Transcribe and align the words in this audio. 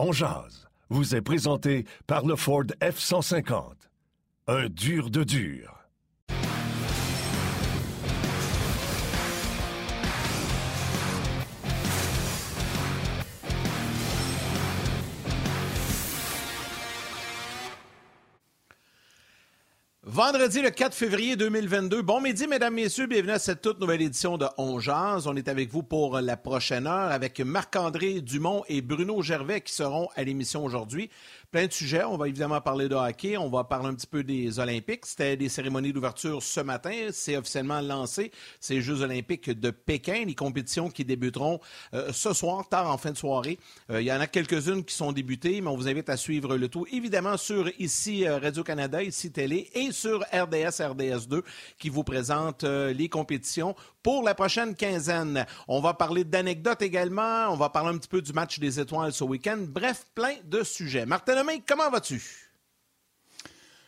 On 0.00 0.12
jase 0.12 0.68
vous 0.90 1.16
est 1.16 1.20
présenté 1.20 1.84
par 2.06 2.24
le 2.24 2.36
Ford 2.36 2.64
F-150. 2.80 3.72
Un 4.46 4.68
dur 4.68 5.10
de 5.10 5.24
dur. 5.24 5.77
Vendredi 20.18 20.62
le 20.62 20.70
4 20.70 20.94
février 20.94 21.36
2022. 21.36 22.02
Bon 22.02 22.20
midi, 22.20 22.48
mesdames, 22.48 22.74
messieurs. 22.74 23.06
Bienvenue 23.06 23.30
à 23.30 23.38
cette 23.38 23.62
toute 23.62 23.78
nouvelle 23.78 24.02
édition 24.02 24.36
de 24.36 24.46
On 24.56 24.80
On 24.80 25.36
est 25.36 25.46
avec 25.46 25.70
vous 25.70 25.84
pour 25.84 26.20
la 26.20 26.36
prochaine 26.36 26.88
heure 26.88 27.12
avec 27.12 27.38
Marc-André 27.38 28.20
Dumont 28.20 28.64
et 28.68 28.82
Bruno 28.82 29.22
Gervais 29.22 29.60
qui 29.60 29.72
seront 29.72 30.08
à 30.16 30.24
l'émission 30.24 30.64
aujourd'hui 30.64 31.08
plein 31.50 31.66
de 31.66 31.72
sujets. 31.72 32.04
On 32.04 32.16
va 32.16 32.28
évidemment 32.28 32.60
parler 32.60 32.88
de 32.88 32.94
hockey. 32.94 33.36
On 33.36 33.48
va 33.48 33.64
parler 33.64 33.88
un 33.88 33.94
petit 33.94 34.06
peu 34.06 34.22
des 34.22 34.58
Olympiques. 34.58 35.06
C'était 35.06 35.36
des 35.36 35.48
cérémonies 35.48 35.92
d'ouverture 35.92 36.42
ce 36.42 36.60
matin. 36.60 37.08
C'est 37.12 37.36
officiellement 37.36 37.80
lancé. 37.80 38.30
Ces 38.60 38.80
Jeux 38.80 39.02
Olympiques 39.02 39.50
de 39.50 39.70
Pékin, 39.70 40.24
les 40.26 40.34
compétitions 40.34 40.90
qui 40.90 41.04
débuteront 41.04 41.60
euh, 41.94 42.12
ce 42.12 42.32
soir, 42.34 42.68
tard 42.68 42.90
en 42.90 42.98
fin 42.98 43.12
de 43.12 43.16
soirée. 43.16 43.58
Euh, 43.90 44.02
il 44.02 44.06
y 44.06 44.12
en 44.12 44.20
a 44.20 44.26
quelques-unes 44.26 44.84
qui 44.84 44.94
sont 44.94 45.12
débutées, 45.12 45.60
mais 45.60 45.68
on 45.68 45.76
vous 45.76 45.88
invite 45.88 46.10
à 46.10 46.16
suivre 46.16 46.56
le 46.56 46.68
tout, 46.68 46.86
évidemment, 46.92 47.36
sur 47.36 47.70
ici 47.78 48.26
euh, 48.26 48.38
Radio-Canada, 48.38 49.02
ici 49.02 49.32
Télé, 49.32 49.70
et 49.74 49.92
sur 49.92 50.20
RDS, 50.32 50.80
RDS2, 50.80 51.42
qui 51.78 51.88
vous 51.88 52.04
présente 52.04 52.64
les 52.64 53.08
compétitions 53.08 53.74
pour 54.08 54.22
la 54.22 54.34
prochaine 54.34 54.74
quinzaine. 54.74 55.44
On 55.68 55.82
va 55.82 55.92
parler 55.92 56.24
d'anecdotes 56.24 56.80
également. 56.80 57.50
On 57.50 57.56
va 57.56 57.68
parler 57.68 57.94
un 57.94 57.98
petit 57.98 58.08
peu 58.08 58.22
du 58.22 58.32
match 58.32 58.58
des 58.58 58.80
étoiles 58.80 59.12
ce 59.12 59.22
week-end. 59.22 59.58
Bref, 59.68 60.06
plein 60.14 60.36
de 60.46 60.62
sujets. 60.62 61.04
Martin 61.04 61.34
Lemay, 61.34 61.62
comment 61.68 61.90
vas-tu? 61.90 62.48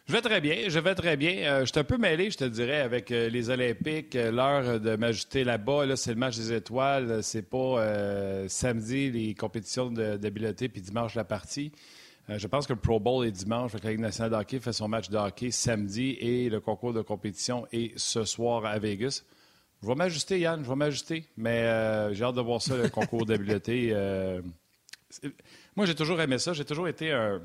Je 0.06 0.12
vais 0.12 0.20
très 0.20 0.42
bien, 0.42 0.68
je 0.68 0.78
vais 0.78 0.94
très 0.94 1.16
bien. 1.16 1.36
Euh, 1.44 1.60
je 1.60 1.70
suis 1.72 1.80
un 1.80 1.84
peu 1.84 1.96
mêlé, 1.96 2.30
je 2.30 2.36
te 2.36 2.44
dirais, 2.44 2.80
avec 2.82 3.10
euh, 3.12 3.30
les 3.30 3.48
Olympiques. 3.48 4.14
Euh, 4.14 4.30
l'heure 4.30 4.78
de 4.78 4.94
m'ajouter 4.94 5.42
là-bas, 5.42 5.86
là, 5.86 5.96
c'est 5.96 6.10
le 6.10 6.18
match 6.18 6.36
des 6.36 6.52
étoiles. 6.52 7.22
C'est 7.22 7.48
pas 7.48 7.78
samedi 8.46 9.10
les 9.10 9.32
compétitions 9.32 9.90
d'habileté 9.90 10.68
puis 10.68 10.82
dimanche 10.82 11.14
la 11.14 11.24
partie. 11.24 11.72
je 12.28 12.46
pense 12.46 12.66
que 12.66 12.74
le 12.74 12.78
Pro 12.78 13.00
Bowl 13.00 13.26
est 13.26 13.32
dimanche. 13.32 13.72
La 13.82 13.90
Ligue 13.90 14.00
nationale 14.00 14.32
de 14.32 14.36
hockey 14.36 14.60
fait 14.60 14.74
son 14.74 14.86
match 14.86 15.08
de 15.08 15.16
hockey 15.16 15.50
samedi 15.50 16.18
et 16.20 16.50
le 16.50 16.60
concours 16.60 16.92
de 16.92 17.00
compétition 17.00 17.66
est 17.72 17.98
ce 17.98 18.24
soir 18.24 18.66
à 18.66 18.78
Vegas. 18.78 19.22
Je 19.82 19.88
vais 19.88 19.94
m'ajuster, 19.94 20.38
Yann, 20.38 20.62
je 20.62 20.68
vais 20.68 20.76
m'ajuster. 20.76 21.24
Mais 21.36 21.62
euh, 21.62 22.12
j'ai 22.12 22.24
hâte 22.24 22.34
de 22.34 22.40
voir 22.40 22.60
ça, 22.60 22.76
le 22.76 22.88
concours 22.90 23.24
d'habileté. 23.24 23.90
Euh, 23.92 24.42
moi, 25.74 25.86
j'ai 25.86 25.94
toujours 25.94 26.20
aimé 26.20 26.38
ça. 26.38 26.52
J'ai 26.52 26.66
toujours 26.66 26.88
été 26.88 27.12
un, 27.12 27.40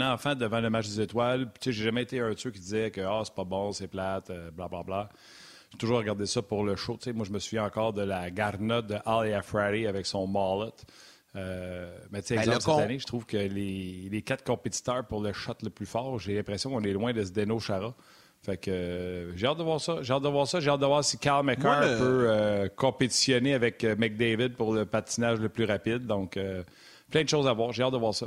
enfant 0.00 0.34
devant 0.34 0.60
le 0.60 0.70
match 0.70 0.88
des 0.88 1.00
étoiles. 1.00 1.50
Tu 1.60 1.70
sais, 1.70 1.72
j'ai 1.72 1.84
jamais 1.84 2.02
été 2.02 2.18
un 2.18 2.30
de 2.30 2.38
ceux 2.38 2.50
qui 2.50 2.58
disait 2.58 2.90
que 2.90 3.00
ah, 3.00 3.22
c'est 3.24 3.34
pas 3.34 3.44
bon, 3.44 3.70
c'est 3.72 3.86
plate, 3.86 4.32
blablabla. 4.52 4.78
Euh, 4.78 4.82
bla, 4.82 5.08
J'ai 5.70 5.78
toujours 5.78 5.98
regardé 5.98 6.26
ça 6.26 6.42
pour 6.42 6.64
le 6.64 6.74
show. 6.74 6.96
Tu 6.96 7.04
sais, 7.04 7.12
moi, 7.12 7.24
je 7.24 7.30
me 7.30 7.38
souviens 7.38 7.64
encore 7.64 7.92
de 7.92 8.02
la 8.02 8.30
garnotte 8.32 8.88
de 8.88 8.96
Ali 9.06 9.32
Afradi 9.32 9.86
avec 9.86 10.06
son 10.06 10.26
mallet. 10.26 10.72
mais 12.10 12.22
tu 12.22 12.28
sais, 12.28 12.36
ben, 12.44 12.60
cette 12.60 12.68
année, 12.70 12.98
je 12.98 13.06
trouve 13.06 13.24
que 13.24 13.36
les, 13.36 14.08
les, 14.10 14.22
quatre 14.22 14.42
compétiteurs 14.42 15.06
pour 15.06 15.22
le 15.22 15.32
shot 15.32 15.54
le 15.62 15.70
plus 15.70 15.86
fort, 15.86 16.18
j'ai 16.18 16.34
l'impression 16.34 16.70
qu'on 16.70 16.82
est 16.82 16.92
loin 16.92 17.12
de 17.12 17.22
ce 17.22 17.30
Deno 17.30 17.60
Chara. 17.60 17.94
Fait 18.44 18.58
que 18.58 18.70
euh, 18.70 19.36
j'ai 19.36 19.46
hâte 19.46 19.56
de 19.56 19.62
voir 19.62 19.80
ça. 19.80 20.02
J'ai 20.02 20.12
hâte 20.12 20.22
de 20.22 20.28
voir 20.28 20.46
ça. 20.46 20.60
J'ai 20.60 20.68
hâte 20.68 20.80
de 20.80 20.84
voir 20.84 21.02
si 21.02 21.16
Carl 21.16 21.46
McCarr 21.46 21.80
peut 21.80 22.26
euh, 22.28 22.68
compétitionner 22.68 23.54
avec 23.54 23.82
euh, 23.84 23.96
McDavid 23.96 24.50
pour 24.50 24.74
le 24.74 24.84
patinage 24.84 25.40
le 25.40 25.48
plus 25.48 25.64
rapide. 25.64 26.06
Donc, 26.06 26.38
plein 27.10 27.24
de 27.24 27.28
choses 27.28 27.48
à 27.48 27.54
voir. 27.54 27.72
J'ai 27.72 27.82
hâte 27.82 27.92
de 27.92 27.98
voir 27.98 28.12
ça. 28.12 28.26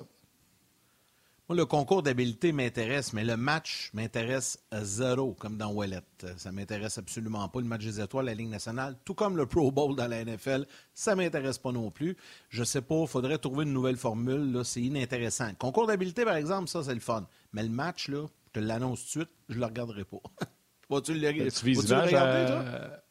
Moi, 1.48 1.56
le 1.56 1.66
concours 1.66 2.02
d'habileté 2.02 2.52
m'intéresse, 2.52 3.14
mais 3.14 3.23
le 3.23 3.38
match 3.38 3.92
m'intéresse 3.94 4.60
à 4.72 4.84
zéro, 4.84 5.34
comme 5.34 5.56
dans 5.56 5.72
Wallet. 5.72 6.02
Ça 6.36 6.52
m'intéresse 6.52 6.98
absolument 6.98 7.48
pas. 7.48 7.61
Le 7.61 7.67
match 7.67 7.86
des 7.86 8.02
étoiles, 8.02 8.26
la 8.26 8.34
Ligue 8.34 8.49
nationale, 8.49 8.98
tout 9.05 9.14
comme 9.14 9.38
le 9.38 9.45
Pro 9.45 9.72
Bowl 9.72 9.95
dans 9.95 10.08
la 10.08 10.26
NFL, 10.26 10.66
ça 10.94 11.16
m'intéresse 11.16 11.60
pas 11.60 11.72
non 11.72 11.92
plus. 11.92 12.17
Je 12.49 12.64
sais 12.64 12.82
pas, 12.82 13.02
il 13.02 13.08
faudrait 13.08 13.38
trouver 13.38 13.64
une 13.66 13.72
nouvelle 13.72 13.98
formule. 13.98 14.61
C'est 14.66 14.82
inintéressant. 14.82 15.52
concours 15.60 15.88
d'habileté, 15.88 16.26
par 16.26 16.36
exemple, 16.36 16.67
ça, 16.67 16.84
c'est 16.84 16.95
le 16.95 16.99
fun. 16.99 17.28
Mais 17.54 17.64
le 17.64 17.70
match, 17.70 18.10
là, 18.10 18.26
je 18.48 18.60
te 18.60 18.66
l'annonce 18.66 19.00
tout 19.02 19.06
de 19.06 19.26
suite, 19.26 19.36
je 19.50 19.56
ne 19.56 19.60
le 19.60 19.66
regarderai 19.66 20.04
pas. 20.04 20.22
Vas-tu 20.90 21.14
le, 21.14 21.28
regarder, 21.28 22.52
toi? 22.52 23.02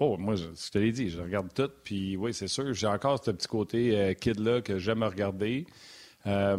Oh, 0.00 0.16
moi, 0.16 0.34
je, 0.34 0.46
te 0.70 0.78
l'ai 0.78 0.92
dit, 0.92 1.10
je 1.10 1.20
regarde 1.20 1.52
tout. 1.54 1.70
Puis 1.84 2.16
oui, 2.16 2.32
c'est 2.32 2.48
sûr, 2.48 2.72
j'ai 2.72 2.86
encore 2.86 3.22
ce 3.22 3.30
petit 3.30 3.46
côté 3.46 3.96
euh, 3.96 4.14
kid-là 4.14 4.62
que 4.62 4.78
j'aime 4.78 5.02
regarder. 5.02 5.66
Euh, 6.26 6.56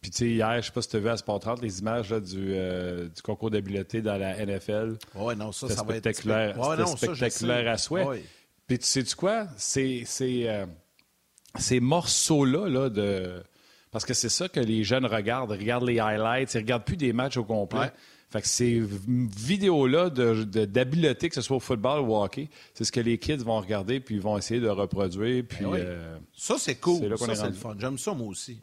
puis 0.00 0.10
tu 0.10 0.16
sais, 0.16 0.28
hier, 0.30 0.52
je 0.52 0.56
ne 0.56 0.62
sais 0.62 0.72
pas 0.72 0.82
si 0.82 0.88
tu 0.88 0.96
as 0.96 1.00
vu 1.00 1.08
à 1.10 1.16
Sport 1.18 1.40
30 1.40 1.62
les 1.62 1.80
images 1.80 2.10
du, 2.10 2.54
euh, 2.54 3.08
du, 3.08 3.22
concours 3.22 3.50
d'habileté 3.50 4.00
dans 4.00 4.16
la 4.16 4.44
NFL. 4.44 4.96
Oui, 5.14 5.36
non, 5.36 5.52
ça, 5.52 5.68
ça 5.68 5.82
va 5.82 5.96
être... 5.96 6.02
Spectaculaire, 6.02 6.58
ouais, 6.58 6.86
spectaculaire 6.86 7.70
à 7.70 7.76
souhait. 7.76 8.24
Puis 8.66 8.78
tu 8.78 8.86
sais-tu 8.86 9.14
quoi? 9.16 9.46
C'est, 9.58 10.04
ces 10.06 11.80
morceaux-là 11.80 12.68
là, 12.68 12.88
de 12.88 13.44
parce 13.94 14.04
que 14.04 14.12
c'est 14.12 14.28
ça 14.28 14.48
que 14.48 14.58
les 14.58 14.82
jeunes 14.82 15.06
regardent. 15.06 15.52
Ils 15.52 15.60
regardent 15.60 15.86
les 15.86 16.00
highlights, 16.00 16.52
ils 16.52 16.56
ne 16.56 16.62
regardent 16.62 16.84
plus 16.84 16.96
des 16.96 17.12
matchs 17.12 17.36
au 17.36 17.44
complet. 17.44 17.92
Fait 18.28 18.42
que 18.42 18.48
ces 18.48 18.82
vidéos-là 18.84 20.10
d'habileté, 20.10 21.28
que 21.28 21.36
ce 21.36 21.42
soit 21.42 21.58
au 21.58 21.60
football 21.60 22.00
ou 22.00 22.12
au 22.12 22.24
hockey, 22.24 22.48
c'est 22.74 22.82
ce 22.82 22.90
que 22.90 22.98
les 22.98 23.18
kids 23.18 23.36
vont 23.36 23.60
regarder 23.60 24.00
puis 24.00 24.16
ils 24.16 24.20
vont 24.20 24.36
essayer 24.36 24.58
de 24.58 24.68
reproduire. 24.68 25.44
Puis, 25.48 25.64
ben 25.64 25.74
euh, 25.74 26.18
ça, 26.32 26.56
c'est 26.58 26.74
cool. 26.74 27.16
Ça, 27.16 27.36
c'est 27.36 27.46
le 27.46 27.52
fun. 27.52 27.76
J'aime 27.78 27.96
ça, 27.96 28.12
moi 28.14 28.26
aussi. 28.26 28.60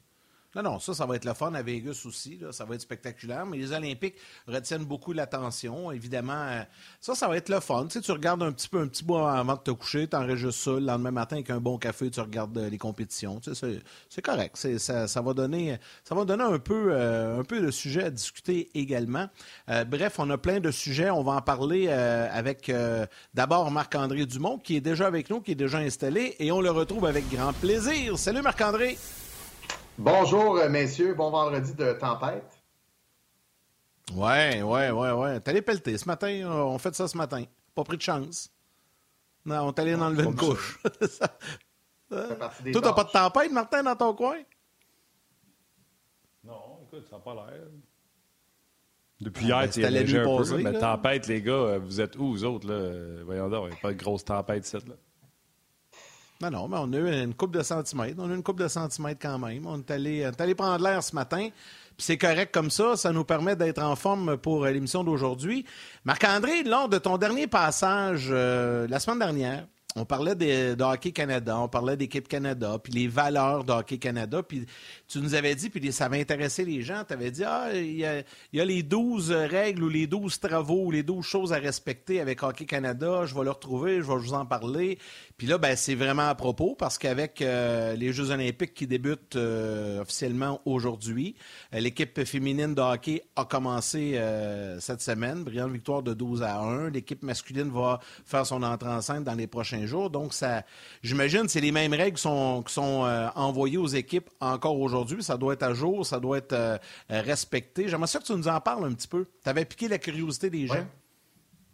Non, 0.53 0.63
non, 0.63 0.79
ça, 0.79 0.93
ça 0.93 1.05
va 1.05 1.15
être 1.15 1.23
le 1.23 1.33
fun 1.33 1.53
à 1.53 1.61
Vegas 1.61 2.01
aussi. 2.05 2.39
Ça 2.51 2.65
va 2.65 2.75
être 2.75 2.81
spectaculaire. 2.81 3.45
Mais 3.45 3.57
les 3.57 3.71
Olympiques 3.71 4.15
retiennent 4.47 4.83
beaucoup 4.83 5.13
l'attention. 5.13 5.91
Évidemment, 5.93 6.33
euh, 6.33 6.63
ça, 6.99 7.15
ça 7.15 7.29
va 7.29 7.37
être 7.37 7.47
le 7.47 7.61
fun. 7.61 7.85
Tu, 7.85 7.93
sais, 7.93 8.01
tu 8.01 8.11
regardes 8.11 8.43
un 8.43 8.51
petit 8.51 8.67
peu, 8.67 8.81
un 8.81 8.87
petit 8.87 9.05
bout 9.05 9.17
avant 9.17 9.55
de 9.55 9.61
te 9.61 9.71
coucher, 9.71 10.09
tu 10.09 10.15
enregistres 10.17 10.61
ça. 10.61 10.71
Le 10.71 10.79
lendemain 10.79 11.11
matin, 11.11 11.37
avec 11.37 11.49
un 11.51 11.61
bon 11.61 11.77
café, 11.77 12.11
tu 12.11 12.19
regardes 12.19 12.57
euh, 12.57 12.69
les 12.69 12.77
compétitions. 12.77 13.39
Tu 13.39 13.55
sais, 13.55 13.81
c'est 14.09 14.21
correct. 14.21 14.57
Ça, 14.57 15.07
ça, 15.07 15.21
va 15.21 15.33
donner, 15.33 15.79
ça 16.03 16.15
va 16.15 16.25
donner 16.25 16.43
un 16.43 16.59
peu, 16.59 16.89
euh, 16.91 17.39
un 17.39 17.43
peu 17.45 17.61
de 17.61 17.71
sujets 17.71 18.03
à 18.03 18.09
discuter 18.09 18.69
également. 18.75 19.29
bref, 19.87 20.15
on 20.19 20.29
a 20.31 20.37
plein 20.37 20.59
de 20.59 20.71
sujets. 20.71 21.09
On 21.09 21.23
va 21.23 21.33
en 21.33 21.41
parler 21.41 21.87
avec 21.89 22.71
d'abord 23.33 23.71
Marc-André 23.71 24.25
Dumont, 24.25 24.57
qui 24.57 24.75
est 24.75 24.81
déjà 24.81 25.07
avec 25.07 25.29
nous, 25.29 25.39
qui 25.39 25.51
est 25.51 25.55
déjà 25.55 25.77
installé. 25.77 26.35
Et 26.39 26.51
on 26.51 26.59
le 26.59 26.71
retrouve 26.71 27.05
avec 27.05 27.29
grand 27.29 27.53
plaisir. 27.53 28.17
Salut 28.17 28.41
Marc-André. 28.41 28.97
Bonjour, 30.03 30.57
euh, 30.57 30.67
messieurs. 30.67 31.13
Bon 31.13 31.29
vendredi 31.29 31.75
de 31.75 31.93
tempête. 31.93 32.59
Ouais, 34.15 34.63
ouais, 34.63 34.89
ouais, 34.89 35.11
ouais. 35.11 35.39
T'es 35.39 35.51
allé 35.51 35.61
pelleter 35.61 35.95
ce 35.95 36.05
matin. 36.05 36.27
Euh, 36.27 36.63
on 36.63 36.79
fait 36.79 36.95
ça 36.95 37.07
ce 37.07 37.15
matin. 37.15 37.43
Pas 37.75 37.83
pris 37.83 37.97
de 37.97 38.01
chance. 38.01 38.51
Non, 39.45 39.67
on 39.67 39.71
est 39.71 39.79
allé 39.79 39.93
enlever 39.93 40.23
une 40.23 40.35
couche. 40.35 40.79
Euh, 42.11 42.35
toi, 42.73 42.81
t'as 42.81 42.93
pas 42.93 43.03
de 43.03 43.11
tempête, 43.11 43.51
Martin, 43.51 43.83
dans 43.83 43.95
ton 43.95 44.15
coin? 44.15 44.37
Non, 46.43 46.79
écoute, 46.87 47.05
ça 47.07 47.17
n'a 47.17 47.21
pas 47.21 47.35
l'air. 47.35 47.67
Depuis 49.19 49.45
hier, 49.45 49.69
tu 49.69 49.81
es 49.81 50.17
un 50.17 50.23
peu, 50.23 50.57
mais 50.57 50.79
tempête, 50.79 51.27
les 51.27 51.43
gars, 51.43 51.77
vous 51.77 52.01
êtes 52.01 52.15
où, 52.15 52.31
vous 52.31 52.43
autres? 52.43 52.67
Là? 52.67 53.23
Voyons 53.23 53.49
donc, 53.49 53.65
il 53.65 53.69
n'y 53.69 53.77
a 53.77 53.81
pas 53.81 53.93
de 53.93 53.99
grosse 53.99 54.25
tempête, 54.25 54.65
cette 54.65 54.87
là. 54.87 54.95
Non, 56.41 56.49
non, 56.49 56.67
mais 56.67 56.77
on 56.79 56.91
a 56.93 56.97
eu 56.97 57.23
une 57.23 57.33
coupe 57.35 57.55
de 57.55 57.61
centimètres. 57.61 58.15
On 58.17 58.29
a 58.29 58.33
eu 58.33 58.35
une 58.35 58.43
coupe 58.43 58.59
de 58.59 58.67
centimètres 58.67 59.19
quand 59.21 59.37
même. 59.37 59.65
On 59.67 59.77
est 59.79 59.91
allé, 59.91 60.25
on 60.25 60.29
est 60.31 60.41
allé 60.41 60.55
prendre 60.55 60.83
l'air 60.83 61.03
ce 61.03 61.13
matin. 61.13 61.49
Puis 61.97 62.05
c'est 62.05 62.17
correct 62.17 62.51
comme 62.51 62.71
ça. 62.71 62.95
Ça 62.95 63.11
nous 63.11 63.23
permet 63.23 63.55
d'être 63.55 63.81
en 63.81 63.95
forme 63.95 64.37
pour 64.37 64.65
l'émission 64.65 65.03
d'aujourd'hui. 65.03 65.65
Marc-André, 66.03 66.63
lors 66.63 66.89
de 66.89 66.97
ton 66.97 67.17
dernier 67.17 67.47
passage 67.47 68.29
euh, 68.31 68.87
la 68.87 68.99
semaine 68.99 69.19
dernière, 69.19 69.67
on 69.95 70.05
parlait 70.05 70.35
de, 70.35 70.81
Hockey 70.81 71.11
Canada, 71.11 71.59
on 71.59 71.67
parlait 71.67 71.97
d'équipe 71.97 72.27
Canada, 72.27 72.77
puis 72.81 72.93
les 72.93 73.07
valeurs 73.07 73.63
de 73.63 73.73
Hockey 73.73 73.97
Canada, 73.97 74.41
puis 74.41 74.65
tu 75.07 75.19
nous 75.19 75.35
avais 75.35 75.53
dit, 75.53 75.69
puis 75.69 75.91
ça 75.91 76.07
va 76.07 76.15
intéresser 76.15 76.63
les 76.63 76.81
gens, 76.81 77.03
tu 77.05 77.13
avais 77.13 77.31
dit, 77.31 77.43
ah, 77.43 77.69
il 77.73 77.97
y, 77.97 78.05
a, 78.05 78.65
les 78.65 78.83
12 78.83 79.31
règles 79.31 79.83
ou 79.83 79.89
les 79.89 80.07
12 80.07 80.39
travaux 80.39 80.85
ou 80.85 80.91
les 80.91 81.03
12 81.03 81.25
choses 81.25 81.53
à 81.53 81.57
respecter 81.57 82.21
avec 82.21 82.41
Hockey 82.41 82.65
Canada, 82.65 83.25
je 83.25 83.35
vais 83.35 83.43
le 83.43 83.51
retrouver, 83.51 83.97
je 83.97 84.07
vais 84.07 84.17
vous 84.17 84.33
en 84.33 84.45
parler. 84.45 84.97
Puis 85.37 85.47
là, 85.47 85.57
ben, 85.57 85.75
c'est 85.75 85.95
vraiment 85.95 86.29
à 86.29 86.35
propos, 86.35 86.75
parce 86.75 86.97
qu'avec 86.97 87.41
euh, 87.41 87.95
les 87.95 88.13
Jeux 88.13 88.31
olympiques 88.31 88.73
qui 88.73 88.87
débutent 88.87 89.35
euh, 89.35 90.01
officiellement 90.01 90.61
aujourd'hui, 90.65 91.35
euh, 91.73 91.79
l'équipe 91.79 92.23
féminine 92.23 92.75
de 92.75 92.81
hockey 92.81 93.23
a 93.35 93.45
commencé 93.45 94.19
cette 94.79 95.01
semaine, 95.01 95.43
brillante 95.43 95.71
victoire 95.71 96.03
de 96.03 96.13
12 96.13 96.43
à 96.43 96.59
1. 96.59 96.89
L'équipe 96.91 97.23
masculine 97.23 97.69
va 97.69 97.99
faire 98.25 98.45
son 98.45 98.63
entrée 98.63 98.89
en 98.89 99.01
scène 99.01 99.23
dans 99.23 99.33
les 99.33 99.47
prochains 99.47 99.80
jours. 99.87 100.09
Donc, 100.09 100.33
ça, 100.33 100.63
j'imagine, 101.03 101.47
c'est 101.47 101.61
les 101.61 101.71
mêmes 101.71 101.93
règles 101.93 102.17
qui 102.17 102.23
sont, 102.23 102.63
euh, 102.79 103.27
envoyées 103.35 103.77
aux 103.77 103.87
équipes 103.87 104.29
encore 104.39 104.79
aujourd'hui. 104.79 105.23
Ça 105.23 105.37
doit 105.37 105.53
être 105.53 105.63
à 105.63 105.73
jour, 105.73 106.05
ça 106.05 106.19
doit 106.19 106.37
être 106.37 106.53
euh, 106.53 106.77
respecté. 107.09 107.87
J'aimerais 107.87 108.07
ça 108.07 108.19
que 108.19 108.25
tu 108.25 108.33
nous 108.33 108.47
en 108.47 108.59
parles 108.59 108.85
un 108.85 108.93
petit 108.93 109.07
peu. 109.07 109.25
Tu 109.43 109.49
avais 109.49 109.65
piqué 109.65 109.87
la 109.87 109.97
curiosité 109.97 110.49
des 110.49 110.67
gens. 110.67 110.85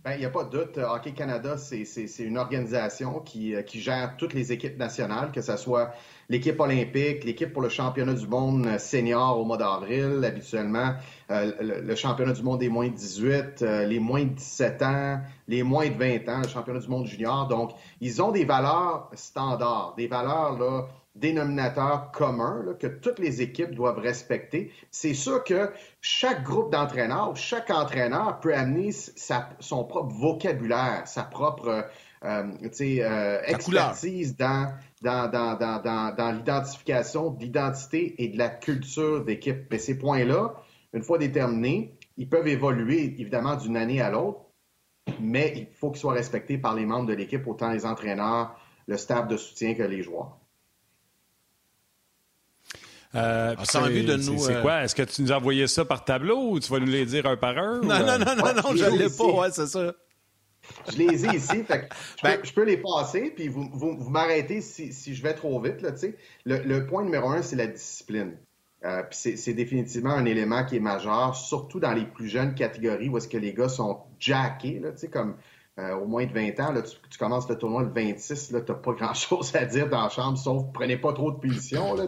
Ben, 0.04 0.13
il 0.13 0.19
n'y 0.19 0.25
a 0.25 0.30
pas 0.30 0.45
de 0.45 0.51
doute. 0.51 0.77
Hockey 0.77 1.12
Canada, 1.12 1.57
c'est 1.57 1.83
une 2.19 2.38
organisation 2.38 3.19
qui, 3.19 3.54
euh, 3.54 3.62
qui, 3.62 3.81
gère 3.81 4.15
toutes 4.18 4.33
les 4.33 4.54
équipes 4.54 4.77
nationales, 4.77 5.31
que 5.31 5.42
ce 5.42 5.57
soit 5.57 5.92
l'équipe 6.29 6.59
olympique, 6.59 7.24
l'équipe 7.24 7.53
pour 7.53 7.62
le 7.62 7.69
championnat 7.69 8.13
du 8.13 8.27
monde 8.27 8.77
senior 8.77 9.39
au 9.39 9.45
mois 9.45 9.57
d'avril, 9.57 10.24
habituellement, 10.24 10.95
le, 11.29 11.95
championnat 11.95 12.33
du 12.33 12.44
monde 12.44 12.59
des 12.59 12.69
moins 12.69 12.88
de 12.88 12.94
18, 12.94 13.62
les 13.62 14.00
moins 14.00 14.24
de 14.24 14.33
17 14.33 14.81
ans, 14.81 15.21
les 15.47 15.63
moins 15.63 15.89
de 15.89 15.97
20 15.97 16.29
ans, 16.29 16.41
le 16.41 16.47
championnat 16.47 16.79
du 16.79 16.88
monde 16.88 17.06
junior. 17.06 17.47
Donc, 17.47 17.71
ils 18.01 18.21
ont 18.21 18.31
des 18.31 18.45
valeurs 18.45 19.09
standards, 19.13 19.94
des 19.97 20.07
valeurs 20.07 20.57
là, 20.59 20.88
dénominateur 21.19 22.12
commun 22.12 22.75
que 22.80 22.88
toutes 22.88 23.19
les 23.19 23.41
équipes 23.41 23.73
doivent 23.73 24.00
respecter. 24.00 24.71
C'est 24.91 25.13
sûr 25.13 25.44
que 25.44 25.71
chaque 26.01 26.44
groupe 26.44 26.71
d'entraîneurs, 26.71 27.35
chaque 27.35 27.69
entraîneur 27.69 28.39
peut 28.39 28.53
amener 28.53 28.91
son 28.91 29.83
propre 29.83 30.13
vocabulaire, 30.13 31.03
sa 31.06 31.23
propre 31.23 31.68
euh, 31.68 31.81
euh, 31.81 31.83
expertise 32.24 34.36
dans, 34.36 34.74
dans, 35.02 35.30
dans, 35.30 36.16
dans 36.16 36.31
l'identification 36.31 37.31
d'identité 37.31 38.24
et 38.24 38.30
de 38.30 38.38
la 38.38 38.50
culture 38.50 39.24
d'équipe. 39.24 39.68
Mais 39.72 39.80
ces 39.80 39.98
points-là, 39.98 40.56
une 40.94 41.04
fois 41.04 41.18
déterminés, 41.18 41.96
ils 42.18 42.28
peuvent 42.28 42.48
évoluer 42.48 43.04
évidemment 43.04 43.56
d'une 43.56 43.78
année 43.78 44.02
à 44.02 44.10
l'autre, 44.10 44.40
mais 45.19 45.54
il 45.56 45.68
faut 45.80 45.92
qu'ils 45.92 46.00
soient 46.00 46.14
respectés 46.14 46.58
par 46.58 46.75
les 46.75 46.86
membres 46.86 47.08
de 47.08 47.14
l'équipe, 47.14 47.46
autant 47.48 47.72
les 47.72 47.86
entraîneurs, 47.86 48.56
le 48.88 48.98
staff 48.98 49.28
de 49.28 49.38
soutien 49.38 49.75
que 49.75 49.84
les 49.84 50.02
joueurs. 50.02 50.38
Euh, 53.16 53.56
envie 53.75 54.04
de 54.04 54.16
nous. 54.16 54.38
C'est 54.38 54.56
euh, 54.56 54.62
quoi? 54.62 54.84
Est-ce 54.84 54.94
que 54.94 55.04
tu 55.04 55.22
nous 55.22 55.31
as 55.31 55.38
envoyé 55.38 55.66
ça 55.68 55.86
par 55.86 56.04
tableau 56.04 56.52
ou 56.52 56.60
tu 56.60 56.72
vas 56.72 56.80
nous 56.80 56.88
les 56.88 57.06
dire 57.06 57.25
un 57.25 57.38
par 57.38 57.58
un? 57.58 57.80
Non, 57.81 58.00
non, 58.00 58.19
non, 58.19 58.36
non, 58.36 58.54
non, 58.54 58.75
je 58.75 58.86
ne 58.86 58.98
l'ai 58.98 59.10
pas, 59.10 59.25
ouais, 59.25 59.52
c'est 59.52 59.68
ça. 59.68 59.94
Je 60.92 60.98
les 60.98 61.25
ai 61.25 61.36
ici, 61.36 61.64
fait 61.64 61.90
ben, 62.24 62.40
je, 62.44 62.54
peux, 62.54 62.64
les 62.64 62.78
passer, 62.78 63.31
puis 63.36 63.48
vous, 63.48 63.69
vous, 63.74 64.10
m'arrêtez 64.10 64.62
si, 64.62 64.94
si, 64.94 65.16
je 65.16 65.24
vais 65.24 65.34
trop 65.34 65.60
vite. 65.62 65.81
Là, 65.81 65.92
le, 66.46 66.60
le 66.64 66.86
point 66.86 67.04
numéro 67.04 67.30
un, 67.30 67.42
c'est 67.42 67.56
la 67.56 67.68
discipline. 67.68 68.38
Euh, 68.86 69.02
c'est 69.10 69.54
définitivement 69.54 70.12
un 70.12 70.25
élément 70.25 70.64
qui 70.64 70.75
est 70.75 70.80
majeur, 70.80 71.36
surtout 71.36 71.80
dans 71.80 71.94
les 71.94 72.06
plus 72.06 72.28
jeunes 72.28 72.54
catégories 72.54 73.10
où 73.10 73.18
est-ce 73.18 73.28
que 73.28 73.38
les 73.38 73.54
gars 73.54 73.69
sont 73.69 74.02
jackés, 74.19 74.80
là, 74.80 74.92
comme 75.12 75.36
euh, 75.80 75.96
au 75.96 76.06
moins 76.06 76.25
de 76.25 76.34
20 76.34 76.60
ans, 76.60 76.72
là, 76.72 76.84
tu, 76.84 77.18
commences 77.18 77.50
le 77.50 77.58
tournoi 77.58 77.84
de 77.86 77.94
26, 77.94 78.50
tu 78.50 78.54
n'as 78.54 78.62
pas 78.62 78.94
grand-chose 78.94 79.56
à 79.56 79.66
dire 79.66 79.90
dans 79.90 80.04
la 80.04 80.10
chambre, 80.10 80.38
sauf 80.38 80.64
prenez 80.74 80.98
pas 80.98 81.14
trop 81.14 81.31
de 81.31 81.40
position, 81.40 81.96
là, 81.96 82.06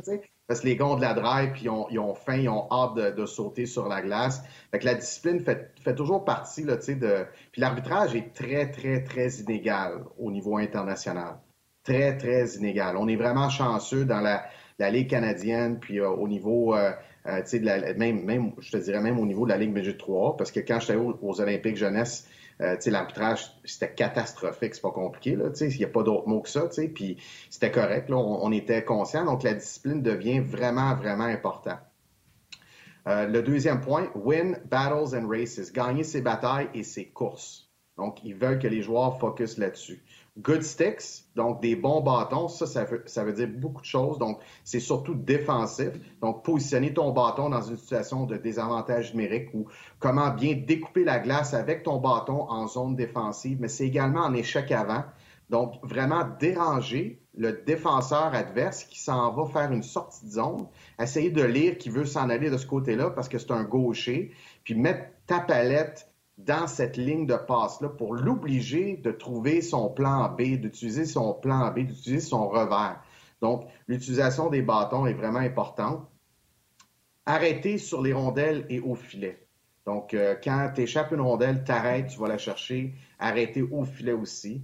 parce 0.49 0.61
que 0.61 0.65
les 0.65 0.75
gars 0.75 0.87
ont 0.87 0.95
de 0.95 1.01
la 1.01 1.13
drive, 1.13 1.51
puis 1.51 1.65
ils 1.91 1.99
ont, 1.99 2.15
faim, 2.15 2.37
ils 2.37 2.49
ont 2.49 2.67
hâte 2.71 3.15
de, 3.15 3.25
sauter 3.27 3.67
sur 3.67 3.87
la 3.87 4.01
glace. 4.01 4.41
Fait 4.71 4.79
que 4.79 4.85
la 4.85 4.95
discipline 4.95 5.41
fait, 5.41 5.95
toujours 5.95 6.25
partie, 6.25 6.63
là, 6.63 6.75
de... 6.75 7.25
Puis 7.51 7.61
l'arbitrage 7.61 8.15
est 8.15 8.33
très, 8.33 8.71
très, 8.71 9.03
très 9.03 9.29
inégal 9.29 10.05
au 10.17 10.31
niveau 10.31 10.57
international. 10.57 11.37
Très, 11.83 12.17
très 12.17 12.47
inégal. 12.55 12.97
On 12.97 13.07
est 13.07 13.15
vraiment 13.15 13.49
chanceux 13.49 14.05
dans 14.05 14.21
la, 14.21 14.49
Ligue 14.89 15.11
canadienne, 15.11 15.77
puis 15.79 15.99
euh, 15.99 16.09
au 16.09 16.27
niveau... 16.27 16.73
Euh, 16.75 16.93
euh, 17.27 17.43
même, 17.97 18.23
même, 18.23 18.53
je 18.57 18.71
te 18.71 18.77
dirais 18.77 19.01
même 19.01 19.19
au 19.19 19.27
niveau 19.27 19.43
de 19.45 19.51
la 19.51 19.57
Ligue 19.57 19.71
Midget 19.71 19.97
3, 19.97 20.35
parce 20.35 20.51
que 20.51 20.61
quand 20.61 20.79
j'étais 20.79 20.95
aux 20.95 21.41
Olympiques 21.41 21.77
jeunesse, 21.77 22.27
euh, 22.61 22.75
l'arbitrage, 22.87 23.51
c'était 23.63 23.93
catastrophique, 23.93 24.75
c'est 24.75 24.81
pas 24.81 24.91
compliqué. 24.91 25.37
Il 25.61 25.77
n'y 25.77 25.83
a 25.83 25.87
pas 25.87 26.03
d'autre 26.03 26.27
mot 26.27 26.41
que 26.41 26.49
ça. 26.49 26.67
Puis 26.93 27.17
c'était 27.49 27.71
correct. 27.71 28.09
Là, 28.09 28.17
on, 28.17 28.51
était 28.51 28.83
conscient. 28.83 29.23
Donc, 29.25 29.43
la 29.43 29.53
discipline 29.53 30.01
devient 30.01 30.39
vraiment, 30.39 30.95
vraiment 30.95 31.25
important. 31.25 31.77
Euh, 33.07 33.27
le 33.27 33.41
deuxième 33.41 33.79
point, 33.79 34.09
win 34.13 34.59
battles 34.65 35.15
and 35.15 35.27
races. 35.27 35.71
Gagner 35.71 36.03
ses 36.03 36.21
batailles 36.21 36.69
et 36.73 36.83
ses 36.83 37.05
courses. 37.05 37.69
Donc, 37.97 38.23
ils 38.23 38.35
veulent 38.35 38.59
que 38.59 38.67
les 38.67 38.81
joueurs 38.81 39.19
focus 39.19 39.57
là-dessus. 39.57 40.03
Good 40.41 40.63
sticks, 40.63 41.25
donc 41.35 41.61
des 41.61 41.75
bons 41.75 42.01
bâtons, 42.01 42.47
ça, 42.47 42.65
ça 42.65 43.23
veut, 43.23 43.33
dire 43.33 43.49
beaucoup 43.49 43.81
de 43.81 43.85
choses. 43.85 44.17
Donc, 44.19 44.39
c'est 44.63 44.79
surtout 44.79 45.13
défensif. 45.13 45.89
Donc, 46.21 46.43
positionner 46.43 46.93
ton 46.93 47.11
bâton 47.11 47.49
dans 47.49 47.61
une 47.61 47.77
situation 47.77 48.25
de 48.25 48.37
désavantage 48.37 49.13
numérique 49.13 49.49
ou 49.53 49.67
comment 49.99 50.29
bien 50.29 50.55
découper 50.55 51.03
la 51.03 51.19
glace 51.19 51.53
avec 51.53 51.83
ton 51.83 51.97
bâton 51.97 52.49
en 52.49 52.67
zone 52.67 52.95
défensive, 52.95 53.57
mais 53.59 53.67
c'est 53.67 53.85
également 53.85 54.21
en 54.21 54.33
échec 54.33 54.71
avant. 54.71 55.03
Donc, 55.49 55.73
vraiment 55.83 56.25
déranger 56.39 57.21
le 57.35 57.53
défenseur 57.65 58.33
adverse 58.33 58.83
qui 58.83 58.99
s'en 58.99 59.31
va 59.31 59.45
faire 59.47 59.71
une 59.71 59.83
sortie 59.83 60.25
de 60.25 60.31
zone, 60.31 60.67
essayer 60.99 61.31
de 61.31 61.43
lire 61.43 61.77
qui 61.77 61.89
veut 61.89 62.05
s'en 62.05 62.29
aller 62.29 62.49
de 62.49 62.57
ce 62.57 62.67
côté-là 62.67 63.09
parce 63.09 63.29
que 63.29 63.37
c'est 63.37 63.51
un 63.51 63.63
gaucher, 63.63 64.31
puis 64.63 64.75
mettre 64.75 65.05
ta 65.25 65.39
palette 65.39 66.08
dans 66.45 66.67
cette 66.67 66.95
ligne 66.95 67.25
de 67.25 67.35
passe-là 67.35 67.89
pour 67.89 68.13
l'obliger 68.13 68.95
de 68.97 69.11
trouver 69.11 69.61
son 69.61 69.89
plan 69.89 70.29
B, 70.29 70.57
d'utiliser 70.57 71.05
son 71.05 71.33
plan 71.33 71.69
B, 71.71 71.79
d'utiliser 71.79 72.21
son 72.21 72.47
revers. 72.47 73.01
Donc, 73.41 73.65
l'utilisation 73.87 74.49
des 74.49 74.61
bâtons 74.61 75.05
est 75.05 75.13
vraiment 75.13 75.39
importante. 75.39 76.07
Arrêter 77.25 77.77
sur 77.77 78.01
les 78.01 78.13
rondelles 78.13 78.65
et 78.69 78.79
au 78.79 78.95
filet. 78.95 79.45
Donc, 79.85 80.13
euh, 80.13 80.35
quand 80.41 80.71
tu 80.73 80.81
échappes 80.81 81.11
une 81.11 81.21
rondelle, 81.21 81.63
t'arrêtes, 81.63 82.07
tu 82.07 82.19
vas 82.19 82.27
la 82.27 82.37
chercher. 82.37 82.93
Arrêter 83.19 83.61
au 83.61 83.83
filet 83.83 84.13
aussi. 84.13 84.63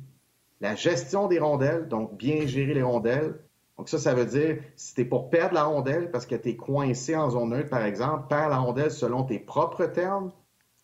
La 0.62 0.75
gestion 0.75 1.27
des 1.27 1.39
rondelles, 1.39 1.88
donc 1.89 2.18
bien 2.18 2.48
gérer 2.48 2.74
les 2.74 2.83
rondelles. 2.83 3.36
Donc, 3.77 3.89
ça, 3.89 4.00
ça 4.00 4.13
veut 4.13 4.25
dire, 4.25 4.62
si 4.77 4.95
tu 4.95 5.01
es 5.01 5.06
pour 5.06 5.30
perdre 5.30 5.56
la 5.56 5.66
rondelle 5.66 6.10
parce 6.10 6.25
que 6.25 6.36
tu 6.36 6.50
es 6.50 6.56
coincé 6.56 7.16
en 7.18 7.30
zone 7.30 7.50
neutre, 7.50 7.69
par 7.69 7.83
exemple, 7.83 8.27
perds 8.30 8.50
la 8.50 8.60
rondelle 8.60 8.92
selon 8.92 9.24
tes 9.24 9.39
propres 9.39 9.86
termes 9.86 10.31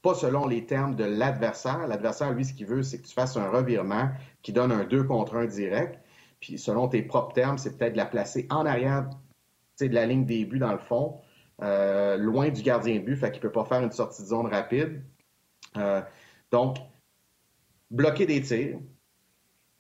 pas 0.02 0.16
selon 0.16 0.48
les 0.48 0.66
termes 0.66 0.96
de 0.96 1.04
l'adversaire. 1.04 1.88
L'adversaire, 1.88 2.32
lui, 2.32 2.46
ce 2.46 2.54
qu'il 2.54 2.66
veut, 2.66 2.84
c'est 2.84 3.00
que 3.00 3.08
tu 3.08 3.14
fasses 3.14 3.38
un 3.38 3.50
revirement 3.50 4.10
qui 4.42 4.52
donne 4.52 4.72
un 4.72 4.84
2 4.84 5.04
contre 5.04 5.36
1 5.36 5.46
direct. 5.46 6.00
Puis 6.40 6.58
selon 6.58 6.88
tes 6.88 7.04
propres 7.04 7.34
termes, 7.34 7.58
c'est 7.58 7.78
peut-être 7.78 7.94
de 7.94 7.98
la 7.98 8.06
placer 8.06 8.48
en 8.50 8.66
arrière 8.66 9.08
de 9.88 9.96
la 9.96 10.06
ligne 10.06 10.26
des 10.26 10.46
buts 10.46 10.60
dans 10.60 10.72
le 10.72 10.78
fond, 10.78 11.20
euh, 11.62 12.18
loin 12.18 12.50
du 12.50 12.62
gardien 12.62 12.96
de 12.96 13.02
but, 13.02 13.16
fait 13.16 13.32
qu'il 13.32 13.40
ne 13.40 13.48
peut 13.48 13.52
pas 13.52 13.66
faire 13.66 13.82
une 13.82 13.92
sortie 13.92 14.22
de 14.22 14.28
zone 14.28 14.48
rapide. 14.48 15.04
Euh, 15.78 16.02
donc, 16.52 16.78
bloquer 17.90 18.26
des 18.26 18.42
tirs, 18.42 18.80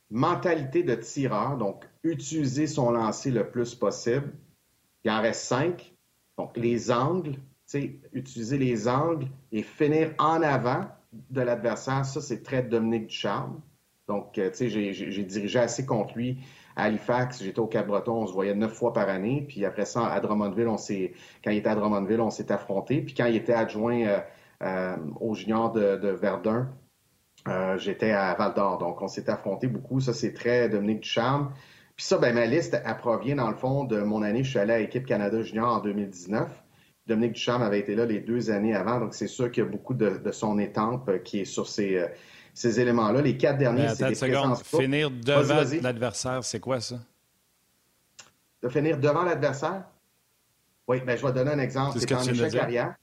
mentalité 0.09 0.83
de 0.83 0.95
tireur, 0.95 1.57
donc 1.57 1.87
utiliser 2.03 2.67
son 2.67 2.91
lancer 2.91 3.31
le 3.31 3.49
plus 3.49 3.75
possible. 3.75 4.33
Il 5.03 5.11
en 5.11 5.21
reste 5.21 5.43
cinq. 5.43 5.93
Donc, 6.37 6.55
les 6.57 6.91
angles, 6.91 7.35
utiliser 8.13 8.57
les 8.57 8.87
angles 8.87 9.27
et 9.51 9.63
finir 9.63 10.13
en 10.17 10.41
avant 10.41 10.85
de 11.29 11.41
l'adversaire, 11.41 12.05
ça, 12.05 12.21
c'est 12.21 12.43
très 12.43 12.63
Dominique 12.63 13.07
Ducharme. 13.07 13.59
Donc, 14.07 14.37
euh, 14.37 14.49
tu 14.49 14.69
sais, 14.69 14.93
j'ai 14.93 15.23
dirigé 15.23 15.59
assez 15.59 15.85
contre 15.85 16.17
lui 16.17 16.39
à 16.75 16.83
Halifax. 16.83 17.43
J'étais 17.43 17.59
au 17.59 17.67
Cap-Breton, 17.67 18.23
on 18.23 18.27
se 18.27 18.33
voyait 18.33 18.53
neuf 18.53 18.73
fois 18.73 18.93
par 18.93 19.09
année. 19.09 19.45
Puis 19.47 19.65
après 19.65 19.85
ça, 19.85 20.07
à 20.07 20.19
Drummondville, 20.19 20.67
on 20.67 20.75
quand 21.43 21.51
il 21.51 21.57
était 21.57 21.69
à 21.69 21.75
Drummondville, 21.75 22.21
on 22.21 22.29
s'est 22.29 22.51
affronté. 22.51 23.01
Puis 23.01 23.13
quand 23.13 23.25
il 23.25 23.35
était 23.35 23.53
adjoint 23.53 24.01
euh, 24.01 24.19
euh, 24.63 24.97
au 25.19 25.33
junior 25.33 25.71
de, 25.71 26.09
Verdun, 26.09 26.69
j'étais 27.77 28.11
à 28.11 28.33
Val 28.35 28.53
d'Or. 28.53 28.77
Donc, 28.79 29.01
on 29.01 29.07
s'est 29.07 29.29
affronté 29.29 29.67
beaucoup. 29.67 29.99
Ça, 29.99 30.13
c'est 30.13 30.33
très 30.33 30.69
Dominique 30.69 31.01
Ducharme. 31.01 31.53
Puis 31.95 32.05
ça, 32.05 32.17
ben, 32.17 32.33
ma 32.33 32.45
liste, 32.45 32.81
elle 32.83 32.97
provient, 32.97 33.35
dans 33.35 33.49
le 33.49 33.55
fond, 33.55 33.83
de 33.83 34.01
mon 34.01 34.21
année. 34.23 34.43
Je 34.43 34.49
suis 34.49 34.59
allé 34.59 34.73
à 34.73 34.79
l'équipe 34.79 35.05
Canada 35.05 35.41
Junior 35.41 35.75
en 35.75 35.79
2019. 35.79 36.49
Dominique 37.07 37.33
Ducharme 37.33 37.63
avait 37.63 37.79
été 37.79 37.95
là 37.95 38.05
les 38.05 38.19
deux 38.19 38.51
années 38.51 38.75
avant, 38.75 38.99
donc 38.99 39.13
c'est 39.13 39.27
sûr 39.27 39.51
qu'il 39.51 39.63
y 39.63 39.67
a 39.67 39.69
beaucoup 39.69 39.93
de, 39.93 40.31
son 40.31 40.59
étampe 40.59 41.09
euh, 41.09 41.17
qui 41.17 41.41
est 41.41 41.45
sur 41.45 41.67
ces, 41.67 41.97
euh, 41.97 42.07
ces 42.53 42.79
éléments-là. 42.79 43.21
Les 43.21 43.37
quatre 43.37 43.57
derniers, 43.57 43.89
c'est 43.95 44.07
des 44.07 44.15
présences 44.15 44.63
Finir 44.63 45.09
devant 45.09 45.63
l'adversaire, 45.81 46.43
c'est 46.43 46.59
quoi 46.59 46.79
ça? 46.79 46.99
De 48.61 48.69
finir 48.69 48.99
devant 48.99 49.23
l'adversaire? 49.23 49.85
Oui, 50.87 51.01
bien, 51.01 51.15
je 51.15 51.25
vais 51.25 51.31
te 51.31 51.37
donner 51.37 51.51
un 51.51 51.59
exemple. 51.59 51.97
Es 51.97 52.13
en 52.13 52.21
échec 52.21 52.55
arrière. 52.55 52.95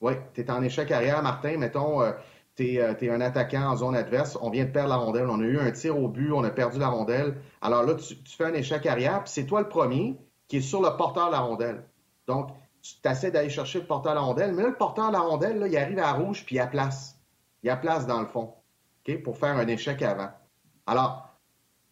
Oui, 0.00 0.14
tu 0.34 0.40
es 0.40 0.50
en 0.50 0.62
échec 0.62 0.90
arrière, 0.90 1.22
Martin. 1.22 1.56
Mettons, 1.56 2.02
euh, 2.02 2.12
tu 2.56 2.74
es, 2.74 3.10
un 3.10 3.20
attaquant 3.20 3.70
en 3.70 3.76
zone 3.76 3.94
adverse. 3.94 4.36
On 4.40 4.50
vient 4.50 4.64
de 4.64 4.70
perdre 4.70 4.88
la 4.88 4.96
rondelle. 4.96 5.28
On 5.28 5.40
a 5.40 5.44
eu 5.44 5.58
un 5.58 5.70
tir 5.70 5.96
au 5.96 6.08
but. 6.08 6.32
On 6.32 6.42
a 6.42 6.50
perdu 6.50 6.80
la 6.80 6.88
rondelle. 6.88 7.36
Alors 7.62 7.84
là, 7.84 7.94
tu, 7.94 8.16
tu 8.16 8.36
fais 8.36 8.44
un 8.44 8.54
échec 8.54 8.84
arrière, 8.86 9.22
puis 9.22 9.32
c'est 9.32 9.46
toi 9.46 9.60
le 9.60 9.68
premier 9.68 10.16
qui 10.48 10.56
est 10.56 10.62
sur 10.62 10.82
le 10.82 10.96
porteur 10.96 11.28
de 11.28 11.32
la 11.32 11.40
rondelle. 11.40 11.84
Donc, 12.26 12.50
tu 12.84 13.08
essaies 13.08 13.30
d'aller 13.30 13.48
chercher 13.48 13.80
le 13.80 13.86
porteur 13.86 14.12
à 14.12 14.14
la 14.16 14.20
rondelle, 14.20 14.52
mais 14.52 14.62
là, 14.62 14.68
le 14.68 14.76
porteur 14.76 15.06
à 15.06 15.10
la 15.10 15.20
rondelle, 15.20 15.58
là, 15.58 15.66
il 15.66 15.76
arrive 15.76 15.98
à 15.98 16.12
rouge, 16.12 16.44
puis 16.44 16.56
il 16.56 16.60
a 16.60 16.66
place. 16.66 17.18
Il 17.62 17.70
a 17.70 17.76
place 17.76 18.06
dans 18.06 18.20
le 18.20 18.26
fond, 18.26 18.52
pour 19.24 19.38
faire 19.38 19.56
un 19.56 19.66
échec 19.66 20.02
avant. 20.02 20.30
Alors, 20.86 21.34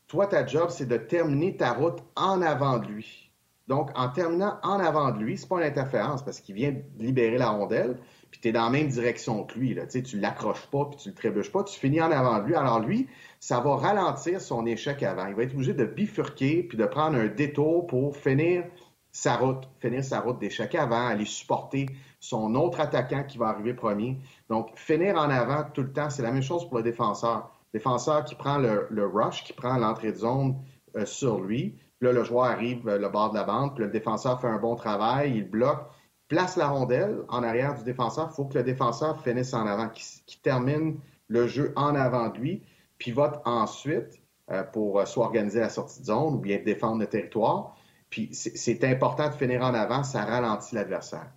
toi, 0.06 0.26
ta 0.26 0.46
job, 0.46 0.68
c'est 0.68 0.86
de 0.86 0.98
terminer 0.98 1.56
ta 1.56 1.72
route 1.72 2.02
en 2.14 2.42
avant 2.42 2.78
de 2.78 2.86
lui. 2.86 3.30
Donc, 3.68 3.90
en 3.94 4.10
terminant 4.10 4.58
en 4.62 4.78
avant 4.80 5.12
de 5.12 5.18
lui, 5.18 5.38
c'est 5.38 5.48
pas 5.48 5.56
une 5.56 5.66
interférence 5.66 6.22
parce 6.22 6.40
qu'il 6.40 6.54
vient 6.54 6.74
libérer 6.98 7.38
la 7.38 7.48
rondelle, 7.48 7.96
puis 8.30 8.40
tu 8.40 8.48
es 8.48 8.52
dans 8.52 8.64
la 8.64 8.70
même 8.70 8.88
direction 8.88 9.44
que 9.44 9.58
lui. 9.58 9.72
Là. 9.72 9.86
Tu 9.86 10.02
ne 10.16 10.20
l'accroches 10.20 10.66
pas, 10.66 10.84
puis 10.90 10.98
tu 10.98 11.08
le 11.08 11.14
trébuches 11.14 11.50
pas, 11.50 11.64
tu 11.64 11.78
finis 11.78 12.02
en 12.02 12.10
avant 12.10 12.40
de 12.40 12.48
lui. 12.48 12.54
Alors 12.54 12.80
lui, 12.80 13.08
ça 13.40 13.60
va 13.60 13.76
ralentir 13.76 14.42
son 14.42 14.66
échec 14.66 15.02
avant. 15.02 15.26
Il 15.28 15.34
va 15.34 15.44
être 15.44 15.54
obligé 15.54 15.72
de 15.72 15.86
bifurquer, 15.86 16.64
puis 16.64 16.76
de 16.76 16.84
prendre 16.84 17.16
un 17.16 17.28
détour 17.28 17.86
pour 17.86 18.14
finir 18.14 18.64
sa 19.12 19.36
route, 19.36 19.68
finir 19.78 20.02
sa 20.02 20.20
route 20.20 20.38
d'échec 20.38 20.74
avant, 20.74 21.06
aller 21.06 21.26
supporter 21.26 21.86
son 22.18 22.54
autre 22.54 22.80
attaquant 22.80 23.24
qui 23.24 23.36
va 23.36 23.48
arriver 23.48 23.74
premier. 23.74 24.18
Donc, 24.48 24.70
finir 24.76 25.16
en 25.16 25.28
avant 25.28 25.64
tout 25.72 25.82
le 25.82 25.92
temps, 25.92 26.08
c'est 26.08 26.22
la 26.22 26.32
même 26.32 26.42
chose 26.42 26.66
pour 26.66 26.78
le 26.78 26.82
défenseur. 26.82 27.50
Le 27.72 27.78
défenseur 27.78 28.24
qui 28.24 28.34
prend 28.34 28.58
le, 28.58 29.06
rush, 29.06 29.44
qui 29.44 29.52
prend 29.52 29.76
l'entrée 29.76 30.12
de 30.12 30.18
zone 30.18 30.56
euh, 30.96 31.04
sur 31.04 31.40
lui, 31.40 31.78
là, 32.00 32.12
le 32.12 32.24
joueur 32.24 32.46
arrive 32.46 32.88
le 32.88 33.08
bord 33.08 33.30
de 33.30 33.36
la 33.36 33.44
bande, 33.44 33.74
puis 33.74 33.84
le 33.84 33.90
défenseur 33.90 34.40
fait 34.40 34.48
un 34.48 34.58
bon 34.58 34.76
travail, 34.76 35.36
il 35.36 35.48
bloque, 35.48 35.86
place 36.28 36.56
la 36.56 36.68
rondelle 36.68 37.24
en 37.28 37.42
arrière 37.42 37.74
du 37.74 37.84
défenseur. 37.84 38.28
Il 38.32 38.34
faut 38.34 38.46
que 38.46 38.58
le 38.58 38.64
défenseur 38.64 39.22
finisse 39.22 39.52
en 39.52 39.66
avant, 39.66 39.88
qu'il 39.90 40.40
termine 40.40 40.98
le 41.28 41.46
jeu 41.46 41.72
en 41.76 41.94
avant 41.94 42.30
de 42.30 42.38
lui, 42.38 42.62
pivote 42.98 43.40
ensuite 43.44 44.22
euh, 44.50 44.62
pour 44.62 45.00
euh, 45.00 45.04
soit 45.04 45.26
organiser 45.26 45.60
la 45.60 45.68
sortie 45.68 46.00
de 46.00 46.06
zone 46.06 46.34
ou 46.34 46.38
bien 46.38 46.58
défendre 46.64 47.00
le 47.00 47.06
territoire. 47.06 47.76
Puis 48.12 48.28
c'est 48.34 48.84
important 48.84 49.30
de 49.30 49.34
finir 49.34 49.62
en 49.62 49.72
avant, 49.72 50.04
ça 50.04 50.26
ralentit 50.26 50.74
l'adversaire. 50.74 51.32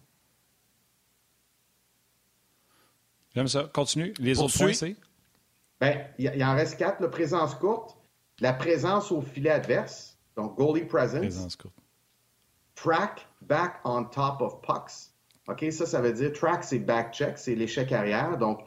J'aime 3.33 3.47
ça. 3.47 3.69
Continue. 3.73 4.13
Les 4.19 4.41
autres 4.41 4.57
points, 4.57 4.73
c'est? 4.73 4.97
Bien, 5.79 6.05
il 6.17 6.43
en 6.43 6.53
reste 6.53 6.77
quatre. 6.77 6.99
La 6.99 7.07
présence 7.07 7.55
courte, 7.55 7.97
la 8.41 8.51
présence 8.51 9.09
au 9.13 9.21
filet 9.21 9.51
adverse, 9.51 10.17
donc 10.35 10.57
goalie 10.57 10.83
presence. 10.83 11.21
Présence 11.21 11.55
courte. 11.55 11.75
Track 12.75 13.25
back 13.41 13.79
on 13.85 14.03
top 14.03 14.41
of 14.41 14.59
pucks. 14.59 15.13
OK, 15.47 15.71
ça, 15.71 15.85
ça 15.85 16.01
veut 16.01 16.11
dire 16.11 16.33
track, 16.33 16.65
c'est 16.65 16.79
back 16.79 17.13
check, 17.13 17.37
c'est 17.37 17.55
l'échec 17.55 17.89
arrière. 17.93 18.37
Donc, 18.37 18.65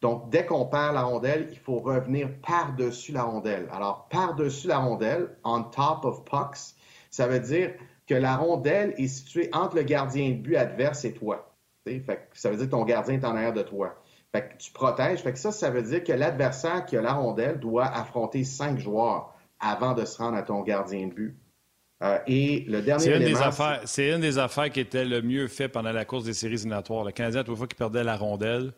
donc, 0.00 0.30
dès 0.30 0.46
qu'on 0.46 0.64
perd 0.64 0.94
la 0.94 1.02
rondelle, 1.02 1.48
il 1.50 1.58
faut 1.58 1.80
revenir 1.80 2.30
par-dessus 2.40 3.12
la 3.12 3.24
rondelle. 3.24 3.68
Alors, 3.70 4.08
par-dessus 4.08 4.68
la 4.68 4.78
rondelle, 4.78 5.36
on 5.44 5.64
top 5.64 6.06
of 6.06 6.24
pucks, 6.24 6.74
ça 7.12 7.28
veut 7.28 7.38
dire 7.38 7.70
que 8.08 8.14
la 8.14 8.36
rondelle 8.36 8.94
est 8.96 9.06
située 9.06 9.48
entre 9.52 9.76
le 9.76 9.84
gardien 9.84 10.30
de 10.30 10.36
but 10.36 10.56
adverse 10.56 11.04
et 11.04 11.12
toi. 11.12 11.54
Fait 11.84 12.28
ça 12.32 12.50
veut 12.50 12.56
dire 12.56 12.66
que 12.66 12.70
ton 12.70 12.84
gardien 12.84 13.14
est 13.14 13.24
en 13.24 13.36
arrière 13.36 13.52
de 13.52 13.62
toi. 13.62 14.02
Fait 14.32 14.48
que 14.48 14.56
tu 14.56 14.72
protèges. 14.72 15.20
Fait 15.20 15.32
que 15.32 15.38
ça, 15.38 15.52
ça 15.52 15.70
veut 15.70 15.82
dire 15.82 16.02
que 16.02 16.12
l'adversaire 16.12 16.86
qui 16.86 16.96
a 16.96 17.02
la 17.02 17.12
rondelle 17.12 17.60
doit 17.60 17.86
affronter 17.86 18.44
cinq 18.44 18.78
joueurs 18.78 19.34
avant 19.60 19.92
de 19.94 20.04
se 20.04 20.18
rendre 20.18 20.36
à 20.36 20.42
ton 20.42 20.62
gardien 20.62 21.06
de 21.06 21.12
but. 21.12 21.36
Euh, 22.02 22.18
et 22.26 22.64
le 22.66 22.82
dernier 22.82 23.04
c'est 23.04 23.16
une, 23.16 23.24
des 23.24 23.40
affaires, 23.40 23.80
c'est 23.84 24.10
une 24.10 24.20
des 24.20 24.38
affaires 24.38 24.70
qui 24.70 24.80
était 24.80 25.04
le 25.04 25.22
mieux 25.22 25.46
fait 25.46 25.68
pendant 25.68 25.92
la 25.92 26.04
course 26.04 26.24
des 26.24 26.32
séries 26.32 26.54
éliminatoires. 26.54 27.04
Le 27.04 27.12
Canadien, 27.12 27.44
toute 27.44 27.56
fois 27.56 27.66
qu'il 27.68 27.76
perdait 27.76 28.02
la 28.02 28.16
rondelle, 28.16 28.72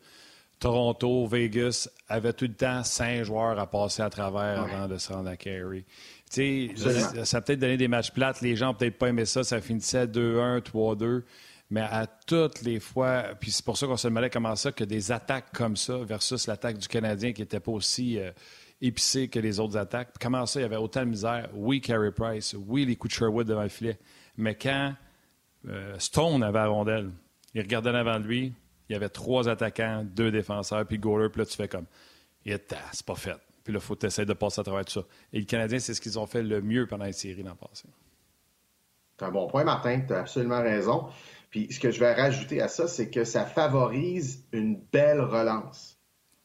Toronto, 0.58 1.26
Vegas 1.26 1.88
avait 2.08 2.32
tout 2.32 2.46
le 2.46 2.54
temps 2.54 2.84
cinq 2.84 3.22
joueurs 3.22 3.58
à 3.58 3.66
passer 3.66 4.02
à 4.02 4.10
travers 4.10 4.62
avant 4.62 4.88
de 4.88 4.98
se 4.98 5.12
rendre 5.12 5.30
à 5.30 5.36
Ça, 6.76 7.24
ça 7.24 7.36
a 7.36 7.40
peut-être 7.40 7.60
donné 7.60 7.76
des 7.76 7.88
matchs 7.88 8.10
plates. 8.10 8.40
Les 8.40 8.56
gens 8.56 8.66
n'ont 8.66 8.74
peut-être 8.74 8.98
pas 8.98 9.08
aimé 9.08 9.24
ça. 9.24 9.44
Ça 9.44 9.60
finissait 9.60 10.06
2-1, 10.06 10.60
3-2. 10.60 11.22
Mais 11.70 11.80
à 11.80 12.06
toutes 12.06 12.62
les 12.62 12.78
fois, 12.78 13.24
puis 13.40 13.50
c'est 13.50 13.64
pour 13.64 13.76
ça 13.76 13.86
qu'on 13.86 13.96
se 13.96 14.06
demandait 14.06 14.30
comment 14.30 14.54
ça, 14.54 14.70
que 14.70 14.84
des 14.84 15.12
attaques 15.12 15.52
comme 15.52 15.76
ça 15.76 15.98
versus 15.98 16.46
l'attaque 16.46 16.78
du 16.78 16.88
Canadien 16.88 17.32
qui 17.32 17.40
n'était 17.40 17.60
pas 17.60 17.72
aussi 17.72 18.18
euh, 18.18 18.30
épicée 18.80 19.28
que 19.28 19.38
les 19.38 19.60
autres 19.60 19.76
attaques. 19.76 20.10
comment 20.20 20.44
ça, 20.46 20.60
il 20.60 20.62
y 20.62 20.66
avait 20.66 20.76
autant 20.76 21.00
de 21.00 21.10
misère. 21.10 21.48
Oui, 21.54 21.80
Carey 21.80 22.12
Price. 22.12 22.54
Oui, 22.66 22.84
les 22.84 22.96
coups 22.96 23.14
de 23.14 23.18
Sherwood 23.18 23.46
devant 23.46 23.62
le 23.62 23.68
filet. 23.68 23.98
Mais 24.36 24.54
quand 24.54 24.94
euh, 25.68 25.94
Stone 25.98 26.42
avait 26.42 26.58
la 26.58 26.66
rondelle, 26.66 27.10
il 27.54 27.62
regardait 27.62 27.90
en 27.90 27.94
avant 27.94 28.20
de 28.20 28.26
lui, 28.26 28.52
il 28.88 28.92
y 28.92 28.96
avait 28.96 29.08
trois 29.08 29.48
attaquants, 29.48 30.04
deux 30.04 30.30
défenseurs, 30.30 30.86
puis 30.86 30.98
goaler, 30.98 31.30
puis 31.30 31.40
là, 31.40 31.46
tu 31.46 31.56
fais 31.56 31.68
comme, 31.68 31.86
c'est 32.44 33.06
pas 33.06 33.14
fait. 33.14 33.36
Puis 33.64 33.72
là, 33.72 33.80
il 33.82 33.84
faut 33.84 33.98
essayer 34.04 34.26
de 34.26 34.32
passer 34.34 34.60
à 34.60 34.64
travers 34.64 34.84
tout 34.84 35.00
ça. 35.00 35.06
Et 35.32 35.40
le 35.40 35.46
Canadien, 35.46 35.78
c'est 35.78 35.94
ce 35.94 36.00
qu'ils 36.00 36.18
ont 36.18 36.26
fait 36.26 36.42
le 36.42 36.60
mieux 36.60 36.86
pendant 36.86 37.06
les 37.06 37.12
séries 37.12 37.42
l'an 37.42 37.56
passé. 37.56 37.88
C'est 39.18 39.24
un 39.24 39.30
bon 39.30 39.46
point, 39.46 39.64
Martin. 39.64 40.02
Tu 40.06 40.12
as 40.12 40.20
absolument 40.20 40.62
raison. 40.62 41.08
Puis 41.50 41.72
ce 41.72 41.80
que 41.80 41.90
je 41.90 42.00
vais 42.00 42.12
rajouter 42.12 42.60
à 42.60 42.68
ça, 42.68 42.86
c'est 42.86 43.10
que 43.10 43.24
ça 43.24 43.46
favorise 43.46 44.44
une 44.52 44.76
belle 44.92 45.20
relance. 45.20 45.98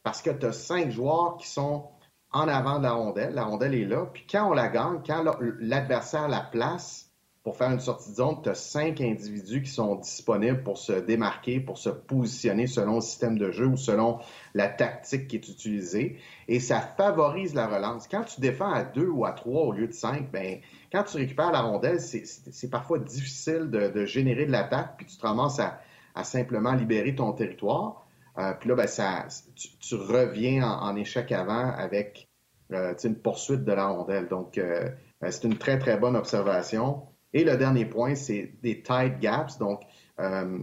Parce 0.03 0.21
que 0.21 0.29
tu 0.29 0.45
as 0.45 0.53
cinq 0.53 0.91
joueurs 0.91 1.37
qui 1.37 1.47
sont 1.47 1.89
en 2.31 2.47
avant 2.47 2.77
de 2.77 2.83
la 2.83 2.93
rondelle. 2.93 3.33
La 3.33 3.43
rondelle 3.43 3.73
est 3.73 3.85
là. 3.85 4.05
Puis 4.05 4.25
quand 4.29 4.49
on 4.49 4.53
la 4.53 4.69
gagne, 4.69 5.01
quand 5.05 5.23
l'adversaire 5.59 6.29
la 6.29 6.41
place, 6.41 7.08
pour 7.49 7.57
faire 7.57 7.71
une 7.71 7.79
sortie 7.79 8.11
de 8.11 8.15
zone, 8.15 8.35
tu 8.43 8.49
as 8.49 8.53
cinq 8.53 9.01
individus 9.01 9.63
qui 9.63 9.71
sont 9.71 9.95
disponibles 9.95 10.61
pour 10.61 10.77
se 10.77 10.93
démarquer, 10.93 11.59
pour 11.59 11.79
se 11.79 11.89
positionner 11.89 12.67
selon 12.67 12.97
le 12.97 13.01
système 13.01 13.39
de 13.39 13.49
jeu 13.49 13.65
ou 13.65 13.75
selon 13.75 14.19
la 14.53 14.67
tactique 14.67 15.27
qui 15.27 15.37
est 15.37 15.49
utilisée. 15.49 16.19
Et 16.47 16.59
ça 16.59 16.79
favorise 16.79 17.55
la 17.55 17.65
relance. 17.65 18.07
Quand 18.07 18.23
tu 18.23 18.39
défends 18.39 18.71
à 18.71 18.83
deux 18.83 19.07
ou 19.07 19.25
à 19.25 19.31
trois 19.31 19.63
au 19.63 19.71
lieu 19.71 19.87
de 19.87 19.93
cinq, 19.93 20.29
ben, 20.31 20.59
quand 20.91 21.01
tu 21.05 21.17
récupères 21.17 21.51
la 21.51 21.61
rondelle, 21.61 21.99
c'est 21.99 22.69
parfois 22.69 22.99
difficile 22.99 23.71
de, 23.71 24.05
générer 24.05 24.45
de 24.45 24.51
l'attaque, 24.51 24.97
puis 24.97 25.07
tu 25.07 25.17
te 25.17 25.25
ramasses 25.25 25.59
à, 25.59 26.23
simplement 26.23 26.73
libérer 26.73 27.15
ton 27.15 27.33
territoire. 27.33 28.05
Euh, 28.37 28.53
puis 28.59 28.69
là, 28.69 28.75
ben, 28.75 28.85
ça, 28.85 29.25
tu, 29.55 29.95
reviens 29.95 30.69
en, 30.69 30.95
échec 30.95 31.31
avant 31.31 31.71
avec 31.71 32.29
euh, 32.73 32.93
une 33.03 33.15
poursuite 33.15 33.63
de 33.63 33.71
la 33.71 33.87
rondelle. 33.87 34.27
Donc, 34.27 34.59
euh, 34.59 34.87
ben, 35.19 35.31
c'est 35.31 35.45
une 35.47 35.57
très, 35.57 35.79
très 35.79 35.97
bonne 35.97 36.15
observation. 36.15 37.08
Et 37.33 37.43
le 37.43 37.57
dernier 37.57 37.85
point, 37.85 38.15
c'est 38.15 38.53
des 38.63 38.81
tight 38.81 39.19
gaps, 39.19 39.57
donc 39.57 39.81
euh, 40.19 40.59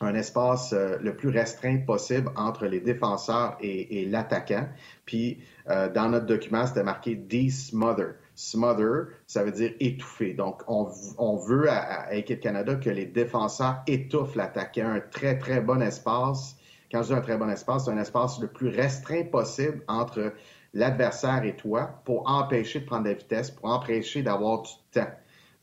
un 0.00 0.14
espace 0.14 0.72
euh, 0.72 0.98
le 1.00 1.14
plus 1.16 1.28
restreint 1.28 1.78
possible 1.78 2.30
entre 2.36 2.66
les 2.66 2.80
défenseurs 2.80 3.56
et, 3.60 4.04
l'attaquant. 4.06 4.68
Puis 5.06 5.38
euh, 5.70 5.88
dans 5.88 6.08
notre 6.08 6.26
document, 6.26 6.66
c'était 6.66 6.82
marqué 6.82 7.14
de-smother. 7.14 8.14
Smother, 8.34 9.06
ça 9.26 9.44
veut 9.44 9.52
dire 9.52 9.72
étouffer. 9.78 10.34
Donc, 10.34 10.62
on, 10.66 11.36
veut 11.36 11.70
à, 11.70 12.12
Équipe 12.14 12.40
Canada 12.40 12.74
que 12.74 12.90
les 12.90 13.06
défenseurs 13.06 13.82
étouffent 13.86 14.34
l'attaquant. 14.34 14.88
Un 14.88 15.00
très, 15.00 15.38
très 15.38 15.60
bon 15.60 15.80
espace. 15.80 16.56
Quand 16.90 17.02
je 17.02 17.08
dis 17.08 17.14
un 17.14 17.20
très 17.20 17.36
bon 17.36 17.48
espace, 17.48 17.84
c'est 17.84 17.92
un 17.92 17.98
espace 17.98 18.40
le 18.40 18.48
plus 18.48 18.68
restreint 18.68 19.22
possible 19.24 19.82
entre 19.86 20.32
l'adversaire 20.74 21.44
et 21.44 21.54
toi 21.54 22.02
pour 22.04 22.28
empêcher 22.28 22.80
de 22.80 22.86
prendre 22.86 23.04
de 23.04 23.10
la 23.10 23.14
vitesse, 23.14 23.52
pour 23.52 23.70
empêcher 23.70 24.22
d'avoir 24.22 24.62
du 24.62 24.70
temps. 24.92 25.10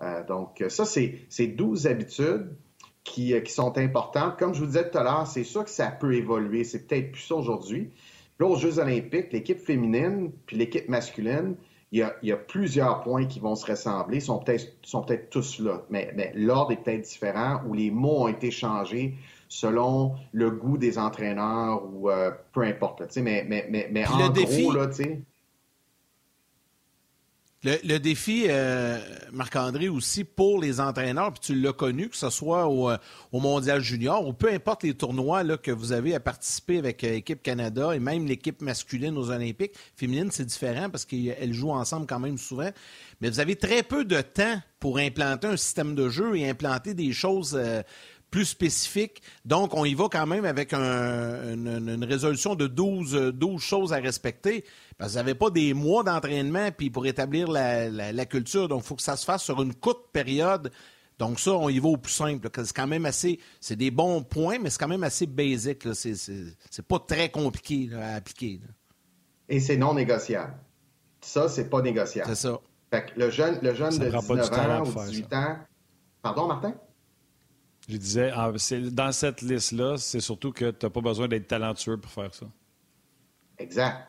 Euh, 0.01 0.23
donc, 0.25 0.63
ça, 0.69 0.85
c'est 0.85 1.47
12 1.47 1.87
habitudes 1.87 2.55
qui, 3.03 3.33
euh, 3.33 3.41
qui, 3.41 3.51
sont 3.51 3.77
importantes. 3.77 4.37
Comme 4.37 4.53
je 4.53 4.59
vous 4.59 4.67
disais 4.67 4.89
tout 4.89 4.97
à 4.97 5.03
l'heure, 5.03 5.27
c'est 5.27 5.43
sûr 5.43 5.63
que 5.63 5.69
ça 5.69 5.87
peut 5.87 6.13
évoluer. 6.13 6.63
C'est 6.63 6.87
peut-être 6.87 7.11
plus 7.11 7.21
ça 7.21 7.35
aujourd'hui. 7.35 7.91
Là, 8.39 8.47
aux 8.47 8.55
Jeux 8.55 8.79
olympiques, 8.79 9.31
l'équipe 9.31 9.59
féminine 9.59 10.31
puis 10.45 10.57
l'équipe 10.57 10.89
masculine, 10.89 11.55
il 11.91 11.99
y, 11.99 12.03
a, 12.03 12.15
il 12.23 12.29
y, 12.29 12.31
a, 12.31 12.37
plusieurs 12.37 13.01
points 13.01 13.25
qui 13.25 13.39
vont 13.39 13.55
se 13.55 13.69
ressembler. 13.69 14.17
Ils 14.17 14.21
sont 14.21 14.39
peut-être 14.39 14.65
sont 14.81 15.03
peut 15.03 15.19
tous 15.29 15.59
là, 15.59 15.83
mais, 15.89 16.13
mais 16.15 16.31
l'ordre 16.35 16.71
est 16.71 16.77
peut-être 16.77 17.01
différent 17.01 17.61
ou 17.67 17.73
les 17.73 17.91
mots 17.91 18.23
ont 18.23 18.27
été 18.29 18.49
changés 18.49 19.15
selon 19.49 20.15
le 20.31 20.49
goût 20.49 20.77
des 20.77 20.97
entraîneurs 20.97 21.83
ou 21.93 22.09
euh, 22.09 22.31
peu 22.53 22.61
importe. 22.61 23.03
mais 23.17 23.45
mais, 23.45 23.67
mais, 23.69 23.89
mais 23.91 24.07
en 24.07 24.29
gros, 24.29 24.71
là, 24.71 24.87
Le, 27.63 27.99
défi, 27.99 28.45
euh, 28.49 28.97
Marc-André, 29.31 29.87
aussi 29.87 30.23
pour 30.23 30.59
les 30.59 30.79
entraîneurs, 30.79 31.31
puis 31.31 31.41
tu 31.41 31.61
l'as 31.61 31.73
connu, 31.73 32.09
que 32.09 32.17
ce 32.17 32.31
soit 32.31 32.67
au, 32.67 32.89
euh, 32.89 32.97
Mondial 33.31 33.81
Junior 33.81 34.27
ou 34.27 34.33
peu 34.33 34.51
importe 34.51 34.81
les 34.81 34.95
tournois 34.95 35.43
que 35.59 35.69
vous 35.69 35.91
avez 35.91 36.15
à 36.15 36.19
participer 36.19 36.79
avec 36.79 37.03
l'équipe 37.03 37.37
euh, 37.37 37.43
Canada 37.43 37.91
et 37.93 37.99
même 37.99 38.25
l'équipe 38.25 38.63
masculine 38.63 39.15
aux 39.15 39.29
Olympiques. 39.29 39.73
Féminine, 39.95 40.31
c'est 40.31 40.45
différent 40.45 40.89
parce 40.89 41.05
qu'elles 41.05 41.53
jouent 41.53 41.69
ensemble 41.69 42.07
quand 42.07 42.19
même 42.19 42.39
souvent. 42.39 42.71
Mais 43.21 43.29
vous 43.29 43.39
avez 43.39 43.55
très 43.55 43.83
peu 43.83 44.05
de 44.05 44.21
temps 44.21 44.59
pour 44.79 44.97
implanter 44.97 45.45
un 45.45 45.57
système 45.57 45.93
de 45.93 46.09
jeu 46.09 46.35
et 46.35 46.49
implanter 46.49 46.95
des 46.95 47.13
choses 47.13 47.55
plus 48.31 48.45
spécifiques. 48.45 49.21
Donc, 49.45 49.75
on 49.75 49.85
y 49.85 49.93
va 49.93 50.07
quand 50.09 50.25
même 50.25 50.45
avec 50.45 50.73
une, 50.73 52.05
résolution 52.05 52.55
de 52.55 52.65
12, 52.65 53.33
12 53.33 53.61
choses 53.61 53.93
à 53.93 53.97
respecter. 53.97 54.63
Parce 54.97 55.11
que 55.11 55.17
vous 55.17 55.23
n'avez 55.23 55.35
pas 55.35 55.49
des 55.49 55.73
mois 55.73 56.03
d'entraînement 56.03 56.69
puis 56.75 56.89
pour 56.89 57.05
établir 57.05 57.49
la, 57.49 58.25
culture. 58.25 58.67
Donc, 58.67 58.83
il 58.83 58.87
faut 58.87 58.95
que 58.95 59.03
ça 59.03 59.17
se 59.17 59.25
fasse 59.25 59.43
sur 59.43 59.61
une 59.61 59.75
courte 59.75 60.11
période. 60.11 60.71
Donc, 61.19 61.39
ça, 61.39 61.51
on 61.51 61.69
y 61.69 61.77
va 61.77 61.89
au 61.89 61.97
plus 61.97 62.13
simple. 62.13 62.49
C'est 62.51 62.73
quand 62.73 62.87
même 62.87 63.05
assez. 63.05 63.39
C'est 63.59 63.75
des 63.75 63.91
bons 63.91 64.23
points, 64.23 64.57
mais 64.59 64.69
c'est 64.69 64.79
quand 64.79 64.87
même 64.87 65.03
assez 65.03 65.27
basique. 65.27 65.87
C'est 65.93 66.87
pas 66.87 66.99
très 66.99 67.29
compliqué 67.29 67.89
à 67.93 68.15
appliquer. 68.15 68.61
Et 69.49 69.59
c'est 69.59 69.77
non 69.77 69.93
négociable. 69.93 70.53
Ça, 71.19 71.49
c'est 71.49 71.69
pas 71.69 71.81
négociable. 71.81 72.29
C'est 72.29 72.47
ça. 72.47 72.59
Fait 72.89 73.05
que 73.05 73.19
le 73.19 73.29
jeune, 73.29 73.59
le 73.61 73.73
jeune 73.75 73.97
de 73.97 74.09
19 74.09 74.53
ans 74.53 74.83
ou 74.83 75.05
18 75.05 75.33
ans. 75.33 75.57
Pardon, 76.21 76.47
Martin? 76.47 76.73
Je 77.91 77.97
disais, 77.97 78.31
ah, 78.33 78.53
dans 78.93 79.11
cette 79.11 79.41
liste-là, 79.41 79.97
c'est 79.97 80.21
surtout 80.21 80.53
que 80.53 80.71
tu 80.71 80.85
n'as 80.85 80.89
pas 80.89 81.01
besoin 81.01 81.27
d'être 81.27 81.49
talentueux 81.49 81.97
pour 81.97 82.09
faire 82.09 82.33
ça. 82.33 82.45
Exact. 83.57 84.07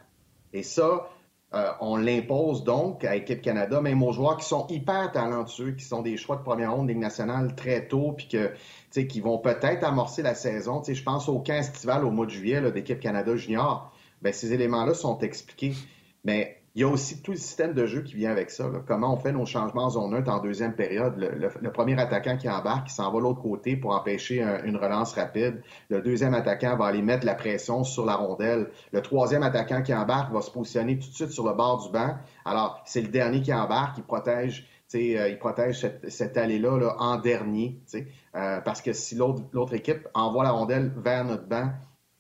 Et 0.53 0.63
ça, 0.63 1.11
euh, 1.53 1.73
on 1.81 1.97
l'impose 1.97 2.63
donc 2.63 3.05
à 3.05 3.17
Équipe 3.17 3.43
Canada, 3.43 3.81
même 3.81 4.01
aux 4.05 4.13
joueurs 4.13 4.37
qui 4.37 4.47
sont 4.47 4.69
hyper 4.69 5.11
talentueux, 5.11 5.73
qui 5.73 5.85
sont 5.85 6.01
des 6.01 6.17
choix 6.17 6.37
de 6.37 6.43
première 6.43 6.75
ronde 6.75 6.89
Ligue 6.89 6.99
nationale 6.99 7.57
très 7.57 7.89
tôt, 7.89 8.13
puis 8.17 8.29
que, 8.29 8.53
qui 9.03 9.21
vont 9.21 9.39
peut-être 9.39 9.83
amorcer 9.83 10.23
la 10.23 10.37
saison. 10.37 10.81
je 10.87 11.03
pense 11.03 11.29
au 11.29 11.41
camp 11.41 11.55
estival 11.55 12.05
au 12.05 12.13
mois 12.13 12.27
de 12.27 12.31
juillet 12.31 12.71
d'Équipe 12.71 13.01
Canada 13.01 13.35
Junior. 13.35 13.93
Ben, 14.23 14.33
ces 14.33 14.53
éléments-là 14.53 14.95
sont 14.95 15.19
expliqués. 15.19 15.75
Mais 16.23 16.62
il 16.75 16.81
y 16.81 16.85
a 16.85 16.89
aussi 16.89 17.21
tout 17.21 17.33
le 17.33 17.37
système 17.37 17.75
de 17.75 17.87
jeu 17.87 18.03
qui 18.03 18.15
vient 18.15 18.31
avec 18.31 18.51
ça. 18.51 18.65
Comment 18.87 19.13
on 19.13 19.17
fait 19.19 19.33
nos 19.33 19.45
changements 19.45 19.85
en 19.85 19.91
zone 19.91 20.13
neutre 20.13 20.31
en 20.31 20.41
deuxième 20.41 20.75
période. 20.75 21.17
Le, 21.17 21.71
premier 21.71 22.01
attaquant 22.01 22.37
qui 22.37 22.49
embarque, 22.49 22.89
qui 22.89 22.95
s'en 22.95 23.13
va 23.13 23.21
l'autre 23.21 23.43
côté 23.43 23.77
pour 23.77 23.95
empêcher 23.95 24.43
une 24.65 24.77
relance 24.77 25.13
rapide. 25.13 25.63
Le 25.91 26.01
deuxième 26.01 26.33
attaquant 26.33 26.77
va 26.77 26.87
aller 26.87 27.03
mettre 27.03 27.27
la 27.27 27.35
pression 27.35 27.85
sur 27.85 28.07
la 28.07 28.17
rondelle. 28.17 28.71
Le 28.93 29.03
troisième 29.03 29.43
attaquant 29.43 29.83
qui 29.83 29.93
embarque 29.93 30.33
va 30.33 30.41
se 30.41 30.51
positionner 30.51 30.99
tout 30.99 31.11
de 31.11 31.15
suite 31.15 31.31
sur 31.31 31.47
le 31.47 31.53
bord 31.53 31.85
du 31.85 31.93
banc. 31.93 32.17
Alors, 32.47 32.83
c'est 32.87 33.03
le 33.03 33.09
dernier 33.09 33.43
qui 33.43 33.53
embarque, 33.53 33.97
qui 33.97 34.03
protège 34.03 34.67
euh, 34.95 35.29
ils 35.29 35.39
protègent 35.39 35.91
cette, 36.09 36.37
allée-là 36.37 36.95
en 36.99 37.17
dernier. 37.17 37.81
Euh, 38.35 38.61
parce 38.61 38.83
que 38.83 38.93
si 38.93 39.15
l'autre 39.15 39.75
équipe 39.75 40.09
envoie 40.15 40.45
la 40.45 40.51
rondelle 40.51 40.93
vers 40.97 41.25
notre 41.25 41.47
banc 41.47 41.71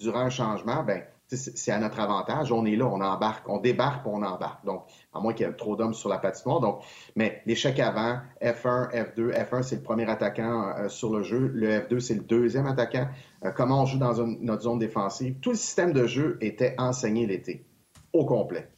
durant 0.00 0.20
un 0.20 0.30
changement, 0.30 0.82
ben 0.82 1.02
c'est 1.36 1.72
à 1.72 1.78
notre 1.78 2.00
avantage. 2.00 2.52
On 2.52 2.64
est 2.64 2.76
là, 2.76 2.86
on 2.86 3.00
embarque, 3.00 3.48
on 3.48 3.58
débarque, 3.58 4.06
on 4.06 4.22
embarque. 4.22 4.64
Donc, 4.64 4.84
à 5.12 5.20
moins 5.20 5.32
qu'il 5.32 5.46
y 5.46 5.48
ait 5.48 5.52
trop 5.52 5.76
d'hommes 5.76 5.94
sur 5.94 6.08
la 6.08 6.18
patinoire. 6.18 6.60
Donc, 6.60 6.80
mais 7.16 7.42
l'échec 7.46 7.78
avant, 7.80 8.18
F1, 8.40 8.90
F2, 8.92 9.32
F1, 9.32 9.62
c'est 9.62 9.76
le 9.76 9.82
premier 9.82 10.08
attaquant 10.08 10.74
euh, 10.76 10.88
sur 10.88 11.12
le 11.12 11.22
jeu. 11.22 11.50
Le 11.54 11.80
F2, 11.80 12.00
c'est 12.00 12.14
le 12.14 12.20
deuxième 12.20 12.66
attaquant. 12.66 13.08
comment 13.56 13.82
on 13.82 13.86
joue 13.86 13.98
dans 13.98 14.14
notre 14.40 14.62
zone 14.62 14.78
défensive? 14.78 15.36
Tout 15.40 15.50
le 15.50 15.56
système 15.56 15.92
de 15.92 16.06
jeu 16.06 16.38
était 16.40 16.74
enseigné 16.78 17.26
l'été, 17.26 17.64
au 18.12 18.24
complet. 18.24 18.68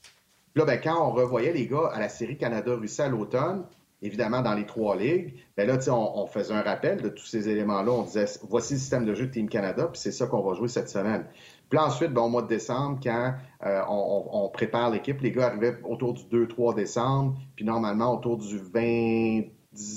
Là, 0.56 0.64
ben, 0.64 0.80
quand 0.82 1.08
on 1.08 1.12
revoyait 1.12 1.52
les 1.52 1.66
gars 1.66 1.90
à 1.92 1.98
la 1.98 2.08
série 2.08 2.36
Canada-Russie 2.36 3.02
à 3.02 3.08
l'automne, 3.08 3.64
évidemment 4.02 4.42
dans 4.42 4.54
les 4.54 4.66
trois 4.66 4.96
ligues, 4.96 5.34
ben 5.56 5.66
là, 5.66 5.78
on, 5.88 6.22
on 6.22 6.26
faisait 6.26 6.54
un 6.54 6.62
rappel 6.62 7.00
de 7.00 7.08
tous 7.08 7.24
ces 7.24 7.48
éléments-là. 7.48 7.90
On 7.90 8.02
disait, 8.02 8.26
voici 8.48 8.74
le 8.74 8.78
système 8.78 9.04
de 9.04 9.14
jeu 9.14 9.26
de 9.26 9.32
Team 9.32 9.48
Canada, 9.48 9.88
puis 9.90 10.00
c'est 10.00 10.12
ça 10.12 10.26
qu'on 10.26 10.42
va 10.42 10.54
jouer 10.54 10.68
cette 10.68 10.88
semaine. 10.88 11.24
Puis 11.70 11.78
ensuite, 11.78 12.12
ben, 12.12 12.22
au 12.22 12.28
mois 12.28 12.42
de 12.42 12.48
décembre, 12.48 13.00
quand 13.02 13.34
euh, 13.66 13.82
on, 13.88 14.48
prépare 14.52 14.90
l'équipe, 14.90 15.20
les 15.20 15.32
gars 15.32 15.46
arrivaient 15.46 15.78
autour 15.84 16.14
du 16.14 16.22
2-3 16.24 16.74
décembre, 16.74 17.36
puis 17.56 17.64
normalement 17.64 18.14
autour 18.14 18.36
du 18.36 18.58
20-19. 18.58 19.48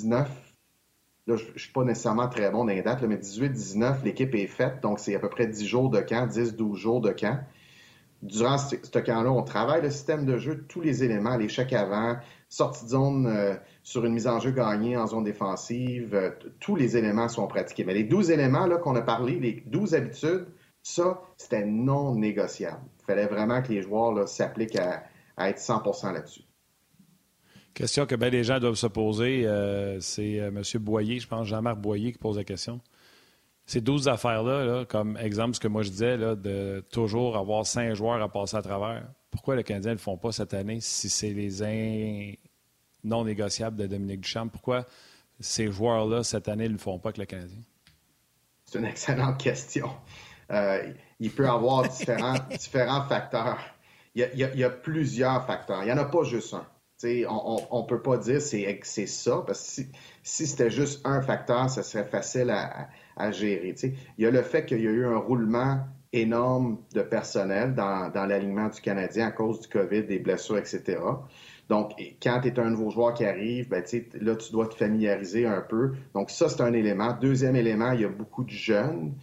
Là, 0.09 0.25
je 1.27 1.33
ne 1.33 1.57
suis 1.57 1.71
pas 1.73 1.83
nécessairement 1.83 2.29
très 2.29 2.49
bon 2.49 2.59
dans 2.59 2.71
les 2.71 2.81
dates, 2.81 3.03
mais 3.03 3.17
18-19, 3.17 4.03
l'équipe 4.05 4.33
est 4.33 4.47
faite, 4.47 4.81
donc 4.81 4.99
c'est 4.99 5.13
à 5.13 5.19
peu 5.19 5.29
près 5.29 5.45
10 5.47 5.65
jours 5.67 5.89
de 5.89 5.99
camp, 5.99 6.27
10-12 6.27 6.75
jours 6.75 7.01
de 7.01 7.11
camp 7.11 7.39
durant 8.21 8.57
ce, 8.57 8.75
camp-là, 8.75 9.31
on 9.31 9.43
travaille 9.43 9.81
le 9.81 9.91
système 9.91 10.25
de 10.25 10.37
jeu, 10.37 10.65
tous 10.67 10.81
les 10.81 11.03
éléments, 11.03 11.37
l'échec 11.37 11.71
avant, 11.73 12.17
sortie 12.49 12.85
de 12.85 12.89
zone 12.89 13.27
euh, 13.27 13.55
sur 13.83 14.05
une 14.05 14.13
mise 14.13 14.27
en 14.27 14.39
jeu 14.39 14.51
gagnée 14.51 14.97
en 14.97 15.07
zone 15.07 15.23
défensive, 15.23 16.15
euh, 16.15 16.31
tous 16.59 16.75
les 16.75 16.97
éléments 16.97 17.29
sont 17.29 17.47
pratiqués. 17.47 17.83
Mais 17.83 17.93
les 17.93 18.03
12 18.03 18.31
éléments 18.31 18.67
qu'on 18.79 18.95
a 18.95 19.01
parlé, 19.01 19.39
les 19.39 19.63
12 19.67 19.93
habitudes, 19.93 20.47
ça, 20.87 21.21
c'était 21.37 21.65
non 21.65 22.15
négociable. 22.15 22.81
Il 23.01 23.05
fallait 23.05 23.27
vraiment 23.27 23.61
que 23.61 23.69
les 23.69 23.81
joueurs 23.81 24.27
s'appliquent 24.27 24.77
à, 24.77 25.03
être 25.37 25.59
100% 25.59 26.13
là-dessus. 26.13 26.41
Question 27.73 28.05
que 28.07 28.15
bien 28.15 28.29
les 28.29 28.43
gens 28.43 28.59
doivent 28.59 28.75
se 28.75 28.87
poser, 28.87 29.45
euh, 29.45 29.99
c'est 29.99 30.35
M. 30.35 30.61
Boyer, 30.79 31.19
je 31.19 31.27
pense, 31.27 31.47
Jean-Marc 31.47 31.77
Boyer 31.77 32.11
qui 32.11 32.17
pose 32.17 32.37
la 32.37 32.43
question 32.43 32.81
ces 33.67 33.81
12 33.81 34.07
affaires-là, 34.07 34.85
comme 34.85 35.17
exemple, 35.17 35.55
ce 35.55 35.59
que 35.59 35.67
moi 35.67 35.83
je 35.83 35.89
disais, 35.89 36.17
de 36.17 36.83
toujours 36.89 37.35
avoir 37.35 37.65
cinq 37.65 37.93
joueurs 37.93 38.21
à 38.21 38.31
passer 38.31 38.55
à 38.55 38.61
travers, 38.61 39.05
pourquoi 39.29 39.57
le 39.57 39.63
Canadien 39.63 39.91
ne 39.91 39.95
le 39.95 39.99
font 39.99 40.17
pas 40.17 40.31
cette 40.31 40.53
année 40.53 40.79
si 40.79 41.09
c'est 41.09 41.31
les 41.31 42.39
non 43.03 43.25
négociables 43.25 43.75
de 43.75 43.85
Dominique 43.85 44.21
Duchamp? 44.21 44.47
Pourquoi 44.47 44.85
ces 45.41 45.69
joueurs-là, 45.69 46.23
cette 46.23 46.47
année, 46.47 46.69
ne 46.69 46.73
le 46.73 46.79
font 46.79 46.97
pas 46.97 47.11
que 47.11 47.19
le 47.19 47.25
Canadien? 47.25 47.59
C'est 48.63 48.79
une 48.79 48.85
excellente 48.85 49.37
question. 49.37 49.89
Euh, 50.51 50.91
il 51.19 51.31
peut 51.31 51.47
avoir 51.47 51.87
différents, 51.87 52.35
différents 52.51 53.03
facteurs. 53.05 53.59
Il 54.15 54.25
y, 54.35 54.63
a, 54.63 54.69
plusieurs 54.69 55.45
facteurs. 55.45 55.83
Il 55.83 55.85
n'y 55.85 55.91
en 55.91 55.97
a 55.97 56.05
pas 56.05 56.23
juste 56.23 56.53
un. 56.55 56.65
on 57.29 57.81
ne 57.83 57.87
peut 57.87 58.01
pas 58.01 58.17
dire 58.17 58.41
c'est 58.41 58.79
c'est 58.81 59.05
ça, 59.05 59.43
parce 59.45 59.59
que 59.59 59.69
si, 59.69 59.91
si 60.23 60.47
c'était 60.47 60.71
juste 60.71 61.05
un 61.05 61.21
facteur, 61.21 61.69
ce 61.69 61.83
serait 61.83 62.05
facile 62.05 62.49
à, 62.49 62.89
à 63.15 63.31
gérer. 63.31 63.75
Il 64.17 64.23
y 64.23 64.25
a 64.25 64.31
le 64.31 64.41
fait 64.41 64.65
qu'il 64.65 64.81
y 64.81 64.87
a 64.87 64.91
eu 64.91 65.05
un 65.05 65.17
roulement 65.17 65.81
énorme 66.13 66.79
de 66.93 67.01
personnel 67.01 67.75
dans, 67.75 68.09
dans 68.09 68.25
l'alignement 68.25 68.69
du 68.69 68.81
Canadien 68.81 69.27
à 69.27 69.31
cause 69.31 69.59
du 69.61 69.67
COVID, 69.67 70.03
des 70.03 70.19
blessures, 70.19 70.57
etc. 70.57 70.97
Donc, 71.69 71.91
quand 72.23 72.39
tu 72.41 72.47
es 72.47 72.59
un 72.59 72.69
nouveau 72.69 72.89
joueur 72.89 73.13
qui 73.13 73.25
arrive, 73.25 73.67
ben, 73.67 73.83
là, 74.21 74.35
tu 74.35 74.51
dois 74.51 74.67
te 74.67 74.75
familiariser 74.75 75.45
un 75.45 75.61
peu. 75.61 75.93
Donc, 76.13 76.29
ça, 76.29 76.47
c'est 76.47 76.61
un 76.61 76.71
élément. 76.71 77.17
Deuxième 77.19 77.57
élément, 77.57 77.91
il 77.91 78.01
y 78.01 78.05
a 78.05 78.09
beaucoup 78.09 78.45
de 78.45 78.49
jeunes, 78.49 79.15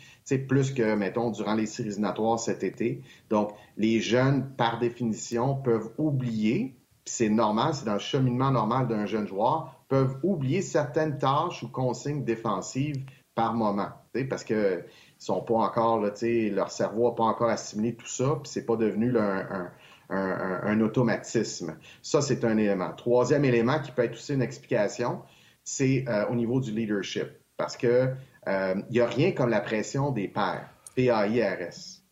plus 0.48 0.72
que, 0.72 0.94
mettons, 0.94 1.30
durant 1.30 1.54
les 1.54 1.66
séries 1.66 1.90
éliminatoires 1.90 2.38
cet 2.38 2.64
été. 2.64 3.02
Donc, 3.30 3.52
les 3.76 4.00
jeunes, 4.00 4.50
par 4.56 4.78
définition, 4.78 5.56
peuvent 5.56 5.90
oublier, 5.98 6.74
c'est 7.04 7.28
normal, 7.28 7.74
c'est 7.74 7.84
dans 7.84 7.94
le 7.94 7.98
cheminement 7.98 8.50
normal 8.50 8.88
d'un 8.88 9.06
jeune 9.06 9.26
joueur, 9.26 9.74
peuvent 9.88 10.16
oublier 10.22 10.62
certaines 10.62 11.18
tâches 11.18 11.62
ou 11.62 11.68
consignes 11.68 12.24
défensives 12.24 13.04
par 13.34 13.54
moment, 13.54 13.88
parce 14.28 14.44
que 14.44 14.84
sont 15.18 15.40
pas 15.40 15.54
encore, 15.54 16.00
leur 16.00 16.70
cerveau 16.70 17.08
n'a 17.08 17.14
pas 17.14 17.24
encore 17.24 17.48
assimilé 17.48 17.94
tout 17.94 18.06
ça, 18.06 18.38
puis 18.42 18.50
c'est 18.50 18.66
pas 18.66 18.76
devenu 18.76 19.14
un, 19.18 20.80
automatisme. 20.80 21.76
Ça, 22.02 22.20
c'est 22.20 22.44
un 22.44 22.56
élément. 22.56 22.92
Troisième 22.92 23.44
élément 23.44 23.80
qui 23.80 23.90
peut 23.90 24.04
être 24.04 24.14
aussi 24.14 24.34
une 24.34 24.42
explication, 24.42 25.22
c'est 25.64 26.04
euh, 26.08 26.26
au 26.28 26.34
niveau 26.34 26.60
du 26.60 26.70
leadership, 26.70 27.28
parce 27.56 27.76
que 27.76 28.10
il 28.46 28.52
euh, 28.52 28.74
n'y 28.90 29.00
a 29.00 29.06
rien 29.06 29.32
comme 29.32 29.50
la 29.50 29.60
pression 29.60 30.10
des 30.10 30.28
pairs, 30.28 30.68
P-A-I-R-S. 30.94 32.02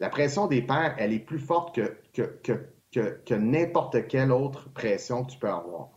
La 0.00 0.08
pression 0.08 0.46
des 0.46 0.62
pairs, 0.62 0.94
elle 0.98 1.12
est 1.12 1.20
plus 1.20 1.38
forte 1.38 1.74
que, 1.74 1.96
que, 2.12 3.34
n'importe 3.34 4.06
quelle 4.08 4.32
autre 4.32 4.70
pression 4.72 5.24
que 5.24 5.32
tu 5.32 5.38
peux 5.38 5.48
avoir. 5.48 5.90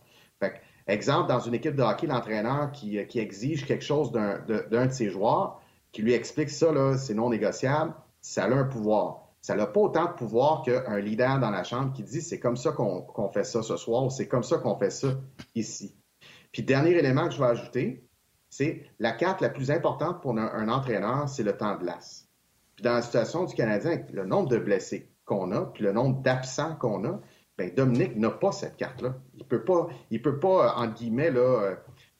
Exemple, 0.87 1.29
dans 1.29 1.39
une 1.39 1.53
équipe 1.53 1.75
de 1.75 1.83
hockey, 1.83 2.07
l'entraîneur 2.07 2.71
qui, 2.71 2.97
exige 2.97 3.65
quelque 3.67 3.83
chose 3.83 4.11
d'un 4.11 4.39
de, 4.47 4.89
ses 4.89 5.09
joueurs, 5.09 5.61
qui 5.91 6.01
lui 6.01 6.13
explique 6.13 6.49
ça, 6.49 6.97
c'est 6.97 7.13
non 7.13 7.29
négociable, 7.29 7.93
ça 8.21 8.45
a 8.45 8.49
un 8.49 8.63
pouvoir. 8.63 9.27
Ça 9.41 9.55
n'a 9.55 9.67
pas 9.67 9.79
autant 9.79 10.05
de 10.05 10.13
pouvoir 10.13 10.63
qu'un 10.63 10.99
leader 10.99 11.39
dans 11.39 11.51
la 11.51 11.63
chambre 11.63 11.93
qui 11.93 12.03
dit 12.03 12.21
c'est 12.21 12.39
comme 12.39 12.57
ça 12.57 12.71
qu'on 12.71 13.29
fait 13.31 13.43
ça 13.43 13.61
ce 13.61 13.77
soir 13.77 14.03
ou 14.03 14.09
c'est 14.09 14.27
comme 14.27 14.43
ça 14.43 14.57
qu'on 14.57 14.77
fait 14.77 14.89
ça 14.89 15.09
ici. 15.55 15.95
Puis, 16.51 16.63
dernier 16.63 16.91
élément 16.91 17.27
que 17.27 17.35
je 17.35 17.39
vais 17.39 17.49
ajouter, 17.49 18.08
c'est 18.49 18.83
la 18.99 19.11
carte 19.11 19.41
la 19.41 19.49
plus 19.49 19.71
importante 19.71 20.21
pour 20.21 20.37
un, 20.37 20.69
entraîneur, 20.69 21.29
c'est 21.29 21.43
le 21.43 21.55
temps 21.55 21.75
de 21.75 21.79
glace. 21.79 22.27
Puis, 22.75 22.83
dans 22.83 22.93
la 22.93 23.01
situation 23.01 23.45
du 23.45 23.53
Canadien, 23.53 24.01
le 24.11 24.25
nombre 24.25 24.49
de 24.49 24.57
blessés 24.57 25.09
qu'on 25.25 25.51
a, 25.51 25.65
puis 25.65 25.83
le 25.83 25.91
nombre 25.91 26.21
d'absents 26.21 26.75
qu'on 26.75 27.05
a, 27.05 27.19
ben, 27.57 27.73
Dominique 27.75 28.15
n'a 28.15 28.31
pas 28.31 28.51
cette 28.51 28.77
carte-là. 28.77 29.15
Il 29.35 29.45
peut 29.45 29.63
pas, 29.63 29.89
il 30.09 30.21
peut 30.21 30.39
pas, 30.39 30.75
entre 30.77 30.95
guillemets, 30.95 31.29
là, 31.29 31.41
euh, 31.41 31.75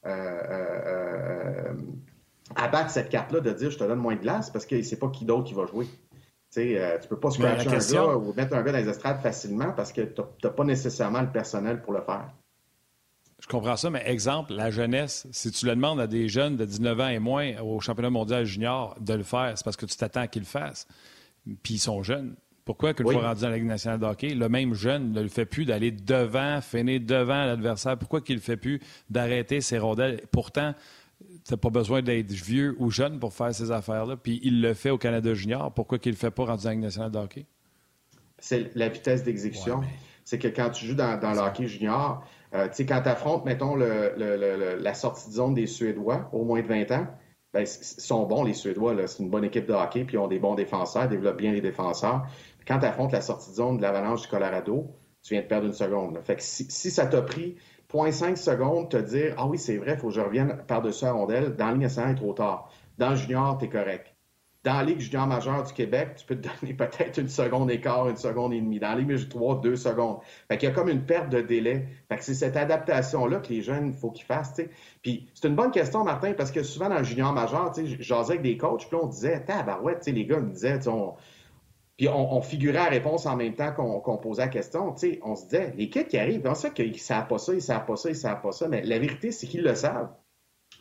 euh, 0.05 0.09
euh, 0.09 1.73
abattre 2.55 2.89
cette 2.89 3.09
carte-là 3.09 3.39
de 3.39 3.51
dire 3.51 3.71
je 3.71 3.77
te 3.77 3.83
donne 3.83 3.99
moins 3.99 4.15
de 4.15 4.21
glace 4.21 4.49
parce 4.49 4.65
qu'il 4.65 4.77
ne 4.77 4.83
sait 4.83 4.99
pas 4.99 5.09
qui 5.09 5.25
d'autre 5.25 5.45
qui 5.45 5.53
va 5.53 5.65
jouer. 5.65 5.87
Tu 6.51 6.59
ne 6.59 7.07
peux 7.07 7.19
pas 7.19 7.29
scratcher 7.31 7.69
un 7.69 8.05
gars 8.05 8.15
ou 8.17 8.33
mettre 8.33 8.55
un 8.55 8.63
gars 8.63 8.71
dans 8.71 8.79
les 8.79 8.89
estrades 8.89 9.21
facilement 9.21 9.71
parce 9.71 9.93
que 9.93 10.01
tu 10.01 10.21
n'as 10.43 10.49
pas 10.49 10.63
nécessairement 10.63 11.21
le 11.21 11.31
personnel 11.31 11.81
pour 11.81 11.93
le 11.93 12.01
faire. 12.01 12.33
Je 13.49 13.57
comprends 13.57 13.77
ça, 13.77 13.89
mais 13.89 14.03
exemple, 14.05 14.53
la 14.53 14.69
jeunesse, 14.69 15.25
si 15.31 15.49
tu 15.49 15.65
le 15.65 15.73
demandes 15.73 15.99
à 15.99 16.05
des 16.05 16.29
jeunes 16.29 16.55
de 16.55 16.65
19 16.65 16.99
ans 16.99 17.07
et 17.07 17.17
moins 17.17 17.59
au 17.61 17.79
championnat 17.79 18.11
mondial 18.11 18.45
junior 18.45 18.95
de 19.01 19.15
le 19.15 19.23
faire, 19.23 19.53
c'est 19.55 19.63
parce 19.63 19.75
que 19.75 19.87
tu 19.87 19.97
t'attends 19.97 20.27
qu'ils 20.27 20.43
le 20.43 20.47
fassent. 20.47 20.87
Puis 21.63 21.73
ils 21.73 21.79
sont 21.79 22.03
jeunes. 22.03 22.35
Pourquoi 22.63 22.93
que 22.93 23.01
le 23.01 23.09
fois 23.09 23.29
rendu 23.29 23.41
dans 23.41 23.49
la 23.49 23.57
Ligue 23.57 23.65
nationale 23.65 23.99
de 23.99 24.05
hockey, 24.05 24.35
le 24.35 24.49
même 24.49 24.75
jeune 24.75 25.13
ne 25.13 25.21
le 25.21 25.29
fait 25.29 25.47
plus 25.47 25.65
d'aller 25.65 25.89
devant, 25.89 26.61
finir 26.61 27.01
devant 27.01 27.43
l'adversaire? 27.45 27.97
Pourquoi 27.97 28.21
qu'il 28.21 28.35
ne 28.35 28.39
le 28.39 28.43
fait 28.43 28.55
plus 28.55 28.81
d'arrêter 29.09 29.61
ses 29.61 29.79
rondelles? 29.79 30.21
Pourtant, 30.31 30.75
tu 31.19 31.51
n'as 31.51 31.57
pas 31.57 31.71
besoin 31.71 32.03
d'être 32.03 32.31
vieux 32.31 32.75
ou 32.77 32.91
jeune 32.91 33.17
pour 33.17 33.33
faire 33.33 33.55
ces 33.55 33.71
affaires-là. 33.71 34.15
Puis 34.15 34.39
il 34.43 34.61
le 34.61 34.75
fait 34.75 34.91
au 34.91 34.99
Canada 34.99 35.33
junior. 35.33 35.73
Pourquoi 35.73 35.97
qu'il 35.97 36.11
ne 36.11 36.17
le 36.17 36.19
fait 36.19 36.29
pas 36.29 36.45
rendu 36.45 36.65
dans 36.65 36.69
la 36.69 36.75
Ligue 36.75 36.83
nationale 36.83 37.09
de 37.09 37.17
hockey? 37.17 37.47
C'est 38.37 38.69
la 38.75 38.89
vitesse 38.89 39.23
d'exécution. 39.23 39.81
C'est 40.23 40.37
que 40.37 40.49
quand 40.49 40.69
tu 40.69 40.85
joues 40.85 40.93
dans, 40.93 41.19
le 41.19 41.39
hockey 41.39 41.65
junior, 41.65 42.23
euh, 42.53 42.67
tu 42.67 42.75
sais, 42.75 42.85
quand 42.85 43.01
tu 43.01 43.09
affrontes, 43.09 43.45
mettons, 43.45 43.75
la 43.75 44.93
sortie 44.93 45.29
de 45.29 45.33
zone 45.33 45.53
des 45.53 45.67
Suédois, 45.67 46.29
au 46.31 46.43
moins 46.43 46.61
de 46.61 46.67
20 46.67 46.91
ans, 46.91 47.07
ben, 47.53 47.61
ils 47.61 47.67
sont 47.67 48.25
bons, 48.25 48.43
les 48.43 48.53
Suédois. 48.53 48.95
C'est 49.07 49.23
une 49.23 49.29
bonne 49.29 49.43
équipe 49.43 49.65
de 49.65 49.73
hockey, 49.73 50.03
puis 50.03 50.15
ils 50.15 50.19
ont 50.19 50.27
des 50.27 50.39
bons 50.39 50.55
défenseurs, 50.55 51.07
développent 51.07 51.37
bien 51.37 51.51
les 51.51 51.61
défenseurs. 51.61 52.25
Quand 52.67 52.79
tu 52.79 52.85
affrontes 52.85 53.11
la 53.11 53.21
sortie 53.21 53.49
de 53.49 53.55
zone 53.55 53.77
de 53.77 53.81
l'Avalanche 53.81 54.23
du 54.23 54.27
Colorado, 54.27 54.87
tu 55.23 55.33
viens 55.33 55.41
de 55.41 55.47
perdre 55.47 55.67
une 55.67 55.73
seconde. 55.73 56.19
Fait 56.23 56.39
si, 56.41 56.91
ça 56.91 57.07
t'a 57.07 57.21
pris 57.21 57.57
0.5 57.91 58.35
secondes 58.35 58.89
te 58.89 58.97
dire 58.97 59.35
Ah 59.37 59.47
oui, 59.47 59.57
c'est 59.57 59.77
vrai, 59.77 59.93
il 59.93 59.99
faut 59.99 60.07
que 60.07 60.13
je 60.13 60.21
revienne 60.21 60.63
par-dessus 60.67 61.05
la 61.05 61.13
rondelle, 61.13 61.55
dans 61.55 61.67
la 61.67 61.73
ligne 61.73 62.15
trop 62.15 62.33
tard. 62.33 62.69
Dans 62.97 63.11
le 63.11 63.15
junior, 63.15 63.57
tu 63.57 63.65
es 63.65 63.69
correct. 63.69 64.08
Dans 64.63 64.73
la 64.73 64.83
Ligue 64.83 64.99
junior 64.99 65.25
majeure 65.25 65.63
du 65.63 65.71
Québec, 65.71 66.15
tu 66.17 66.25
peux 66.25 66.35
te 66.35 66.47
donner 66.47 66.73
peut-être 66.77 67.17
une 67.17 67.29
seconde 67.29 67.71
et 67.71 67.79
quart, 67.79 68.09
une 68.09 68.17
seconde 68.17 68.53
et 68.53 68.59
demie. 68.59 68.79
Dans 68.79 68.89
la 68.89 68.95
Ligue 68.95 69.29
3, 69.29 69.61
deux 69.61 69.77
secondes. 69.77 70.19
Fait 70.47 70.57
qu'il 70.57 70.67
y 70.67 70.71
a 70.71 70.75
comme 70.75 70.89
une 70.89 71.05
perte 71.05 71.29
de 71.29 71.41
délai. 71.41 71.87
Fait 72.09 72.17
que 72.17 72.23
c'est 72.23 72.33
cette 72.33 72.57
adaptation-là 72.57 73.39
que 73.39 73.49
les 73.49 73.61
jeunes, 73.61 73.87
il 73.87 73.93
faut 73.93 74.11
qu'ils 74.11 74.25
fassent. 74.25 74.61
Puis 75.01 75.29
c'est 75.33 75.47
une 75.47 75.55
bonne 75.55 75.71
question, 75.71 76.03
Martin, 76.03 76.33
parce 76.33 76.51
que 76.51 76.63
souvent 76.63 76.89
dans 76.89 76.99
le 76.99 77.03
junior 77.05 77.31
majeur, 77.31 77.73
j'asais 77.99 78.33
avec 78.33 78.41
des 78.41 78.57
coachs, 78.57 78.87
puis 78.87 78.97
on 79.01 79.07
disait, 79.07 79.43
tabarouette, 79.45 80.05
les 80.07 80.25
gars 80.25 80.39
me 80.39 80.51
disaient, 80.51 80.87
on, 80.87 81.15
puis 81.99 82.07
on, 82.07 82.41
figurait 82.41 82.75
la 82.75 82.85
réponse 82.85 83.25
en 83.25 83.35
même 83.35 83.55
temps 83.55 83.73
qu'on 83.73 84.17
posait 84.17 84.43
la 84.43 84.47
question. 84.47 84.95
on 85.21 85.35
se 85.35 85.43
disait, 85.43 85.73
les 85.75 85.89
kids 85.89 86.05
qui 86.05 86.17
arrivent, 86.17 86.43
on 86.45 86.55
sait 86.55 86.71
qu'ils 86.71 86.93
ne 86.93 86.97
savent 86.97 87.27
pas 87.27 87.37
ça, 87.37 87.51
ils 87.51 87.57
ne 87.57 87.61
savent 87.61 87.85
pas 87.85 87.97
ça, 87.97 88.07
ils 88.07 88.13
ne 88.13 88.17
savent 88.17 88.41
pas 88.41 88.53
ça, 88.53 88.69
mais 88.69 88.81
la 88.83 88.99
vérité, 88.99 89.33
c'est 89.33 89.47
qu'ils 89.47 89.63
le 89.63 89.75
savent. 89.75 90.09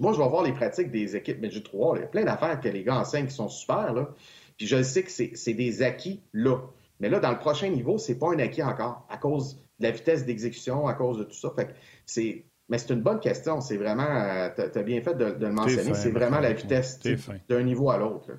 Moi, 0.01 0.13
je 0.13 0.19
vais 0.19 0.29
voir 0.29 0.43
les 0.43 0.53
pratiques 0.53 0.91
des 0.91 1.17
équipes 1.17 1.41
Midget 1.41 1.63
3. 1.63 1.99
Il 1.99 2.01
y 2.01 2.05
a 2.05 2.07
plein 2.07 2.25
d'affaires 2.25 2.61
que 2.61 2.69
les 2.69 2.85
gars 2.85 2.99
enseignent 2.99 3.27
qui 3.27 3.35
sont 3.35 3.49
super. 3.49 3.93
Là. 3.93 4.09
Puis 4.57 4.67
je 4.67 4.83
sais 4.83 5.03
que 5.03 5.11
c'est 5.11 5.55
des 5.55 5.83
acquis 5.83 6.21
là. 6.33 6.59
Mais 7.01 7.09
là, 7.09 7.21
dans 7.21 7.31
le 7.31 7.39
prochain 7.39 7.69
niveau, 7.69 7.99
c'est 7.99 8.19
pas 8.19 8.33
un 8.33 8.39
acquis 8.39 8.63
encore, 8.63 9.07
à 9.09 9.17
cause 9.17 9.57
de 9.79 9.85
la 9.85 9.93
vitesse 9.93 10.25
d'exécution, 10.27 10.87
à 10.89 10.95
cause 10.95 11.19
de 11.19 11.25
tout 11.25 11.35
ça. 11.37 11.53
Fait 11.55 11.67
que 11.67 11.73
c'est 12.07 12.45
Mais 12.69 12.79
c'est 12.79 12.93
une 12.93 13.03
bonne 13.03 13.21
question. 13.21 13.61
C'est 13.61 13.77
vraiment, 13.77 14.09
euh, 14.09 14.49
tu 14.55 14.79
as, 14.79 14.83
bien 14.83 15.01
fait 15.01 15.15
de, 15.15 15.37
le 15.39 15.53
mentionner, 15.53 15.95
c'est 15.95 16.11
vraiment 16.11 16.41
la 16.41 16.53
vitesse 16.53 17.01
d'un 17.49 17.63
niveau 17.63 17.91
à 17.91 17.99
l'autre. 17.99 18.33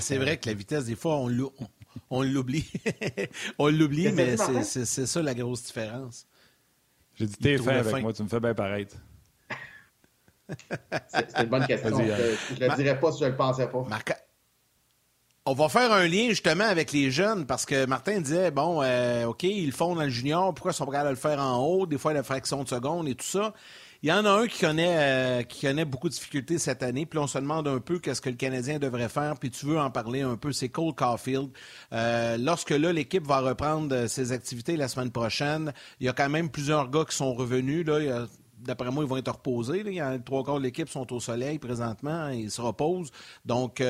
C'est 0.00 0.18
vrai 0.18 0.36
que 0.36 0.48
la 0.48 0.54
vitesse, 0.54 0.86
des 0.86 0.96
fois, 0.96 1.16
on 1.16 1.28
l'oublie. 2.22 2.70
on 3.58 3.68
l'oublie, 3.68 4.12
mais 4.14 4.36
c'est 4.36 5.06
ça 5.06 5.22
la 5.22 5.34
grosse 5.34 5.64
différence. 5.64 6.26
J'ai 7.14 7.26
dit, 7.26 7.36
t'es 7.36 7.58
fin 7.58 7.76
avec 7.76 8.02
moi, 8.02 8.12
tu 8.12 8.22
me 8.22 8.28
fais 8.28 8.40
bien 8.40 8.54
paraître. 8.54 8.96
C'est 11.08 11.42
une 11.42 11.48
bonne 11.48 11.66
question. 11.66 11.90
Je 11.90 12.54
ne 12.64 12.68
le 12.68 12.76
dirais 12.76 12.98
pas 12.98 13.12
si 13.12 13.20
je 13.20 13.24
ne 13.24 13.30
le 13.30 13.36
pensais 13.36 13.66
pas. 13.66 13.84
On 15.48 15.54
va 15.54 15.68
faire 15.68 15.92
un 15.92 16.08
lien 16.08 16.30
justement 16.30 16.64
avec 16.64 16.90
les 16.90 17.12
jeunes 17.12 17.46
parce 17.46 17.64
que 17.66 17.86
Martin 17.86 18.20
disait 18.20 18.50
bon, 18.50 18.82
euh, 18.82 19.26
OK, 19.26 19.44
ils 19.44 19.66
le 19.66 19.72
font 19.72 19.94
dans 19.94 20.02
le 20.02 20.08
junior, 20.08 20.52
pourquoi 20.52 20.72
ils 20.72 20.74
sont 20.74 20.86
prêts 20.86 20.96
à 20.98 21.08
le 21.08 21.14
faire 21.14 21.40
en 21.40 21.64
haut, 21.64 21.86
des 21.86 21.98
fois 21.98 22.12
la 22.12 22.24
fraction 22.24 22.64
de 22.64 22.68
seconde 22.68 23.08
et 23.08 23.14
tout 23.14 23.24
ça. 23.24 23.54
Il 24.02 24.08
y 24.08 24.12
en 24.12 24.24
a 24.24 24.30
un 24.30 24.48
qui 24.48 24.58
connaît, 24.58 24.96
euh, 24.98 25.42
qui 25.44 25.64
connaît 25.64 25.84
beaucoup 25.84 26.08
de 26.08 26.14
difficultés 26.14 26.58
cette 26.58 26.82
année, 26.82 27.06
puis 27.06 27.20
on 27.20 27.28
se 27.28 27.38
demande 27.38 27.68
un 27.68 27.78
peu 27.78 28.00
qu'est-ce 28.00 28.20
que 28.20 28.28
le 28.28 28.34
Canadien 28.34 28.80
devrait 28.80 29.08
faire, 29.08 29.36
puis 29.38 29.50
tu 29.50 29.66
veux 29.66 29.78
en 29.78 29.90
parler 29.90 30.22
un 30.22 30.36
peu, 30.36 30.50
c'est 30.50 30.68
Cole 30.68 30.94
Caulfield. 30.94 31.50
Euh, 31.92 32.36
lorsque 32.38 32.70
là, 32.70 32.92
l'équipe 32.92 33.24
va 33.24 33.38
reprendre 33.38 34.08
ses 34.08 34.32
activités 34.32 34.76
la 34.76 34.88
semaine 34.88 35.12
prochaine, 35.12 35.72
il 36.00 36.06
y 36.06 36.08
a 36.08 36.12
quand 36.12 36.28
même 36.28 36.50
plusieurs 36.50 36.90
gars 36.90 37.04
qui 37.08 37.16
sont 37.16 37.34
revenus. 37.34 37.86
Là, 37.86 38.26
D'après 38.58 38.90
moi, 38.90 39.04
ils 39.04 39.08
vont 39.08 39.16
être 39.16 39.32
reposés. 39.32 40.00
A 40.00 40.18
trois 40.18 40.44
quarts 40.44 40.58
de 40.58 40.64
l'équipe 40.64 40.88
sont 40.88 41.12
au 41.12 41.20
soleil 41.20 41.58
présentement. 41.58 42.28
Ils 42.28 42.50
se 42.50 42.60
reposent. 42.60 43.10
Donc, 43.44 43.82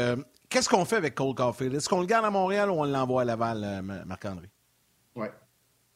Qu'est-ce 0.48 0.68
qu'on 0.68 0.84
fait 0.84 0.96
avec 0.96 1.14
Cole 1.14 1.34
Caulfield? 1.34 1.74
Est-ce 1.74 1.88
qu'on 1.88 2.00
le 2.00 2.06
garde 2.06 2.24
à 2.24 2.30
Montréal 2.30 2.70
ou 2.70 2.74
on 2.74 2.84
l'envoie 2.84 3.22
à 3.22 3.24
Laval, 3.24 3.62
euh, 3.64 3.82
Marc-André? 4.06 4.48
Oui. 5.16 5.26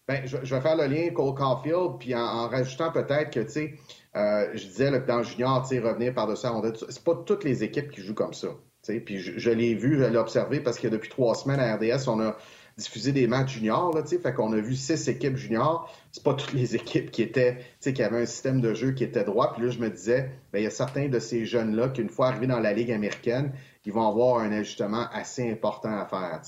Ben, 0.08 0.26
je, 0.26 0.36
vais 0.36 0.60
faire 0.60 0.76
le 0.76 0.86
lien 0.86 1.10
Cole 1.10 1.34
Caulfield, 1.34 1.98
puis 2.00 2.14
en, 2.16 2.48
rajoutant 2.48 2.90
peut-être 2.90 3.30
que, 3.30 3.40
tu 3.40 3.50
sais, 3.50 3.74
euh, 4.16 4.50
je 4.54 4.66
disais, 4.66 4.90
le 4.90 5.00
dans 5.00 5.22
junior, 5.22 5.62
tu 5.62 5.76
sais, 5.76 5.80
revenir 5.80 6.12
par-dessus 6.14 6.48
c'est 6.88 7.04
pas 7.04 7.14
toutes 7.24 7.44
les 7.44 7.62
équipes 7.62 7.92
qui 7.92 8.02
jouent 8.02 8.14
comme 8.14 8.34
ça. 8.34 8.48
Puis 8.82 9.18
je 9.18 9.50
l'ai 9.50 9.74
vu, 9.74 9.98
je 9.98 10.04
l'ai 10.04 10.18
observé 10.18 10.58
parce 10.58 10.78
que 10.78 10.88
depuis 10.88 11.10
trois 11.10 11.34
semaines 11.34 11.60
à 11.60 11.76
RDS, 11.76 12.08
on 12.08 12.18
a 12.20 12.36
diffusé 12.80 13.12
des 13.12 13.26
matchs 13.26 13.54
juniors, 13.54 13.94
là, 13.94 14.02
fait 14.04 14.34
qu'on 14.34 14.52
a 14.52 14.56
vu 14.56 14.74
six 14.74 15.08
équipes 15.08 15.36
juniors. 15.36 15.92
C'est 16.12 16.22
pas 16.22 16.34
toutes 16.34 16.52
les 16.52 16.74
équipes 16.76 17.10
qui 17.10 17.22
étaient, 17.22 17.58
qui 17.80 18.02
avaient 18.02 18.22
un 18.22 18.26
système 18.26 18.60
de 18.60 18.74
jeu 18.74 18.92
qui 18.92 19.04
était 19.04 19.24
droit. 19.24 19.52
Puis 19.52 19.64
là, 19.64 19.70
je 19.70 19.78
me 19.78 19.90
disais, 19.90 20.30
ben, 20.52 20.58
il 20.58 20.64
y 20.64 20.66
a 20.66 20.70
certains 20.70 21.08
de 21.08 21.18
ces 21.18 21.46
jeunes-là 21.46 21.90
qu'une 21.90 22.08
fois 22.08 22.28
arrivés 22.28 22.46
dans 22.46 22.60
la 22.60 22.72
Ligue 22.72 22.90
américaine, 22.90 23.52
ils 23.84 23.92
vont 23.92 24.06
avoir 24.06 24.40
un 24.40 24.52
ajustement 24.52 25.06
assez 25.12 25.50
important 25.50 25.96
à 25.96 26.06
faire. 26.06 26.40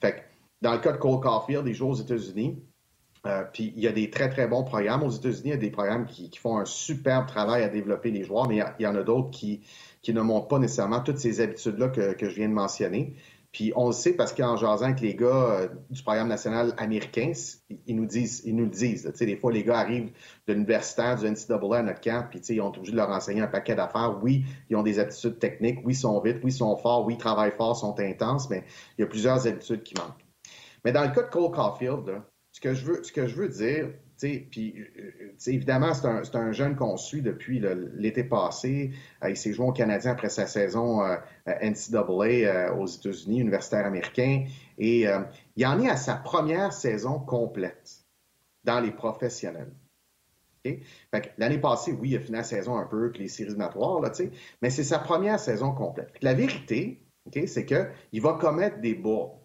Fait 0.00 0.12
que 0.12 0.20
dans 0.62 0.72
le 0.72 0.78
cas 0.78 0.92
de 0.92 0.98
Cole 0.98 1.20
Caulfield, 1.20 1.66
il 1.66 1.74
joue 1.74 1.88
aux 1.88 1.94
États-Unis. 1.94 2.62
Euh, 3.26 3.44
puis 3.52 3.74
il 3.76 3.82
y 3.82 3.86
a 3.86 3.92
des 3.92 4.08
très, 4.08 4.30
très 4.30 4.46
bons 4.46 4.64
programmes 4.64 5.02
aux 5.02 5.10
États-Unis. 5.10 5.42
Il 5.44 5.50
y 5.50 5.52
a 5.52 5.56
des 5.58 5.70
programmes 5.70 6.06
qui, 6.06 6.30
font 6.38 6.58
un 6.58 6.64
superbe 6.64 7.26
travail 7.26 7.62
à 7.62 7.68
développer 7.68 8.10
les 8.10 8.24
joueurs, 8.24 8.48
mais 8.48 8.62
il 8.78 8.82
y, 8.82 8.86
en 8.86 8.94
a 8.94 9.02
d'autres 9.02 9.30
qui, 9.30 9.60
qui 10.02 10.14
ne 10.14 10.22
montrent 10.22 10.48
pas 10.48 10.58
nécessairement 10.58 11.00
toutes 11.00 11.18
ces 11.18 11.40
habitudes-là 11.40 11.88
que, 11.88 12.14
que, 12.14 12.30
je 12.30 12.36
viens 12.36 12.48
de 12.48 12.54
mentionner. 12.54 13.14
Puis 13.52 13.72
on 13.74 13.86
le 13.86 13.92
sait 13.92 14.12
parce 14.12 14.32
qu'en 14.32 14.56
jasant 14.56 14.84
avec 14.84 15.00
les 15.00 15.16
gars 15.16 15.26
euh, 15.26 15.68
du 15.90 16.02
programme 16.02 16.28
national 16.28 16.72
américain, 16.76 17.32
ils 17.86 17.96
nous 17.96 18.06
disent, 18.06 18.42
ils 18.44 18.54
nous 18.54 18.64
le 18.64 18.70
disent. 18.70 19.10
sais, 19.12 19.26
des 19.26 19.36
fois, 19.36 19.50
les 19.50 19.64
gars 19.64 19.78
arrivent 19.78 20.12
de 20.46 20.52
l'universitaire, 20.52 21.16
du 21.16 21.28
NCAA 21.28 21.78
à 21.78 21.82
notre 21.82 22.00
camp, 22.00 22.28
puis 22.30 22.38
ils 22.38 22.60
ont 22.60 22.68
obligé 22.68 22.92
de 22.92 22.96
leur 22.96 23.10
enseigner 23.10 23.40
un 23.40 23.48
paquet 23.48 23.74
d'affaires. 23.74 24.18
Oui, 24.22 24.44
ils 24.68 24.76
ont 24.76 24.84
des 24.84 25.00
aptitudes 25.00 25.40
techniques, 25.40 25.80
oui, 25.84 25.94
ils 25.94 25.96
sont 25.96 26.20
vite, 26.20 26.36
oui, 26.44 26.52
ils 26.52 26.56
sont 26.56 26.76
forts, 26.76 27.04
oui, 27.04 27.14
ils 27.14 27.18
travaillent 27.18 27.56
fort, 27.56 27.76
sont 27.76 27.98
intenses, 27.98 28.48
mais 28.50 28.64
il 28.96 29.00
y 29.00 29.04
a 29.04 29.08
plusieurs 29.08 29.46
habitudes 29.46 29.82
qui 29.82 29.94
manquent. 29.94 30.24
Mais 30.84 30.92
dans 30.92 31.02
le 31.02 31.10
cas 31.10 31.22
de 31.22 31.30
Cole 31.30 31.50
Caulfield, 31.50 32.22
ce 32.52 32.60
que 32.60 32.74
je 32.74 32.84
veux, 32.84 33.02
ce 33.02 33.10
que 33.10 33.26
je 33.26 33.34
veux 33.34 33.48
dire, 33.48 33.90
puis, 34.20 34.74
euh, 34.98 35.32
évidemment, 35.46 35.94
c'est 35.94 36.06
un, 36.06 36.22
un, 36.34 36.52
jeune 36.52 36.76
qu'on 36.76 36.96
suit 36.96 37.22
depuis 37.22 37.60
l'été 37.94 38.24
passé. 38.24 38.92
Euh, 39.24 39.30
il 39.30 39.36
s'est 39.36 39.52
joué 39.52 39.66
au 39.66 39.72
Canadien 39.72 40.12
après 40.12 40.28
sa 40.28 40.46
saison 40.46 41.02
euh, 41.02 41.16
NCAA 41.46 42.74
aux 42.74 42.86
États-Unis, 42.86 43.40
universitaire 43.40 43.86
américain. 43.86 44.44
Et 44.78 45.06
il 45.56 45.66
en 45.66 45.80
est 45.80 45.90
à 45.90 45.96
sa 45.96 46.14
première 46.14 46.72
saison 46.72 47.18
complète 47.18 48.04
dans 48.64 48.80
les 48.80 48.92
professionnels. 48.92 49.72
L'année 51.38 51.58
passée, 51.58 51.92
oui, 51.92 52.10
il 52.10 52.16
a 52.16 52.20
fini 52.20 52.36
la 52.36 52.44
saison 52.44 52.76
un 52.76 52.86
peu 52.86 53.04
avec 53.04 53.18
les 53.18 53.28
séries 53.28 53.50
éliminatoires, 53.50 54.00
là, 54.00 54.12
mais 54.60 54.70
c'est 54.70 54.84
sa 54.84 54.98
première 54.98 55.38
saison 55.38 55.72
complète. 55.72 56.12
La 56.20 56.34
vérité, 56.34 57.02
c'est 57.46 57.64
qu'il 57.64 58.22
va 58.22 58.34
commettre 58.34 58.80
des 58.80 58.94
bas 58.94 59.39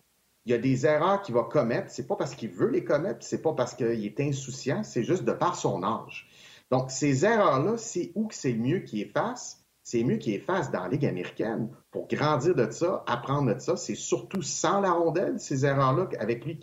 il 0.45 0.51
y 0.51 0.55
a 0.55 0.57
des 0.57 0.85
erreurs 0.85 1.21
qu'il 1.21 1.35
va 1.35 1.43
commettre. 1.43 1.89
C'est 1.89 2.07
pas 2.07 2.15
parce 2.15 2.35
qu'il 2.35 2.49
veut 2.49 2.69
les 2.69 2.83
commettre, 2.83 3.25
c'est 3.25 3.41
pas 3.41 3.53
parce 3.53 3.73
qu'il 3.73 4.05
est 4.05 4.19
insouciant, 4.19 4.83
c'est 4.83 5.03
juste 5.03 5.23
de 5.23 5.31
par 5.31 5.55
son 5.55 5.83
âge. 5.83 6.27
Donc, 6.71 6.91
ces 6.91 7.25
erreurs-là, 7.25 7.77
c'est 7.77 8.11
où 8.15 8.27
que 8.27 8.35
c'est 8.35 8.53
mieux 8.53 8.79
qu'il 8.79 9.01
efface? 9.01 9.61
C'est 9.83 10.03
mieux 10.03 10.17
qu'il 10.17 10.33
efface 10.33 10.71
dans 10.71 10.81
la 10.81 10.89
Ligue 10.89 11.05
américaine 11.05 11.69
pour 11.91 12.07
grandir 12.07 12.55
de 12.55 12.71
ça, 12.71 13.03
apprendre 13.05 13.53
de 13.53 13.59
ça. 13.59 13.75
C'est 13.77 13.93
surtout 13.93 14.41
sans 14.41 14.81
la 14.81 14.91
rondelle, 14.91 15.39
ces 15.39 15.63
erreurs-là, 15.63 16.09
avec 16.19 16.43
lui 16.43 16.59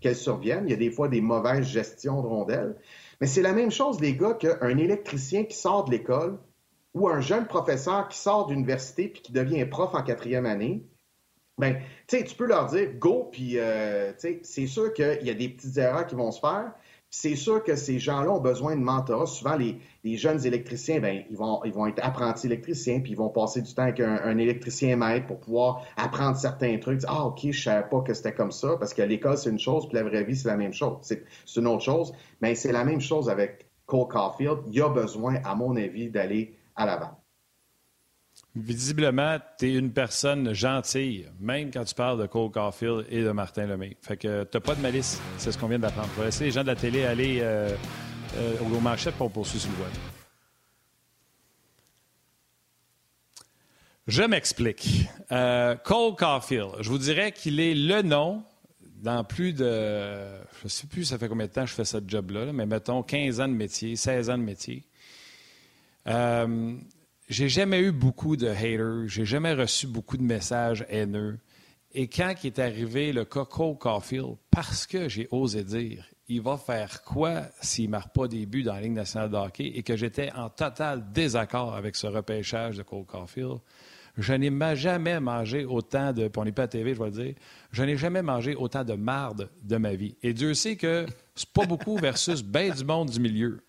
qu'elles 0.00 0.16
surviennent. 0.16 0.64
Il 0.66 0.70
y 0.70 0.74
a 0.74 0.76
des 0.76 0.90
fois 0.90 1.08
des 1.08 1.22
mauvaises 1.22 1.64
gestions 1.66 2.20
de 2.20 2.26
rondelles. 2.26 2.76
Mais 3.22 3.26
c'est 3.26 3.40
la 3.40 3.54
même 3.54 3.70
chose, 3.70 4.00
les 4.00 4.14
gars, 4.14 4.34
qu'un 4.34 4.76
électricien 4.76 5.44
qui 5.44 5.56
sort 5.56 5.86
de 5.86 5.92
l'école 5.92 6.38
ou 6.92 7.08
un 7.08 7.20
jeune 7.20 7.46
professeur 7.46 8.06
qui 8.08 8.18
sort 8.18 8.46
d'université 8.46 9.08
puis 9.08 9.22
qui 9.22 9.32
devient 9.32 9.64
prof 9.64 9.94
en 9.94 10.02
quatrième 10.02 10.44
année 10.44 10.84
ben, 11.58 11.76
tu 12.06 12.34
peux 12.36 12.46
leur 12.46 12.66
dire 12.66 12.90
go, 12.98 13.28
puis 13.30 13.58
euh, 13.58 14.12
c'est 14.42 14.66
sûr 14.66 14.92
qu'il 14.92 15.20
y 15.22 15.30
a 15.30 15.34
des 15.34 15.48
petites 15.48 15.76
erreurs 15.76 16.06
qui 16.06 16.14
vont 16.14 16.30
se 16.30 16.40
faire. 16.40 16.72
C'est 17.10 17.36
sûr 17.36 17.64
que 17.64 17.74
ces 17.74 17.98
gens-là 17.98 18.30
ont 18.30 18.40
besoin 18.40 18.76
de 18.76 18.82
mentorat. 18.82 19.24
Souvent, 19.24 19.56
les, 19.56 19.78
jeunes 20.16 20.44
électriciens, 20.44 21.00
ben, 21.00 21.24
ils 21.30 21.36
vont, 21.36 21.64
ils 21.64 21.72
vont 21.72 21.86
être 21.86 22.04
apprentis 22.04 22.46
électriciens, 22.46 23.00
puis 23.00 23.12
ils 23.12 23.16
vont 23.16 23.30
passer 23.30 23.62
du 23.62 23.74
temps 23.74 23.84
avec 23.84 23.98
un, 24.00 24.36
électricien 24.36 24.94
maître 24.96 25.26
pour 25.26 25.40
pouvoir 25.40 25.84
apprendre 25.96 26.36
certains 26.36 26.78
trucs. 26.78 27.00
Ah, 27.08 27.24
OK, 27.24 27.50
je 27.50 27.62
savais 27.62 27.88
pas 27.88 28.02
que 28.02 28.12
c'était 28.12 28.34
comme 28.34 28.52
ça, 28.52 28.76
parce 28.78 28.92
que 28.92 29.02
l'école, 29.02 29.38
c'est 29.38 29.50
une 29.50 29.58
chose, 29.58 29.88
puis 29.88 29.96
la 29.96 30.04
vraie 30.04 30.22
vie, 30.22 30.36
c'est 30.36 30.48
la 30.48 30.56
même 30.56 30.74
chose. 30.74 30.98
C'est 31.00 31.24
une 31.56 31.66
autre 31.66 31.82
chose. 31.82 32.12
Mais 32.42 32.54
c'est 32.54 32.72
la 32.72 32.84
même 32.84 33.00
chose 33.00 33.30
avec 33.30 33.66
Cole 33.86 34.08
Caulfield. 34.08 34.58
Il 34.66 34.74
y 34.74 34.82
a 34.82 34.90
besoin, 34.90 35.36
à 35.44 35.54
mon 35.54 35.76
avis, 35.76 36.10
d'aller 36.10 36.54
à 36.76 36.84
l'avant. 36.84 37.17
Visiblement, 38.60 39.38
tu 39.58 39.68
es 39.68 39.74
une 39.74 39.92
personne 39.92 40.52
gentille, 40.52 41.26
même 41.40 41.70
quand 41.70 41.84
tu 41.84 41.94
parles 41.94 42.20
de 42.20 42.26
Cole 42.26 42.50
Caulfield 42.50 43.06
et 43.08 43.22
de 43.22 43.30
Martin 43.30 43.66
Lemay. 43.66 43.96
Fait 44.02 44.16
que 44.16 44.44
t'as 44.44 44.60
pas 44.60 44.74
de 44.74 44.80
malice, 44.80 45.20
c'est 45.36 45.52
ce 45.52 45.58
qu'on 45.58 45.68
vient 45.68 45.78
d'apprendre. 45.78 46.08
Je 46.14 46.20
vais 46.20 46.26
laisser 46.26 46.44
les 46.44 46.50
gens 46.50 46.62
de 46.62 46.68
la 46.68 46.76
télé 46.76 47.04
aller 47.04 47.38
euh, 47.40 47.74
euh, 48.36 48.56
au 48.60 48.80
marché 48.80 49.12
pour 49.12 49.30
poursuivre 49.30 49.64
sur 49.64 49.72
le 49.72 49.84
web. 49.84 49.92
Je 54.08 54.22
m'explique. 54.22 55.06
Euh, 55.30 55.76
Cole 55.76 56.16
Caulfield, 56.16 56.72
je 56.80 56.88
vous 56.88 56.98
dirais 56.98 57.30
qu'il 57.30 57.60
est 57.60 57.74
le 57.74 58.02
nom 58.02 58.42
dans 59.02 59.22
plus 59.22 59.52
de. 59.52 59.64
Je 60.58 60.64
ne 60.64 60.68
sais 60.68 60.86
plus 60.86 61.04
ça 61.04 61.18
fait 61.18 61.28
combien 61.28 61.46
de 61.46 61.52
temps 61.52 61.66
je 61.66 61.74
fais 61.74 61.84
ce 61.84 61.98
job-là, 62.04 62.52
mais 62.52 62.66
mettons 62.66 63.02
15 63.02 63.40
ans 63.40 63.48
de 63.48 63.52
métier, 63.52 63.94
16 63.94 64.30
ans 64.30 64.38
de 64.38 64.42
métier. 64.42 64.84
Euh, 66.06 66.74
j'ai 67.28 67.48
jamais 67.48 67.80
eu 67.80 67.92
beaucoup 67.92 68.36
de 68.36 68.48
haters, 68.48 69.06
j'ai 69.06 69.24
jamais 69.24 69.52
reçu 69.52 69.86
beaucoup 69.86 70.16
de 70.16 70.22
messages 70.22 70.84
haineux. 70.88 71.38
Et 71.92 72.08
quand 72.08 72.34
il 72.42 72.48
est 72.48 72.58
arrivé 72.58 73.12
le 73.12 73.24
Coco 73.24 73.74
Caulfield, 73.74 74.36
parce 74.50 74.86
que 74.86 75.08
j'ai 75.08 75.28
osé 75.30 75.62
dire, 75.62 76.04
il 76.28 76.42
va 76.42 76.56
faire 76.56 77.02
quoi 77.02 77.42
s'il 77.60 77.86
ne 77.86 77.90
marque 77.90 78.14
pas 78.14 78.28
des 78.28 78.46
buts 78.46 78.62
dans 78.62 78.74
la 78.74 78.82
Ligue 78.82 78.92
nationale 78.92 79.30
de 79.30 79.36
hockey 79.36 79.72
et 79.74 79.82
que 79.82 79.96
j'étais 79.96 80.30
en 80.32 80.50
total 80.50 81.12
désaccord 81.12 81.74
avec 81.74 81.96
ce 81.96 82.06
repêchage 82.06 82.76
de 82.76 82.82
Cole 82.82 83.06
Caulfield, 83.06 83.58
je 84.18 84.32
n'ai 84.34 84.76
jamais 84.76 85.20
mangé 85.20 85.64
autant 85.64 86.12
de, 86.12 86.30
on 86.36 86.44
n'est 86.44 86.52
pas 86.52 86.64
à 86.64 86.68
TV, 86.68 86.94
je 86.94 86.98
vais 86.98 87.06
le 87.06 87.10
dire, 87.10 87.34
je 87.70 87.82
n'ai 87.84 87.96
jamais 87.96 88.22
mangé 88.22 88.54
autant 88.54 88.84
de 88.84 88.94
marde 88.94 89.48
de 89.62 89.76
ma 89.76 89.94
vie. 89.94 90.16
Et 90.22 90.32
Dieu 90.32 90.54
sait 90.54 90.76
que 90.76 91.06
c'est 91.34 91.50
pas 91.50 91.66
beaucoup 91.66 91.96
versus 91.96 92.42
bien 92.42 92.74
du 92.74 92.84
monde 92.84 93.10
du 93.10 93.20
milieu. 93.20 93.60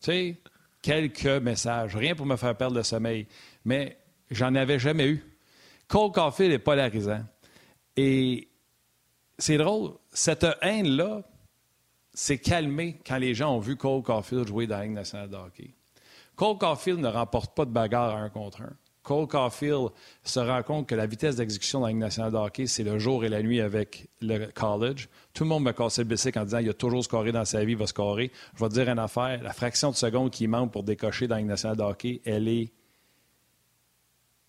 Tu 0.00 0.10
sais, 0.12 0.40
quelques 0.82 1.26
messages, 1.26 1.96
rien 1.96 2.14
pour 2.14 2.26
me 2.26 2.36
faire 2.36 2.56
perdre 2.56 2.76
le 2.76 2.82
sommeil, 2.82 3.26
mais 3.64 3.98
j'en 4.30 4.54
avais 4.54 4.78
jamais 4.78 5.08
eu. 5.08 5.24
Cole 5.88 6.12
Caulfield 6.12 6.52
est 6.52 6.58
polarisant. 6.58 7.24
Et 7.96 8.48
c'est 9.38 9.56
drôle, 9.56 9.92
cette 10.12 10.46
haine-là 10.62 11.22
s'est 12.12 12.38
calmée 12.38 13.00
quand 13.06 13.18
les 13.18 13.34
gens 13.34 13.54
ont 13.54 13.60
vu 13.60 13.76
Cole 13.76 14.02
Caulfield 14.02 14.46
jouer 14.46 14.66
dans 14.66 14.78
la 14.78 14.84
Ligue 14.84 14.94
nationale 14.94 15.30
de 15.30 15.36
hockey. 15.36 15.74
Cole 16.36 16.58
Caulfield 16.58 17.00
ne 17.00 17.08
remporte 17.08 17.54
pas 17.54 17.64
de 17.64 17.70
bagarre 17.70 18.14
à 18.14 18.18
un 18.18 18.30
contre 18.30 18.62
un. 18.62 18.72
Cole 19.08 19.26
Caulfield 19.26 19.88
se 20.22 20.38
rend 20.38 20.62
compte 20.62 20.86
que 20.86 20.94
la 20.94 21.06
vitesse 21.06 21.36
d'exécution 21.36 21.80
dans 21.80 21.86
la 21.86 21.92
Ligue 21.92 22.00
nationale 22.00 22.30
de 22.30 22.66
c'est 22.66 22.82
le 22.82 22.98
jour 22.98 23.24
et 23.24 23.30
la 23.30 23.42
nuit 23.42 23.62
avec 23.62 24.06
le 24.20 24.48
college. 24.52 25.08
Tout 25.32 25.44
le 25.44 25.48
monde 25.48 25.64
me 25.64 25.72
cassait 25.72 26.02
le 26.02 26.08
bicycle 26.08 26.38
en 26.38 26.44
disant 26.44 26.58
il 26.58 26.68
a 26.68 26.74
toujours 26.74 27.02
scoré 27.02 27.32
dans 27.32 27.46
sa 27.46 27.64
vie, 27.64 27.72
il 27.72 27.78
va 27.78 27.86
scorer. 27.86 28.30
Je 28.54 28.62
vais 28.62 28.68
dire 28.68 28.86
une 28.90 28.98
affaire 28.98 29.42
la 29.42 29.54
fraction 29.54 29.90
de 29.92 29.96
seconde 29.96 30.30
qui 30.30 30.46
manque 30.46 30.72
pour 30.72 30.82
décocher 30.82 31.26
dans 31.26 31.36
la 31.36 31.40
Ligue 31.40 31.48
nationale 31.48 31.78
de 31.78 32.20
elle 32.26 32.48
est. 32.48 32.70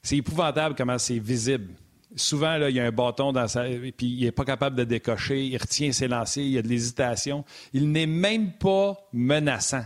C'est 0.02 0.18
épouvantable 0.18 0.76
comment 0.76 0.98
c'est 0.98 1.20
visible. 1.20 1.74
Souvent, 2.18 2.58
il 2.68 2.76
y 2.76 2.82
a 2.82 2.86
un 2.86 2.92
bâton 2.92 3.32
dans 3.32 3.48
sa. 3.48 3.64
Puis 3.64 4.08
il 4.08 4.26
n'est 4.26 4.34
pas 4.34 4.44
capable 4.44 4.76
de 4.76 4.84
décocher, 4.84 5.46
il 5.46 5.58
retient 5.58 5.94
ses 5.94 6.10
lancers, 6.10 6.44
il 6.44 6.52
y 6.52 6.58
a 6.58 6.62
de 6.62 6.68
l'hésitation. 6.68 7.46
Il 7.72 7.94
n'est 7.94 8.08
même 8.08 8.52
pas 8.52 8.98
menaçant. 9.14 9.86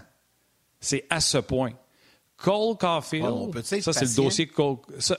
C'est 0.79 1.05
à 1.11 1.19
ce 1.19 1.37
point. 1.37 1.73
Cole 2.43 2.77
Caulfield, 2.77 3.63
ça, 3.63 3.93
c'est 3.93 4.05
le 4.05 4.15
dossier 4.15 4.47
Cole. 4.47 4.77
Ça, 4.99 5.17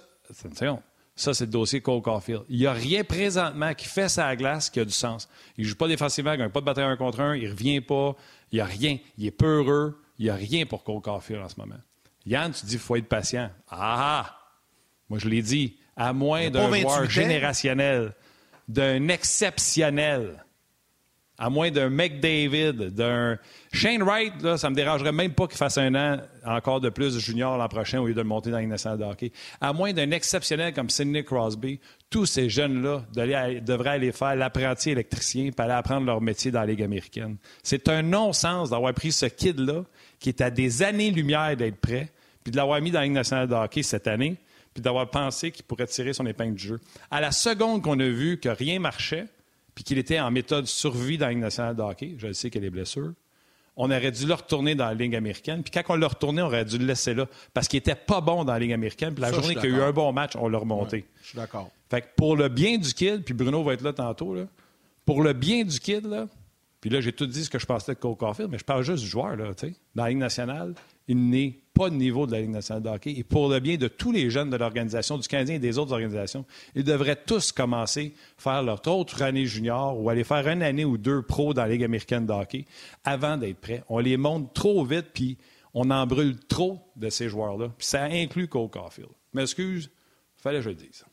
ça, 1.17 1.33
c'est 1.33 1.47
le 1.47 1.51
dossier 1.51 1.81
Cole 1.81 2.03
Caulfield. 2.03 2.43
Il 2.51 2.59
n'y 2.59 2.67
a 2.67 2.73
rien 2.73 3.03
présentement 3.03 3.73
qui 3.73 3.87
fait 3.87 4.11
sa 4.11 4.37
glace 4.37 4.69
qui 4.69 4.79
a 4.79 4.85
du 4.85 4.93
sens. 4.93 5.27
Il 5.57 5.65
ne 5.65 5.71
joue 5.71 5.77
pas 5.77 5.89
défensivement, 5.89 6.35
il 6.35 6.39
n'a 6.39 6.51
pas 6.51 6.61
de 6.61 6.67
bataille 6.67 6.85
un 6.85 6.97
contre 6.97 7.21
un, 7.21 7.35
il 7.35 7.45
ne 7.45 7.51
revient 7.51 7.81
pas, 7.81 8.15
il 8.53 8.57
n'y 8.57 8.61
a 8.61 8.67
rien. 8.67 8.99
Il 9.17 9.27
est 9.27 9.31
peureux, 9.31 9.99
il 10.19 10.27
n'y 10.27 10.31
a 10.31 10.35
rien 10.35 10.67
pour 10.67 10.85
Cole 10.85 11.01
Caulfield 11.01 11.43
en 11.43 11.49
ce 11.49 11.55
moment. 11.59 11.81
Yann, 12.27 12.53
tu 12.53 12.67
dis 12.67 12.73
qu'il 12.73 12.81
faut 12.81 12.97
être 12.97 13.09
patient. 13.09 13.51
Ah, 13.71 14.27
ah! 14.27 14.39
Moi, 15.09 15.19
je 15.19 15.29
l'ai 15.29 15.41
dit, 15.41 15.79
à 15.97 16.13
moins 16.13 16.51
d'un 16.51 16.75
joueur 16.75 17.09
générationnel, 17.09 18.13
d'un 18.69 19.09
exceptionnel, 19.09 20.44
à 21.37 21.51
moins 21.51 21.71
d'un 21.71 21.91
McDavid, 21.91 22.91
d'un 22.91 23.39
Shane 23.73 24.03
Wright, 24.03 24.41
là, 24.41 24.57
ça 24.57 24.71
me 24.71 24.75
dérangerait 24.77 25.11
même 25.11 25.33
pas 25.33 25.49
qu'il 25.49 25.57
fasse 25.57 25.79
un 25.79 25.95
an 25.95 26.21
encore 26.45 26.81
de 26.81 26.91
plus 26.91 27.19
junior 27.19 27.59
l'an 27.59 27.69
prochain 27.69 28.01
au 28.01 28.07
lieu 28.07 28.15
de 28.15 28.23
monter 28.23 28.51
dans 28.51 28.59
une 28.59 28.69
nationale 28.69 29.03
hockey. 29.03 29.33
À 29.61 29.73
moins 29.73 29.93
d'un 29.93 30.13
exceptionnel 30.13 30.73
comme 30.73 30.91
Sidney 30.91 31.25
Crosby, 31.25 31.81
tous 32.09 32.27
ces 32.27 32.49
jeunes-là 32.49 33.05
devraient 33.13 33.91
aller 33.91 34.13
faire 34.13 34.37
l'apprenti 34.37 34.91
électricien 34.91 35.47
et 35.47 35.61
aller 35.61 35.73
apprendre 35.73 36.07
leur 36.07 36.21
métier 36.21 36.53
dans 36.53 36.61
la 36.61 36.67
Ligue 36.67 36.83
américaine. 36.83 37.37
C'est 37.65 37.89
un 37.89 38.03
non-sens 38.03 38.71
d'avoir 38.71 38.95
pris 38.95 39.11
ce 39.11 39.27
kid-là, 39.27 39.85
qui 40.21 40.29
est 40.29 40.41
à 40.41 40.51
des 40.51 40.85
années-lumière 40.85 41.57
d'être 41.57 41.81
prêt, 41.81 42.13
puis 42.45 42.53
de 42.53 42.57
l'avoir 42.57 42.81
mis 42.81 42.93
dans 42.93 43.01
la 43.01 43.07
Ligue 43.07 43.15
nationale 43.15 43.49
de 43.49 43.55
hockey 43.55 43.83
cette 43.83 44.07
année, 44.07 44.37
puis 44.73 44.83
d'avoir 44.83 45.11
pensé 45.11 45.51
qu'il 45.51 45.65
pourrait 45.65 45.87
tirer 45.89 46.13
son 46.13 46.27
épingle 46.27 46.55
du 46.55 46.65
jeu. 46.69 46.81
À 47.11 47.21
la 47.21 47.33
seconde 47.33 47.83
qu'on 47.83 47.99
a 47.99 48.09
vu 48.09 48.39
que 48.39 48.49
rien 48.49 48.79
marchait, 48.79 49.27
puis 49.75 49.85
qu'il 49.85 49.99
était 49.99 50.21
en 50.21 50.31
méthode 50.31 50.67
survie 50.67 51.19
dans 51.19 51.27
la 51.27 51.33
Ligue 51.33 51.43
nationale 51.43 51.77
de 51.77 51.83
hockey, 51.83 52.15
je 52.19 52.33
sais 52.33 52.51
qu'il 52.51 52.63
y 52.63 52.65
a 52.65 52.69
des 52.69 52.75
blessures, 52.75 53.13
on 53.77 53.91
aurait 53.91 54.13
dû 54.13 54.27
le 54.27 54.35
retourner 54.35 54.75
dans 54.75 54.87
la 54.87 54.95
Ligue 54.95 55.17
américaine. 55.17 55.63
Puis 55.63 55.73
quand 55.73 55.83
on 55.93 55.97
l'a 55.97 56.07
retourné, 56.07 56.43
on 56.43 56.47
aurait 56.47 56.65
dû 56.65 56.79
le 56.79 56.87
laisser 56.87 57.13
là. 57.15 57.27
Parce 57.53 57.67
qu'il 57.67 57.79
était 57.79 57.97
pas 57.97 58.21
bon 58.21 58.45
dans 58.45 58.53
la 58.53 58.59
Ligue 58.59 58.73
américaine. 58.73 59.15
Puis 59.15 59.23
la 59.23 59.33
journée 59.33 59.57
qu'il 59.57 59.71
y 59.71 59.75
a 59.75 59.79
eu 59.79 59.83
un 59.83 59.93
bon 59.93 60.13
match, 60.13 60.37
on 60.37 60.49
l'a 60.49 60.59
remonté. 60.59 61.07
je 61.23 61.29
suis 61.29 61.37
d'accord. 61.37 61.71
Fait 61.91 62.03
que 62.03 62.07
pour 62.17 62.37
le 62.37 62.49
bien 62.49 62.79
du 62.79 62.95
kid, 62.95 63.25
puis 63.25 63.35
Bruno 63.35 63.63
va 63.63 63.75
être 63.75 63.83
là 63.83 63.93
tantôt, 63.93 64.35
là, 64.35 64.45
pour 65.05 65.23
le 65.23 65.33
bien 65.33 65.65
du 65.65 65.79
kid, 65.81 66.07
là, 66.07 66.27
puis 66.81 66.91
là, 66.91 67.01
j'ai 67.01 67.13
tout 67.13 67.27
dit 67.27 67.45
ce 67.45 67.51
que 67.51 67.59
je 67.59 67.67
pensais 67.67 67.95
de 67.95 67.99
Cole 67.99 68.17
Caulfield, 68.17 68.51
mais 68.51 68.59
je 68.59 68.65
parle 68.65 68.83
juste 68.83 69.03
du 69.03 69.09
joueur, 69.09 69.37
là, 69.37 69.55
tu 69.55 69.69
sais. 69.69 69.75
Dans 69.95 70.05
la 70.05 70.11
Ligue 70.11 70.19
nationale, 70.19 70.75
il 71.09 71.31
n'est 71.31 71.59
pas 71.75 71.91
de 71.91 71.97
niveau 71.97 72.27
de 72.27 72.33
la 72.33 72.41
Ligue 72.41 72.51
nationale 72.51 72.83
de 72.83 72.89
hockey. 72.89 73.15
Et 73.17 73.25
pour 73.25 73.49
le 73.49 73.59
bien 73.59 73.77
de 73.77 73.89
tous 73.89 74.13
les 74.13 74.31
jeunes 74.31 74.49
de 74.49 74.57
l'organisation, 74.57 75.19
du 75.19 75.27
Canadien 75.29 75.57
et 75.57 75.59
des 75.59 75.77
autres 75.77 75.93
organisations, 75.93 76.47
ils 76.75 76.85
devraient 76.85 77.21
tous 77.27 77.53
commencer 77.53 78.15
à 78.39 78.43
faire 78.43 78.63
leur 78.63 78.87
autre 78.87 79.23
année 79.23 79.47
junior 79.47 80.01
ou 80.01 80.09
aller 80.09 80.25
faire 80.25 80.47
une 80.49 80.63
année 80.63 80.85
ou 80.85 80.97
deux 80.97 81.23
pro 81.23 81.53
dans 81.53 81.63
la 81.63 81.69
Ligue 81.69 81.85
américaine 81.85 82.27
de 82.27 82.33
hockey 82.33 82.65
avant 83.05 83.37
d'être 83.37 83.61
prêts. 83.61 83.83
On 83.89 83.99
les 83.99 84.17
monte 84.17 84.55
trop 84.55 84.85
vite, 84.85 85.09
puis 85.13 85.37
on 85.75 85.91
en 85.91 86.07
brûle 86.07 86.39
trop 86.47 86.81
de 86.97 87.11
ces 87.11 87.29
joueurs-là. 87.29 87.71
Puis 87.77 87.87
ça 87.87 88.05
inclut 88.05 88.47
Cole 88.49 88.71
Caulfield. 88.71 89.11
M'excuse, 89.33 89.91
fallait 90.37 90.59
que 90.59 90.65
je 90.65 90.71
le 90.71 90.77
dise. 90.77 91.05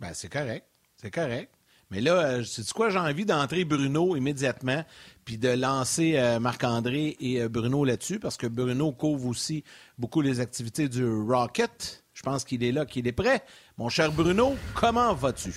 Ben, 0.00 0.12
c'est 0.12 0.30
correct. 0.30 0.66
C'est 0.96 1.12
correct. 1.12 1.52
Mais 1.90 2.00
là, 2.02 2.44
c'est 2.44 2.62
euh, 2.62 2.72
quoi, 2.74 2.90
j'ai 2.90 2.98
envie 2.98 3.24
d'entrer 3.24 3.64
Bruno 3.64 4.14
immédiatement, 4.14 4.84
puis 5.24 5.38
de 5.38 5.48
lancer 5.48 6.18
euh, 6.18 6.38
Marc-André 6.38 7.16
et 7.18 7.40
euh, 7.40 7.48
Bruno 7.48 7.84
là-dessus, 7.84 8.18
parce 8.18 8.36
que 8.36 8.46
Bruno 8.46 8.92
couvre 8.92 9.26
aussi 9.26 9.64
beaucoup 9.96 10.20
les 10.20 10.40
activités 10.40 10.88
du 10.88 11.06
Rocket. 11.06 12.04
Je 12.12 12.22
pense 12.22 12.44
qu'il 12.44 12.62
est 12.62 12.72
là, 12.72 12.84
qu'il 12.84 13.06
est 13.06 13.12
prêt. 13.12 13.42
Mon 13.78 13.88
cher 13.88 14.12
Bruno, 14.12 14.56
comment 14.74 15.14
vas-tu? 15.14 15.54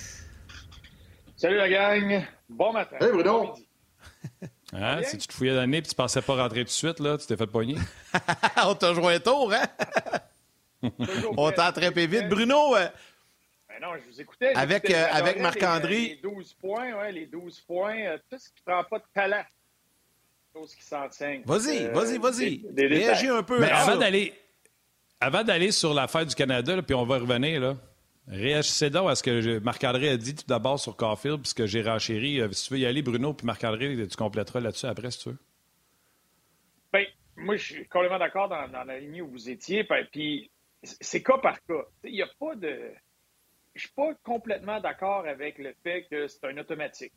Salut 1.36 1.56
la 1.56 1.68
gang. 1.68 2.24
Bon 2.48 2.72
matin. 2.72 2.96
Hey 3.00 3.10
Bruno. 3.10 3.54
Hein, 4.74 5.02
si 5.02 5.18
tu 5.18 5.28
te 5.28 5.34
fouillais 5.34 5.52
l'année 5.52 5.76
et 5.76 5.82
tu 5.82 5.94
pensais 5.94 6.22
pas 6.22 6.34
rentrer 6.34 6.60
tout 6.60 6.68
de 6.68 6.70
suite, 6.70 6.98
là, 6.98 7.18
tu 7.18 7.26
t'es 7.26 7.36
fait 7.36 7.46
pogner. 7.46 7.76
On 8.66 8.74
t'a 8.74 8.94
joué 8.94 9.16
un 9.16 9.20
tour, 9.20 9.52
hein? 9.52 10.90
On 11.36 11.50
t'a 11.50 11.66
attrapé 11.66 12.06
vite. 12.06 12.26
Bruno, 12.30 12.74
ben 13.72 13.86
non, 13.86 13.96
je 13.96 14.10
vous 14.10 14.20
écoutais. 14.20 14.54
Avec, 14.54 14.90
euh, 14.90 15.06
avec 15.10 15.40
Marc-André. 15.40 16.00
Les, 16.00 16.16
12 16.22 16.52
points, 16.54 16.92
ouais, 16.92 17.12
les 17.12 17.26
12 17.26 17.60
points, 17.60 17.98
euh, 18.00 18.18
tout 18.30 18.38
ce 18.38 18.48
qui 18.48 18.62
ne 18.66 18.72
prend 18.72 18.84
pas 18.84 18.98
de 18.98 19.04
talent. 19.14 19.44
Chose 20.54 20.74
qui 20.74 20.82
s'enseigne. 20.82 21.42
Vas-y, 21.46 21.86
euh, 21.86 21.92
vas-y, 21.92 22.18
vas-y. 22.18 22.62
Réagis 22.76 23.28
un 23.28 23.42
peu. 23.42 23.58
Mais 23.60 23.70
avant 23.70 23.96
d'aller, 23.96 24.34
avant 25.20 25.42
d'aller 25.42 25.72
sur 25.72 25.94
l'affaire 25.94 26.26
du 26.26 26.34
Canada, 26.34 26.82
puis 26.82 26.94
on 26.94 27.04
va 27.04 27.18
revenir, 27.18 27.60
là. 27.60 27.76
Réagissez 28.28 28.90
donc 28.90 29.10
à 29.10 29.14
ce 29.16 29.22
que 29.22 29.58
Marc-André 29.58 30.10
a 30.10 30.16
dit 30.16 30.34
tout 30.34 30.46
d'abord 30.46 30.78
sur 30.78 30.94
Caulfield, 30.94 31.40
puisque 31.40 31.64
j'ai 31.64 31.82
renchéri. 31.82 32.40
si 32.52 32.68
tu 32.68 32.74
veux 32.74 32.80
y 32.80 32.86
aller, 32.86 33.02
Bruno, 33.02 33.32
puis 33.32 33.46
Marc-André, 33.46 33.96
tu 34.06 34.16
compléteras 34.16 34.60
là-dessus 34.60 34.86
après, 34.86 35.10
si 35.10 35.18
tu 35.20 35.28
veux. 35.30 35.38
Bien, 36.92 37.06
moi, 37.36 37.56
je 37.56 37.64
suis 37.64 37.88
complètement 37.88 38.18
d'accord 38.18 38.48
dans, 38.48 38.68
dans, 38.68 38.84
la 38.84 39.00
ligne 39.00 39.22
où 39.22 39.28
vous 39.28 39.50
étiez. 39.50 39.84
Puis, 40.12 40.50
c'est 40.82 41.22
cas 41.22 41.38
par 41.38 41.64
cas. 41.64 41.84
Il 42.04 42.12
n'y 42.12 42.22
a 42.22 42.28
pas 42.38 42.54
de 42.54 42.92
je 43.74 43.82
suis 43.82 43.94
pas 43.94 44.14
complètement 44.22 44.80
d'accord 44.80 45.26
avec 45.26 45.58
le 45.58 45.74
fait 45.82 46.06
que 46.10 46.28
c'est 46.28 46.44
un 46.46 46.56
automatique 46.58 47.12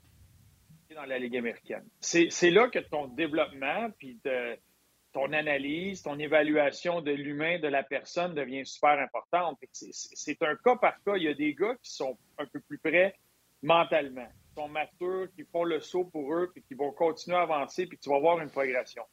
dans 0.93 1.05
la 1.05 1.19
Ligue 1.19 1.37
américaine. 1.37 1.85
C'est 1.99 2.51
là 2.51 2.69
que 2.69 2.79
ton 2.79 3.07
développement, 3.07 3.89
puis 3.97 4.19
ton 5.11 5.33
analyse, 5.33 6.01
ton 6.03 6.17
évaluation 6.19 7.01
de 7.01 7.11
l'humain, 7.11 7.59
de 7.59 7.67
la 7.67 7.83
personne 7.83 8.33
devient 8.33 8.65
super 8.65 8.99
importante. 8.99 9.59
C'est 9.71 10.41
un 10.43 10.55
cas 10.55 10.75
par 10.75 11.01
cas. 11.03 11.15
Il 11.17 11.23
y 11.23 11.27
a 11.27 11.33
des 11.33 11.53
gars 11.53 11.75
qui 11.81 11.91
sont 11.91 12.17
un 12.37 12.45
peu 12.45 12.59
plus 12.61 12.77
près 12.77 13.15
mentalement, 13.61 14.27
qui 14.27 14.53
sont 14.55 14.67
matures, 14.67 15.27
qui 15.35 15.43
font 15.43 15.63
le 15.63 15.79
saut 15.79 16.05
pour 16.05 16.33
eux, 16.33 16.51
puis 16.53 16.63
qui 16.63 16.75
vont 16.75 16.91
continuer 16.91 17.37
à 17.37 17.41
avancer, 17.41 17.87
puis 17.87 17.97
tu 17.97 18.09
vas 18.09 18.19
voir 18.19 18.39
une 18.39 18.49
progression. 18.49 19.03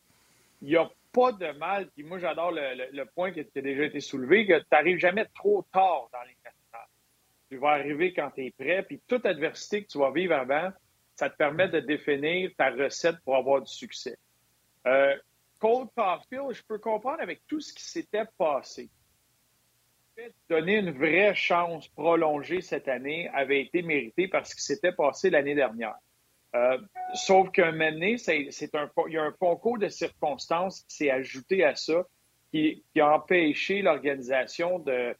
Il 0.61 0.69
n'y 0.69 0.77
a 0.77 0.89
pas 1.13 1.33
de 1.33 1.51
mal, 1.59 1.91
puis 1.91 2.05
moi 2.05 2.19
j'adore 2.19 2.53
le, 2.53 3.05
point 3.15 3.33
qui 3.33 3.41
a, 3.41 3.61
déjà 3.61 3.85
été 3.85 4.01
soulevé, 4.01 4.47
que 4.47 4.59
tu 4.59 4.67
n'arrives 4.71 4.99
jamais 4.99 5.25
trop 5.35 5.65
tard 5.73 6.09
dans 6.13 6.23
les 6.23 6.37
tu 7.53 7.59
vas 7.59 7.73
arriver 7.73 8.15
quand 8.15 8.31
tu 8.31 8.47
es 8.47 8.51
prêt, 8.51 8.83
puis 8.83 9.03
toute 9.07 9.27
adversité 9.27 9.85
que 9.85 9.89
tu 9.89 9.99
vas 9.99 10.11
vivre 10.11 10.33
avant, 10.33 10.71
ça 11.15 11.29
te 11.29 11.37
permet 11.37 11.69
de 11.69 11.81
définir 11.81 12.51
ta 12.57 12.71
recette 12.71 13.17
pour 13.27 13.37
avoir 13.37 13.61
du 13.61 13.71
succès. 13.71 14.17
Euh, 14.87 15.15
Cole 15.59 15.87
je 16.31 16.63
peux 16.67 16.79
comprendre 16.79 17.21
avec 17.21 17.43
tout 17.47 17.61
ce 17.61 17.75
qui 17.75 17.85
s'était 17.85 18.25
passé. 18.39 18.89
Donner 20.49 20.79
une 20.79 20.93
vraie 20.93 21.35
chance 21.35 21.89
prolongée 21.89 22.63
cette 22.63 22.89
année 22.89 23.29
avait 23.35 23.61
été 23.61 23.83
mérité 23.83 24.29
parce 24.29 24.51
ce 24.51 24.57
qui 24.57 24.63
s'était 24.63 24.93
passé 24.93 25.29
l'année 25.29 25.55
dernière. 25.55 25.97
Euh, 26.57 26.79
sauf 27.13 27.51
qu'un 27.51 27.73
moment 27.73 28.17
c'est 28.17 28.75
un, 28.75 28.91
il 29.09 29.13
y 29.13 29.19
a 29.19 29.25
un 29.25 29.33
concours 29.33 29.79
de 29.79 29.89
circonstances 29.89 30.81
qui 30.89 30.97
s'est 30.97 31.11
ajouté 31.11 31.65
à 31.65 31.77
ça, 31.77 32.07
qui 32.51 32.83
a 32.99 33.15
empêché 33.15 33.83
l'organisation 33.83 34.79
de, 34.79 35.15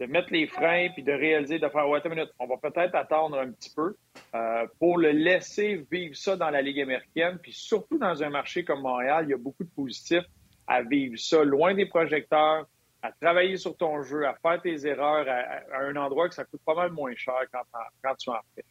de 0.00 0.06
mettre 0.06 0.32
les 0.32 0.46
freins 0.46 0.88
puis 0.92 1.02
de 1.02 1.12
réaliser, 1.12 1.58
de 1.58 1.68
faire, 1.68 1.88
ouais, 1.88 2.00
une 2.04 2.10
minute, 2.10 2.30
on 2.38 2.46
va 2.46 2.56
peut-être 2.56 2.94
attendre 2.94 3.38
un 3.38 3.50
petit 3.50 3.72
peu 3.74 3.96
euh, 4.34 4.66
pour 4.78 4.98
le 4.98 5.10
laisser 5.10 5.86
vivre 5.90 6.14
ça 6.14 6.36
dans 6.36 6.50
la 6.50 6.62
Ligue 6.62 6.80
américaine. 6.80 7.38
Puis 7.42 7.52
surtout 7.52 7.98
dans 7.98 8.22
un 8.22 8.30
marché 8.30 8.64
comme 8.64 8.82
Montréal, 8.82 9.24
il 9.26 9.30
y 9.30 9.34
a 9.34 9.38
beaucoup 9.38 9.64
de 9.64 9.70
positifs 9.70 10.24
à 10.66 10.82
vivre 10.82 11.18
ça 11.18 11.44
loin 11.44 11.74
des 11.74 11.86
projecteurs, 11.86 12.66
à 13.02 13.12
travailler 13.12 13.56
sur 13.56 13.76
ton 13.76 14.02
jeu, 14.02 14.26
à 14.26 14.34
faire 14.34 14.60
tes 14.60 14.86
erreurs 14.86 15.26
à, 15.28 15.78
un 15.80 15.96
endroit 15.96 16.28
que 16.28 16.34
ça 16.34 16.44
coûte 16.44 16.60
pas 16.64 16.74
mal 16.74 16.92
moins 16.92 17.14
cher 17.14 17.40
quand, 17.52 17.62
quand 18.02 18.14
tu 18.16 18.30
en 18.30 18.40
fais. 18.54 18.64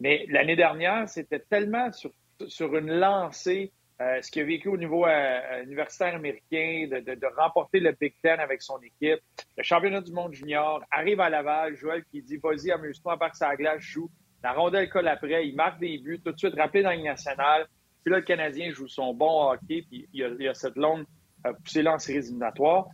Mais 0.00 0.24
l'année 0.28 0.56
dernière, 0.56 1.08
c'était 1.08 1.40
tellement 1.40 1.92
sur, 1.92 2.10
sur 2.46 2.74
une 2.76 2.90
lancée 2.90 3.72
euh, 4.02 4.20
ce 4.20 4.30
qu'il 4.30 4.42
a 4.42 4.44
vécu 4.44 4.68
au 4.68 4.76
niveau 4.76 5.06
euh, 5.06 5.62
universitaire 5.62 6.14
américain, 6.14 6.88
de, 6.90 7.36
remporter 7.36 7.78
le 7.78 7.92
Big 7.92 8.14
Ten 8.22 8.40
avec 8.40 8.60
son 8.60 8.78
équipe, 8.80 9.20
le 9.56 9.62
championnat 9.62 10.00
du 10.00 10.12
monde 10.12 10.32
junior, 10.32 10.82
arrive 10.90 11.20
à 11.20 11.30
Laval, 11.30 11.76
Joël 11.76 12.02
qui 12.10 12.20
dit 12.22 12.36
Vas-y, 12.42 12.72
amuse-toi, 12.72 13.14
embarque 13.14 13.36
sa 13.36 13.54
glace, 13.54 13.80
joue. 13.80 14.10
La 14.42 14.54
rondelle 14.54 14.88
colle 14.88 15.06
après, 15.06 15.46
il 15.46 15.54
marque 15.54 15.78
des 15.78 15.98
buts, 15.98 16.20
tout 16.24 16.32
de 16.32 16.38
suite 16.38 16.54
rappelé 16.56 16.82
dans 16.82 16.90
la 16.90 16.96
nationale. 16.96 17.66
Puis 18.02 18.10
là, 18.10 18.18
le 18.18 18.24
Canadien 18.24 18.70
joue 18.72 18.88
son 18.88 19.14
bon 19.14 19.50
hockey, 19.50 19.84
puis 19.88 20.08
il 20.12 20.36
y 20.40 20.48
a, 20.48 20.54
cette 20.54 20.76
longue 20.76 21.04
euh, 21.46 21.52
poussée-là 21.62 21.96
en. 21.96 22.84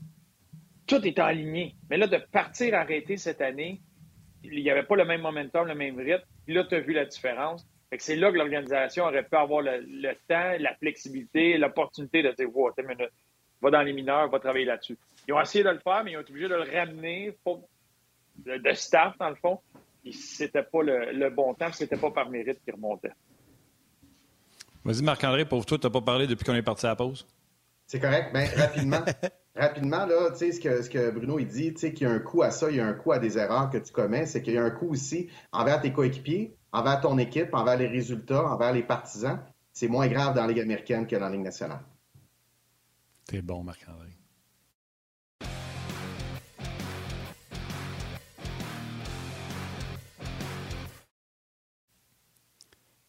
Tout 0.87 1.07
est 1.07 1.19
aligné. 1.19 1.75
Mais 1.89 1.97
là, 1.97 2.07
de 2.07 2.19
partir 2.33 2.75
arrêter 2.75 3.17
cette 3.17 3.41
année, 3.41 3.81
il 4.43 4.63
n'y 4.63 4.71
avait 4.71 4.83
pas 4.83 4.97
le 4.97 5.07
même 5.07 5.23
momentum, 5.23 5.67
le 5.67 5.75
même 5.75 5.97
rythme. 5.99 6.25
Puis 6.45 6.55
là, 6.55 6.65
tu 6.65 6.75
as 6.75 6.81
vu 6.81 6.93
la 6.93 7.07
différence 7.07 7.67
c'est 7.97 8.17
là 8.17 8.31
que 8.31 8.37
l'organisation 8.37 9.05
aurait 9.05 9.23
pu 9.23 9.37
avoir 9.37 9.63
le, 9.63 10.13
temps, 10.29 10.53
la 10.59 10.75
flexibilité, 10.77 11.57
l'opportunité 11.57 12.23
de 12.23 12.33
dire, 12.33 12.55
wow, 12.55 12.73
minute, 12.79 13.11
va 13.63 13.71
dans 13.71 13.83
les 13.83 13.93
mineurs, 13.93 14.29
va 14.29 14.39
travailler 14.39 14.67
là-dessus. 14.67 14.99
Ils 15.27 15.35
ont 15.35 15.41
essayé 15.41 15.65
de 15.65 15.71
le 15.71 15.79
faire, 15.79 16.05
mais 16.05 16.13
ils 16.13 16.17
ont 16.17 16.21
été 16.21 16.31
obligés 16.31 16.49
de 16.49 16.55
le 16.55 16.79
ramener 16.79 17.37
de, 18.45 18.73
staff, 18.75 19.17
dans 19.19 19.31
le 19.31 19.37
fond. 19.37 19.61
Puis 20.03 20.13
c'était 20.13 20.63
pas 20.63 20.83
le, 20.83 21.31
bon 21.31 21.55
temps, 21.55 21.73
c'était 21.73 21.97
pas 21.97 22.11
par 22.11 22.31
mérite 22.31 22.63
qu'il 22.63 22.75
remontait. 22.75 23.13
Vas-y, 24.85 25.03
Marc-André, 25.03 25.45
pour 25.45 25.67
toi, 25.67 25.79
tu 25.79 25.87
n'as 25.87 25.93
pas 25.93 26.01
parlé 26.01 26.27
depuis 26.27 26.45
qu'on 26.45 26.55
est 26.55 26.63
parti 26.63 26.87
à 26.87 26.91
la 26.91 26.97
pause? 26.97 27.27
C'est 27.87 28.01
correct. 28.01 28.33
Bien, 28.33 28.47
rapidement, 28.57 29.01
rapidement, 29.57 30.07
là, 30.07 30.31
tu 30.31 30.37
sais, 30.37 30.53
ce 30.53 30.61
que, 30.61 30.83
ce 30.83 30.91
que 30.91 31.11
Bruno, 31.11 31.39
il 31.39 31.49
dit, 31.49 31.73
tu 31.73 31.81
sais, 31.81 31.93
qu'il 31.93 32.07
y 32.07 32.11
a 32.11 32.13
un 32.13 32.21
coup 32.21 32.43
à 32.43 32.51
ça, 32.51 32.71
il 32.71 32.77
y 32.77 32.81
a 32.81 32.87
un 32.87 32.93
coup 32.93 33.13
à 33.13 33.19
des 33.19 33.39
erreurs 33.39 33.71
que 33.71 33.79
tu 33.79 33.93
commets, 33.93 34.27
c'est 34.27 34.41
qu'il 34.43 34.55
y 34.55 34.59
a 34.59 34.63
un 34.63 34.71
coup 34.71 34.91
aussi 34.91 35.29
envers 35.53 35.81
tes 35.81 35.93
coéquipiers, 35.93 36.58
envers 36.73 37.01
ton 37.01 37.19
équipe, 37.19 37.55
envers 37.55 37.77
les 37.77 37.87
résultats, 37.87 38.45
envers 38.45 38.73
les 38.73 38.83
partisans, 38.83 39.41
c'est 39.73 39.89
moins 39.89 40.09
grave 40.09 40.35
dans 40.35 40.43
la 40.43 40.49
Ligue 40.49 40.61
américaine 40.61 41.07
que 41.07 41.17
dans 41.17 41.27
la 41.27 41.31
Ligue 41.31 41.45
nationale. 41.45 41.81
T'es 43.27 43.43
bon, 43.43 43.63
Marc-André. 43.63 44.09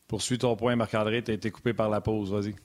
Poursuis 0.08 0.40
ton 0.40 0.56
point, 0.56 0.76
Marc-André. 0.76 1.24
Tu 1.24 1.32
as 1.32 1.36
été 1.36 1.52
coupé 1.52 1.74
par 1.74 1.90
la 1.90 2.02
pause. 2.02 2.34
Vas-y. 2.34 2.56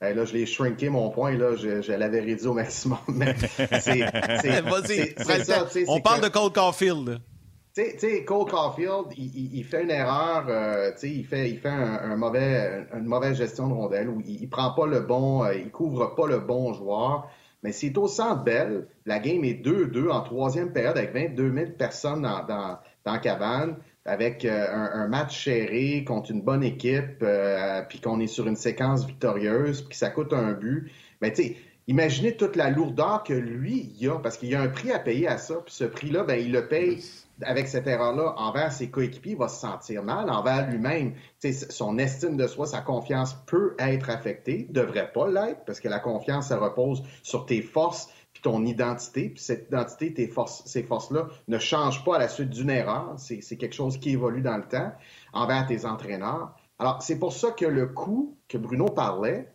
là, 0.00 0.24
je 0.24 0.32
l'ai 0.32 0.46
shrinké, 0.46 0.88
mon 0.88 1.10
point. 1.10 1.36
Là, 1.36 1.56
je, 1.56 1.92
l'avais 1.92 2.20
réduit 2.20 2.46
au 2.46 2.54
maximum. 2.54 2.98
c'est, 3.80 4.04
On 5.88 6.00
parle 6.00 6.22
de 6.22 6.28
Cole 6.28 6.52
Caulfield. 6.52 7.20
Tu 7.78 7.98
sais, 7.98 8.24
Cole 8.24 8.50
Caulfield, 8.50 9.06
il, 9.16 9.62
fait 9.62 9.84
une 9.84 9.90
erreur, 9.90 10.46
euh, 10.48 10.90
il 11.04 11.24
fait, 11.24 11.48
il 11.48 11.60
une 11.64 13.04
mauvaise 13.04 13.36
gestion 13.36 13.68
de 13.68 13.72
rondelle 13.72 14.08
où 14.08 14.20
il, 14.26 14.42
ne 14.42 14.48
prend 14.48 14.72
pas 14.72 14.86
le 14.86 15.00
bon, 15.00 15.44
euh, 15.44 15.54
il 15.54 15.70
couvre 15.70 16.16
pas 16.16 16.26
le 16.26 16.40
bon 16.40 16.72
joueur. 16.72 17.30
Mais 17.62 17.70
c'est 17.70 17.96
au 17.96 18.08
centre 18.08 18.42
belle. 18.42 18.88
La 19.06 19.20
game 19.20 19.44
est 19.44 19.64
2-2 19.64 20.10
en 20.10 20.22
troisième 20.22 20.72
période 20.72 20.98
avec 20.98 21.12
22 21.12 21.52
000 21.52 21.70
personnes 21.78 22.22
dans, 22.22 22.78
dans, 23.04 23.18
cabane 23.20 23.76
avec 24.04 24.44
euh, 24.44 24.66
un, 24.70 25.06
match 25.06 25.44
serré 25.44 26.04
contre 26.04 26.32
une 26.32 26.42
bonne 26.42 26.64
équipe, 26.64 27.22
euh, 27.22 27.82
puis 27.88 28.00
qu'on 28.00 28.18
est 28.20 28.26
sur 28.26 28.46
une 28.48 28.56
séquence 28.56 29.06
victorieuse, 29.06 29.82
puis 29.82 29.96
ça 29.96 30.10
coûte 30.10 30.32
un 30.32 30.52
but. 30.52 30.90
Mais 31.20 31.32
tu 31.32 31.42
sais, 31.42 31.56
imaginez 31.86 32.36
toute 32.36 32.56
la 32.56 32.70
lourdeur 32.70 33.22
que 33.22 33.34
lui 33.34 33.94
il 34.00 34.08
a, 34.08 34.18
parce 34.18 34.36
qu'il 34.36 34.48
y 34.48 34.54
a 34.54 34.60
un 34.60 34.68
prix 34.68 34.90
à 34.90 34.98
payer 34.98 35.28
à 35.28 35.38
ça. 35.38 35.56
Puis 35.64 35.74
ce 35.74 35.84
prix-là, 35.84 36.24
ben, 36.24 36.40
il 36.40 36.52
le 36.52 36.66
paye 36.66 37.00
avec 37.42 37.68
cette 37.68 37.86
erreur-là 37.86 38.34
envers 38.36 38.72
ses 38.72 38.90
coéquipiers, 38.90 39.32
il 39.32 39.38
va 39.38 39.48
se 39.48 39.60
sentir 39.60 40.02
mal, 40.02 40.30
envers 40.30 40.68
lui-même. 40.70 41.14
Son 41.70 41.98
estime 41.98 42.36
de 42.36 42.46
soi, 42.46 42.66
sa 42.66 42.80
confiance 42.80 43.34
peut 43.46 43.74
être 43.78 44.10
affectée, 44.10 44.66
devrait 44.70 45.12
pas 45.12 45.28
l'être, 45.28 45.64
parce 45.64 45.80
que 45.80 45.88
la 45.88 46.00
confiance, 46.00 46.48
ça 46.48 46.58
repose 46.58 47.02
sur 47.22 47.46
tes 47.46 47.62
forces, 47.62 48.08
ton 48.42 48.64
identité, 48.64 49.30
puis 49.30 49.42
cette 49.42 49.68
identité, 49.68 50.14
tes 50.14 50.28
forces, 50.28 50.62
ces 50.66 50.82
forces-là 50.82 51.28
ne 51.48 51.58
changent 51.58 52.04
pas 52.04 52.16
à 52.16 52.18
la 52.18 52.28
suite 52.28 52.50
d'une 52.50 52.70
erreur. 52.70 53.14
C'est 53.16 53.56
quelque 53.56 53.74
chose 53.74 53.98
qui 53.98 54.10
évolue 54.10 54.42
dans 54.42 54.56
le 54.56 54.66
temps 54.66 54.92
envers 55.32 55.66
tes 55.66 55.84
entraîneurs. 55.84 56.54
Alors, 56.78 57.02
c'est 57.02 57.18
pour 57.18 57.32
ça 57.32 57.50
que 57.50 57.66
le 57.66 57.86
coût 57.86 58.36
que 58.48 58.58
Bruno 58.58 58.86
parlait, 58.86 59.52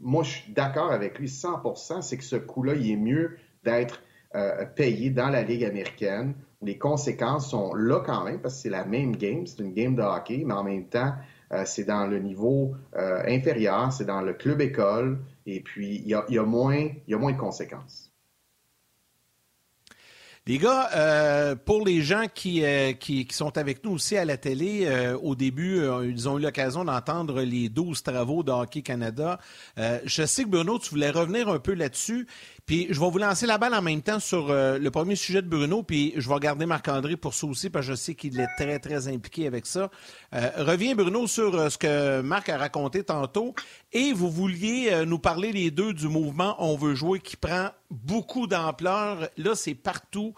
moi, 0.00 0.22
je 0.22 0.30
suis 0.30 0.52
d'accord 0.52 0.90
avec 0.90 1.18
lui 1.18 1.28
100% 1.28 2.02
c'est 2.02 2.18
que 2.18 2.24
ce 2.24 2.36
coût-là, 2.36 2.74
il 2.74 2.90
est 2.90 2.96
mieux 2.96 3.38
d'être 3.64 4.02
euh, 4.34 4.64
payé 4.66 5.10
dans 5.10 5.28
la 5.28 5.42
Ligue 5.42 5.64
américaine. 5.64 6.34
Les 6.62 6.78
conséquences 6.78 7.50
sont 7.50 7.74
là 7.74 8.00
quand 8.06 8.24
même, 8.24 8.40
parce 8.40 8.54
que 8.54 8.60
c'est 8.62 8.70
la 8.70 8.84
même 8.84 9.16
game, 9.16 9.46
c'est 9.46 9.58
une 9.58 9.74
game 9.74 9.96
de 9.96 10.02
hockey, 10.02 10.44
mais 10.46 10.54
en 10.54 10.62
même 10.62 10.86
temps, 10.86 11.12
euh, 11.52 11.64
c'est 11.66 11.84
dans 11.84 12.06
le 12.06 12.18
niveau 12.18 12.74
euh, 12.96 13.22
inférieur, 13.26 13.92
c'est 13.92 14.06
dans 14.06 14.22
le 14.22 14.32
club 14.32 14.60
école, 14.60 15.18
et 15.44 15.60
puis 15.60 15.96
il 16.04 16.08
y 16.08 16.14
a, 16.14 16.42
moins, 16.44 16.88
y 17.06 17.14
a 17.14 17.18
moins 17.18 17.32
de 17.32 17.38
conséquences. 17.38 18.10
Les 20.46 20.58
gars, 20.58 20.88
euh, 20.96 21.54
pour 21.54 21.86
les 21.86 22.02
gens 22.02 22.24
qui, 22.32 22.64
qui, 22.98 23.28
sont 23.30 23.56
avec 23.58 23.84
nous 23.84 23.92
aussi 23.92 24.16
à 24.16 24.24
la 24.24 24.36
télé, 24.36 24.88
au 25.22 25.36
début, 25.36 25.80
ils 26.04 26.28
ont 26.28 26.36
eu 26.36 26.42
l'occasion 26.42 26.84
d'entendre 26.84 27.42
les 27.42 27.68
12 27.68 28.02
travaux 28.02 28.42
de 28.42 28.50
Hockey 28.50 28.82
Canada. 28.82 29.38
je 29.76 30.26
sais 30.26 30.42
que 30.42 30.48
Bruno, 30.48 30.80
tu 30.80 30.90
voulais 30.90 31.10
revenir 31.10 31.48
un 31.48 31.60
peu 31.60 31.74
là-dessus. 31.74 32.26
Puis 32.64 32.86
je 32.90 33.00
vais 33.00 33.10
vous 33.10 33.18
lancer 33.18 33.44
la 33.44 33.58
balle 33.58 33.74
en 33.74 33.82
même 33.82 34.02
temps 34.02 34.20
sur 34.20 34.50
euh, 34.50 34.78
le 34.78 34.90
premier 34.92 35.16
sujet 35.16 35.42
de 35.42 35.48
Bruno, 35.48 35.82
puis 35.82 36.14
je 36.16 36.28
vais 36.28 36.34
regarder 36.34 36.64
Marc-André 36.64 37.16
pour 37.16 37.34
ça 37.34 37.48
aussi, 37.48 37.70
parce 37.70 37.86
que 37.86 37.92
je 37.92 37.96
sais 37.96 38.14
qu'il 38.14 38.38
est 38.38 38.46
très, 38.56 38.78
très 38.78 39.08
impliqué 39.08 39.48
avec 39.48 39.66
ça. 39.66 39.90
Euh, 40.32 40.48
reviens, 40.58 40.94
Bruno, 40.94 41.26
sur 41.26 41.56
euh, 41.56 41.70
ce 41.70 41.76
que 41.76 42.20
Marc 42.20 42.48
a 42.50 42.58
raconté 42.58 43.02
tantôt. 43.02 43.56
Et 43.92 44.12
vous 44.12 44.30
vouliez 44.30 45.04
nous 45.04 45.18
parler 45.18 45.52
les 45.52 45.70
deux 45.70 45.92
du 45.92 46.08
mouvement 46.08 46.56
On 46.58 46.76
veut 46.76 46.94
jouer 46.94 47.20
qui 47.20 47.36
prend 47.36 47.68
beaucoup 47.90 48.46
d'ampleur. 48.46 49.28
Là, 49.36 49.54
c'est 49.54 49.74
partout. 49.74 50.32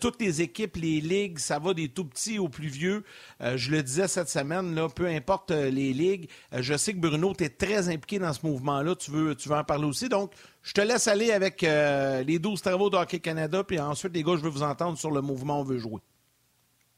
toutes 0.00 0.18
les 0.22 0.40
équipes, 0.40 0.76
les 0.76 1.02
ligues, 1.02 1.38
ça 1.38 1.58
va 1.58 1.74
des 1.74 1.90
tout 1.90 2.06
petits 2.06 2.38
aux 2.38 2.48
plus 2.48 2.68
vieux. 2.68 3.04
je 3.40 3.70
le 3.70 3.82
disais 3.82 4.08
cette 4.08 4.30
semaine, 4.30 4.74
là, 4.74 4.88
peu 4.88 5.06
importe 5.06 5.50
les 5.50 5.92
ligues. 5.92 6.30
je 6.50 6.74
sais 6.78 6.94
que 6.94 6.98
Bruno, 6.98 7.34
tu 7.36 7.44
es 7.44 7.50
très 7.50 7.90
impliqué 7.90 8.18
dans 8.18 8.32
ce 8.32 8.46
mouvement-là. 8.46 8.94
Tu 8.94 9.10
veux, 9.10 9.34
tu 9.34 9.50
veux 9.50 9.56
en 9.56 9.64
parler 9.64 9.84
aussi. 9.84 10.08
Donc, 10.08 10.30
je 10.64 10.72
te 10.72 10.80
laisse 10.80 11.06
aller 11.08 11.30
avec 11.30 11.62
euh, 11.62 12.22
les 12.22 12.38
12 12.38 12.60
travaux 12.62 12.88
de 12.88 12.96
Hockey 12.96 13.20
Canada, 13.20 13.62
puis 13.62 13.78
ensuite, 13.78 14.14
les 14.14 14.22
gars, 14.22 14.36
je 14.36 14.42
veux 14.42 14.48
vous 14.48 14.62
entendre 14.62 14.96
sur 14.96 15.10
le 15.10 15.20
mouvement 15.20 15.60
On 15.60 15.62
veut 15.62 15.76
jouer. 15.76 16.00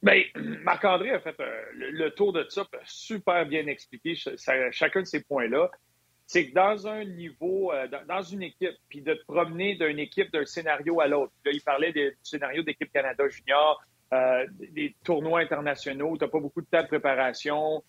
Bien, 0.02 0.22
Marc-André 0.62 1.11
a 1.11 1.18
fait 1.18 1.35
euh, 1.40 1.62
le, 1.74 2.11
tour 2.11 2.33
de 2.33 2.46
ça, 2.48 2.64
super 2.85 3.44
bien 3.44 3.66
expliqué 3.66 4.14
chacun 4.70 5.00
de 5.00 5.07
ces 5.07 5.20
points-là. 5.24 5.68
C'est 6.29 6.48
que 6.48 6.55
dans 6.55 6.87
un 6.87 7.05
niveau, 7.05 7.72
euh, 7.72 7.88
dans, 8.07 8.22
une 8.22 8.42
équipe, 8.42 8.76
puis 8.88 9.00
de 9.00 9.14
te 9.14 9.24
promener 9.26 9.74
d'une 9.74 9.98
équipe, 9.98 10.33
d'un 10.33 10.44
scénario 10.44 11.00
à 11.00 11.09
l'autre. 11.09 11.33
Là, 11.44 11.50
il 11.52 11.61
parlait 11.61 11.92
du 11.92 12.16
scénario 12.22 12.62
d'équipe 12.62 12.92
Canada 12.92 13.24
Junior, 13.29 13.83
des 14.52 14.94
tournois 15.02 15.40
internationaux, 15.40 16.16
tu 16.16 16.24
n'as 16.24 16.31
pas 16.31 16.38
beaucoup 16.38 16.61
de 16.61 16.66
temps 16.66 16.83
de 16.83 16.87
préparation, 16.87 17.83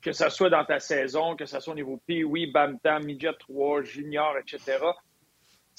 que 0.00 0.12
ce 0.12 0.30
soit 0.30 0.48
dans 0.48 0.64
ta 0.64 0.80
saison, 0.80 1.36
que 1.36 1.44
ce 1.44 1.60
soit 1.60 1.74
au 1.74 1.76
niveau 1.76 2.00
Pee-Wee, 2.06 2.50
Bamtam, 2.50 3.04
Midget 3.04 3.34
3, 3.38 3.82
Junior, 3.82 4.38
etc 4.38 4.78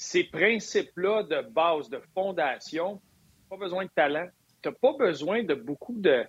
ces 0.02 0.24
principes-là 0.24 1.22
de 1.22 1.42
base, 1.50 1.88
de 1.88 2.00
fondation, 2.14 3.00
pas 3.48 3.56
besoin 3.56 3.84
de 3.84 3.90
talent. 3.94 4.26
Tu 4.62 4.68
n'as 4.68 4.74
pas 4.74 4.94
besoin 4.98 5.44
de 5.44 5.54
beaucoup 5.54 5.94
de, 5.96 6.24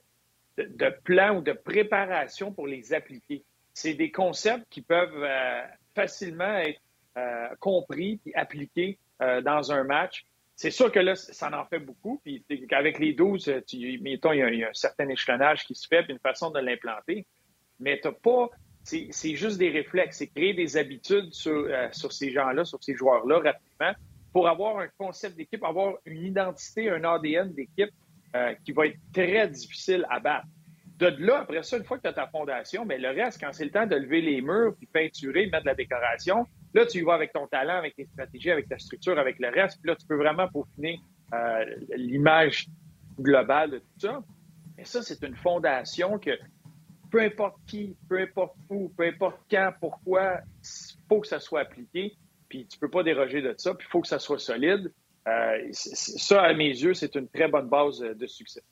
de, 0.57 0.95
plans 1.03 1.37
ou 1.37 1.41
de 1.41 1.53
préparation 1.53 2.53
pour 2.53 2.67
les 2.67 2.93
appliquer. 2.93 3.43
C'est 3.73 3.95
des 3.95 4.11
concepts 4.11 4.65
qui 4.69 4.81
peuvent 4.81 5.23
euh, 5.23 5.61
facilement 5.95 6.57
être 6.57 6.79
euh, 7.17 7.47
compris 7.59 8.21
et 8.25 8.35
appliqués 8.35 8.99
euh, 9.21 9.41
dans 9.41 9.71
un 9.71 9.83
match. 9.83 10.23
C'est 10.55 10.71
sûr 10.71 10.91
que 10.91 10.99
là, 10.99 11.15
ça 11.15 11.49
en 11.59 11.65
fait 11.65 11.79
beaucoup. 11.79 12.21
Puis 12.23 12.45
avec 12.71 12.99
les 12.99 13.13
12, 13.13 13.63
tu, 13.67 13.99
mettons, 14.01 14.33
il 14.33 14.39
y, 14.39 14.43
a, 14.43 14.49
il 14.51 14.59
y, 14.59 14.63
a, 14.63 14.69
un 14.69 14.73
certain 14.73 15.09
échelonnage 15.09 15.63
qui 15.65 15.73
se 15.73 15.87
fait, 15.87 16.03
puis 16.03 16.13
une 16.13 16.19
façon 16.19 16.51
de 16.51 16.59
l'implanter. 16.59 17.25
Mais 17.79 17.99
tu 17.99 18.07
n'as 18.07 18.13
pas 18.13 18.49
c'est 18.83 19.35
juste 19.35 19.57
des 19.57 19.69
réflexes. 19.69 20.17
C'est 20.17 20.27
créer 20.27 20.53
des 20.53 20.77
habitudes 20.77 21.33
sur, 21.33 21.51
euh, 21.51 21.87
sur 21.91 22.11
ces 22.11 22.31
gens-là, 22.31 22.65
sur 22.65 22.83
ces 22.83 22.95
joueurs-là 22.95 23.39
rapidement 23.39 23.93
pour 24.33 24.49
avoir 24.49 24.79
un 24.79 24.87
concept 24.97 25.37
d'équipe, 25.37 25.63
avoir 25.63 25.95
une 26.05 26.25
identité, 26.25 26.89
un 26.89 27.03
ADN 27.03 27.53
d'équipe 27.53 27.91
euh, 28.35 28.53
qui 28.65 28.71
va 28.71 28.87
être 28.87 28.97
très 29.13 29.47
difficile 29.47 30.05
à 30.09 30.19
battre. 30.19 30.47
De 30.97 31.07
là, 31.19 31.41
après 31.41 31.61
ça, 31.63 31.77
une 31.77 31.83
fois 31.83 31.97
que 31.97 32.03
tu 32.03 32.07
as 32.07 32.13
ta 32.13 32.27
fondation, 32.27 32.83
mais 32.85 32.97
le 32.97 33.09
reste, 33.09 33.39
quand 33.39 33.51
c'est 33.51 33.65
le 33.65 33.71
temps 33.71 33.85
de 33.85 33.95
lever 33.95 34.21
les 34.21 34.41
murs, 34.41 34.75
puis 34.75 34.87
peinturer, 34.87 35.47
mettre 35.47 35.63
de 35.63 35.69
la 35.69 35.75
décoration, 35.75 36.47
là, 36.73 36.85
tu 36.85 36.99
y 36.99 37.01
vas 37.01 37.13
avec 37.13 37.31
ton 37.31 37.47
talent, 37.47 37.77
avec 37.77 37.95
tes 37.95 38.05
stratégies, 38.05 38.51
avec 38.51 38.67
ta 38.67 38.79
structure, 38.79 39.17
avec 39.19 39.37
le 39.39 39.49
reste, 39.49 39.79
puis 39.81 39.89
là, 39.89 39.95
tu 39.95 40.05
peux 40.07 40.15
vraiment 40.15 40.47
peaufiner 40.47 40.99
euh, 41.33 41.65
l'image 41.95 42.67
globale 43.19 43.71
de 43.71 43.77
tout 43.79 43.99
ça. 43.99 44.23
Mais 44.77 44.85
ça, 44.85 45.01
c'est 45.03 45.21
une 45.23 45.35
fondation 45.35 46.17
que 46.17 46.31
peu 47.13 47.21
importe 47.21 47.57
qui, 47.67 47.95
peu 48.09 48.17
importe 48.17 48.55
où, 48.71 48.89
peu 48.97 49.03
importe 49.03 49.37
quand, 49.49 49.71
pourquoi, 49.79 50.39
il 50.63 50.97
faut 51.07 51.21
que 51.21 51.27
ça 51.27 51.39
soit 51.39 51.59
appliqué. 51.59 52.17
Puis 52.49 52.65
tu 52.65 52.79
peux 52.79 52.89
pas 52.89 53.03
déroger 53.03 53.39
de 53.43 53.53
ça. 53.55 53.75
Puis 53.75 53.85
il 53.87 53.91
faut 53.91 54.01
que 54.01 54.07
ça 54.07 54.17
soit 54.17 54.39
solide. 54.39 54.91
Euh, 55.27 55.57
ça, 55.73 56.41
à 56.41 56.53
mes 56.55 56.69
yeux, 56.69 56.95
c'est 56.95 57.13
une 57.13 57.27
très 57.27 57.47
bonne 57.47 57.69
base 57.69 57.99
de 57.99 58.25
succès. 58.25 58.63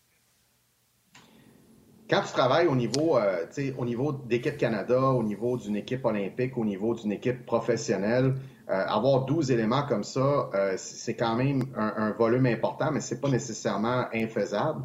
Quand 2.09 2.23
tu 2.23 2.33
travailles 2.33 2.65
au 2.65 2.75
niveau, 2.75 3.15
euh, 3.15 3.45
au 3.77 3.85
niveau 3.85 4.11
d'équipe 4.11 4.57
Canada, 4.57 4.99
au 4.99 5.21
niveau 5.21 5.55
d'une 5.57 5.75
équipe 5.75 6.03
olympique, 6.03 6.57
au 6.57 6.65
niveau 6.65 6.95
d'une 6.95 7.11
équipe 7.11 7.45
professionnelle, 7.45 8.33
euh, 8.69 8.85
avoir 8.87 9.25
12 9.25 9.51
éléments 9.51 9.83
comme 9.83 10.03
ça, 10.03 10.49
c'est 10.77 11.15
quand 11.15 11.35
même 11.35 11.65
un, 11.75 11.93
un, 11.95 12.11
volume 12.13 12.47
important, 12.47 12.91
mais 12.91 13.01
c'est 13.01 13.21
pas 13.21 13.29
nécessairement 13.29 14.07
infaisable. 14.11 14.81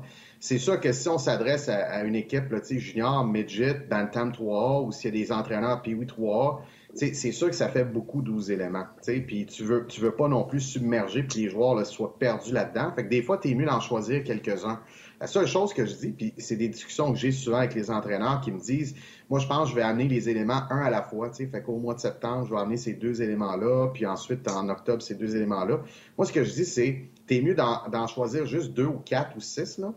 C'est 0.48 0.58
sûr 0.58 0.78
que 0.78 0.92
si 0.92 1.08
on 1.08 1.18
s'adresse 1.18 1.68
à, 1.68 2.04
une 2.04 2.14
équipe 2.14 2.52
là, 2.52 2.60
junior, 2.62 3.26
midget, 3.26 3.84
Bantam 3.90 4.30
3A, 4.30 4.86
ou 4.86 4.92
s'il 4.92 5.12
y 5.12 5.18
a 5.18 5.24
des 5.24 5.32
entraîneurs 5.32 5.82
Pee 5.82 5.96
3A, 5.96 6.60
c'est 6.94 7.32
sûr 7.32 7.50
que 7.50 7.56
ça 7.56 7.68
fait 7.68 7.84
beaucoup 7.84 8.22
12 8.22 8.52
éléments. 8.52 8.84
Puis 9.04 9.46
tu 9.46 9.64
veux, 9.64 9.84
tu 9.88 10.00
veux 10.00 10.14
pas 10.14 10.28
non 10.28 10.44
plus 10.44 10.60
submerger 10.60 11.24
puis 11.24 11.40
les 11.40 11.48
joueurs 11.48 11.74
là, 11.74 11.84
soient 11.84 12.16
perdus 12.16 12.52
là-dedans. 12.52 12.92
Fait 12.94 13.02
que 13.02 13.08
des 13.08 13.22
fois, 13.22 13.38
tu 13.38 13.50
es 13.50 13.54
mieux 13.56 13.66
d'en 13.66 13.80
choisir 13.80 14.22
quelques-uns. 14.22 14.80
La 15.20 15.26
seule 15.26 15.48
chose 15.48 15.74
que 15.74 15.84
je 15.84 15.96
dis, 15.96 16.12
puis 16.12 16.32
c'est 16.38 16.54
des 16.54 16.68
discussions 16.68 17.12
que 17.12 17.18
j'ai 17.18 17.32
souvent 17.32 17.58
avec 17.58 17.74
les 17.74 17.90
entraîneurs 17.90 18.40
qui 18.40 18.52
me 18.52 18.60
disent 18.60 18.94
Moi, 19.28 19.40
je 19.40 19.48
pense 19.48 19.64
que 19.64 19.70
je 19.70 19.74
vais 19.74 19.82
amener 19.82 20.06
les 20.06 20.28
éléments 20.28 20.62
un 20.70 20.78
à 20.78 20.90
la 20.90 21.02
fois. 21.02 21.32
Fait 21.32 21.60
qu'au 21.60 21.78
mois 21.78 21.94
de 21.94 22.00
septembre, 22.00 22.46
je 22.46 22.54
vais 22.54 22.60
amener 22.60 22.76
ces 22.76 22.92
deux 22.92 23.20
éléments-là, 23.20 23.88
puis 23.92 24.06
ensuite, 24.06 24.48
en 24.48 24.68
octobre, 24.68 25.02
ces 25.02 25.16
deux 25.16 25.34
éléments-là. 25.34 25.80
Moi, 26.16 26.24
ce 26.24 26.32
que 26.32 26.44
je 26.44 26.52
dis, 26.52 26.66
c'est 26.66 27.08
T'es 27.26 27.40
mieux 27.40 27.56
d'en 27.56 28.06
choisir 28.06 28.46
juste 28.46 28.72
deux 28.72 28.86
ou 28.86 29.00
quatre 29.04 29.36
ou 29.36 29.40
six, 29.40 29.78
là, 29.78 29.92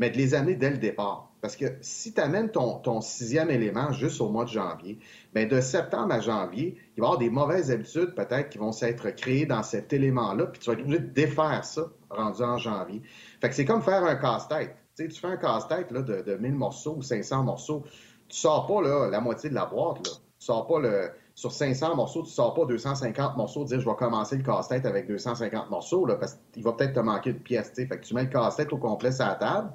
mais 0.00 0.08
de 0.08 0.16
les 0.16 0.34
amener 0.34 0.56
dès 0.56 0.70
le 0.70 0.78
départ. 0.78 1.30
Parce 1.42 1.56
que 1.56 1.66
si 1.82 2.14
tu 2.14 2.20
amènes 2.20 2.50
ton, 2.50 3.00
sixième 3.02 3.50
élément 3.50 3.92
juste 3.92 4.20
au 4.22 4.30
mois 4.30 4.44
de 4.44 4.50
janvier, 4.50 4.98
bien 5.34 5.46
de 5.46 5.60
septembre 5.60 6.14
à 6.14 6.20
janvier, 6.20 6.76
il 6.96 7.00
va 7.00 7.06
y 7.06 7.08
avoir 7.08 7.18
des 7.18 7.28
mauvaises 7.28 7.70
habitudes 7.70 8.14
peut-être 8.14 8.48
qui 8.48 8.56
vont 8.56 8.72
s'être 8.72 9.10
créées 9.10 9.44
dans 9.44 9.62
cet 9.62 9.92
élément-là, 9.92 10.46
puis 10.46 10.58
tu 10.58 10.70
vas 10.70 10.72
être 10.72 10.80
obligé 10.80 11.00
de 11.00 11.12
défaire 11.12 11.64
ça 11.64 11.82
rendu 12.08 12.42
en 12.42 12.56
janvier. 12.56 13.02
Fait 13.42 13.50
que 13.50 13.54
c'est 13.54 13.66
comme 13.66 13.82
faire 13.82 14.02
un 14.02 14.16
casse-tête. 14.16 14.74
Tu, 14.96 15.04
sais, 15.04 15.08
tu 15.08 15.20
fais 15.20 15.28
un 15.28 15.36
casse-tête 15.36 15.92
de, 15.92 16.22
de 16.22 16.34
1000 16.34 16.54
morceaux 16.54 16.96
ou 16.96 17.02
500 17.02 17.44
morceaux, 17.44 17.84
tu 18.28 18.38
sors 18.38 18.66
pas 18.66 18.80
là, 18.80 19.08
la 19.10 19.20
moitié 19.20 19.50
de 19.50 19.54
la 19.54 19.66
boîte. 19.66 20.06
Là. 20.06 20.12
Tu 20.38 20.46
sors 20.46 20.66
pas 20.66 20.80
le, 20.80 21.10
sur 21.34 21.52
500 21.52 21.96
morceaux, 21.96 22.22
tu 22.22 22.30
sors 22.30 22.54
pas 22.54 22.64
250 22.66 23.36
morceaux, 23.36 23.64
dire 23.64 23.80
je 23.80 23.88
vais 23.88 23.96
commencer 23.96 24.36
le 24.36 24.42
casse-tête 24.42 24.84
avec 24.84 25.06
250 25.06 25.70
morceaux, 25.70 26.04
là, 26.06 26.16
parce 26.16 26.38
qu'il 26.52 26.62
va 26.62 26.72
peut-être 26.72 26.94
te 26.94 27.00
manquer 27.00 27.32
de 27.32 27.38
pièces. 27.38 27.72
Fait 27.74 27.86
que 27.86 28.04
tu 28.04 28.14
mets 28.14 28.24
le 28.24 28.28
casse-tête 28.28 28.72
au 28.72 28.78
complet 28.78 29.12
sur 29.12 29.24
la 29.24 29.36
table, 29.36 29.70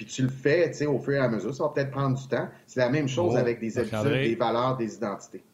puis 0.00 0.06
tu 0.06 0.22
le 0.22 0.30
fais 0.30 0.86
au 0.86 0.98
fur 0.98 1.12
et 1.12 1.18
à 1.18 1.28
mesure. 1.28 1.54
Ça 1.54 1.64
va 1.64 1.68
peut-être 1.68 1.90
prendre 1.90 2.16
du 2.18 2.26
temps. 2.26 2.48
C'est 2.66 2.80
la 2.80 2.88
même 2.88 3.06
chose 3.06 3.34
oh, 3.34 3.38
avec 3.38 3.60
des 3.60 3.78
habitudes, 3.78 4.00
des 4.02 4.34
valeurs, 4.34 4.78
des 4.78 4.94
identités. 4.94 5.44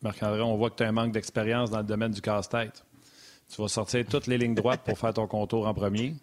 Marc-André, 0.00 0.40
on 0.40 0.56
voit 0.56 0.70
que 0.70 0.76
tu 0.76 0.84
as 0.84 0.88
un 0.88 0.92
manque 0.92 1.12
d'expérience 1.12 1.70
dans 1.70 1.80
le 1.80 1.84
domaine 1.84 2.12
du 2.12 2.22
casse-tête. 2.22 2.82
Tu 3.54 3.60
vas 3.60 3.68
sortir 3.68 4.06
toutes 4.08 4.26
les 4.26 4.38
lignes 4.38 4.54
droites 4.54 4.80
pour 4.80 4.96
faire 4.96 5.12
ton 5.12 5.26
contour 5.26 5.66
en 5.66 5.74
premier. 5.74 6.14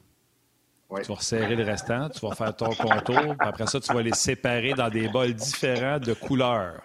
Tu 0.90 1.08
vas 1.08 1.14
resserrer 1.14 1.56
le 1.56 1.64
restant, 1.64 2.10
tu 2.10 2.20
vas 2.26 2.34
faire 2.34 2.56
ton 2.56 2.74
contour. 2.74 3.36
Après 3.38 3.68
ça, 3.68 3.80
tu 3.80 3.94
vas 3.94 4.02
les 4.02 4.16
séparer 4.16 4.74
dans 4.74 4.90
des 4.90 5.08
bols 5.08 5.36
différents 5.36 6.00
de 6.00 6.16
couleurs. 6.16 6.82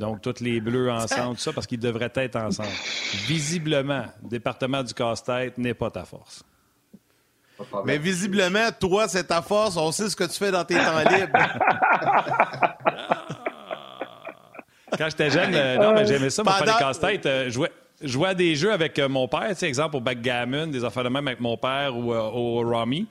Donc, 0.00 0.20
toutes 0.20 0.40
les 0.40 0.60
bleus 0.60 0.90
ensemble, 0.90 1.36
tout 1.36 1.42
ça, 1.42 1.52
parce 1.52 1.68
qu'ils 1.68 1.78
devraient 1.78 2.12
être 2.12 2.34
ensemble. 2.34 2.70
Visiblement, 3.28 4.06
le 4.24 4.30
département 4.30 4.82
du 4.82 4.92
casse-tête 4.92 5.58
n'est 5.58 5.74
pas 5.74 5.92
ta 5.92 6.04
force. 6.04 6.44
Mais 7.84 7.98
visiblement, 7.98 8.68
toi, 8.78 9.08
c'est 9.08 9.24
ta 9.24 9.42
force. 9.42 9.76
On 9.76 9.92
sait 9.92 10.08
ce 10.08 10.16
que 10.16 10.24
tu 10.24 10.38
fais 10.38 10.50
dans 10.50 10.64
tes 10.64 10.74
temps 10.74 10.98
libres. 11.10 11.38
Quand 14.98 15.06
j'étais 15.10 15.30
jeune, 15.30 15.54
euh, 15.54 15.76
non, 15.76 15.92
mais 15.92 16.06
j'aimais 16.06 16.30
ça, 16.30 16.42
moi, 16.42 16.54
faire 16.54 16.66
des 16.74 16.78
casse-têtes. 16.78 17.26
Euh, 17.26 17.50
jouer, 17.50 17.68
jouais 18.02 18.30
à 18.30 18.34
des 18.34 18.54
jeux 18.54 18.72
avec 18.72 18.98
euh, 18.98 19.08
mon 19.08 19.28
père, 19.28 19.48
tu 19.48 19.56
sais, 19.56 19.68
exemple 19.68 19.96
au 19.96 20.00
backgammon, 20.00 20.68
des 20.68 20.84
affaires 20.84 21.04
de 21.04 21.08
même 21.08 21.26
avec 21.26 21.40
mon 21.40 21.56
père 21.56 21.96
ou 21.96 22.14
au 22.14 22.60
Rami. 22.60 23.06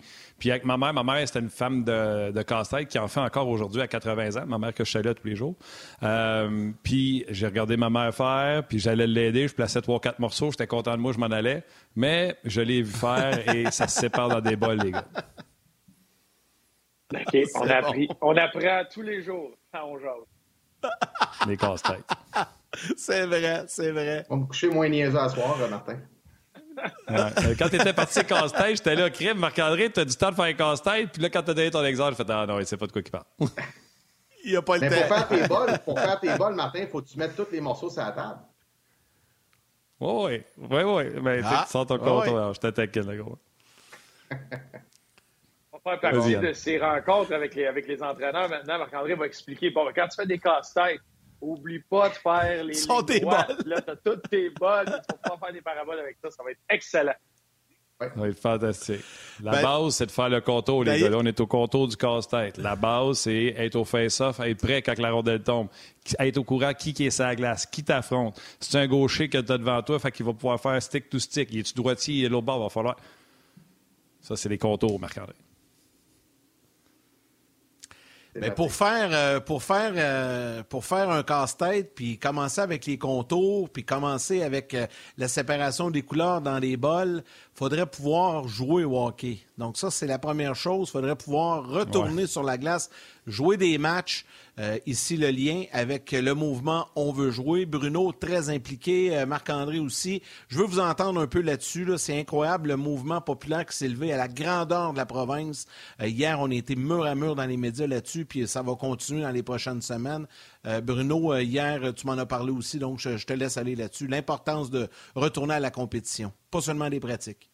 Puis 0.45 0.51
avec 0.51 0.63
ma 0.63 0.77
mère, 0.77 0.93
ma 0.93 1.01
mère, 1.01 1.27
c'était 1.27 1.39
une 1.39 1.49
femme 1.49 1.83
de, 1.83 2.29
de 2.29 2.41
casse-tête 2.43 2.87
qui 2.87 2.99
en 2.99 3.07
fait 3.07 3.19
encore 3.19 3.47
aujourd'hui 3.47 3.81
à 3.81 3.87
80 3.87 4.39
ans. 4.39 4.45
Ma 4.45 4.59
mère 4.59 4.75
que 4.75 4.85
je 4.85 4.99
là 4.99 5.15
tous 5.15 5.25
les 5.25 5.35
jours. 5.35 5.55
Euh, 6.03 6.69
puis 6.83 7.25
j'ai 7.29 7.47
regardé 7.47 7.77
ma 7.77 7.89
mère 7.89 8.13
faire, 8.13 8.63
puis 8.67 8.77
j'allais 8.77 9.07
l'aider. 9.07 9.47
Je 9.47 9.55
plaçais 9.55 9.81
trois, 9.81 9.99
quatre 9.99 10.19
morceaux. 10.19 10.51
J'étais 10.51 10.67
content 10.67 10.91
de 10.91 11.01
moi, 11.01 11.13
je 11.13 11.17
m'en 11.17 11.31
allais. 11.31 11.63
Mais 11.95 12.37
je 12.43 12.61
l'ai 12.61 12.83
vu 12.83 12.91
faire 12.91 13.55
et 13.55 13.65
ça 13.71 13.87
se 13.87 13.99
sépare 13.99 14.29
dans 14.29 14.39
des 14.39 14.55
bols, 14.55 14.81
les 14.83 14.91
gars. 14.91 15.07
OK, 17.11 17.37
on, 17.55 18.29
on 18.29 18.37
apprend 18.37 18.83
tous 18.93 19.01
les 19.01 19.23
jours 19.23 19.49
quand 19.73 19.83
on 19.87 19.97
jase. 19.97 20.91
Les 21.47 21.57
casse-têtes. 21.57 22.05
c'est 22.97 23.25
vrai, 23.25 23.63
c'est 23.67 23.89
vrai. 23.89 24.27
On 24.29 24.37
me 24.37 24.45
coucher 24.45 24.69
moins 24.69 24.89
niaiseux 24.89 25.17
à 25.17 25.27
soir, 25.27 25.57
Martin. 25.71 25.97
Euh, 27.09 27.55
quand 27.59 27.69
tu 27.69 27.75
étais 27.75 27.93
parti 27.93 28.23
casse-tête, 28.25 28.77
j'étais 28.77 28.95
là, 28.95 29.09
crime, 29.09 29.37
Marc-André, 29.37 29.91
tu 29.91 29.99
as 29.99 30.05
du 30.05 30.15
temps 30.15 30.31
de 30.31 30.35
faire 30.35 30.45
un 30.45 30.53
casse-tête. 30.53 31.11
Puis 31.11 31.21
là, 31.21 31.29
quand 31.29 31.43
tu 31.43 31.51
as 31.51 31.53
donné 31.53 31.71
ton 31.71 31.83
exemple, 31.85 32.15
j'ai 32.17 32.23
fait 32.23 32.31
Ah 32.31 32.45
non, 32.47 32.59
il 32.59 32.65
sait 32.65 32.77
pas 32.77 32.87
de 32.87 32.91
quoi 32.91 33.01
il 33.05 33.11
parle. 33.11 33.25
il 34.43 34.51
n'y 34.51 34.57
a 34.57 34.61
pas 34.61 34.77
le 34.77 34.89
Mais 34.89 34.89
temps. 34.89 35.07
Pour 35.07 35.17
faire 35.17 35.27
tes 35.27 35.47
bols, 35.47 35.79
pour 35.85 35.99
faire 35.99 36.19
tes 36.19 36.35
bols, 36.35 36.55
Martin, 36.55 36.79
il 36.79 36.87
faut 36.87 37.01
que 37.01 37.07
tu 37.07 37.17
mettes 37.17 37.35
tous 37.35 37.51
les 37.51 37.61
morceaux 37.61 37.89
sur 37.89 38.01
la 38.01 38.11
table. 38.11 38.39
Oui, 39.99 40.41
oui, 40.57 40.67
oui, 40.69 40.83
oui. 40.83 41.05
Mais 41.21 41.41
ah, 41.43 41.63
tu 41.65 41.71
sors 41.71 41.85
ton 41.85 41.97
compte, 41.97 42.25
je 42.25 42.59
t'attaque, 42.59 42.95
là, 42.95 43.15
gros. 43.15 43.37
On 45.71 45.89
va 45.89 45.97
faire 45.99 46.11
partie 46.11 46.35
de 46.35 46.53
ces 46.53 46.79
rencontres 46.79 47.33
avec 47.33 47.53
les, 47.53 47.67
avec 47.67 47.87
les 47.87 48.01
entraîneurs. 48.01 48.49
Maintenant, 48.49 48.79
Marc-André 48.79 49.13
va 49.13 49.27
expliquer. 49.27 49.69
Bon, 49.69 49.87
quand 49.95 50.07
tu 50.07 50.15
fais 50.15 50.25
des 50.25 50.39
casse-têtes, 50.39 51.01
Oublie 51.45 51.79
pas 51.79 52.09
de 52.09 52.15
faire 52.15 52.63
les. 52.63 52.73
Sont 52.73 53.03
tes 53.03 53.19
balles. 53.19 53.57
Là, 53.65 53.81
tu 53.81 53.91
as 53.91 53.95
toutes 53.97 54.29
tes 54.29 54.49
balles. 54.49 54.85
Tu 54.85 55.15
vas 55.15 55.37
pas 55.37 55.45
faire 55.45 55.53
des 55.53 55.61
paraboles 55.61 55.99
avec 55.99 56.17
ça. 56.23 56.31
Ça 56.31 56.43
va 56.43 56.51
être 56.51 56.61
excellent. 56.69 57.13
Ça 57.99 58.09
va 58.13 58.27
être 58.27 58.39
fantastique. 58.39 59.01
La 59.41 59.51
ben, 59.51 59.61
base, 59.61 59.95
c'est 59.95 60.07
de 60.07 60.11
faire 60.11 60.27
le 60.27 60.41
contour, 60.41 60.83
les 60.83 60.91
ben, 60.91 61.01
gars. 61.01 61.09
Là, 61.11 61.17
on 61.19 61.25
est 61.25 61.39
au 61.39 61.47
contour 61.47 61.87
du 61.87 61.95
casse-tête. 61.95 62.57
La 62.57 62.75
base, 62.75 63.19
c'est 63.19 63.53
être 63.57 63.75
au 63.75 63.85
face-off, 63.85 64.39
être 64.41 64.59
prêt 64.59 64.81
quand 64.81 64.97
la 64.97 65.11
rondelle 65.11 65.43
tombe, 65.43 65.69
être 66.19 66.37
au 66.37 66.43
courant 66.43 66.73
qui, 66.73 66.93
qui 66.93 67.05
est 67.05 67.09
sur 67.11 67.23
la 67.23 67.35
glace, 67.35 67.65
qui 67.65 67.83
t'affronte. 67.83 68.41
C'est 68.59 68.77
un 68.79 68.87
gaucher 68.87 69.29
que 69.29 69.37
tu 69.37 69.51
as 69.51 69.57
devant 69.57 69.81
toi, 69.81 69.97
fait 69.99 70.11
qu'il 70.11 70.25
va 70.25 70.33
pouvoir 70.33 70.59
faire 70.59 70.81
stick 70.81 71.09
to 71.09 71.19
stick. 71.19 71.49
Il 71.53 71.59
est-tu 71.59 71.73
droitier, 71.73 72.15
il 72.15 72.25
est 72.25 72.29
l'autre 72.29 72.45
bord, 72.45 72.59
il 72.59 72.63
va 72.63 72.69
falloir. 72.69 72.97
Ça, 74.19 74.35
c'est 74.35 74.49
les 74.49 74.57
contours, 74.57 74.99
Marc-André. 74.99 75.35
Mais 78.35 78.51
pour 78.51 78.73
faire, 78.73 79.09
euh, 79.13 79.39
pour, 79.39 79.63
faire, 79.63 79.93
euh, 79.95 80.61
pour 80.67 80.83
faire 80.83 81.09
un 81.09 81.23
casse-tête, 81.23 81.95
puis 81.95 82.17
commencer 82.17 82.59
avec 82.59 82.85
les 82.85 82.97
contours, 82.97 83.69
puis 83.69 83.85
commencer 83.85 84.43
avec 84.43 84.73
euh, 84.73 84.87
la 85.17 85.29
séparation 85.29 85.89
des 85.89 86.01
couleurs 86.01 86.41
dans 86.41 86.59
les 86.59 86.75
bols, 86.75 87.23
faudrait 87.53 87.85
pouvoir 87.85 88.47
jouer 88.47 88.83
au 88.83 88.97
hockey. 88.97 89.39
Donc 89.57 89.77
ça, 89.77 89.89
c'est 89.89 90.07
la 90.07 90.19
première 90.19 90.55
chose. 90.55 90.89
faudrait 90.89 91.15
pouvoir 91.15 91.65
retourner 91.65 92.27
sur 92.27 92.43
la 92.43 92.57
glace, 92.57 92.89
jouer 93.25 93.55
des 93.55 93.77
matchs. 93.77 94.25
Euh, 94.57 94.77
ici, 94.85 95.17
le 95.17 95.29
lien 95.29 95.65
avec 95.73 96.11
le 96.11 96.33
mouvement 96.33 96.87
On 96.95 97.11
veut 97.11 97.31
jouer. 97.31 97.65
Bruno, 97.65 98.11
très 98.13 98.49
impliqué. 98.49 99.15
Euh, 99.15 99.25
Marc-André 99.25 99.79
aussi. 99.79 100.21
Je 100.47 100.57
veux 100.57 100.65
vous 100.65 100.79
entendre 100.79 101.19
un 101.19 101.27
peu 101.27 101.41
là-dessus. 101.41 101.85
C'est 101.97 102.17
incroyable 102.17 102.69
le 102.69 102.77
mouvement 102.77 103.19
populaire 103.19 103.65
qui 103.65 103.75
s'est 103.75 103.87
levé 103.87 104.13
à 104.13 104.17
la 104.17 104.27
grandeur 104.27 104.93
de 104.93 104.97
la 104.97 105.05
province. 105.05 105.67
Euh, 106.01 106.07
hier, 106.07 106.39
on 106.39 106.49
a 106.49 106.53
été 106.53 106.75
mur 106.75 107.05
à 107.05 107.15
mur 107.15 107.35
dans 107.35 107.45
les 107.45 107.57
médias 107.57 107.87
là-dessus, 107.87 108.25
puis 108.25 108.47
ça 108.47 108.61
va 108.61 108.75
continuer 108.75 109.23
dans 109.23 109.31
les 109.31 109.43
prochaines 109.43 109.81
semaines. 109.81 110.27
Bruno, 110.81 111.35
hier, 111.37 111.93
tu 111.93 112.07
m'en 112.07 112.13
as 112.13 112.25
parlé 112.25 112.51
aussi, 112.51 112.79
donc 112.79 112.97
je, 112.97 113.23
te 113.23 113.33
laisse 113.33 113.57
aller 113.57 113.75
là-dessus. 113.75 114.07
L'importance 114.07 114.71
de 114.71 114.87
retourner 115.13 115.53
à 115.53 115.59
la 115.59 115.69
compétition, 115.69 116.33
pas 116.49 116.59
seulement 116.59 116.89
des 116.89 116.99
pratiques. 116.99 117.51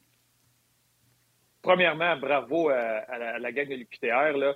Premièrement, 1.62 2.18
bravo 2.18 2.70
à, 2.70 3.18
la, 3.18 3.36
à 3.36 3.52
gang 3.52 3.68
de 3.68 3.76
l'UQTR. 3.76 4.36
Euh, 4.36 4.54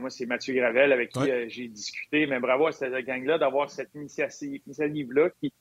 moi, 0.00 0.10
c'est 0.10 0.26
Mathieu 0.26 0.54
Gravel 0.54 0.92
avec 0.92 1.10
qui 1.10 1.30
euh, 1.30 1.46
j'ai 1.48 1.68
discuté. 1.68 2.26
Mais 2.26 2.40
bravo 2.40 2.66
à 2.66 2.72
cette 2.72 2.92
gang-là 3.04 3.38
d'avoir 3.38 3.70
cette 3.70 3.94
initiative-là 3.94 5.30
qui, 5.40 5.52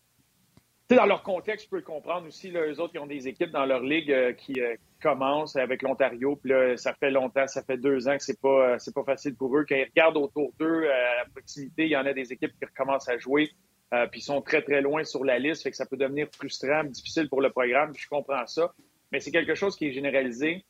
dans 0.90 1.06
leur 1.06 1.24
contexte, 1.24 1.66
je 1.66 1.70
peux 1.70 1.78
le 1.78 1.82
comprendre 1.82 2.28
aussi. 2.28 2.52
Là, 2.52 2.68
eux 2.68 2.80
autres, 2.80 2.94
ils 2.96 3.00
ont 3.00 3.08
des 3.08 3.28
équipes 3.28 3.52
dans 3.52 3.66
leur 3.66 3.82
ligue 3.82 4.12
euh, 4.12 4.34
qui 4.34 4.56
commencent 5.02 5.56
avec 5.56 5.82
l'Ontario. 5.82 6.36
Puis 6.36 6.52
là, 6.52 6.78
ça 6.78 6.94
fait 6.94 7.12
longtemps, 7.12 7.48
ça 7.48 7.64
fait 7.64 7.78
deux 7.78 8.08
ans 8.08 8.18
que 8.18 8.24
c'est 8.24 8.40
pas 8.40 8.80
c'est 8.80 8.94
pas 8.94 9.04
facile 9.04 9.36
pour 9.36 9.56
eux. 9.58 9.66
Quand 9.68 9.76
ils 9.76 9.86
regardent 9.86 10.18
autour 10.18 10.52
d'eux, 10.60 10.88
à 10.90 11.26
proximité, 11.30 11.86
il 11.86 11.92
y 11.92 11.98
en 11.98 12.06
a 12.06 12.14
des 12.14 12.32
équipes 12.34 12.54
qui 12.58 12.66
recommencent 12.66 13.10
à 13.10 13.18
jouer. 13.18 13.50
puis 14.12 14.20
ils 14.20 14.24
sont 14.24 14.42
très, 14.42 14.62
très 14.62 14.82
loin 14.82 15.04
sur 15.04 15.24
la 15.24 15.40
liste. 15.40 15.64
Fait 15.64 15.72
que 15.72 15.78
ça 15.78 15.86
peut 15.86 15.98
devenir 15.98 16.28
frustrant, 16.36 16.84
difficile 16.84 17.30
pour 17.30 17.42
le 17.42 17.52
programme. 17.52 17.94
je 17.96 18.08
comprends 18.08 18.46
ça. 18.48 18.74
Mais 19.12 19.20
c'est 19.20 19.32
quelque 19.32 19.56
chose 19.56 19.76
qui 19.76 19.88
est 19.88 19.92
généralisé 19.92 20.66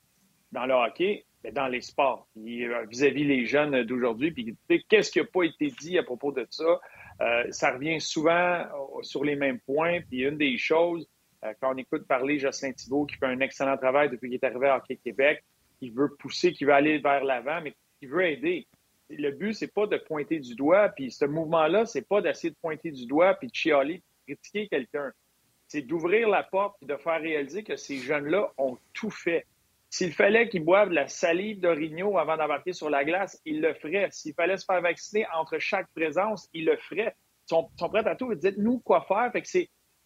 dans 0.51 0.65
le 0.65 0.73
hockey 0.73 1.25
dans 1.51 1.67
les 1.67 1.81
sports, 1.81 2.27
euh, 2.37 2.85
vis-à-vis 2.89 3.23
les 3.23 3.45
jeunes 3.45 3.83
d'aujourd'hui. 3.83 4.31
Puis 4.31 4.55
qu'est-ce 4.89 5.11
qui 5.11 5.19
n'a 5.19 5.25
pas 5.25 5.43
été 5.43 5.67
dit 5.67 5.97
à 5.97 6.03
propos 6.03 6.31
de 6.31 6.45
ça? 6.49 6.79
Euh, 7.21 7.45
ça 7.51 7.71
revient 7.71 7.99
souvent 8.01 8.31
euh, 8.31 9.01
sur 9.01 9.23
les 9.23 9.35
mêmes 9.35 9.59
points. 9.59 10.01
Puis 10.01 10.21
une 10.21 10.37
des 10.37 10.57
choses, 10.57 11.07
quand 11.61 11.73
on 11.73 11.77
écoute 11.77 12.07
parler 12.07 12.39
Jocelyn 12.39 12.73
Thibault, 12.73 13.05
qui 13.05 13.17
fait 13.17 13.27
un 13.27 13.39
excellent 13.39 13.77
travail 13.77 14.09
depuis 14.09 14.29
qu'il 14.29 14.35
est 14.35 14.43
arrivé 14.43 14.67
à 14.67 14.77
Hockey 14.77 14.99
Québec, 15.03 15.43
qui 15.79 15.89
veut 15.89 16.15
pousser, 16.17 16.53
qui 16.53 16.65
veut 16.65 16.73
aller 16.73 16.97
vers 16.97 17.23
l'avant, 17.23 17.61
mais 17.61 17.73
qui 17.99 18.07
veut 18.07 18.25
aider. 18.25 18.67
Le 19.09 19.29
but, 19.29 19.53
c'est 19.53 19.71
pas 19.71 19.85
de 19.85 19.97
pointer 19.97 20.39
du 20.39 20.55
doigt, 20.55 20.89
puis 20.89 21.11
ce 21.11 21.25
mouvement-là, 21.25 21.85
c'est 21.85 22.07
pas 22.07 22.21
d'essayer 22.21 22.49
de 22.49 22.57
pointer 22.59 22.89
du 22.91 23.05
doigt, 23.05 23.35
puis 23.35 23.49
de 23.49 23.53
chialer, 23.53 24.01
de 24.27 24.33
critiquer 24.33 24.67
quelqu'un. 24.67 25.11
C'est 25.67 25.83
d'ouvrir 25.83 26.27
la 26.29 26.41
porte 26.41 26.77
et 26.81 26.85
de 26.87 26.95
faire 26.95 27.21
réaliser 27.21 27.63
que 27.63 27.75
ces 27.75 27.97
jeunes-là 27.97 28.51
ont 28.57 28.77
tout 28.93 29.11
fait 29.11 29.45
s'il 29.95 30.11
fallait 30.11 30.49
qu'ils 30.49 30.65
boivent 30.65 30.89
la 30.89 31.07
salive 31.07 31.61
d'Origno 31.61 32.17
avant 32.17 32.35
d'embarquer 32.35 32.73
sur 32.73 32.89
la 32.89 33.05
glace, 33.05 33.41
ils 33.45 33.61
le 33.61 33.73
feraient. 33.75 34.09
S'il 34.11 34.33
fallait 34.33 34.57
se 34.57 34.65
faire 34.65 34.81
vacciner 34.81 35.25
entre 35.33 35.57
chaque 35.57 35.87
présence, 35.95 36.49
ils 36.51 36.65
le 36.65 36.75
feraient. 36.75 37.15
Ils 37.49 37.55
sont, 37.77 37.89
prêts 37.89 38.05
à 38.05 38.13
tout. 38.17 38.35
Dites-nous 38.35 38.79
quoi 38.79 39.05
faire? 39.07 39.31
Fait 39.31 39.41
que 39.41 39.47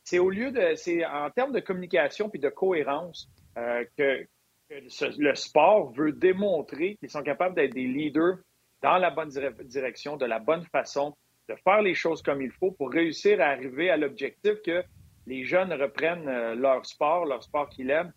c'est, 0.04 0.20
au 0.20 0.30
lieu 0.30 0.52
de. 0.52 0.76
C'est 0.76 1.04
en 1.04 1.32
termes 1.32 1.54
de 1.54 1.60
communication 1.60 2.30
puis 2.30 2.40
de 2.40 2.50
cohérence 2.50 3.32
euh, 3.58 3.84
que, 3.98 4.28
le 4.70 5.34
sport 5.34 5.92
veut 5.94 6.12
démontrer 6.12 6.96
qu'ils 6.98 7.10
sont 7.10 7.24
capables 7.24 7.56
d'être 7.56 7.74
des 7.74 7.88
leaders 7.88 8.38
dans 8.84 9.00
la 9.00 9.10
bonne 9.10 9.32
direction, 9.64 10.18
de 10.18 10.26
la 10.26 10.38
bonne 10.38 10.66
façon, 10.66 11.18
de 11.50 11.56
faire 11.64 11.82
les 11.82 11.96
choses 11.96 12.22
comme 12.22 12.44
il 12.44 12.52
faut 12.52 12.70
pour 12.74 12.92
réussir 12.92 13.42
à 13.42 13.46
arriver 13.46 13.90
à 13.90 13.98
l'objectif 13.98 14.62
que 14.64 14.84
les 15.26 15.46
jeunes 15.46 15.74
reprennent 15.74 16.28
euh, 16.28 16.54
leur 16.54 16.86
sport, 16.86 17.26
leur 17.26 17.42
sport 17.42 17.70
qu'ils 17.70 17.90
aiment. 17.90 18.14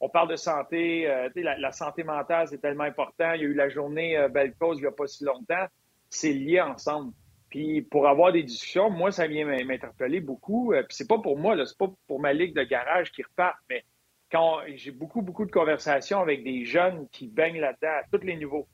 On 0.00 0.08
parle 0.08 0.28
de 0.28 0.36
santé, 0.36 1.08
euh, 1.08 1.28
la, 1.36 1.72
santé 1.72 2.02
mentale, 2.04 2.48
c'est 2.48 2.60
tellement 2.60 2.84
important. 2.84 3.32
Il 3.34 3.42
y 3.42 3.44
a 3.44 3.48
eu 3.48 3.54
la 3.54 3.68
journée 3.68 4.16
euh, 4.16 4.28
Belle 4.28 4.54
Cause 4.54 4.78
il 4.78 4.82
n'y 4.82 4.86
a 4.86 4.92
pas 4.92 5.06
si 5.06 5.24
longtemps. 5.24 5.66
C'est 6.08 6.32
lié 6.32 6.60
ensemble. 6.60 7.12
Puis 7.50 7.82
pour 7.82 8.08
avoir 8.08 8.32
des 8.32 8.42
discussions, 8.42 8.88
moi, 8.90 9.12
ça 9.12 9.26
vient 9.26 9.44
m'interpeller 9.44 10.20
beaucoup. 10.20 10.72
Euh, 10.72 10.82
puis 10.82 10.96
c'est 10.96 11.08
pas 11.08 11.18
pour 11.18 11.38
moi, 11.38 11.54
c'est 11.66 11.76
pas 11.76 11.90
pour 12.06 12.18
ma 12.18 12.32
ligue 12.32 12.54
de 12.54 12.62
garage 12.62 13.12
qui 13.12 13.22
repart, 13.22 13.56
mais 13.68 13.84
quand 14.32 14.60
j'ai 14.74 14.92
beaucoup, 14.92 15.22
beaucoup 15.22 15.44
de 15.44 15.50
conversations 15.50 16.20
avec 16.20 16.44
des 16.44 16.64
jeunes 16.64 17.08
qui 17.10 17.26
baignent 17.26 17.60
là-dedans 17.60 17.88
à 17.88 18.02
tous 18.10 18.24
les 18.24 18.36
niveaux. 18.36 18.68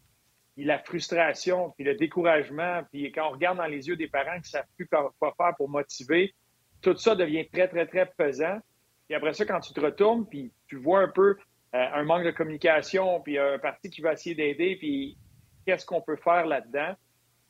Puis 0.54 0.64
la 0.64 0.78
frustration, 0.78 1.72
puis 1.76 1.84
le 1.84 1.94
découragement, 1.94 2.82
puis 2.92 3.10
quand 3.10 3.28
on 3.28 3.32
regarde 3.32 3.58
dans 3.58 3.66
les 3.66 3.88
yeux 3.88 3.96
des 3.96 4.08
parents 4.08 4.34
qui 4.34 4.40
ne 4.40 4.60
savent 4.60 4.66
plus 4.76 4.86
quoi 4.86 5.34
faire 5.36 5.54
pour 5.56 5.68
motiver, 5.68 6.34
tout 6.82 6.96
ça 6.96 7.16
devient 7.16 7.48
très, 7.48 7.68
très, 7.68 7.86
très 7.86 8.06
pesant. 8.06 8.58
Puis 9.06 9.14
après 9.14 9.32
ça, 9.32 9.44
quand 9.44 9.60
tu 9.60 9.72
te 9.72 9.80
retournes, 9.80 10.26
puis 10.26 10.52
tu 10.68 10.76
vois 10.76 11.00
un 11.00 11.08
peu 11.08 11.36
euh, 11.74 11.86
un 11.94 12.04
manque 12.04 12.24
de 12.24 12.30
communication, 12.30 13.20
puis 13.20 13.38
un 13.38 13.58
parti 13.58 13.90
qui 13.90 14.00
va 14.00 14.12
essayer 14.12 14.34
d'aider, 14.34 14.76
puis 14.76 15.16
qu'est-ce 15.64 15.86
qu'on 15.86 16.00
peut 16.00 16.16
faire 16.16 16.46
là-dedans. 16.46 16.94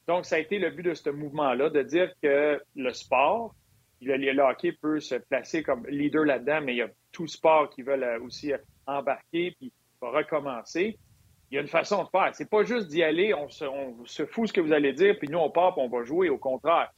Donc, 0.06 0.24
ça 0.24 0.36
a 0.36 0.38
été 0.38 0.58
le 0.58 0.70
but 0.70 0.82
de 0.82 0.94
ce 0.94 1.10
mouvement-là, 1.10 1.70
de 1.70 1.82
dire 1.82 2.12
que 2.22 2.60
le 2.74 2.92
sport, 2.92 3.54
le, 4.00 4.40
hockey 4.40 4.72
peut 4.72 5.00
se 5.00 5.16
placer 5.16 5.62
comme 5.62 5.86
leader 5.86 6.24
là-dedans, 6.24 6.60
mais 6.62 6.74
il 6.74 6.78
y 6.78 6.82
a 6.82 6.88
tout 7.12 7.26
sport 7.26 7.70
qui 7.70 7.82
veulent 7.82 8.04
euh, 8.04 8.20
aussi 8.20 8.52
embarquer 8.86 9.52
puis 9.58 9.72
recommencer. 10.00 10.98
Il 11.50 11.54
y 11.54 11.58
a 11.58 11.60
une 11.60 11.68
façon 11.68 12.04
de 12.04 12.08
faire. 12.08 12.30
C'est 12.34 12.50
pas 12.50 12.64
juste 12.64 12.88
d'y 12.88 13.02
aller, 13.02 13.32
on 13.32 13.48
se, 13.48 13.64
on 13.64 14.04
se 14.04 14.26
fout 14.26 14.48
ce 14.48 14.52
que 14.52 14.60
vous 14.60 14.72
allez 14.72 14.92
dire, 14.92 15.16
puis 15.18 15.28
nous, 15.28 15.38
on 15.38 15.50
part, 15.50 15.74
puis 15.74 15.82
on 15.84 15.88
va 15.88 16.04
jouer. 16.04 16.28
Au 16.28 16.38
contraire, 16.38 16.92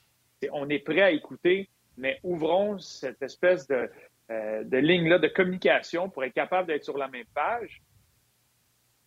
on 0.53 0.69
est 0.69 0.79
prêt 0.79 1.03
à 1.03 1.11
écouter, 1.11 1.69
mais 1.97 2.19
ouvrons 2.23 2.79
cette 2.79 3.21
espèce 3.23 3.67
de, 3.67 3.91
euh, 4.31 4.63
de 4.65 4.77
ligne-là 4.77 5.19
de 5.19 5.29
communication 5.29 6.11
pour 6.11 6.25
être 6.25 6.35
capable 6.35 6.69
d'être 6.69 6.85
sur 6.85 6.99
la 6.99 7.09
même 7.09 7.27
page. 7.35 7.81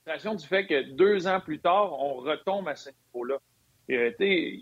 du 0.07 0.47
fait 0.47 0.65
que 0.65 0.81
deux 0.93 1.27
ans 1.27 1.39
plus 1.39 1.59
tard, 1.59 1.93
on 1.93 2.15
retombe 2.15 2.67
à 2.67 2.75
ce 2.75 2.89
niveau-là. 2.89 3.37
Euh, 3.91 4.11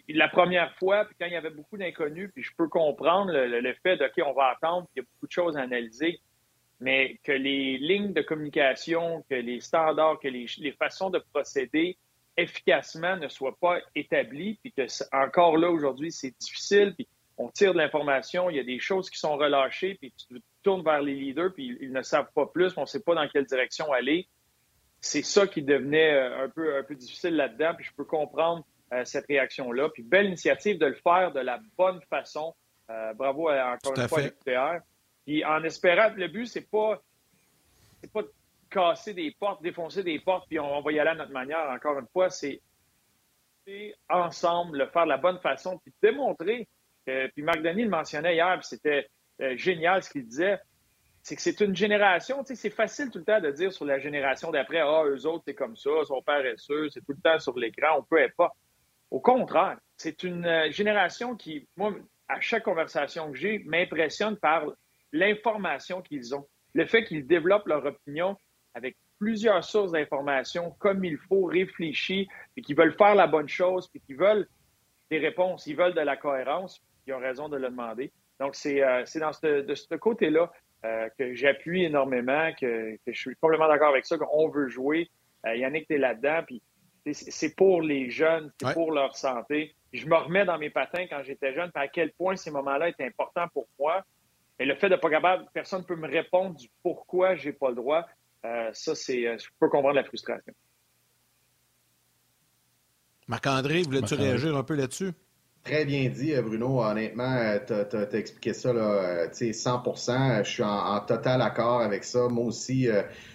la 0.09 0.27
première 0.27 0.75
fois, 0.75 1.05
puis 1.05 1.15
quand 1.19 1.27
il 1.27 1.33
y 1.33 1.37
avait 1.37 1.49
beaucoup 1.49 1.77
d'inconnus, 1.77 2.31
puis 2.33 2.43
je 2.43 2.51
peux 2.57 2.67
comprendre 2.67 3.31
le, 3.31 3.73
fait 3.83 3.97
de, 3.97 4.05
OK, 4.05 4.25
on 4.25 4.33
va 4.33 4.47
attendre, 4.47 4.87
puis 4.87 4.93
il 4.95 4.99
y 4.99 5.01
a 5.01 5.07
beaucoup 5.13 5.27
de 5.27 5.31
choses 5.31 5.55
à 5.55 5.61
analyser, 5.61 6.19
mais 6.79 7.19
que 7.23 7.31
les 7.31 7.77
lignes 7.77 8.13
de 8.13 8.21
communication, 8.21 9.23
que 9.29 9.35
les 9.35 9.59
standards, 9.59 10.19
que 10.19 10.27
les, 10.27 10.71
façons 10.79 11.09
de 11.09 11.21
procéder 11.33 11.97
efficacement 12.37 13.17
ne 13.17 13.27
soient 13.27 13.57
pas 13.59 13.79
établies, 13.95 14.57
puis 14.63 14.71
que 14.71 14.87
encore 15.11 15.57
là, 15.57 15.69
aujourd'hui, 15.69 16.11
c'est 16.11 16.33
difficile, 16.39 16.95
on 17.39 17.49
tire 17.49 17.73
de 17.73 17.77
l'information, 17.77 18.49
il 18.49 18.57
y 18.57 18.59
a 18.59 18.63
des 18.63 18.79
choses 18.79 19.09
qui 19.09 19.17
sont 19.17 19.37
relâchées, 19.37 19.95
puis 19.95 20.13
tu 20.17 20.41
tournes 20.61 20.83
vers 20.83 21.01
les 21.01 21.15
leaders, 21.15 21.53
puis 21.53 21.77
ils 21.79 21.91
ne 21.91 22.01
savent 22.01 22.29
pas 22.35 22.45
plus, 22.45 22.73
on 22.75 22.81
ne 22.81 22.85
sait 22.85 22.99
pas 22.99 23.15
dans 23.15 23.27
quelle 23.29 23.45
direction 23.45 23.91
aller. 23.93 24.27
C'est 24.99 25.23
ça 25.23 25.47
qui 25.47 25.63
devenait 25.63 26.13
euh, 26.13 26.43
un 26.43 26.49
peu, 26.49 26.75
un 26.77 26.83
peu 26.83 26.95
difficile 26.95 27.37
là-dedans, 27.37 27.73
puis 27.75 27.85
je 27.85 27.93
peux 27.95 28.03
comprendre 28.03 28.65
euh, 28.91 29.05
cette 29.05 29.25
réaction-là. 29.27 29.87
Puis 29.89 30.03
belle 30.03 30.27
initiative 30.27 30.77
de 30.77 30.87
le 30.87 30.95
faire 30.95 31.31
de 31.31 31.39
la 31.39 31.61
bonne 31.77 32.01
façon. 32.09 32.53
Euh, 32.89 33.13
bravo 33.13 33.47
à, 33.47 33.73
encore 33.73 33.97
une 33.97 34.07
fois 34.09 34.19
à 34.57 34.79
Puis 35.25 35.45
en 35.45 35.63
espérant, 35.63 36.13
le 36.13 36.27
but, 36.27 36.45
c'est 36.45 36.69
pas, 36.69 37.01
c'est 38.01 38.11
pas 38.11 38.23
de 38.23 38.31
casser 38.69 39.13
des 39.13 39.31
portes, 39.31 39.63
défoncer 39.63 40.03
des 40.03 40.19
portes, 40.19 40.45
puis 40.49 40.59
on, 40.59 40.81
va 40.81 40.91
y 40.91 40.99
aller 40.99 41.11
à 41.11 41.15
notre 41.15 41.31
manière. 41.31 41.69
Encore 41.69 41.97
une 41.99 42.07
fois, 42.07 42.29
c'est 42.29 42.61
ensemble, 44.09 44.79
le 44.79 44.87
faire 44.87 45.05
de 45.05 45.09
la 45.09 45.17
bonne 45.17 45.39
façon, 45.39 45.77
puis 45.77 45.93
démontrer. 46.01 46.67
Puis 47.33 47.43
Marc 47.43 47.61
Denis 47.61 47.83
le 47.83 47.89
mentionnait 47.89 48.35
hier, 48.35 48.57
puis 48.59 48.67
c'était 48.67 49.07
euh, 49.41 49.55
génial 49.55 50.03
ce 50.03 50.09
qu'il 50.09 50.25
disait 50.25 50.59
c'est 51.21 51.35
que 51.35 51.41
c'est 51.41 51.59
une 51.61 51.75
génération, 51.75 52.43
tu 52.43 52.47
sais, 52.47 52.55
c'est 52.55 52.69
facile 52.69 53.11
tout 53.11 53.19
le 53.19 53.25
temps 53.25 53.41
de 53.41 53.51
dire 53.51 53.73
sur 53.73 53.85
la 53.85 53.99
génération 53.99 54.51
d'après, 54.51 54.79
ah, 54.79 55.03
eux 55.05 55.25
autres, 55.25 55.43
c'est 55.45 55.53
comme 55.53 55.75
ça, 55.75 55.89
sont 56.05 56.21
paresseux, 56.21 56.89
c'est 56.89 57.01
tout 57.01 57.13
le 57.13 57.21
temps 57.21 57.39
sur 57.39 57.57
l'écran, 57.57 57.99
on 57.99 58.03
peut 58.03 58.27
pas. 58.37 58.51
Au 59.11 59.19
contraire, 59.19 59.77
c'est 59.97 60.23
une 60.23 60.45
euh, 60.45 60.71
génération 60.71 61.35
qui, 61.35 61.67
moi, 61.75 61.93
à 62.27 62.39
chaque 62.39 62.63
conversation 62.63 63.31
que 63.31 63.37
j'ai, 63.37 63.59
m'impressionne 63.59 64.37
par 64.37 64.65
l'information 65.11 66.01
qu'ils 66.01 66.35
ont. 66.35 66.47
Le 66.73 66.85
fait 66.85 67.03
qu'ils 67.03 67.25
développent 67.25 67.67
leur 67.67 67.85
opinion 67.85 68.37
avec 68.73 68.95
plusieurs 69.19 69.63
sources 69.63 69.91
d'informations 69.91 70.71
comme 70.79 71.03
il 71.03 71.17
faut, 71.17 71.45
réfléchir, 71.45 72.27
et 72.55 72.61
qu'ils 72.61 72.75
veulent 72.75 72.95
faire 72.95 73.15
la 73.15 73.27
bonne 73.27 73.49
chose, 73.49 73.87
puis 73.89 73.99
qu'ils 73.99 74.17
veulent 74.17 74.47
des 75.09 75.17
réponses, 75.17 75.65
ils 75.65 75.75
veulent 75.75 75.95
de 75.95 76.01
la 76.01 76.15
cohérence, 76.15 76.81
ils 77.07 77.13
ont 77.13 77.19
raison 77.19 77.49
de 77.49 77.57
le 77.57 77.69
demander. 77.69 78.11
Donc, 78.39 78.55
c'est 78.55 78.81
euh, 78.83 79.03
dans 79.15 79.33
ce, 79.33 79.61
de 79.61 79.75
ce 79.75 79.95
côté-là 79.95 80.51
euh, 80.85 81.09
que 81.17 81.33
j'appuie 81.33 81.83
énormément, 81.83 82.51
que, 82.59 82.95
que, 83.05 83.11
je 83.11 83.19
suis 83.19 83.35
complètement 83.35 83.67
d'accord 83.67 83.89
avec 83.89 84.05
ça, 84.05 84.17
qu'on 84.17 84.49
veut 84.49 84.69
jouer. 84.69 85.09
Yannick, 85.45 85.87
tu 85.87 85.95
es 85.95 85.97
là-dedans, 85.97 86.41
puis 86.45 86.61
c'est 87.13 87.55
pour 87.55 87.81
les 87.81 88.09
jeunes, 88.09 88.51
c'est 88.61 88.73
pour 88.73 88.91
leur 88.91 89.15
santé. 89.15 89.73
Je 89.93 90.05
me 90.05 90.15
remets 90.15 90.45
dans 90.45 90.57
mes 90.57 90.69
patins 90.69 91.05
quand 91.09 91.23
j'étais 91.23 91.53
jeune, 91.53 91.71
à 91.73 91.87
quel 91.87 92.11
point 92.11 92.35
ces 92.35 92.51
moments-là 92.51 92.89
étaient 92.89 93.05
importants 93.05 93.47
pour 93.53 93.67
moi. 93.79 94.03
Et 94.59 94.65
le 94.65 94.75
fait 94.75 94.89
de 94.89 94.97
pas 94.97 95.09
capable, 95.09 95.45
personne 95.53 95.81
ne 95.81 95.85
peut 95.85 95.95
me 95.95 96.07
répondre 96.07 96.55
du 96.55 96.69
pourquoi 96.83 97.35
j'ai 97.35 97.53
pas 97.53 97.69
le 97.69 97.75
droit. 97.75 98.05
Euh, 98.45 98.69
ça, 98.73 98.93
c'est, 98.93 99.25
euh, 99.25 99.37
je 99.37 99.47
peux 99.59 99.69
comprendre 99.69 99.95
la 99.95 100.03
frustration. 100.03 100.53
Marc-André, 103.27 103.83
voulais-tu 103.83 104.15
réagir 104.15 104.55
un 104.55 104.63
peu 104.63 104.75
là-dessus? 104.75 105.11
Très 105.69 105.85
bien 105.85 106.09
dit, 106.09 106.33
euh, 106.33 106.41
Bruno. 106.41 106.81
Honnêtement, 106.81 107.31
euh, 107.31 107.59
tu 107.91 107.95
as, 107.95 108.17
expliqué 108.17 108.55
ça 108.55 108.73
là, 108.73 109.27
100% 109.27 110.09
euh, 110.09 110.43
Je 110.43 110.49
suis 110.49 110.63
en, 110.63 110.99
total 111.01 111.43
accord 111.43 111.81
avec 111.81 112.03
ça. 112.03 112.27
Moi 112.27 112.45
aussi, 112.45 112.87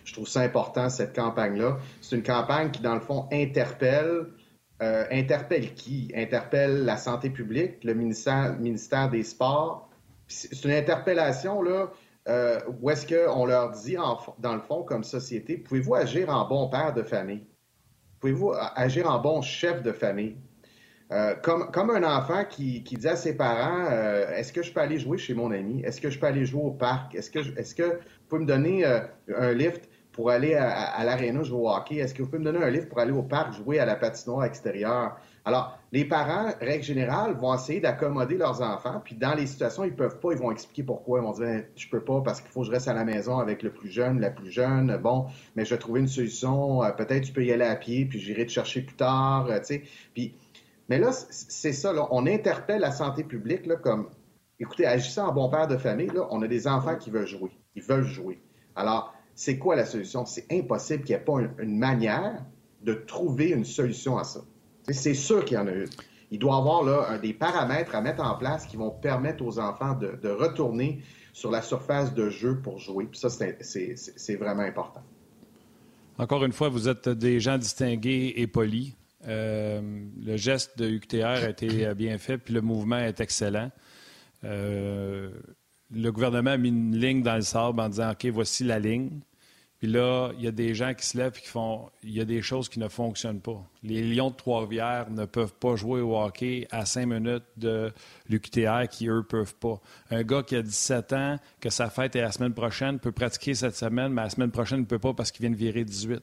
je 0.05 0.13
trouve 0.13 0.27
ça 0.27 0.41
important, 0.41 0.89
cette 0.91 1.15
campagne-là. 1.15 1.79
C'est 2.01 2.17
une 2.17 2.25
campagne 2.25 2.73
qui, 2.73 2.83
dans 2.83 2.95
le 2.95 3.01
fond, 3.01 3.29
interpelle. 3.31 4.27
interpelle 4.81 5.75
qui? 5.75 6.11
Interpelle 6.13 6.85
la 6.85 6.97
santé 6.97 7.31
publique, 7.31 7.85
le 7.85 7.95
ministère, 7.95 8.59
ministère 8.59 9.11
des 9.11 9.23
Sports. 9.23 9.89
C'est 10.27 10.65
une 10.65 10.73
interpellation 10.73 11.63
là, 11.63 11.93
où 12.81 12.91
est-ce 12.91 13.07
qu'on 13.07 13.47
leur 13.47 13.71
dit, 13.71 13.97
dans 14.41 14.55
le 14.55 14.61
fond, 14.61 14.83
comme 14.83 15.05
société, 15.05 15.57
pouvez-vous 15.57 15.95
agir 15.95 16.31
en 16.31 16.49
bon 16.49 16.69
père 16.69 16.95
de 16.95 17.05
famille? 17.05 17.47
Pouvez-vous 18.19 18.55
agir 18.75 19.09
en 19.09 19.21
bon 19.21 19.41
chef 19.41 19.85
de 19.85 19.93
famille? 19.93 20.37
Euh, 21.15 21.35
comme, 21.43 21.71
comme 21.71 21.91
un 21.91 22.03
enfant 22.03 22.45
qui, 22.45 22.83
qui 22.83 22.97
dit 22.97 23.07
à 23.07 23.15
ses 23.15 23.37
parents 23.37 23.87
euh, 23.89 24.35
Est-ce 24.35 24.53
que 24.53 24.63
je 24.63 24.73
peux 24.73 24.81
aller 24.81 24.99
jouer 24.99 25.17
chez 25.17 25.33
mon 25.33 25.53
ami? 25.53 25.81
Est-ce 25.85 26.01
que 26.01 26.11
je 26.11 26.19
peux 26.19 26.27
aller 26.27 26.45
jouer 26.45 26.63
au 26.63 26.73
parc? 26.73 27.15
Est-ce 27.15 27.31
que, 27.31 27.39
est-ce 27.57 27.75
que 27.75 27.85
vous 27.85 28.27
pouvez 28.29 28.43
me 28.43 28.47
donner 28.47 28.85
euh, 28.85 29.01
un 29.37 29.53
lift 29.53 29.89
pour 30.11 30.31
aller 30.31 30.55
à, 30.57 30.71
à 30.71 31.05
l'aréna 31.05 31.45
jouer 31.45 31.61
au 31.61 31.71
hockey? 31.71 31.97
Est-ce 31.97 32.15
que 32.15 32.23
vous 32.23 32.29
pouvez 32.29 32.41
me 32.41 32.45
donner 32.45 32.65
un 32.65 32.71
lift 32.71 32.89
pour 32.89 32.99
aller 32.99 33.13
au 33.13 33.23
parc 33.23 33.53
jouer 33.53 33.79
à 33.79 33.85
la 33.85 33.95
patinoire 33.95 34.45
extérieure? 34.45 35.17
Alors, 35.45 35.79
les 35.93 36.05
parents, 36.05 36.51
règle 36.61 36.83
générale, 36.83 37.35
vont 37.35 37.55
essayer 37.55 37.79
d'accommoder 37.79 38.37
leurs 38.37 38.63
enfants, 38.63 39.01
puis 39.05 39.15
dans 39.15 39.35
les 39.35 39.47
situations, 39.47 39.85
ils 39.85 39.95
peuvent 39.95 40.19
pas, 40.19 40.33
ils 40.33 40.39
vont 40.39 40.51
expliquer 40.51 40.83
pourquoi. 40.83 41.21
Ils 41.21 41.23
vont 41.23 41.33
dire 41.33 41.65
Je 41.77 41.89
peux 41.89 42.03
pas 42.03 42.23
parce 42.23 42.41
qu'il 42.41 42.51
faut 42.51 42.63
que 42.63 42.67
je 42.67 42.73
reste 42.73 42.89
à 42.89 42.95
la 42.95 43.05
maison 43.05 43.39
avec 43.39 43.63
le 43.63 43.71
plus 43.71 43.91
jeune, 43.91 44.21
la 44.21 44.31
plus 44.31 44.51
jeune. 44.51 44.97
Bon, 44.97 45.27
mais 45.55 45.65
je 45.65 45.75
vais 45.75 45.79
trouver 45.79 46.01
une 46.01 46.09
solution. 46.09 46.81
peut-être 46.97 47.25
tu 47.25 47.33
peux 47.33 47.45
y 47.45 47.53
aller 47.53 47.65
à 47.65 47.77
pied, 47.77 48.05
puis 48.07 48.19
j'irai 48.19 48.47
te 48.47 48.51
chercher 48.51 48.81
plus 48.81 48.97
tard. 48.97 49.47
tu 49.59 49.65
sais. 49.65 49.83
Puis 50.15 50.35
mais 50.89 50.99
là, 50.99 51.13
c'est 51.13 51.73
ça, 51.73 51.95
on 52.11 52.27
interpelle 52.27 52.81
la 52.81 52.93
santé 52.93 53.25
publique 53.25 53.67
comme, 53.83 54.09
écoutez, 54.61 54.87
agissez 54.87 55.21
en 55.21 55.33
bon 55.33 55.49
père 55.49 55.67
de 55.67 55.77
famille, 55.77 56.13
on 56.31 56.43
a 56.43 56.49
des 56.49 56.67
enfants 56.67 56.97
qui 56.97 57.11
veulent 57.11 57.27
jouer, 57.27 57.51
ils 57.75 57.83
veulent 57.83 58.05
jouer. 58.05 58.43
Alors, 58.77 59.15
c'est 59.35 59.59
quoi 59.59 59.77
la 59.77 59.87
solution? 59.87 60.27
C'est 60.27 60.47
impossible 60.53 61.05
qu'il 61.05 61.17
n'y 61.17 61.23
ait 61.23 61.25
pas 61.25 61.41
une, 61.59 61.79
manière 61.79 62.45
de 62.83 62.95
trouver 62.95 63.51
une 63.51 63.65
solution 63.65 64.19
à 64.19 64.25
ça. 64.25 64.41
C'est 64.91 65.15
sûr 65.15 65.45
qu'il 65.45 65.57
y 65.57 65.61
en 65.61 65.67
a 65.67 65.73
une. 65.73 65.89
Il 66.31 66.39
doit 66.39 66.57
y 66.57 66.59
avoir 66.59 66.83
là, 66.83 67.19
des 67.19 67.33
paramètres 67.33 67.95
à 67.95 68.01
mettre 68.01 68.23
en 68.23 68.37
place 68.37 68.67
qui 68.67 68.77
vont 68.77 68.91
permettre 68.91 69.45
aux 69.45 69.59
enfants 69.59 69.95
de, 69.95 70.19
de 70.23 70.29
retourner 70.29 71.03
sur 71.33 71.51
la 71.51 71.63
surface 71.63 72.15
de 72.15 72.29
jeu 72.29 72.61
pour 72.61 72.79
jouer. 72.79 73.07
Puis 73.07 73.19
ça, 73.19 73.29
c'est 73.31 74.37
vraiment 74.37 74.63
important. 74.63 75.03
Encore 76.19 76.45
une 76.45 76.53
fois, 76.53 76.69
vous 76.69 76.89
êtes 76.89 77.09
des 77.09 77.41
gens 77.41 77.59
distingués 77.59 78.35
et 78.37 78.47
polis. 78.47 78.95
Euh, 79.27 79.81
le 80.23 80.37
geste 80.37 80.79
de 80.79 80.89
UQTR 80.89 81.25
a 81.25 81.49
été 81.49 81.95
bien 81.95 82.19
fait, 82.19 82.39
puis 82.39 82.55
le 82.55 82.61
mouvement 82.61 82.99
est 82.99 83.21
excellent. 83.21 83.71
Euh, 84.45 85.31
le 85.91 86.11
gouvernement 86.11 86.51
a 86.51 86.57
mis 86.57 86.69
une 86.69 86.97
ligne 86.97 87.23
dans 87.23 87.37
le 87.37 87.43
sable 87.43 87.81
en 87.81 87.89
disant 87.89 88.11
OK, 88.11 88.27
voici 88.27 88.65
la 88.65 88.79
ligne. 88.79 89.21
Puis 89.79 89.93
là, 89.93 90.31
il 90.39 90.45
y 90.45 90.49
a 90.49 90.51
des 90.51 90.75
gens 90.75 90.95
qui 90.95 91.05
se 91.05 91.19
lèvent 91.19 91.35
et 91.37 91.41
qui 91.43 91.49
font 91.49 91.91
il 92.03 92.13
y 92.13 92.21
a 92.21 92.25
des 92.25 92.41
choses 92.41 92.71
qui 92.71 92.79
ne 92.79 92.89
fonctionnent 92.89 93.43
pas. 93.43 93.63
Les 93.83 94.03
Lions 94.03 94.31
de 94.31 94.35
Trois-Rivières 94.35 95.11
ne 95.11 95.27
peuvent 95.27 95.53
pas 95.53 95.77
jouer 95.77 96.01
au 96.01 96.17
hockey 96.17 96.67
à 96.71 96.87
cinq 96.87 97.07
minutes 97.07 97.45
de 97.59 97.93
l'UQTR 98.31 98.89
qui, 98.89 99.09
eux, 99.09 99.25
peuvent 99.29 99.57
pas. 99.57 99.81
Un 100.11 100.23
gars 100.23 100.43
qui 100.43 100.57
a 100.57 100.63
17 100.63 101.13
ans, 101.13 101.39
que 101.61 101.69
sa 101.69 101.91
fête 101.91 102.17
est 102.17 102.23
la 102.23 102.33
semaine 102.33 102.55
prochaine, 102.55 102.99
peut 102.99 103.13
pratiquer 103.13 103.55
cette 103.55 103.77
semaine, 103.77 104.13
mais 104.13 104.23
la 104.23 104.31
semaine 104.31 104.53
prochaine, 104.53 104.79
il 104.79 104.83
ne 104.83 104.87
peut 104.87 104.99
pas 104.99 105.13
parce 105.13 105.31
qu'il 105.31 105.43
vient 105.43 105.51
de 105.51 105.57
virer 105.57 105.85
18 105.85 106.23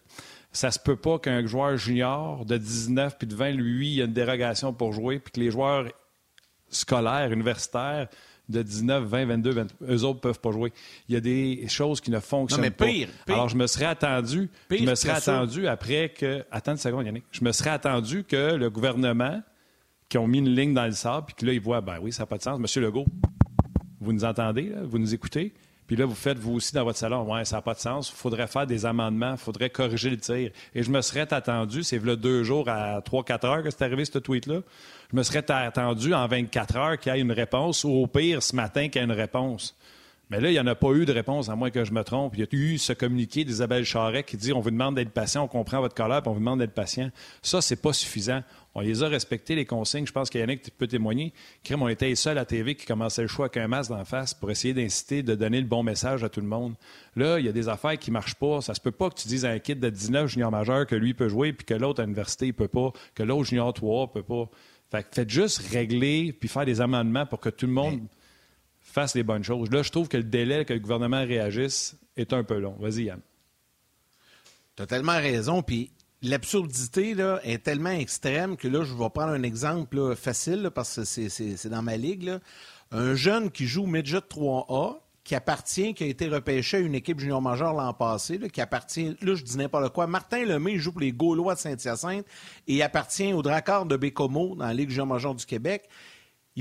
ça 0.51 0.71
se 0.71 0.79
peut 0.79 0.95
pas 0.95 1.19
qu'un 1.19 1.45
joueur 1.45 1.77
junior 1.77 2.45
de 2.45 2.57
19 2.57 3.17
puis 3.17 3.27
de 3.27 3.35
20, 3.35 3.51
lui, 3.51 3.89
il 3.89 3.95
y 3.95 4.01
a 4.01 4.05
une 4.05 4.13
dérogation 4.13 4.73
pour 4.73 4.93
jouer, 4.93 5.19
puis 5.19 5.31
que 5.31 5.39
les 5.39 5.51
joueurs 5.51 5.85
scolaires, 6.69 7.31
universitaires, 7.31 8.07
de 8.49 8.61
19, 8.61 9.05
20, 9.05 9.25
22, 9.25 9.51
23, 9.51 9.87
eux 9.87 10.03
autres 10.03 10.19
peuvent 10.19 10.39
pas 10.39 10.51
jouer. 10.51 10.73
Il 11.07 11.13
y 11.13 11.17
a 11.17 11.21
des 11.21 11.65
choses 11.69 12.01
qui 12.01 12.11
ne 12.11 12.19
fonctionnent 12.19 12.61
non, 12.61 12.67
mais 12.79 12.85
pire, 12.85 13.07
pas. 13.25 13.33
Alors, 13.33 13.49
je 13.49 13.55
me 13.55 13.65
serais 13.65 13.85
attendu, 13.85 14.49
je 14.69 14.83
me 14.83 14.95
serais 14.95 15.13
attendu 15.13 15.67
après 15.67 16.09
que. 16.09 16.43
Attends 16.51 16.73
une 16.73 16.77
seconde, 16.77 17.05
Yannick. 17.05 17.23
Je 17.31 17.45
me 17.45 17.51
serais 17.53 17.69
attendu 17.69 18.25
que 18.25 18.55
le 18.55 18.69
gouvernement, 18.69 19.41
qui 20.09 20.17
ont 20.17 20.27
mis 20.27 20.39
une 20.39 20.53
ligne 20.53 20.73
dans 20.73 20.85
le 20.85 20.91
sable, 20.91 21.27
puis 21.27 21.35
que 21.35 21.45
là, 21.45 21.53
ils 21.53 21.61
voient, 21.61 21.79
ben 21.79 21.97
oui, 22.01 22.11
ça 22.11 22.23
n'a 22.23 22.27
pas 22.27 22.37
de 22.37 22.43
sens. 22.43 22.59
Monsieur 22.59 22.81
Legault, 22.81 23.05
vous 24.01 24.11
nous 24.11 24.25
entendez, 24.25 24.73
vous 24.83 24.99
nous 24.99 25.13
écoutez? 25.13 25.53
Puis 25.91 25.99
là, 25.99 26.05
vous 26.05 26.15
faites, 26.15 26.39
vous 26.39 26.53
aussi, 26.53 26.73
dans 26.73 26.85
votre 26.85 26.97
salon, 26.97 27.29
ouais, 27.29 27.43
ça 27.43 27.57
n'a 27.57 27.61
pas 27.61 27.73
de 27.73 27.79
sens. 27.79 28.09
Il 28.11 28.15
faudrait 28.15 28.47
faire 28.47 28.65
des 28.65 28.85
amendements, 28.85 29.33
il 29.33 29.37
faudrait 29.37 29.69
corriger 29.69 30.09
le 30.09 30.15
tir. 30.15 30.49
Et 30.73 30.83
je 30.83 30.89
me 30.89 31.01
serais 31.01 31.27
attendu, 31.33 31.83
c'est 31.83 32.01
là 32.01 32.15
deux 32.15 32.45
jours 32.45 32.69
à 32.69 33.01
3-4 33.01 33.45
heures 33.45 33.61
que 33.61 33.69
c'est 33.71 33.81
arrivé, 33.81 34.05
ce 34.05 34.17
tweet-là. 34.17 34.61
Je 35.11 35.17
me 35.17 35.21
serais 35.23 35.43
attendu 35.51 36.13
en 36.13 36.25
24 36.27 36.77
heures 36.77 36.97
qu'il 36.97 37.13
y 37.13 37.17
ait 37.17 37.19
une 37.19 37.33
réponse, 37.33 37.83
ou 37.83 37.89
au 37.89 38.07
pire, 38.07 38.41
ce 38.41 38.55
matin, 38.55 38.87
qu'il 38.87 39.01
y 39.01 39.03
ait 39.03 39.05
une 39.05 39.11
réponse. 39.11 39.75
Mais 40.31 40.39
là, 40.39 40.49
il 40.49 40.53
n'y 40.53 40.59
en 40.61 40.67
a 40.67 40.75
pas 40.75 40.93
eu 40.93 41.03
de 41.03 41.11
réponse, 41.11 41.49
à 41.49 41.57
moins 41.57 41.71
que 41.71 41.83
je 41.83 41.91
me 41.91 42.05
trompe. 42.05 42.35
Il 42.37 42.39
y 42.39 42.43
a 42.43 42.47
eu 42.53 42.77
ce 42.77 42.93
communiqué 42.93 43.43
d'Isabelle 43.43 43.83
Charret 43.83 44.23
qui 44.23 44.37
dit 44.37 44.53
on 44.53 44.61
vous 44.61 44.71
demande 44.71 44.95
d'être 44.95 45.11
patient, 45.11 45.43
on 45.43 45.49
comprend 45.49 45.81
votre 45.81 45.93
colère, 45.93 46.21
puis 46.21 46.29
on 46.29 46.33
vous 46.33 46.39
demande 46.39 46.59
d'être 46.59 46.73
patient. 46.73 47.11
Ça, 47.41 47.59
c'est 47.59 47.75
pas 47.75 47.91
suffisant. 47.91 48.41
On 48.73 48.79
les 48.79 49.03
a 49.03 49.09
respectés, 49.09 49.55
les 49.55 49.65
consignes. 49.65 50.07
Je 50.07 50.13
pense 50.13 50.29
qu'Yannick 50.29 50.71
peut 50.77 50.87
témoigner. 50.87 51.33
Crème, 51.65 51.81
on 51.81 51.89
était 51.89 52.07
les 52.07 52.15
seuls 52.15 52.37
à 52.37 52.45
TV 52.45 52.75
qui 52.75 52.85
commençait 52.85 53.23
le 53.23 53.27
choix 53.27 53.47
avec 53.47 53.57
un 53.57 53.67
masque 53.67 53.91
d'en 53.91 54.05
face 54.05 54.33
pour 54.33 54.49
essayer 54.49 54.73
d'inciter, 54.73 55.21
de 55.21 55.35
donner 55.35 55.59
le 55.59 55.67
bon 55.67 55.83
message 55.83 56.23
à 56.23 56.29
tout 56.29 56.39
le 56.39 56.47
monde. 56.47 56.75
Là, 57.17 57.37
il 57.37 57.45
y 57.45 57.49
a 57.49 57.51
des 57.51 57.67
affaires 57.67 57.99
qui 57.99 58.09
ne 58.09 58.13
marchent 58.13 58.35
pas. 58.35 58.61
Ça 58.61 58.73
se 58.73 58.79
peut 58.79 58.91
pas 58.91 59.09
que 59.09 59.15
tu 59.15 59.27
dises 59.27 59.43
à 59.43 59.49
un 59.49 59.59
kid 59.59 59.81
de 59.81 59.89
19 59.89 60.27
junior 60.27 60.49
majeur 60.49 60.87
que 60.87 60.95
lui 60.95 61.13
peut 61.13 61.27
jouer, 61.27 61.51
puis 61.51 61.65
que 61.65 61.73
l'autre 61.73 61.99
à 61.99 62.05
l'université 62.05 62.47
ne 62.47 62.51
peut 62.53 62.69
pas, 62.69 62.93
que 63.15 63.23
l'autre 63.23 63.49
junior 63.49 63.73
3 63.73 64.13
peut 64.13 64.23
pas. 64.23 64.49
Fait 64.91 65.05
faites 65.11 65.29
juste 65.29 65.57
régler, 65.73 66.31
puis 66.31 66.47
faire 66.47 66.65
des 66.65 66.79
amendements 66.79 67.25
pour 67.25 67.41
que 67.41 67.49
tout 67.49 67.65
le 67.65 67.73
monde 67.73 67.99
fasse 68.91 69.15
les 69.15 69.23
bonnes 69.23 69.43
choses. 69.43 69.71
Là, 69.71 69.83
je 69.83 69.91
trouve 69.91 70.07
que 70.07 70.17
le 70.17 70.23
délai 70.23 70.65
que 70.65 70.73
le 70.73 70.79
gouvernement 70.79 71.25
réagisse 71.25 71.95
est 72.17 72.33
un 72.33 72.43
peu 72.43 72.59
long. 72.59 72.75
Vas-y, 72.79 73.03
Yann. 73.03 73.19
Tu 74.75 74.83
as 74.83 74.87
tellement 74.87 75.17
raison. 75.17 75.61
Puis 75.61 75.91
l'absurdité 76.21 77.15
est 77.43 77.63
tellement 77.63 77.91
extrême 77.91 78.57
que 78.57 78.67
là, 78.67 78.83
je 78.83 78.93
vais 78.93 79.09
prendre 79.09 79.31
un 79.31 79.43
exemple 79.43 80.15
facile 80.15 80.69
parce 80.73 80.95
que 80.95 81.03
c'est 81.05 81.69
dans 81.69 81.81
ma 81.81 81.97
ligue. 81.97 82.37
Un 82.91 83.15
jeune 83.15 83.51
qui 83.51 83.67
joue 83.67 83.85
Midget 83.85 84.19
3A, 84.19 84.97
qui 85.23 85.35
appartient, 85.35 85.93
qui 85.93 86.03
a 86.03 86.07
été 86.07 86.27
repêché 86.27 86.77
à 86.77 86.79
une 86.79 86.95
équipe 86.95 87.19
junior 87.19 87.41
majeure 87.41 87.73
l'an 87.73 87.93
passé, 87.93 88.39
qui 88.51 88.59
appartient, 88.59 89.15
là 89.21 89.35
je 89.35 89.43
dis 89.43 89.55
n'importe 89.55 89.93
quoi, 89.93 90.07
Martin 90.07 90.45
Lemay 90.45 90.77
joue 90.77 90.91
pour 90.91 91.01
les 91.01 91.11
Gaulois 91.11 91.55
de 91.55 91.59
Saint-Hyacinthe 91.59 92.25
et 92.67 92.81
appartient 92.81 93.31
au 93.31 93.41
Dracard 93.41 93.85
de 93.85 93.95
Bécomo 93.95 94.55
dans 94.55 94.65
la 94.65 94.73
Ligue 94.73 94.89
junior 94.89 95.07
majeure 95.07 95.35
du 95.35 95.45
Québec. 95.45 95.87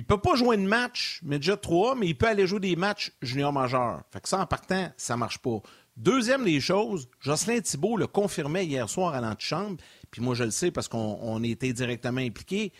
Il 0.01 0.07
peut 0.07 0.19
pas 0.19 0.35
jouer 0.35 0.57
de 0.57 0.63
match 0.63 1.21
Midget 1.23 1.59
3, 1.59 1.95
mais 1.95 2.07
il 2.07 2.17
peut 2.17 2.27
aller 2.27 2.47
jouer 2.47 2.59
des 2.59 2.75
matchs 2.75 3.13
junior 3.21 3.53
majeurs. 3.53 4.01
Fait 4.11 4.23
que 4.23 4.31
ça, 4.31 4.41
en 4.41 4.47
partant, 4.47 4.91
ça 4.97 5.15
marche 5.19 5.37
pas. 5.37 5.61
Deuxième 5.99 6.47
des 6.47 6.59
choses, 6.59 7.07
Jocelyn 7.21 7.61
Thibault 7.61 7.99
le 7.99 8.07
confirmait 8.07 8.65
hier 8.65 8.89
soir 8.89 9.13
à 9.13 9.21
l'antichambre, 9.21 9.77
puis 10.11 10.23
moi 10.23 10.35
je 10.35 10.45
le 10.45 10.53
sais 10.53 10.71
parce 10.71 10.89
qu'on 10.89 11.43
était 11.43 11.75
directement 11.75 12.23
impliqués. 12.23 12.73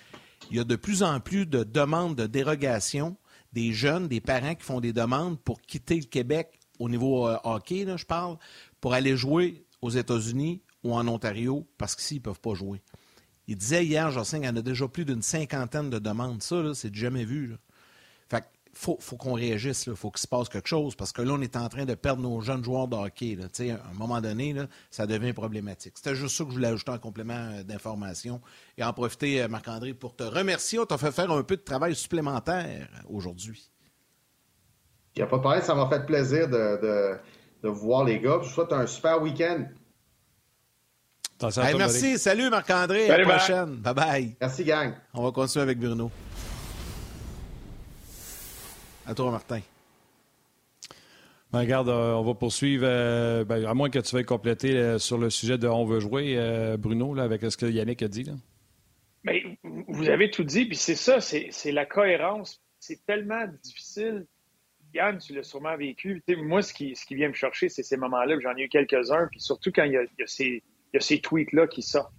Il 0.51 0.57
y 0.57 0.61
a 0.61 0.65
de 0.65 0.77
plus 0.77 1.03
en 1.03 1.21
plus 1.21 1.45
de 1.45 1.63
demandes 1.63 2.17
de 2.17 2.27
dérogation 2.27 3.19
des 3.53 3.75
jeunes, 3.75 4.09
des 4.09 4.23
parents 4.23 4.55
qui 4.55 4.65
font 4.65 4.81
des 4.81 4.95
demandes 4.95 5.39
pour 5.41 5.61
quitter 5.61 5.97
le 5.97 6.07
Québec 6.07 6.59
au 6.79 6.89
niveau 6.89 7.29
euh, 7.29 7.37
hockey, 7.45 7.85
je 7.99 8.07
parle, 8.07 8.39
pour 8.81 8.95
aller 8.95 9.15
jouer 9.19 9.67
aux 9.83 9.91
États-Unis 9.91 10.63
ou 10.85 10.95
en 10.95 11.07
Ontario 11.07 11.67
parce 11.77 11.95
qu'ici, 11.95 12.15
ils 12.15 12.21
ne 12.21 12.23
peuvent 12.23 12.41
pas 12.41 12.55
jouer. 12.55 12.81
Il 13.51 13.57
disait 13.57 13.85
hier, 13.85 14.13
Jocelyn, 14.13 14.39
qu'il 14.39 14.49
y 14.49 14.53
en 14.53 14.57
a 14.57 14.63
déjà 14.63 14.87
plus 14.87 15.05
d'une 15.05 15.23
cinquantaine 15.23 15.91
de 15.91 15.99
demandes. 15.99 16.41
Ça, 16.41 16.73
c'est 16.73 16.95
jamais 16.95 17.25
vu. 17.25 17.49
Là. 17.49 17.57
Fait 18.29 18.45
faut, 18.73 18.97
faut 19.01 19.17
qu'on 19.17 19.33
réagisse, 19.33 19.87
il 19.89 19.97
faut 19.97 20.13
qu'il 20.13 20.21
se 20.21 20.29
passe 20.29 20.49
quelque 20.49 20.69
chose, 20.69 20.95
parce 20.95 21.11
que 21.11 21.21
là, 21.21 21.33
on 21.33 21.41
est 21.41 21.57
en 21.57 21.69
train 21.69 21.85
de 21.85 21.97
perdre 21.97 22.23
nos 22.23 22.41
jeunes 22.41 22.63
joueurs 22.63 22.87
de 22.87 22.95
hockey. 22.95 23.37
À 23.43 23.91
un 23.91 23.95
moment 23.95 24.21
donné, 24.21 24.55
ça 24.93 25.05
devient 25.09 25.33
problématique. 25.33 25.95
C'était 25.97 26.15
juste 26.15 26.37
ça 26.37 26.45
que 26.45 26.51
je 26.51 26.55
voulais 26.55 26.69
ajouter 26.69 26.93
en 26.93 26.99
complément 27.01 27.35
euh, 27.35 27.65
d'information. 27.65 28.41
Et 28.79 28.85
en 28.85 28.93
profiter, 28.93 29.43
euh, 29.43 29.49
Marc-André, 29.49 29.95
pour 29.95 30.15
te 30.15 30.23
remercier. 30.23 30.79
On 30.79 30.87
t'a 30.87 30.97
fait 30.97 31.11
faire 31.11 31.33
un 31.33 31.43
peu 31.43 31.57
de 31.57 31.63
travail 31.63 31.97
supplémentaire 31.97 32.89
aujourd'hui. 33.09 33.69
Il 35.17 35.19
n'y 35.19 35.23
a 35.25 35.27
pas 35.27 35.39
de 35.39 35.43
problème, 35.43 35.63
ça 35.63 35.75
m'a 35.75 35.89
fait 35.89 36.07
plaisir 36.07 36.47
de, 36.47 36.81
de, 36.81 37.19
de, 37.65 37.69
vous 37.69 37.81
voir, 37.81 38.05
les 38.05 38.21
gars. 38.21 38.39
Je 38.41 38.47
vous 38.47 38.55
souhaite 38.55 38.73
un 38.73 38.87
super 38.87 39.21
week-end 39.21 39.67
merci. 41.77 42.19
Salut 42.19 42.51
Marc-André. 42.51 43.11
À 43.11 43.19
la 43.19 43.25
prochaine. 43.25 43.77
Bye 43.77 43.95
bye. 43.95 44.37
Merci, 44.41 44.65
gang. 44.65 44.93
On 45.15 45.23
va 45.23 45.31
continuer 45.33 45.63
avec 45.63 45.79
Bruno. 45.79 46.11
À 49.07 49.15
toi, 49.15 49.31
Martin. 49.31 49.61
Ben, 51.53 51.61
regarde, 51.61 51.89
euh, 51.89 52.13
on 52.13 52.23
va 52.23 52.35
poursuivre, 52.35 52.85
euh, 52.87 53.45
ben, 53.45 53.65
à 53.65 53.75
moins 53.75 53.91
que 53.91 53.99
tu 53.99 54.15
veuilles 54.15 54.25
compléter 54.25 54.77
euh, 54.77 54.99
sur 54.99 55.19
le 55.19 55.31
sujet 55.31 55.59
de 55.59 55.67
On 55.67 55.85
veut 55.85 55.99
jouer, 55.99 56.39
Bruno, 56.79 57.15
là, 57.15 57.25
avec 57.25 57.43
ce 57.43 57.57
que 57.57 57.67
Yannick 57.67 58.03
a 58.03 58.09
dit. 58.09 58.25
Là. 58.25 58.35
Mais 59.25 59.43
vous 59.89 60.09
avez 60.09 60.31
tout 60.31 60.45
dit, 60.45 60.67
puis 60.67 60.77
c'est 60.77 60.95
ça, 60.95 61.21
c'est 61.21 61.73
la 61.73 61.87
cohérence. 61.87 62.63
C'est 62.79 63.05
tellement 63.05 63.47
difficile. 63.63 64.27
Yann, 64.95 65.19
tu 65.19 65.35
l'as 65.35 65.43
sûrement 65.43 65.77
vécu. 65.77 66.23
moi, 66.39 66.63
ce 66.63 66.73
qui, 66.73 66.97
ce 66.97 67.05
qui 67.05 67.15
vient 67.15 67.29
me 67.29 67.35
chercher, 67.35 67.69
c'est 67.69 67.83
ces 67.83 67.97
moments-là, 67.97 68.37
j'en 68.41 68.57
ai 68.57 68.63
eu 68.63 68.69
quelques-uns, 68.69 69.29
puis 69.31 69.41
surtout 69.41 69.71
quand 69.73 69.85
il 69.85 69.93
y 69.93 69.97
a, 69.97 70.03
il 70.03 70.21
y 70.21 70.23
a 70.23 70.27
ces, 70.27 70.63
il 70.93 70.97
y 70.97 70.99
a 70.99 71.01
ces 71.01 71.21
tweets-là 71.21 71.67
qui 71.67 71.83
sortent. 71.83 72.13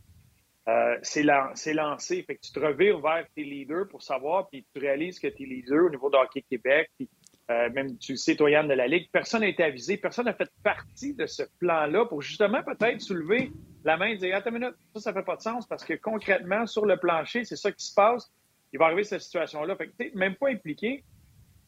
Euh, 0.68 0.98
c'est 1.02 1.24
lancé. 1.24 2.24
Fait 2.24 2.36
que 2.36 2.42
tu 2.42 2.52
te 2.52 2.60
revires 2.60 3.00
vers 3.00 3.26
tes 3.36 3.44
leaders 3.44 3.88
pour 3.88 4.04
savoir, 4.04 4.48
puis 4.50 4.66
tu 4.74 4.80
réalises 4.80 5.20
que 5.20 5.28
tes 5.28 5.46
leaders 5.46 5.86
au 5.86 5.90
niveau 5.90 6.10
de 6.10 6.18
Hockey 6.18 6.44
Québec, 6.44 6.90
puis 6.98 7.10
euh, 7.50 7.70
même 7.72 7.98
tu 7.98 8.16
sais, 8.16 8.36
toi, 8.36 8.50
de 8.64 8.74
la 8.74 8.88
Ligue, 8.88 9.10
personne 9.12 9.42
n'a 9.42 9.48
été 9.48 9.64
avisé, 9.64 9.98
personne 9.98 10.26
n'a 10.26 10.34
fait 10.34 10.50
partie 10.64 11.14
de 11.14 11.26
ce 11.26 11.44
plan-là 11.60 12.06
pour 12.06 12.22
justement 12.22 12.64
peut-être 12.64 13.02
soulever 13.02 13.52
la 13.84 13.98
main 13.98 14.08
et 14.08 14.18
dire 14.18 14.36
Attends 14.36 14.52
une 14.52 14.60
minute, 14.60 14.76
ça, 14.94 15.02
ça 15.02 15.14
fait 15.14 15.24
pas 15.24 15.36
de 15.36 15.42
sens 15.42 15.68
parce 15.68 15.84
que 15.84 15.94
concrètement, 15.96 16.66
sur 16.68 16.86
le 16.86 16.98
plancher, 16.98 17.44
c'est 17.44 17.56
ça 17.56 17.72
qui 17.72 17.86
se 17.86 17.94
passe. 17.94 18.32
Il 18.72 18.80
va 18.80 18.86
arriver 18.86 19.04
cette 19.04 19.22
situation-là. 19.22 19.76
Fait 19.76 19.88
que 19.88 20.18
même 20.18 20.36
pas 20.36 20.50
impliqué. 20.50 21.04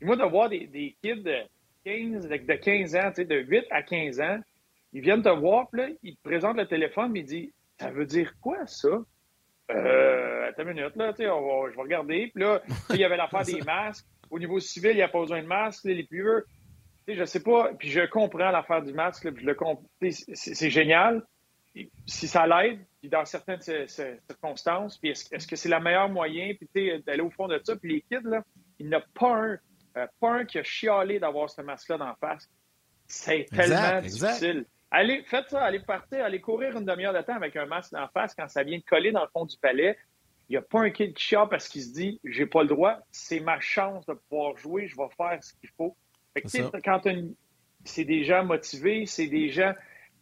moi, 0.01 0.15
de 0.15 0.23
voir 0.23 0.49
des, 0.49 0.67
des 0.67 0.95
kids 1.01 1.23
de 1.23 1.39
15, 1.83 2.29
de 2.29 2.55
15 2.55 2.95
ans, 2.95 3.11
de 3.17 3.35
8 3.35 3.65
à 3.71 3.81
15 3.81 4.21
ans, 4.21 4.39
ils 4.93 5.01
viennent 5.01 5.23
te 5.23 5.29
voir, 5.29 5.69
puis 5.69 5.81
là, 5.81 5.89
ils 6.03 6.15
te 6.15 6.21
présentent 6.21 6.57
le 6.57 6.67
téléphone, 6.67 7.11
mais 7.11 7.21
ils 7.21 7.25
disent 7.25 7.51
Ça 7.79 7.89
veut 7.89 8.05
dire 8.05 8.33
quoi, 8.39 8.65
ça 8.67 8.89
euh, 9.71 10.49
attends 10.49 10.63
une 10.63 10.73
minute, 10.73 10.95
là, 10.95 11.13
tu 11.13 11.23
sais, 11.23 11.29
je 11.29 11.75
vais 11.75 11.81
regarder. 11.81 12.31
Puis 12.33 12.43
là, 12.43 12.61
il 12.89 12.97
y 12.97 13.03
avait 13.03 13.17
l'affaire 13.17 13.43
des 13.43 13.61
masques. 13.65 14.05
Au 14.29 14.39
niveau 14.39 14.59
civil, 14.59 14.91
il 14.91 14.97
n'y 14.97 15.01
a 15.01 15.07
pas 15.07 15.21
besoin 15.21 15.41
de 15.41 15.47
masques. 15.47 15.85
Les 15.85 16.03
plus 16.03 16.21
vieux, 16.21 16.45
tu 17.07 17.13
sais, 17.13 17.19
je 17.19 17.25
sais 17.25 17.41
pas. 17.41 17.71
Puis 17.73 17.89
je 17.89 18.05
comprends 18.07 18.51
l'affaire 18.51 18.81
du 18.81 18.93
masque. 18.93 19.29
puis 19.31 19.43
je 19.43 19.47
le 19.47 19.55
comprends. 19.55 19.85
C'est 20.01 20.69
génial. 20.69 21.23
Si 22.05 22.27
ça 22.27 22.45
l'aide, 22.45 22.85
puis 22.99 23.09
dans 23.09 23.25
certaines 23.25 23.61
circonstances, 23.87 24.97
puis 24.97 25.09
est-ce 25.09 25.47
que 25.47 25.55
c'est 25.55 25.69
le 25.69 25.79
meilleur 25.79 26.07
moyen, 26.09 26.53
puis 26.53 26.69
tu 26.73 26.89
sais, 26.89 26.99
d'aller 26.99 27.21
au 27.21 27.31
fond 27.31 27.47
de 27.47 27.59
ça? 27.63 27.75
Puis 27.75 27.93
les 27.93 28.01
kids, 28.01 28.27
là, 28.27 28.43
il 28.79 28.89
n'y 28.89 28.95
en 28.95 28.99
a 28.99 29.03
pas 29.19 29.35
un, 29.35 29.57
euh, 29.97 30.07
pas 30.19 30.33
un 30.33 30.45
qui 30.45 30.59
a 30.59 30.63
chialé 30.63 31.19
d'avoir 31.19 31.49
ce 31.49 31.61
masque-là 31.61 31.97
d'en 31.97 32.13
face. 32.15 32.47
C'est 33.07 33.45
tellement 33.51 34.01
difficile. 34.01 34.65
Allez, 34.95 35.23
faites 35.23 35.49
ça, 35.49 35.63
allez 35.63 35.79
partir, 35.79 36.23
allez 36.23 36.39
courir 36.39 36.77
une 36.77 36.85
demi-heure 36.85 37.15
de 37.15 37.21
temps 37.21 37.33
avec 37.33 37.55
un 37.55 37.65
masque 37.65 37.93
en 37.95 38.07
face 38.09 38.35
quand 38.35 38.47
ça 38.47 38.61
vient 38.61 38.77
de 38.77 38.83
coller 38.83 39.11
dans 39.11 39.23
le 39.23 39.29
fond 39.33 39.43
du 39.43 39.57
palais. 39.57 39.97
Il 40.47 40.51
n'y 40.51 40.57
a 40.57 40.61
pas 40.61 40.81
un 40.81 40.91
kid 40.91 41.15
qui 41.15 41.23
chiale 41.23 41.49
parce 41.49 41.67
qu'il 41.67 41.81
se 41.81 41.91
dit 41.93 42.21
j'ai 42.23 42.45
pas 42.45 42.61
le 42.61 42.67
droit, 42.67 42.99
c'est 43.09 43.39
ma 43.39 43.59
chance 43.59 44.05
de 44.05 44.13
pouvoir 44.13 44.55
jouer, 44.55 44.87
je 44.87 44.95
vais 44.95 45.09
faire 45.17 45.43
ce 45.43 45.53
qu'il 45.55 45.69
faut. 45.75 45.97
quand 46.85 47.01
c'est 47.85 48.05
des 48.05 48.23
gens 48.23 48.45
motivés, 48.45 49.07
c'est 49.07 49.25
des 49.25 49.49
gens 49.49 49.73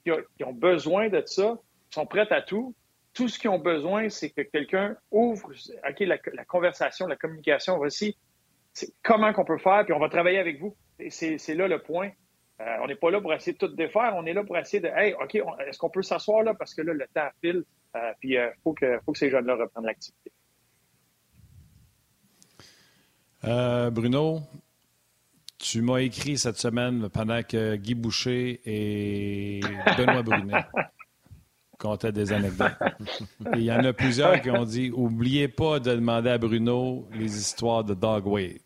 qui, 0.06 0.12
ont 0.44 0.54
besoin 0.54 1.10
de 1.10 1.22
ça, 1.26 1.60
sont 1.90 2.06
prêts 2.06 2.32
à 2.32 2.42
tout. 2.42 2.74
Tout 3.14 3.28
ce 3.28 3.38
qu'ils 3.38 3.50
ont 3.50 3.60
besoin, 3.60 4.08
c'est 4.08 4.30
que 4.30 4.42
quelqu'un 4.42 4.96
ouvre 5.12 5.52
OK, 5.52 6.00
la, 6.00 6.46
conversation, 6.46 7.08
la 7.08 7.18
communication, 7.18 7.76
voici 7.76 8.18
comment 9.04 9.34
qu'on 9.34 9.44
peut 9.44 9.58
faire, 9.58 9.84
puis 9.84 9.94
on 9.94 10.00
va 10.00 10.08
travailler 10.08 10.40
avec 10.40 10.62
vous. 10.62 10.78
C'est 11.10 11.56
là 11.56 11.68
le 11.68 11.80
point. 11.80 12.12
Euh, 12.62 12.78
on 12.84 12.88
n'est 12.88 12.96
pas 12.96 13.10
là 13.10 13.20
pour 13.22 13.34
essayer 13.34 13.54
de 13.54 13.58
tout 13.58 13.74
défaire. 13.74 14.14
On 14.16 14.26
est 14.26 14.34
là 14.34 14.44
pour 14.44 14.58
essayer 14.58 14.82
de, 14.82 14.88
hey, 14.88 15.14
OK, 15.14 15.36
est-ce 15.36 15.80
qu'on 15.80 15.90
peut 15.90 16.04
s'asseoir 16.04 16.44
là? 16.44 16.54
Parce 16.54 16.76
que 16.76 16.82
là, 16.82 16.94
le 16.94 17.08
temps 17.14 17.30
file. 17.42 17.64
Euh, 17.96 18.14
puis 18.20 18.30
il 18.30 18.38
euh, 18.38 18.50
faut, 18.64 18.74
que, 18.74 19.00
faut 19.06 19.12
que 19.12 19.18
ces 19.18 19.30
jeunes-là 19.30 19.56
reprennent 19.56 19.86
l'activité. 19.86 20.32
Bruno, 23.44 24.42
tu 25.58 25.82
m'as 25.82 25.98
écrit 25.98 26.38
cette 26.38 26.58
semaine 26.58 27.10
pendant 27.10 27.42
que 27.42 27.76
Guy 27.76 27.96
Boucher 27.96 28.62
et 28.66 29.62
Benoît 29.98 30.22
Brunet 30.22 30.64
comptaient 31.80 32.12
des 32.12 32.32
anecdotes. 32.32 32.78
il 33.56 33.64
y 33.64 33.72
en 33.72 33.84
a 33.84 33.94
plusieurs 33.94 34.40
qui 34.42 34.52
ont 34.52 34.64
dit 34.64 34.92
Oubliez 34.94 35.48
pas 35.48 35.80
de 35.80 35.96
demander 35.96 36.30
à 36.30 36.38
Bruno 36.38 37.08
les 37.14 37.36
histoires 37.36 37.84
de 37.84 37.96
Dog 37.96 38.28
Wade. 38.28 38.60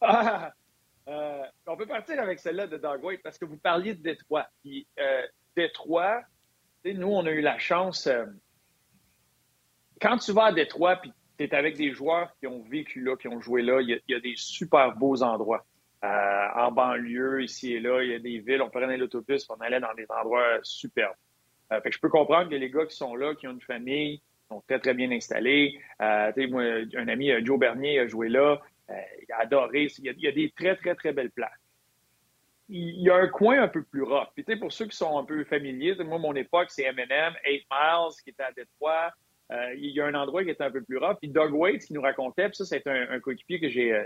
Ah, 0.00 0.52
on 1.66 1.76
peut 1.76 1.86
partir 1.86 2.20
avec 2.20 2.38
celle-là 2.38 2.66
de 2.66 2.76
Dog 2.76 3.02
White 3.04 3.22
parce 3.22 3.38
que 3.38 3.44
vous 3.44 3.56
parliez 3.56 3.94
de 3.94 4.02
Détroit. 4.02 4.46
Euh, 4.66 5.22
Détroit, 5.56 6.22
nous, 6.84 7.08
on 7.08 7.26
a 7.26 7.30
eu 7.30 7.40
la 7.40 7.58
chance. 7.58 8.06
Euh, 8.06 8.24
quand 10.00 10.18
tu 10.18 10.32
vas 10.32 10.46
à 10.46 10.52
Détroit 10.52 10.96
puis 10.96 11.12
tu 11.38 11.54
avec 11.54 11.76
des 11.76 11.92
joueurs 11.92 12.30
qui 12.38 12.46
ont 12.46 12.62
vécu 12.62 13.02
là, 13.02 13.16
qui 13.16 13.28
ont 13.28 13.40
joué 13.40 13.62
là, 13.62 13.80
il 13.80 14.00
y, 14.08 14.14
a 14.14 14.20
des 14.20 14.34
super 14.36 14.94
beaux 14.96 15.22
endroits. 15.22 15.64
Euh, 16.04 16.46
en 16.54 16.70
banlieue, 16.70 17.42
ici 17.42 17.72
et 17.72 17.80
là, 17.80 18.02
il 18.02 18.10
y 18.10 18.14
a 18.14 18.18
des 18.18 18.38
villes, 18.38 18.62
on 18.62 18.68
prenait 18.68 18.96
l'autobus, 18.96 19.48
on 19.48 19.54
allait 19.56 19.80
dans 19.80 19.94
des 19.94 20.06
endroits 20.10 20.58
superbes. 20.62 21.16
fait 21.70 21.80
que 21.82 21.92
je 21.92 21.98
peux 21.98 22.10
comprendre 22.10 22.50
que 22.50 22.54
les 22.54 22.70
gars 22.70 22.86
qui 22.86 22.94
sont 22.94 23.16
là, 23.16 23.34
qui 23.34 23.48
ont 23.48 23.52
une 23.52 23.62
famille, 23.62 24.22
sont 24.48 24.62
très, 24.68 24.78
très 24.78 24.94
bien 24.94 25.10
installés. 25.10 25.80
moi, 25.98 26.62
un 26.94 27.08
ami, 27.08 27.30
Joe 27.44 27.58
Bernier, 27.58 27.98
a 27.98 28.06
joué 28.06 28.28
là. 28.28 28.60
Euh, 28.90 28.94
il 29.22 29.32
a 29.32 29.40
adoré. 29.40 29.88
Il 29.98 30.04
y 30.04 30.28
a, 30.28 30.32
des 30.32 30.50
très, 30.50 30.76
très, 30.76 30.94
très 30.94 31.12
belles 31.12 31.30
places. 31.30 31.50
Il 32.68 33.00
y 33.00 33.10
a 33.10 33.16
un 33.16 33.28
coin 33.28 33.62
un 33.62 33.68
peu 33.68 33.82
plus 33.82 34.02
rough. 34.02 34.28
Puis, 34.34 34.56
pour 34.56 34.72
ceux 34.72 34.86
qui 34.86 34.96
sont 34.96 35.18
un 35.18 35.24
peu 35.24 35.44
familiers, 35.44 35.94
moi, 36.04 36.18
mon 36.18 36.34
époque, 36.34 36.68
c'est 36.70 36.82
M&M, 36.82 37.34
8 37.44 37.66
Miles, 37.70 38.22
qui 38.24 38.30
était 38.30 38.42
à 38.42 38.52
Détroit. 38.52 39.12
Euh, 39.52 39.74
il 39.76 39.90
y 39.90 40.00
a 40.00 40.06
un 40.06 40.14
endroit 40.14 40.42
qui 40.42 40.50
était 40.50 40.64
un 40.64 40.70
peu 40.70 40.82
plus 40.82 40.98
rough. 40.98 41.16
Puis 41.20 41.30
Doug 41.30 41.54
Waits 41.54 41.86
qui 41.86 41.92
nous 41.92 42.02
racontait, 42.02 42.48
puis 42.48 42.56
ça, 42.56 42.64
c'est 42.64 42.86
un, 42.86 43.20
coéquipier 43.20 43.60
que 43.60 43.68
j'ai 43.68 43.92
euh, 43.92 44.04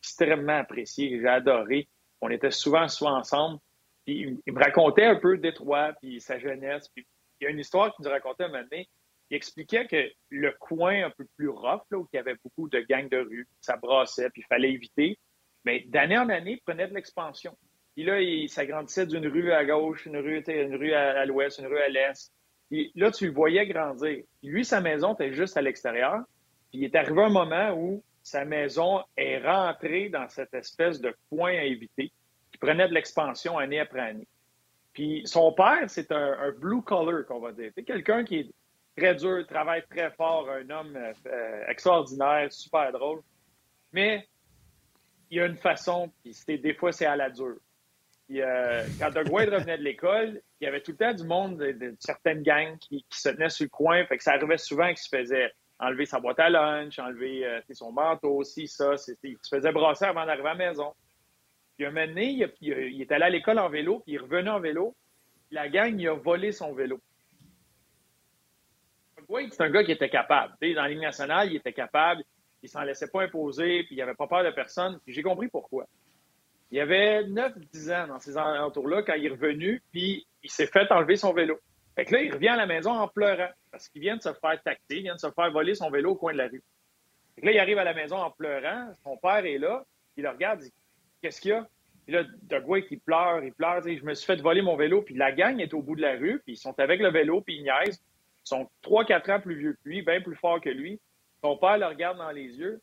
extrêmement 0.00 0.58
apprécié, 0.58 1.10
que 1.10 1.20
j'ai 1.20 1.28
adoré. 1.28 1.88
On 2.22 2.30
était 2.30 2.50
souvent, 2.50 2.88
souvent 2.88 3.16
ensemble. 3.18 3.58
Puis 4.06 4.40
il, 4.46 4.52
me 4.52 4.58
racontait 4.58 5.04
un 5.04 5.16
peu 5.16 5.36
Détroit, 5.36 5.92
puis 6.00 6.20
sa 6.20 6.38
jeunesse. 6.38 6.88
Puis 6.88 7.06
il 7.40 7.44
y 7.44 7.46
a 7.46 7.50
une 7.50 7.58
histoire 7.58 7.94
qu'il 7.94 8.04
nous 8.04 8.10
racontait 8.10 8.44
un 8.44 8.48
moment 8.48 8.64
donné. 8.70 8.88
Il 9.30 9.36
expliquait 9.36 9.86
que 9.86 10.10
le 10.30 10.52
coin 10.58 11.04
un 11.06 11.10
peu 11.10 11.24
plus 11.36 11.48
rough, 11.48 11.82
où 11.92 12.06
il 12.12 12.16
y 12.16 12.18
avait 12.18 12.36
beaucoup 12.42 12.68
de 12.68 12.80
gangs 12.80 13.08
de 13.08 13.18
rue, 13.18 13.48
ça 13.60 13.76
brassait, 13.76 14.28
puis 14.30 14.42
il 14.42 14.46
fallait 14.46 14.72
éviter, 14.72 15.18
mais 15.64 15.84
d'année 15.86 16.18
en 16.18 16.28
année, 16.28 16.52
il 16.52 16.60
prenait 16.60 16.88
de 16.88 16.94
l'expansion. 16.94 17.56
Puis 17.94 18.04
là, 18.04 18.20
il 18.20 18.48
s'agrandissait 18.48 19.06
d'une 19.06 19.26
rue 19.26 19.52
à 19.52 19.64
gauche, 19.64 20.06
une 20.06 20.16
rue, 20.16 20.42
à, 20.94 21.26
l'ouest, 21.26 21.58
une 21.58 21.66
rue 21.66 21.78
à 21.78 21.88
l'est. 21.88 22.32
Puis 22.70 22.92
là, 22.94 23.10
tu 23.10 23.26
le 23.26 23.32
voyais 23.32 23.66
grandir. 23.66 24.22
lui, 24.42 24.64
sa 24.64 24.80
maison 24.80 25.14
était 25.14 25.32
juste 25.32 25.56
à 25.56 25.62
l'extérieur. 25.62 26.22
Puis 26.70 26.80
il 26.80 26.84
est 26.84 26.94
arrivé 26.94 27.22
un 27.22 27.30
moment 27.30 27.72
où 27.72 28.02
sa 28.22 28.44
maison 28.44 29.02
est 29.16 29.38
rentrée 29.38 30.08
dans 30.08 30.28
cette 30.28 30.54
espèce 30.54 31.00
de 31.00 31.14
coin 31.28 31.50
à 31.50 31.64
éviter, 31.64 32.12
qui 32.52 32.58
prenait 32.58 32.88
de 32.88 32.94
l'expansion 32.94 33.58
année 33.58 33.80
après 33.80 34.00
année. 34.00 34.28
Puis 34.92 35.22
son 35.24 35.52
père, 35.52 35.84
c'est 35.88 36.12
un, 36.12 36.52
blue 36.52 36.82
collar, 36.82 37.24
qu'on 37.26 37.40
va 37.40 37.52
dire. 37.52 37.70
C'est 37.74 37.84
quelqu'un 37.84 38.24
qui 38.24 38.52
très 38.96 39.14
dur, 39.14 39.46
travaille 39.46 39.84
très 39.88 40.10
fort, 40.12 40.48
un 40.50 40.68
homme 40.70 40.96
euh, 40.96 41.64
extraordinaire, 41.68 42.52
super 42.52 42.92
drôle. 42.92 43.20
Mais 43.92 44.28
il 45.30 45.38
y 45.38 45.40
a 45.40 45.46
une 45.46 45.56
façon, 45.56 46.12
puis 46.22 46.58
des 46.58 46.74
fois, 46.74 46.92
c'est 46.92 47.06
à 47.06 47.16
la 47.16 47.30
dure. 47.30 47.58
Euh, 48.38 48.86
quand 49.00 49.10
Doug 49.10 49.30
Wade 49.30 49.48
revenait 49.48 49.78
de 49.78 49.82
l'école, 49.82 50.40
il 50.60 50.64
y 50.64 50.66
avait 50.68 50.80
tout 50.80 50.92
le 50.92 50.96
temps 50.96 51.14
du 51.14 51.24
monde 51.24 51.58
de, 51.58 51.96
certaines 51.98 52.42
gangs 52.42 52.78
qui, 52.78 53.04
se 53.10 53.28
tenaient 53.28 53.48
sur 53.48 53.64
le 53.64 53.70
coin. 53.70 54.04
Fait 54.06 54.18
que 54.18 54.22
ça 54.22 54.32
arrivait 54.32 54.58
souvent 54.58 54.88
qu'il 54.88 54.98
se 54.98 55.08
faisait 55.08 55.52
enlever 55.80 56.06
sa 56.06 56.20
boîte 56.20 56.38
à 56.38 56.48
lunch, 56.48 56.98
enlever 56.98 57.44
euh, 57.44 57.60
son 57.72 57.90
manteau 57.90 58.36
aussi, 58.36 58.68
ça. 58.68 58.94
Il 59.24 59.36
se 59.42 59.56
faisait 59.56 59.72
brasser 59.72 60.04
avant 60.04 60.26
d'arriver 60.26 60.48
à 60.48 60.54
la 60.54 60.68
maison. 60.68 60.94
Puis 61.76 61.86
un 61.86 61.90
moment 61.90 62.06
donné, 62.06 62.30
il, 62.30 62.52
il, 62.60 63.00
est 63.00 63.10
allé 63.10 63.24
à 63.24 63.30
l'école 63.30 63.58
en 63.58 63.68
vélo, 63.68 64.00
puis 64.00 64.12
il 64.12 64.20
revenait 64.20 64.50
en 64.50 64.60
vélo. 64.60 64.94
La 65.50 65.68
gang, 65.68 65.98
il 65.98 66.06
a 66.06 66.14
volé 66.14 66.52
son 66.52 66.72
vélo. 66.72 67.00
Wade, 69.30 69.52
c'est 69.52 69.62
un 69.62 69.70
gars 69.70 69.84
qui 69.84 69.92
était 69.92 70.10
capable. 70.10 70.54
dans 70.60 70.82
la 70.82 70.88
Ligue 70.88 71.00
nationale, 71.00 71.48
il 71.50 71.56
était 71.56 71.72
capable. 71.72 72.24
Il 72.62 72.68
s'en 72.68 72.82
laissait 72.82 73.08
pas 73.08 73.22
imposer, 73.22 73.84
puis 73.84 73.94
il 73.94 73.98
n'avait 73.98 74.14
pas 74.14 74.26
peur 74.26 74.44
de 74.44 74.50
personne. 74.50 74.98
Puis 75.04 75.14
j'ai 75.14 75.22
compris 75.22 75.48
pourquoi. 75.48 75.86
Il 76.72 76.80
avait 76.80 77.22
9-10 77.24 77.94
ans 77.94 78.06
dans 78.08 78.18
ces 78.18 78.36
alentours-là 78.36 79.02
quand 79.02 79.14
il 79.14 79.26
est 79.26 79.30
revenu, 79.30 79.82
puis 79.92 80.26
il 80.42 80.50
s'est 80.50 80.66
fait 80.66 80.90
enlever 80.92 81.16
son 81.16 81.32
vélo. 81.32 81.58
Fait 81.96 82.04
que 82.04 82.14
là, 82.14 82.22
il 82.22 82.32
revient 82.32 82.48
à 82.48 82.56
la 82.56 82.66
maison 82.66 82.92
en 82.92 83.08
pleurant 83.08 83.50
parce 83.70 83.88
qu'il 83.88 84.02
vient 84.02 84.16
de 84.16 84.22
se 84.22 84.32
faire 84.32 84.62
tacter, 84.62 84.96
il 84.96 85.02
vient 85.02 85.14
de 85.14 85.20
se 85.20 85.30
faire 85.30 85.50
voler 85.50 85.74
son 85.74 85.90
vélo 85.90 86.12
au 86.12 86.14
coin 86.16 86.32
de 86.32 86.38
la 86.38 86.48
rue. 86.48 86.62
Fait 87.34 87.46
là, 87.46 87.52
il 87.52 87.58
arrive 87.58 87.78
à 87.78 87.84
la 87.84 87.94
maison 87.94 88.16
en 88.16 88.30
pleurant, 88.30 88.92
son 89.02 89.16
père 89.16 89.44
est 89.44 89.58
là, 89.58 89.84
il 90.16 90.24
le 90.24 90.30
regarde, 90.30 90.60
il 90.62 90.66
dit 90.66 90.74
Qu'est-ce 91.22 91.40
qu'il 91.40 91.50
y 91.50 91.54
a 91.54 91.66
Puis 92.04 92.14
là, 92.14 92.24
Doug 92.42 92.68
White, 92.68 92.86
il 92.90 93.00
pleure, 93.00 93.42
il 93.42 93.52
pleure, 93.52 93.82
je 93.82 94.04
me 94.04 94.14
suis 94.14 94.26
fait 94.26 94.40
voler 94.40 94.62
mon 94.62 94.76
vélo, 94.76 95.02
puis 95.02 95.14
la 95.14 95.32
gang 95.32 95.58
est 95.60 95.74
au 95.74 95.82
bout 95.82 95.96
de 95.96 96.02
la 96.02 96.12
rue, 96.12 96.40
puis 96.44 96.54
ils 96.54 96.58
sont 96.58 96.78
avec 96.78 97.00
le 97.00 97.10
vélo, 97.10 97.40
puis 97.40 97.56
ils 97.56 97.62
niaisent. 97.62 98.02
Sont 98.50 98.68
3-4 98.82 99.30
ans 99.30 99.40
plus 99.40 99.54
vieux 99.54 99.74
que 99.74 99.88
lui, 99.88 100.02
bien 100.02 100.20
plus 100.20 100.34
forts 100.34 100.60
que 100.60 100.70
lui. 100.70 101.00
Ton 101.40 101.56
père 101.56 101.78
le 101.78 101.86
regarde 101.86 102.18
dans 102.18 102.32
les 102.32 102.58
yeux. 102.58 102.82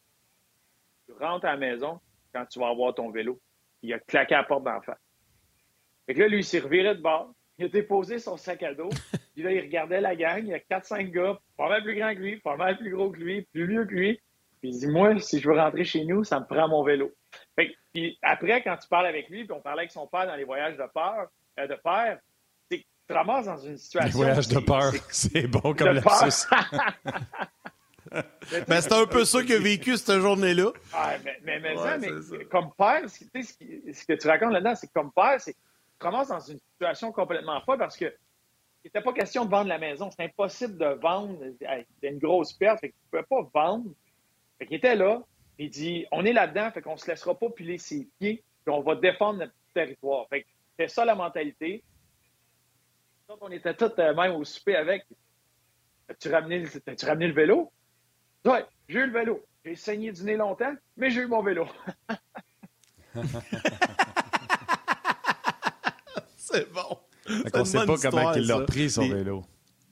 Tu 1.05 1.11
rentres 1.11 1.45
à 1.45 1.51
la 1.51 1.57
maison 1.57 1.99
quand 2.33 2.45
tu 2.45 2.57
vas 2.57 2.69
avoir 2.69 2.95
ton 2.95 3.11
vélo. 3.11 3.37
Il 3.81 3.93
a 3.93 3.99
claqué 3.99 4.33
à 4.33 4.37
la 4.37 4.43
porte 4.45 4.63
d'en 4.63 4.79
face. 4.79 4.97
Fait 6.05 6.13
là, 6.13 6.29
lui, 6.29 6.37
il 6.37 6.45
s'est 6.45 6.59
reviré 6.59 6.95
de 6.95 7.01
bord. 7.01 7.33
Il 7.57 7.65
a 7.65 7.67
déposé 7.67 8.17
son 8.17 8.37
sac 8.37 8.63
à 8.63 8.73
dos. 8.73 8.87
Puis 9.33 9.43
là, 9.43 9.51
il 9.51 9.59
regardait 9.59 9.99
la 9.99 10.15
gang. 10.15 10.41
Il 10.41 10.47
y 10.47 10.53
a 10.53 10.59
4-5 10.59 11.11
gars, 11.11 11.37
pas 11.57 11.67
mal 11.67 11.83
plus 11.83 11.95
grands 11.95 12.15
que 12.15 12.19
lui, 12.19 12.37
pas 12.37 12.55
mal 12.55 12.77
plus 12.77 12.91
gros 12.91 13.11
que 13.11 13.19
lui, 13.19 13.41
plus 13.51 13.67
vieux 13.67 13.83
que 13.83 13.93
lui. 13.93 14.21
Puis 14.61 14.69
il 14.69 14.79
dit, 14.79 14.87
moi, 14.87 15.19
si 15.19 15.41
je 15.41 15.49
veux 15.49 15.59
rentrer 15.59 15.83
chez 15.83 16.05
nous, 16.05 16.23
ça 16.23 16.39
me 16.39 16.45
prend 16.45 16.69
mon 16.69 16.83
vélo. 16.83 17.11
Fait 17.57 17.75
puis 17.93 18.17
après, 18.21 18.63
quand 18.63 18.77
tu 18.77 18.87
parles 18.87 19.07
avec 19.07 19.27
lui, 19.27 19.43
puis 19.43 19.51
on 19.51 19.59
parlait 19.59 19.81
avec 19.81 19.91
son 19.91 20.07
père 20.07 20.27
dans 20.27 20.35
les 20.37 20.45
voyages 20.45 20.77
de 20.77 20.85
peur, 20.93 21.27
euh, 21.59 21.67
de 21.67 21.75
père, 21.75 22.19
te 23.07 23.13
ramasses 23.13 23.45
dans 23.45 23.57
une 23.57 23.77
situation. 23.77 24.19
Les 24.19 24.25
voyages 24.25 24.47
de 24.47 24.59
peur, 24.59 24.91
c'est 25.09 25.47
bon 25.47 25.73
comme 25.73 25.89
lapsus. 25.89 26.47
ben, 28.67 28.81
c'est 28.81 28.93
un 28.93 29.05
peu 29.05 29.25
ça 29.25 29.41
qu'il 29.43 29.55
a 29.55 29.59
vécu 29.59 29.97
cette 29.97 30.19
journée-là. 30.19 30.71
Ah, 30.93 31.13
mais, 31.23 31.39
mais, 31.43 31.59
mais, 31.59 31.75
mais 31.99 32.45
comme 32.45 32.71
père, 32.77 33.01
ce, 33.09 33.23
ce 33.41 34.05
que 34.05 34.13
tu 34.13 34.27
racontes 34.27 34.53
là-dedans, 34.53 34.75
c'est 34.75 34.87
que 34.87 34.93
comme 34.93 35.11
père, 35.11 35.39
c'est 35.39 35.53
tu 35.53 36.05
commences 36.05 36.27
dans 36.27 36.39
une 36.39 36.59
situation 36.59 37.11
complètement 37.11 37.59
folle 37.61 37.79
parce 37.79 37.97
que 37.97 38.05
il 38.83 38.87
n'était 38.87 39.01
pas 39.01 39.13
question 39.13 39.43
de 39.45 39.49
vendre 39.49 39.67
la 39.67 39.79
maison. 39.79 40.09
C'est 40.11 40.23
impossible 40.23 40.77
de 40.77 40.85
vendre. 40.85 41.37
C'était 41.59 42.13
une 42.13 42.19
grosse 42.19 42.53
perte. 42.53 42.79
Fait 42.79 42.89
que 42.89 42.93
tu 42.93 42.99
ne 43.05 43.21
pouvais 43.21 43.43
pas 43.43 43.49
vendre. 43.61 43.89
Fait 44.59 44.67
qu'il 44.67 44.77
était 44.77 44.95
là. 44.95 45.21
Il 45.57 45.69
dit 45.69 46.05
on 46.11 46.23
est 46.23 46.33
là-dedans, 46.33 46.71
fait 46.71 46.81
qu'on 46.81 46.93
ne 46.93 46.97
se 46.97 47.07
laissera 47.07 47.33
pas 47.33 47.49
piler 47.49 47.79
ses 47.79 48.07
pieds, 48.19 48.43
puis 48.63 48.73
on 48.73 48.81
va 48.81 48.95
défendre 48.95 49.39
notre 49.39 49.53
territoire. 49.73 50.27
Fait 50.29 50.43
que 50.43 50.47
c'était 50.71 50.87
ça 50.87 51.03
la 51.03 51.15
mentalité. 51.15 51.83
Donc, 53.27 53.39
on 53.41 53.51
était 53.51 53.73
tous 53.73 53.91
euh, 53.99 54.13
même 54.13 54.35
au 54.35 54.45
souper 54.45 54.77
avec. 54.77 55.03
As-tu 56.09 56.31
ramené, 56.31 56.63
as-tu 56.87 57.05
ramené 57.05 57.27
le 57.27 57.33
vélo? 57.33 57.73
Ouais, 58.45 58.63
j'ai 58.87 58.99
eu 58.99 59.07
le 59.07 59.11
vélo. 59.11 59.45
J'ai 59.65 59.75
saigné 59.75 60.13
du 60.13 60.23
nez 60.23 60.37
longtemps, 60.37 60.73
mais 60.95 61.09
j'ai 61.09 61.23
eu 61.23 61.27
mon 61.27 61.43
vélo. 61.43 61.67
c'est 66.37 66.71
bon. 66.71 66.99
On 67.53 67.59
ne 67.59 67.65
sait 67.65 67.85
pas 67.85 67.97
comment 68.01 68.31
il 68.33 68.47
l'a 68.47 68.61
pris, 68.61 68.89
son 68.89 69.09
vélo. 69.09 69.43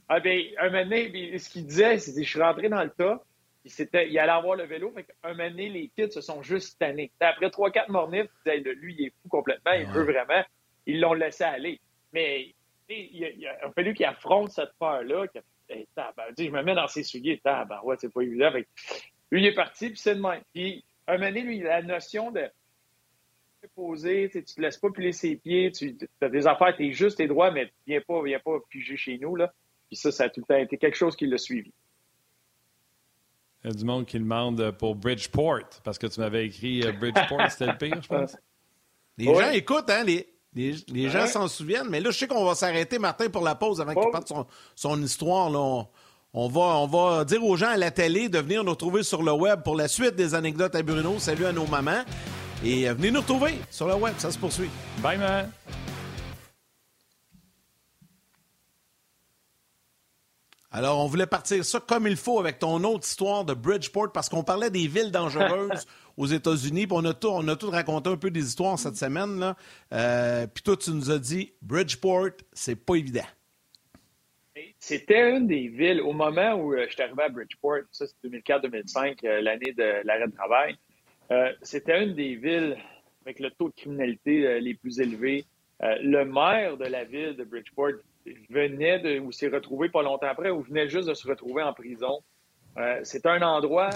Ah 0.07 0.21
ben, 0.21 0.41
un 0.57 0.69
moment 0.69 0.83
donné, 0.83 1.37
ce 1.37 1.49
qu'il 1.49 1.65
disait, 1.65 1.99
c'est 1.99 2.13
que 2.13 2.23
je 2.23 2.29
suis 2.29 2.41
rentré 2.41 2.69
dans 2.69 2.83
le 2.83 2.91
tas, 2.91 3.21
il, 3.65 3.71
il 3.91 4.17
allait 4.17 4.31
avoir 4.31 4.55
le 4.55 4.63
vélo, 4.63 4.93
fait 4.95 5.05
un 5.23 5.33
moment 5.33 5.49
donné, 5.49 5.67
les 5.67 5.89
kids 5.89 6.11
se 6.11 6.21
sont 6.21 6.41
juste 6.41 6.79
tannés. 6.79 7.11
Après 7.19 7.47
3-4 7.47 7.91
mornifs, 7.91 8.29
ils 8.45 8.63
disaient, 8.63 8.75
lui, 8.75 8.95
il 8.97 9.07
est 9.07 9.13
fou 9.21 9.27
complètement, 9.27 9.73
il 9.73 9.87
veut 9.87 10.03
vraiment. 10.03 10.45
Ils 10.85 11.01
l'ont 11.01 11.15
laissé 11.15 11.43
aller. 11.43 11.81
Mais 12.13 12.54
il, 12.89 13.33
il 13.37 13.47
a 13.47 13.71
fallu 13.71 13.93
qu'il 13.93 14.05
affronte 14.05 14.51
cette 14.51 14.73
peur-là, 14.79 15.25
eh, 15.69 15.87
je 16.37 16.49
me 16.49 16.61
mets 16.61 16.75
dans 16.75 16.87
ses 16.87 17.03
souliers, 17.03 17.41
ouais, 17.83 17.95
c'est 17.99 18.13
pas 18.13 18.21
évident. 18.21 18.51
lui, 18.51 18.65
il 19.41 19.45
est 19.45 19.55
parti, 19.55 19.89
puis 19.89 19.97
c'est 19.97 20.15
de 20.15 20.21
même. 20.21 20.41
Puis, 20.53 20.83
un 21.07 21.13
moment 21.13 21.27
donné, 21.27 21.41
lui, 21.41 21.59
la 21.59 21.81
notion 21.81 22.31
de 22.31 22.49
poser, 23.75 24.29
tu 24.31 24.43
te 24.43 24.61
laisses 24.61 24.77
pas 24.77 24.91
piler 24.91 25.11
ses 25.11 25.37
pieds, 25.37 25.71
tu 25.71 25.97
as 26.21 26.29
des 26.29 26.45
affaires, 26.45 26.75
tu 26.75 26.87
es 26.87 26.91
juste 26.91 27.19
et 27.19 27.27
droit, 27.27 27.51
mais 27.51 27.71
viens 27.87 28.01
pas, 28.01 28.21
viens 28.21 28.39
pas 28.39 28.59
piger 28.69 28.95
chez 28.95 29.17
nous. 29.17 29.35
Là. 29.35 29.51
Puis 29.87 29.97
ça, 29.97 30.11
ça 30.11 30.25
a 30.25 30.29
tout 30.29 30.41
le 30.41 30.45
temps 30.45 30.59
été 30.59 30.77
quelque 30.77 30.97
chose 30.97 31.15
qui 31.15 31.25
l'a 31.25 31.37
suivi. 31.37 31.71
Il 33.63 33.67
y 33.67 33.71
a 33.71 33.73
du 33.73 33.85
monde 33.85 34.05
qui 34.05 34.19
demande 34.19 34.71
pour 34.77 34.95
Bridgeport, 34.95 35.81
parce 35.83 35.97
que 35.97 36.05
tu 36.05 36.19
m'avais 36.19 36.45
écrit 36.45 36.83
euh, 36.83 36.91
Bridgeport, 36.91 37.49
c'était 37.49 37.65
le 37.65 37.77
pire, 37.77 38.01
je 38.01 38.07
pense. 38.07 38.37
Les 39.17 39.33
gens 39.33 39.49
écoutent, 39.49 39.89
hein, 39.89 40.03
les, 40.03 40.27
les, 40.55 41.09
gens 41.09 41.27
s'en 41.27 41.47
souviennent, 41.47 41.89
mais 41.89 41.99
là, 41.99 42.11
je 42.11 42.17
sais 42.17 42.27
qu'on 42.27 42.45
va 42.45 42.55
s'arrêter, 42.55 42.97
Martin, 42.97 43.29
pour 43.29 43.43
la 43.43 43.55
pause 43.55 43.81
avant 43.81 43.93
qu'il 43.93 44.09
parte 44.11 44.29
son, 44.29 44.45
son 44.75 45.01
histoire. 45.01 45.49
Là. 45.49 45.85
On, 46.33 46.47
va, 46.47 46.61
on 46.61 46.87
va 46.87 47.25
dire 47.25 47.43
aux 47.43 47.57
gens 47.57 47.69
à 47.69 47.77
la 47.77 47.91
télé 47.91 48.29
de 48.29 48.39
venir 48.39 48.63
nous 48.63 48.71
retrouver 48.71 49.03
sur 49.03 49.21
le 49.21 49.33
web 49.33 49.63
pour 49.63 49.75
la 49.75 49.87
suite 49.87 50.15
des 50.15 50.33
anecdotes 50.33 50.75
à 50.75 50.81
Bruno. 50.81 51.19
Salut 51.19 51.45
à 51.45 51.51
nos 51.51 51.67
mamans. 51.67 52.03
Et 52.63 52.87
euh, 52.87 52.93
venez 52.93 53.11
nous 53.11 53.21
retrouver 53.21 53.55
sur 53.69 53.87
le 53.87 53.95
web. 53.95 54.13
Ça 54.17 54.31
se 54.31 54.37
poursuit. 54.37 54.69
Bye, 54.99 55.17
man. 55.17 55.51
Alors, 60.71 60.99
on 60.99 61.07
voulait 61.07 61.25
partir 61.25 61.63
ça 61.63 61.79
comme 61.79 62.05
il 62.05 62.17
faut 62.17 62.37
avec 62.37 62.59
ton 62.59 62.83
autre 62.83 63.07
histoire 63.07 63.45
de 63.45 63.53
Bridgeport 63.53 64.11
parce 64.11 64.27
qu'on 64.27 64.43
parlait 64.43 64.69
des 64.69 64.87
villes 64.87 65.11
dangereuses 65.13 65.85
aux 66.17 66.25
États-Unis. 66.25 66.87
On 66.91 67.05
a, 67.05 67.13
tout, 67.13 67.29
on 67.29 67.47
a 67.47 67.55
tout 67.55 67.69
raconté 67.69 68.09
un 68.09 68.17
peu 68.17 68.31
des 68.31 68.45
histoires 68.45 68.79
cette 68.79 68.95
semaine. 68.95 69.53
Euh, 69.91 70.47
puis 70.47 70.63
toi, 70.63 70.77
tu 70.77 70.91
nous 70.91 71.11
as 71.11 71.19
dit 71.19 71.53
Bridgeport, 71.61 72.31
c'est 72.53 72.75
pas 72.75 72.95
évident. 72.95 73.25
C'était 74.79 75.35
une 75.35 75.47
des 75.47 75.67
villes, 75.67 76.01
au 76.01 76.13
moment 76.13 76.53
où 76.53 76.73
euh, 76.73 76.85
je 76.87 76.93
suis 76.93 77.01
arrivé 77.01 77.23
à 77.23 77.29
Bridgeport, 77.29 77.79
ça 77.91 78.05
c'est 78.07 78.29
2004-2005, 78.29 79.25
euh, 79.25 79.41
l'année 79.41 79.73
de 79.73 80.05
l'arrêt 80.05 80.27
de 80.27 80.35
travail, 80.35 80.75
c'était 81.63 82.03
une 82.03 82.13
des 82.13 82.35
villes 82.35 82.77
avec 83.25 83.39
le 83.39 83.49
taux 83.49 83.69
de 83.69 83.73
criminalité 83.73 84.59
les 84.61 84.75
plus 84.75 84.99
élevés. 84.99 85.43
le 85.81 86.23
maire 86.23 86.77
de 86.77 86.85
la 86.85 87.03
ville 87.03 87.35
de 87.35 87.43
Bridgeport 87.43 87.93
venait 88.51 88.99
de, 88.99 89.19
ou 89.19 89.31
s'est 89.31 89.47
retrouvé 89.47 89.89
pas 89.89 90.03
longtemps 90.03 90.27
après, 90.27 90.51
ou 90.51 90.61
venait 90.61 90.87
juste 90.87 91.07
de 91.07 91.15
se 91.15 91.27
retrouver 91.27 91.63
en 91.63 91.73
prison. 91.73 92.21
C'est 93.01 93.25
un 93.25 93.41
endroit 93.41 93.89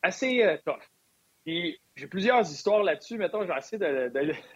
assez 0.00 0.58
tough. 0.64 0.78
Puis 1.44 1.80
j'ai 1.96 2.06
plusieurs 2.06 2.40
histoires 2.40 2.82
là-dessus. 2.82 3.18
Mettons, 3.18 3.44
j'ai 3.44 3.52
essayé 3.56 3.78
de, 3.78 4.08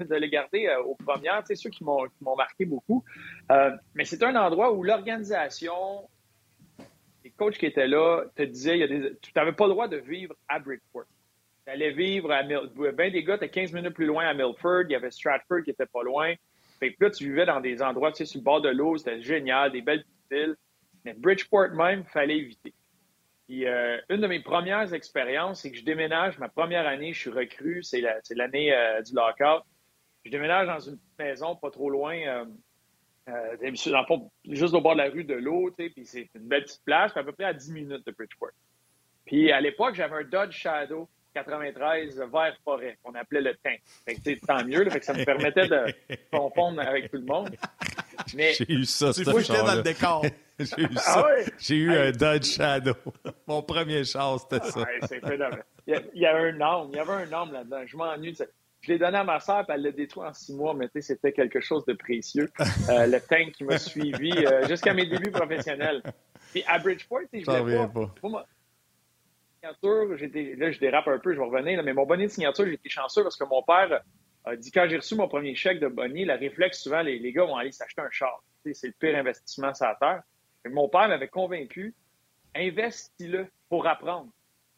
de, 0.04 0.14
les 0.14 0.30
garder 0.30 0.68
aux 0.84 0.94
premières, 0.94 1.42
tu 1.44 1.56
ceux 1.56 1.70
qui 1.70 1.84
m'ont 1.84 2.36
marqué 2.36 2.64
beaucoup. 2.64 3.04
mais 3.94 4.04
c'est 4.04 4.22
un 4.22 4.36
endroit 4.36 4.72
où 4.72 4.82
l'organisation, 4.82 6.08
les 7.24 7.30
coachs 7.30 7.58
qui 7.58 7.66
étaient 7.66 7.88
là, 7.88 8.24
te 8.36 8.42
disaient, 8.42 8.76
il 8.76 8.80
y 8.80 8.84
a 8.84 8.88
des, 8.88 9.16
tu 9.20 9.32
n'avais 9.34 9.52
pas 9.52 9.64
le 9.64 9.72
droit 9.72 9.88
de 9.88 9.96
vivre 9.96 10.34
à 10.48 10.60
Bridgeport. 10.60 11.06
Tu 11.66 11.72
allais 11.72 11.90
vivre 11.90 12.30
à 12.30 12.44
Milford. 12.44 12.92
Ben 12.94 13.10
des 13.10 13.24
gars 13.24 13.34
étaient 13.34 13.48
15 13.48 13.72
minutes 13.72 13.94
plus 13.94 14.06
loin 14.06 14.24
à 14.24 14.34
Milford. 14.34 14.84
Il 14.84 14.92
y 14.92 14.94
avait 14.94 15.10
Stratford 15.10 15.64
qui 15.64 15.70
était 15.70 15.86
pas 15.86 16.04
loin. 16.04 16.34
Fait 16.78 16.94
là, 17.00 17.10
tu 17.10 17.24
vivais 17.24 17.46
dans 17.46 17.60
des 17.60 17.82
endroits, 17.82 18.12
tu 18.12 18.18
sais, 18.18 18.26
sur 18.26 18.38
le 18.38 18.44
bord 18.44 18.60
de 18.60 18.68
l'eau, 18.68 18.96
c'était 18.96 19.20
génial, 19.20 19.72
des 19.72 19.82
belles 19.82 20.04
petites 20.04 20.30
villes. 20.30 20.56
Mais 21.04 21.14
Bridgeport 21.14 21.70
même, 21.70 22.04
fallait 22.04 22.38
éviter. 22.38 22.74
Puis, 23.46 23.66
euh, 23.66 23.98
une 24.10 24.20
de 24.20 24.26
mes 24.26 24.40
premières 24.40 24.92
expériences, 24.92 25.62
c'est 25.62 25.70
que 25.70 25.76
je 25.76 25.84
déménage, 25.84 26.38
ma 26.38 26.48
première 26.48 26.86
année, 26.86 27.12
je 27.12 27.20
suis 27.20 27.30
recrue, 27.30 27.82
c'est 27.82 28.00
l'année 28.00 28.72
euh, 28.72 29.02
du 29.02 29.14
lockout. 29.14 29.64
je 30.24 30.30
déménage 30.30 30.66
dans 30.66 30.80
une 30.80 30.98
maison 31.18 31.54
pas 31.54 31.70
trop 31.70 31.88
loin, 31.88 32.16
euh, 33.28 33.56
juste 34.48 34.74
au 34.74 34.80
bord 34.80 34.94
de 34.94 34.98
la 34.98 35.10
rue 35.10 35.24
de 35.24 35.34
l'eau, 35.34 35.70
puis 35.76 35.92
c'est 36.04 36.28
une 36.34 36.48
belle 36.48 36.64
petite 36.64 36.84
place, 36.84 37.16
à 37.16 37.22
peu 37.22 37.32
près 37.32 37.44
à 37.44 37.52
10 37.52 37.72
minutes 37.72 38.06
de 38.06 38.12
Bridgeport. 38.12 38.50
Puis 39.24 39.52
à 39.52 39.60
l'époque, 39.60 39.94
j'avais 39.94 40.16
un 40.16 40.24
Dodge 40.24 40.52
Shadow 40.52 41.08
93 41.34 42.18
vert 42.32 42.56
forêt, 42.64 42.98
qu'on 43.02 43.14
appelait 43.14 43.42
le 43.42 43.54
tank. 43.56 43.80
Fait 44.06 44.36
tant 44.36 44.64
mieux, 44.64 44.88
ça 45.02 45.12
me 45.12 45.24
permettait 45.24 45.68
de 45.68 45.84
confondre 46.32 46.80
avec 46.80 47.10
tout 47.10 47.18
le 47.18 47.24
monde. 47.24 47.54
Mais, 48.34 48.52
J'ai 48.54 48.72
eu 48.72 48.84
ça, 48.84 49.12
Tu 49.12 49.24
vois, 49.24 49.40
j'étais 49.40 49.62
dans 49.62 49.74
le 49.74 49.82
décor. 49.82 50.24
J'ai 50.58 50.82
eu 50.82 50.88
ah 50.96 51.00
ça. 51.00 51.26
J'ai 51.58 51.76
eu 51.76 51.92
un 51.92 52.10
Dodge 52.12 52.46
Shadow. 52.46 52.94
Mon 53.46 53.62
premier 53.62 54.04
char, 54.04 54.40
c'était 54.40 54.64
ça. 54.64 54.80
Ouais, 54.80 55.00
c'est 55.06 55.20
Il 55.86 56.02
y, 56.14 56.26
a, 56.26 56.30
avait 56.30 56.50
un 56.50 56.60
homme, 56.60 56.88
il 56.92 56.96
y 56.96 56.98
avait 56.98 57.12
un 57.12 57.32
homme 57.32 57.52
là-dedans. 57.52 57.82
Je 57.86 57.96
m'ennuie. 57.96 58.36
Je 58.80 58.92
l'ai 58.92 58.98
donné 58.98 59.18
à 59.18 59.24
ma 59.24 59.40
soeur, 59.40 59.66
puis 59.66 59.74
elle 59.74 59.82
l'a 59.82 59.90
détruit 59.90 60.24
en 60.24 60.32
six 60.32 60.54
mois, 60.54 60.72
mais 60.72 60.88
c'était 61.00 61.32
quelque 61.32 61.60
chose 61.60 61.84
de 61.86 61.92
précieux. 61.92 62.50
Euh, 62.88 63.06
le 63.06 63.20
tank 63.20 63.52
qui 63.52 63.64
m'a 63.64 63.78
suivi 63.78 64.32
euh, 64.32 64.66
jusqu'à 64.68 64.94
mes 64.94 65.06
débuts 65.06 65.30
professionnels. 65.30 66.02
Puis 66.52 66.62
à 66.66 66.78
Bridgeport, 66.78 67.20
je 67.32 67.60
voulais 67.60 67.88
pas. 67.88 68.14
pas. 68.22 68.46
là, 69.62 70.70
je 70.70 70.78
dérape 70.78 71.08
un 71.08 71.18
peu, 71.18 71.34
je 71.34 71.38
vais 71.38 71.44
revenir, 71.44 71.82
mais 71.82 71.92
mon 71.92 72.06
bonnet 72.06 72.26
de 72.26 72.30
signature, 72.30 72.64
j'ai 72.64 72.74
été 72.74 72.88
chanceux 72.88 73.24
parce 73.24 73.36
que 73.36 73.44
mon 73.44 73.62
père 73.62 74.02
a 74.46 74.56
dit 74.56 74.70
quand 74.70 74.86
j'ai 74.88 74.96
reçu 74.96 75.16
mon 75.16 75.28
premier 75.28 75.54
chèque 75.54 75.80
de 75.80 75.88
bonnet, 75.88 76.24
le 76.24 76.34
réflexe, 76.34 76.80
souvent, 76.80 77.02
les, 77.02 77.32
gars 77.32 77.44
vont 77.44 77.56
aller 77.56 77.72
s'acheter 77.72 78.00
un 78.00 78.10
char. 78.10 78.42
C'est 78.64 78.86
le 78.86 78.94
pire 78.98 79.16
investissement 79.16 79.74
sur 79.74 79.86
la 79.86 79.96
terre. 79.96 80.22
mon 80.70 80.88
père 80.88 81.08
m'avait 81.08 81.28
convaincu, 81.28 81.94
investis-le 82.54 83.48
pour 83.68 83.86
apprendre. 83.86 84.30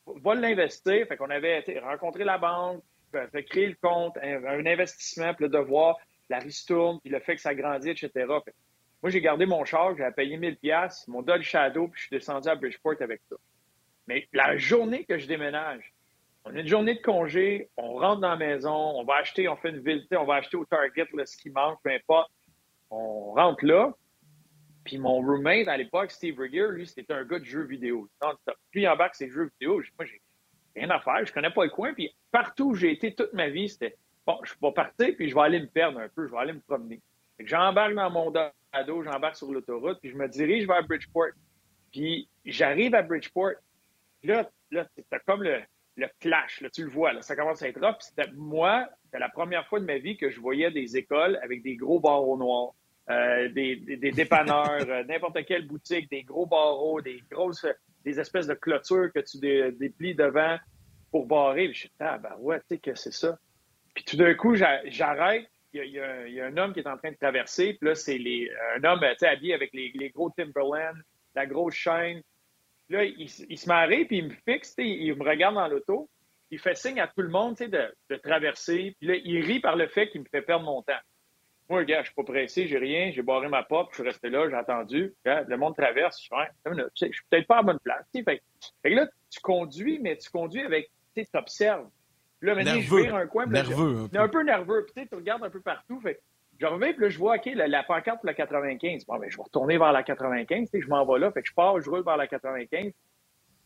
Va 0.06 0.34
l'investir. 0.34 1.06
Fait 1.06 1.16
qu'on 1.16 1.30
avait 1.30 1.64
rencontré 1.82 2.24
la 2.24 2.38
banque, 2.38 2.82
fait 3.12 3.44
créer 3.44 3.66
le 3.66 3.76
compte, 3.80 4.16
un, 4.22 4.66
investissement, 4.66 5.34
puis 5.34 5.44
le 5.44 5.50
devoir, 5.50 5.98
la 6.30 6.38
ristourne, 6.38 6.98
puis 7.00 7.10
le 7.10 7.20
fait 7.20 7.36
que 7.36 7.40
ça 7.40 7.54
grandit, 7.54 7.90
etc. 7.90 8.10
moi, 8.26 9.10
j'ai 9.10 9.20
gardé 9.20 9.44
mon 9.46 9.64
char, 9.64 9.96
j'ai 9.96 10.10
payé 10.16 10.36
1000 10.36 10.56
pièces, 10.56 11.06
mon 11.08 11.22
Dodge 11.22 11.44
Shadow, 11.44 11.88
puis 11.88 12.00
je 12.00 12.06
suis 12.06 12.16
descendu 12.16 12.48
à 12.48 12.54
Bridgeport 12.54 12.94
avec 13.00 13.20
ça. 13.28 13.36
Mais 14.06 14.26
la 14.32 14.56
journée 14.56 15.04
que 15.04 15.18
je 15.18 15.26
déménage, 15.26 15.92
on 16.48 16.56
a 16.56 16.60
une 16.60 16.66
journée 16.66 16.94
de 16.94 17.02
congé, 17.02 17.68
on 17.76 17.94
rentre 17.94 18.20
dans 18.20 18.30
la 18.30 18.36
maison, 18.36 18.74
on 18.74 19.04
va 19.04 19.16
acheter, 19.16 19.48
on 19.48 19.56
fait 19.56 19.70
une 19.70 19.80
ville, 19.80 20.06
on 20.12 20.24
va 20.24 20.36
acheter 20.36 20.56
au 20.56 20.64
Target 20.64 21.06
le 21.12 21.26
ce 21.26 21.36
qui 21.36 21.50
manque, 21.50 21.78
peu 21.82 21.90
importe. 21.90 22.30
On 22.90 23.32
rentre 23.32 23.64
là. 23.64 23.92
Puis 24.84 24.98
mon 24.98 25.20
roommate 25.20 25.68
à 25.68 25.76
l'époque, 25.76 26.10
Steve 26.10 26.38
Rigger, 26.38 26.68
lui, 26.70 26.86
c'était 26.86 27.12
un 27.12 27.24
gars 27.24 27.38
de 27.38 27.44
jeux 27.44 27.64
vidéo. 27.64 28.08
Puis 28.70 28.82
il 28.82 28.88
embarque 28.88 29.14
ses 29.14 29.30
jeux 29.30 29.50
vidéo. 29.58 29.82
Moi, 29.98 30.06
j'ai 30.06 30.22
rien 30.74 30.88
à 30.90 31.00
faire, 31.00 31.24
je 31.26 31.32
connais 31.32 31.50
pas 31.50 31.64
le 31.64 31.70
coin. 31.70 31.92
Puis 31.92 32.14
partout 32.30 32.70
où 32.70 32.74
j'ai 32.74 32.92
été 32.92 33.14
toute 33.14 33.34
ma 33.34 33.48
vie, 33.48 33.68
c'était 33.68 33.96
bon, 34.26 34.38
je 34.44 34.54
vais 34.62 34.72
partir, 34.72 35.14
puis 35.16 35.28
je 35.28 35.34
vais 35.34 35.42
aller 35.42 35.60
me 35.60 35.66
perdre 35.66 35.98
un 35.98 36.08
peu, 36.08 36.26
je 36.26 36.32
vais 36.32 36.38
aller 36.38 36.54
me 36.54 36.60
promener. 36.60 37.02
J'embarque 37.40 37.94
dans 37.94 38.10
mon 38.10 38.32
ado, 38.72 39.02
j'embarque 39.02 39.36
sur 39.36 39.52
l'autoroute, 39.52 39.98
puis 40.00 40.10
je 40.10 40.16
me 40.16 40.26
dirige 40.28 40.66
vers 40.66 40.82
Bridgeport. 40.86 41.32
Puis 41.92 42.28
j'arrive 42.46 42.94
à 42.94 43.02
Bridgeport. 43.02 43.52
Là, 44.22 44.48
là 44.70 44.86
c'était 44.96 45.20
comme 45.26 45.42
le, 45.42 45.60
le 45.98 46.08
clash, 46.20 46.60
là, 46.60 46.70
tu 46.70 46.84
le 46.84 46.90
vois, 46.90 47.12
là, 47.12 47.22
ça 47.22 47.34
commence 47.34 47.60
à 47.62 47.68
être 47.68 47.80
rough. 47.80 47.96
C'était, 48.00 48.30
moi, 48.36 48.88
c'était 49.04 49.18
la 49.18 49.28
première 49.28 49.66
fois 49.66 49.80
de 49.80 49.84
ma 49.84 49.98
vie 49.98 50.16
que 50.16 50.30
je 50.30 50.40
voyais 50.40 50.70
des 50.70 50.96
écoles 50.96 51.38
avec 51.42 51.62
des 51.62 51.76
gros 51.76 51.98
barreaux 51.98 52.38
noirs, 52.38 52.72
euh, 53.10 53.48
des, 53.48 53.76
des, 53.76 54.12
dépanneurs, 54.12 54.86
euh, 54.88 55.02
n'importe 55.04 55.44
quelle 55.44 55.66
boutique, 55.66 56.08
des 56.08 56.22
gros 56.22 56.46
barreaux, 56.46 57.00
des 57.00 57.20
grosses, 57.30 57.66
des 58.04 58.20
espèces 58.20 58.46
de 58.46 58.54
clôtures 58.54 59.10
que 59.12 59.20
tu 59.20 59.38
déplies 59.76 60.14
devant 60.14 60.56
pour 61.10 61.26
barrer. 61.26 61.72
je 61.72 61.80
suis 61.80 61.92
ah 61.98 62.18
ben 62.18 62.36
ouais, 62.38 62.60
tu 62.60 62.66
sais 62.68 62.78
que 62.78 62.94
c'est 62.94 63.12
ça. 63.12 63.36
Puis 63.94 64.04
tout 64.04 64.16
d'un 64.16 64.34
coup, 64.34 64.54
j'arrête. 64.54 65.50
Il 65.74 65.84
y, 65.84 66.00
a, 66.00 66.46
un 66.46 66.56
homme 66.56 66.72
qui 66.72 66.80
est 66.80 66.86
en 66.86 66.96
train 66.96 67.10
de 67.10 67.16
traverser. 67.16 67.74
Puis 67.74 67.88
là, 67.88 67.94
c'est 67.94 68.18
un 68.76 68.84
homme 68.84 69.00
habillé 69.22 69.52
avec 69.52 69.74
les, 69.74 69.92
les 69.94 70.10
gros 70.10 70.30
Timberland, 70.30 70.96
la 71.34 71.46
grosse 71.46 71.74
chaîne, 71.74 72.22
Là, 72.90 73.04
il, 73.04 73.28
se 73.28 73.68
m'arrête, 73.68 74.08
puis 74.08 74.18
il 74.18 74.28
me 74.28 74.34
fixe, 74.46 74.74
il 74.78 75.14
me 75.14 75.24
regarde 75.24 75.54
dans 75.54 75.68
l'auto. 75.68 76.08
Il 76.50 76.58
fait 76.58 76.74
signe 76.74 77.00
à 77.00 77.06
tout 77.06 77.20
le 77.20 77.28
monde 77.28 77.56
de, 77.56 77.94
de 78.08 78.16
traverser. 78.16 78.96
Puis 78.98 79.08
là, 79.08 79.16
il 79.16 79.44
rit 79.44 79.60
par 79.60 79.76
le 79.76 79.86
fait 79.88 80.08
qu'il 80.08 80.22
me 80.22 80.26
fait 80.26 80.40
perdre 80.40 80.64
mon 80.64 80.82
temps. 80.82 81.00
Moi, 81.68 81.84
gars, 81.84 82.00
je 82.00 82.06
suis 82.06 82.14
pas 82.14 82.24
pressé, 82.24 82.66
j'ai 82.66 82.78
rien, 82.78 83.10
j'ai 83.10 83.20
barré 83.20 83.48
ma 83.48 83.62
porte, 83.62 83.90
je 83.90 83.96
suis 83.96 84.02
resté 84.02 84.30
là, 84.30 84.48
j'ai 84.48 84.56
attendu. 84.56 85.14
le 85.24 85.56
monde 85.56 85.76
traverse, 85.76 86.18
je 86.18 86.28
suis, 86.94 87.12
suis 87.12 87.22
peut-être 87.28 87.46
pas 87.46 87.58
à 87.58 87.62
bonne 87.62 87.78
place. 87.80 88.06
Fait, 88.10 88.24
fait, 88.24 88.40
que 88.82 88.94
là, 88.94 89.06
tu 89.30 89.40
conduis, 89.40 89.98
mais 90.00 90.16
tu 90.16 90.30
conduis 90.30 90.62
avec, 90.62 90.90
tu 91.14 91.26
t'observes. 91.26 91.90
Là, 92.40 92.54
maintenant, 92.54 92.80
je 92.80 92.96
vire 92.96 93.16
un 93.16 93.26
coin. 93.26 93.46
Nerveux. 93.46 94.04
un, 94.04 94.08
peu. 94.08 94.18
un 94.18 94.28
peu 94.28 94.42
nerveux. 94.44 94.86
Puis 94.94 95.08
tu 95.08 95.14
regardes 95.14 95.44
un 95.44 95.50
peu 95.50 95.60
partout. 95.60 96.00
Fait 96.00 96.20
je 96.58 96.66
reviens, 96.66 96.92
puis 96.92 97.02
là, 97.02 97.08
je 97.08 97.18
vois, 97.18 97.36
OK, 97.36 97.46
la, 97.54 97.82
pancarte 97.84 98.18
pour 98.18 98.26
la 98.26 98.34
95. 98.34 99.06
Bon, 99.06 99.18
ben, 99.18 99.30
je 99.30 99.36
vais 99.36 99.42
retourner 99.42 99.78
vers 99.78 99.92
la 99.92 100.02
95. 100.02 100.70
Je 100.72 100.88
m'en 100.88 101.06
vais 101.06 101.20
là. 101.20 101.30
Fait 101.30 101.42
que 101.42 101.48
je 101.48 101.54
pars, 101.54 101.80
je 101.80 101.88
roule 101.88 102.04
vers 102.04 102.16
la 102.16 102.26
95. 102.26 102.92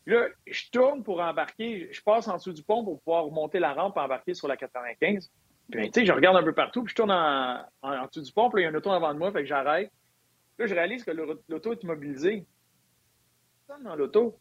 là, 0.05 0.27
je 0.45 0.69
tourne 0.71 1.03
pour 1.03 1.19
embarquer. 1.19 1.89
Je 1.91 2.01
passe 2.03 2.27
en 2.27 2.35
dessous 2.35 2.53
du 2.53 2.61
pont 2.63 2.83
pour 2.83 2.99
pouvoir 3.01 3.25
remonter 3.25 3.59
la 3.59 3.73
rampe 3.73 3.97
et 3.97 3.99
embarquer 3.99 4.35
sur 4.35 4.47
la 4.47 4.57
95. 4.57 5.31
Puis, 5.71 5.91
tu 5.91 6.01
sais, 6.01 6.05
je 6.05 6.11
regarde 6.11 6.37
un 6.37 6.43
peu 6.43 6.53
partout, 6.53 6.83
puis 6.83 6.91
je 6.91 6.95
tourne 6.95 7.11
en, 7.11 7.65
dessous 8.07 8.21
du 8.21 8.31
pont, 8.31 8.49
puis 8.49 8.61
il 8.61 8.65
y 8.65 8.67
a 8.67 8.69
un 8.69 8.75
auto 8.75 8.91
avant 8.91 9.13
de 9.13 9.19
moi, 9.19 9.31
fait 9.31 9.41
que 9.41 9.47
j'arrête. 9.47 9.91
Là, 10.59 10.67
je 10.67 10.75
réalise 10.75 11.03
que 11.03 11.11
l'auto 11.11 11.71
est 11.71 11.83
immobilisé. 11.83 12.45
dans 13.81 13.95
l'auto. 13.95 14.37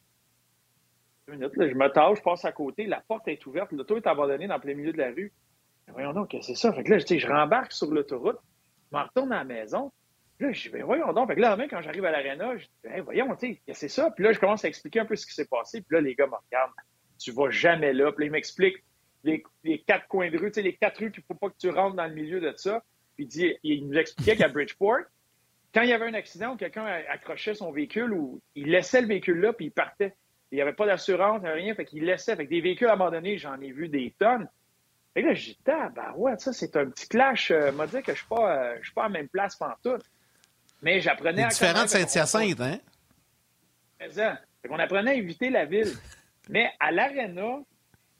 Je 1.28 1.34
me 1.34 1.88
tâche, 1.88 2.18
je 2.18 2.22
passe 2.22 2.44
à 2.44 2.52
côté, 2.52 2.86
la 2.86 3.00
porte 3.00 3.28
est 3.28 3.46
ouverte, 3.46 3.72
l'auto 3.72 3.96
est 3.96 4.06
abandonnée 4.06 4.48
dans 4.48 4.56
le 4.56 4.60
plein 4.60 4.74
milieu 4.74 4.92
de 4.92 4.98
la 4.98 5.10
rue. 5.10 5.32
Voyons 5.88 6.12
donc, 6.12 6.36
c'est 6.40 6.54
ça. 6.54 6.72
Fait 6.72 6.84
que 6.84 6.90
là, 6.90 6.98
je, 6.98 7.18
je 7.18 7.26
rembarque 7.26 7.72
sur 7.72 7.90
l'autoroute, 7.90 8.38
je 8.90 8.96
m'en 8.96 9.04
retourne 9.04 9.32
à 9.32 9.38
la 9.38 9.44
maison. 9.44 9.92
Là, 10.40 10.52
je 10.52 10.70
dis, 10.70 10.80
voyons 10.82 11.12
donc. 11.12 11.28
Fait 11.28 11.36
que 11.36 11.40
là, 11.40 11.56
quand 11.68 11.82
j'arrive 11.82 12.04
à 12.04 12.10
l'aréna, 12.10 12.56
je 12.56 12.64
dis, 12.64 13.00
voyons, 13.04 13.34
tu 13.36 13.54
sais, 13.54 13.74
c'est 13.74 13.88
ça. 13.88 14.10
Puis 14.10 14.24
là, 14.24 14.32
je 14.32 14.40
commence 14.40 14.64
à 14.64 14.68
expliquer 14.68 15.00
un 15.00 15.04
peu 15.04 15.16
ce 15.16 15.26
qui 15.26 15.34
s'est 15.34 15.46
passé. 15.46 15.82
Puis 15.82 15.94
là, 15.94 16.00
les 16.00 16.14
gars 16.14 16.26
me 16.26 16.34
regardent. 16.34 16.72
Tu 17.18 17.30
vas 17.30 17.50
jamais 17.50 17.92
là. 17.92 18.10
Puis 18.12 18.24
là, 18.24 18.26
ils 18.26 18.32
m'expliquent 18.32 18.82
les, 19.24 19.78
quatre 19.86 20.08
coins 20.08 20.30
de 20.30 20.38
rue, 20.38 20.50
tu 20.50 20.62
les 20.62 20.74
quatre 20.74 20.98
rues 20.98 21.12
qu'il 21.12 21.22
ne 21.22 21.26
faut 21.26 21.38
pas 21.38 21.50
que 21.50 21.58
tu 21.58 21.68
rentres 21.70 21.96
dans 21.96 22.06
le 22.06 22.14
milieu 22.14 22.40
de 22.40 22.52
ça. 22.56 22.82
Puis 23.16 23.26
il, 23.62 23.86
nous 23.86 23.96
expliquait 23.96 24.36
qu'à 24.36 24.48
Bridgeport, 24.48 25.00
quand 25.74 25.82
il 25.82 25.90
y 25.90 25.92
avait 25.92 26.06
un 26.06 26.14
accident 26.14 26.54
où 26.54 26.56
quelqu'un 26.56 26.84
accrochait 27.08 27.54
son 27.54 27.70
véhicule 27.72 28.12
ou 28.12 28.40
il 28.54 28.70
laissait 28.70 29.00
le 29.00 29.06
véhicule 29.06 29.40
là, 29.40 29.52
puis 29.52 29.66
il 29.66 29.70
partait. 29.70 30.14
Il 30.50 30.56
n'y 30.56 30.62
avait 30.62 30.74
pas 30.74 30.86
d'assurance, 30.86 31.40
rien, 31.42 31.74
fait 31.74 31.86
qu'il 31.86 32.04
laissait. 32.04 32.36
Fait 32.36 32.46
des 32.46 32.60
véhicules 32.60 32.88
abandonnés, 32.88 33.38
j'en 33.38 33.58
ai 33.60 33.70
vu 33.70 33.88
des 33.88 34.14
tonnes. 34.18 34.48
Et 35.14 35.22
là, 35.22 35.34
j'ai 35.34 35.52
dit, 35.52 35.58
ah, 35.66 35.90
ben 35.94 36.12
ouais, 36.16 36.38
ça, 36.38 36.52
c'est 36.52 36.74
un 36.76 36.86
petit 36.86 37.06
clash. 37.06 37.50
Euh, 37.50 37.70
m'a 37.72 37.86
dit 37.86 38.02
que 38.02 38.14
je 38.14 38.24
ne 38.30 38.38
euh, 38.38 38.82
suis, 38.82 38.92
pas 38.92 39.04
à 39.04 39.08
la 39.08 39.10
même 39.10 39.28
place 39.28 39.58
tout. 39.82 39.98
Mais 40.80 41.00
j'apprenais 41.00 41.44
à. 41.44 41.48
différent 41.48 41.84
de 41.84 41.88
Saint-Hyacinthe, 41.88 42.60
hein? 42.60 42.78
Ça. 44.10 44.38
On 44.68 44.78
apprenait 44.78 45.12
à 45.12 45.14
éviter 45.14 45.50
la 45.50 45.64
ville. 45.64 45.92
Mais 46.48 46.70
à 46.80 46.90
l'Arena, 46.90 47.58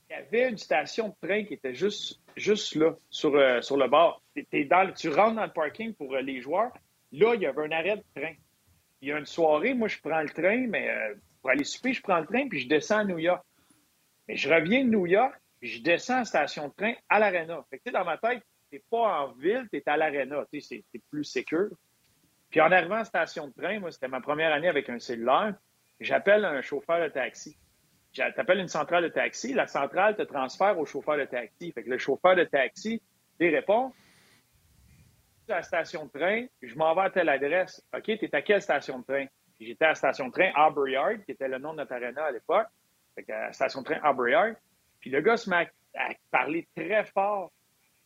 il 0.09 0.12
y 0.12 0.14
avait 0.14 0.51
une 0.51 0.59
station 0.59 1.09
de 1.09 1.26
train 1.26 1.45
qui 1.45 1.55
était 1.55 1.74
juste, 1.74 2.20
juste 2.36 2.74
là, 2.76 2.93
sur, 3.11 3.34
euh, 3.34 3.61
sur 3.62 3.76
le 3.76 3.88
bord. 3.88 4.22
dans, 4.36 4.93
tu 4.93 5.09
rentres 5.09 5.36
dans 5.36 5.47
le 5.47 5.53
parking 5.53 5.95
pour 5.95 6.14
les 6.16 6.40
joueurs. 6.40 6.72
Là, 7.11 7.34
il 7.34 7.40
y 7.40 7.47
avait 7.47 7.62
un 7.62 7.72
arrêt 7.72 7.97
de 7.97 8.05
train. 8.14 8.34
Il 9.01 9.09
y 9.09 9.12
a 9.12 9.18
une 9.18 9.26
soirée, 9.26 9.74
moi, 9.74 9.88
je 9.88 9.99
prends 9.99 10.20
le 10.20 10.28
train, 10.28 10.66
mais 10.68 10.88
pour 11.40 11.51
aller 11.51 11.64
souper, 11.64 11.93
je 11.93 12.01
prends 12.01 12.20
le 12.20 12.26
train, 12.26 12.49
puis 12.49 12.61
je 12.61 12.68
descends 12.68 12.99
à 12.99 13.05
New 13.05 13.18
York. 13.18 13.43
Mais 14.28 14.36
je 14.36 14.49
reviens 14.49 14.84
de 14.84 14.90
New 14.90 15.07
York, 15.07 15.34
je 15.63 15.81
descends 15.81 16.17
à 16.17 16.19
la 16.19 16.25
station 16.25 16.69
de 16.69 16.75
train 16.75 16.95
à 17.09 17.19
l'Arena. 17.19 17.65
Fait 17.71 17.79
que, 17.79 17.91
dans 17.91 18.05
ma 18.05 18.19
tête, 18.19 18.43
t'es 18.71 18.83
pas 18.91 19.23
en 19.23 19.33
ville, 19.33 19.69
t'es 19.71 19.83
à 19.87 19.97
l'Arena. 19.97 20.45
C'est 20.61 20.85
plus 21.11 21.25
sécur. 21.25 21.71
Puis 22.51 22.61
en 22.61 22.71
arrivant 22.71 22.97
à 22.97 23.05
station 23.05 23.47
de 23.47 23.53
train, 23.53 23.79
moi, 23.81 23.91
c'était 23.91 24.09
ma 24.09 24.21
première 24.21 24.53
année 24.53 24.69
avec 24.69 24.91
un 24.91 24.99
cellulaire. 24.99 25.55
J'appelle 26.01 26.45
un 26.45 26.61
chauffeur 26.61 27.01
de 27.01 27.09
taxi. 27.09 27.57
T'appelles 28.15 28.59
une 28.59 28.69
centrale 28.69 29.05
de 29.05 29.09
taxi, 29.09 29.55
la 29.55 29.67
centrale 29.67 30.17
te 30.17 30.23
transfère 30.23 30.79
au 30.79 30.85
chauffeur 30.85 31.17
de 31.17 31.25
taxi. 31.25 31.73
Fait 31.73 31.83
que 31.83 31.89
le 31.89 31.97
chauffeur 31.97 32.37
de 32.37 32.45
taxi, 32.45 33.01
il 33.41 33.55
répond 33.55 33.93
à 35.49 35.57
la 35.57 35.63
station 35.63 36.07
de 36.07 36.11
train, 36.11 36.47
je 36.61 36.75
m'en 36.77 36.95
vais 36.95 37.03
à 37.03 37.11
telle 37.11 37.29
adresse. 37.29 37.83
OK, 37.95 38.05
tu 38.05 38.25
es 38.25 38.35
à 38.35 38.43
quelle 38.43 38.63
station 38.63 38.99
de 38.99 39.05
train? 39.05 39.27
J'étais 39.59 39.85
à 39.85 39.89
la 39.89 39.95
station 39.95 40.29
de 40.29 40.33
train 40.33 40.51
Aubrey 40.57 40.93
Yard, 40.93 41.25
qui 41.25 41.33
était 41.33 41.49
le 41.49 41.59
nom 41.59 41.73
de 41.73 41.79
notre 41.79 41.93
arena 41.93 42.25
à 42.25 42.31
l'époque. 42.31 42.67
Fait 43.15 43.23
que 43.23 43.33
la 43.33 43.53
station 43.53 43.81
de 43.81 43.87
train 43.87 44.11
Aubrey 44.11 44.33
Yard. 44.33 44.57
Puis 45.03 45.11
le 45.11 45.21
gars 45.21 45.37
se 45.37 45.51
met 45.51 45.69
à, 45.95 46.15
parler 46.31 46.67
très 46.75 47.05
fort. 47.05 47.53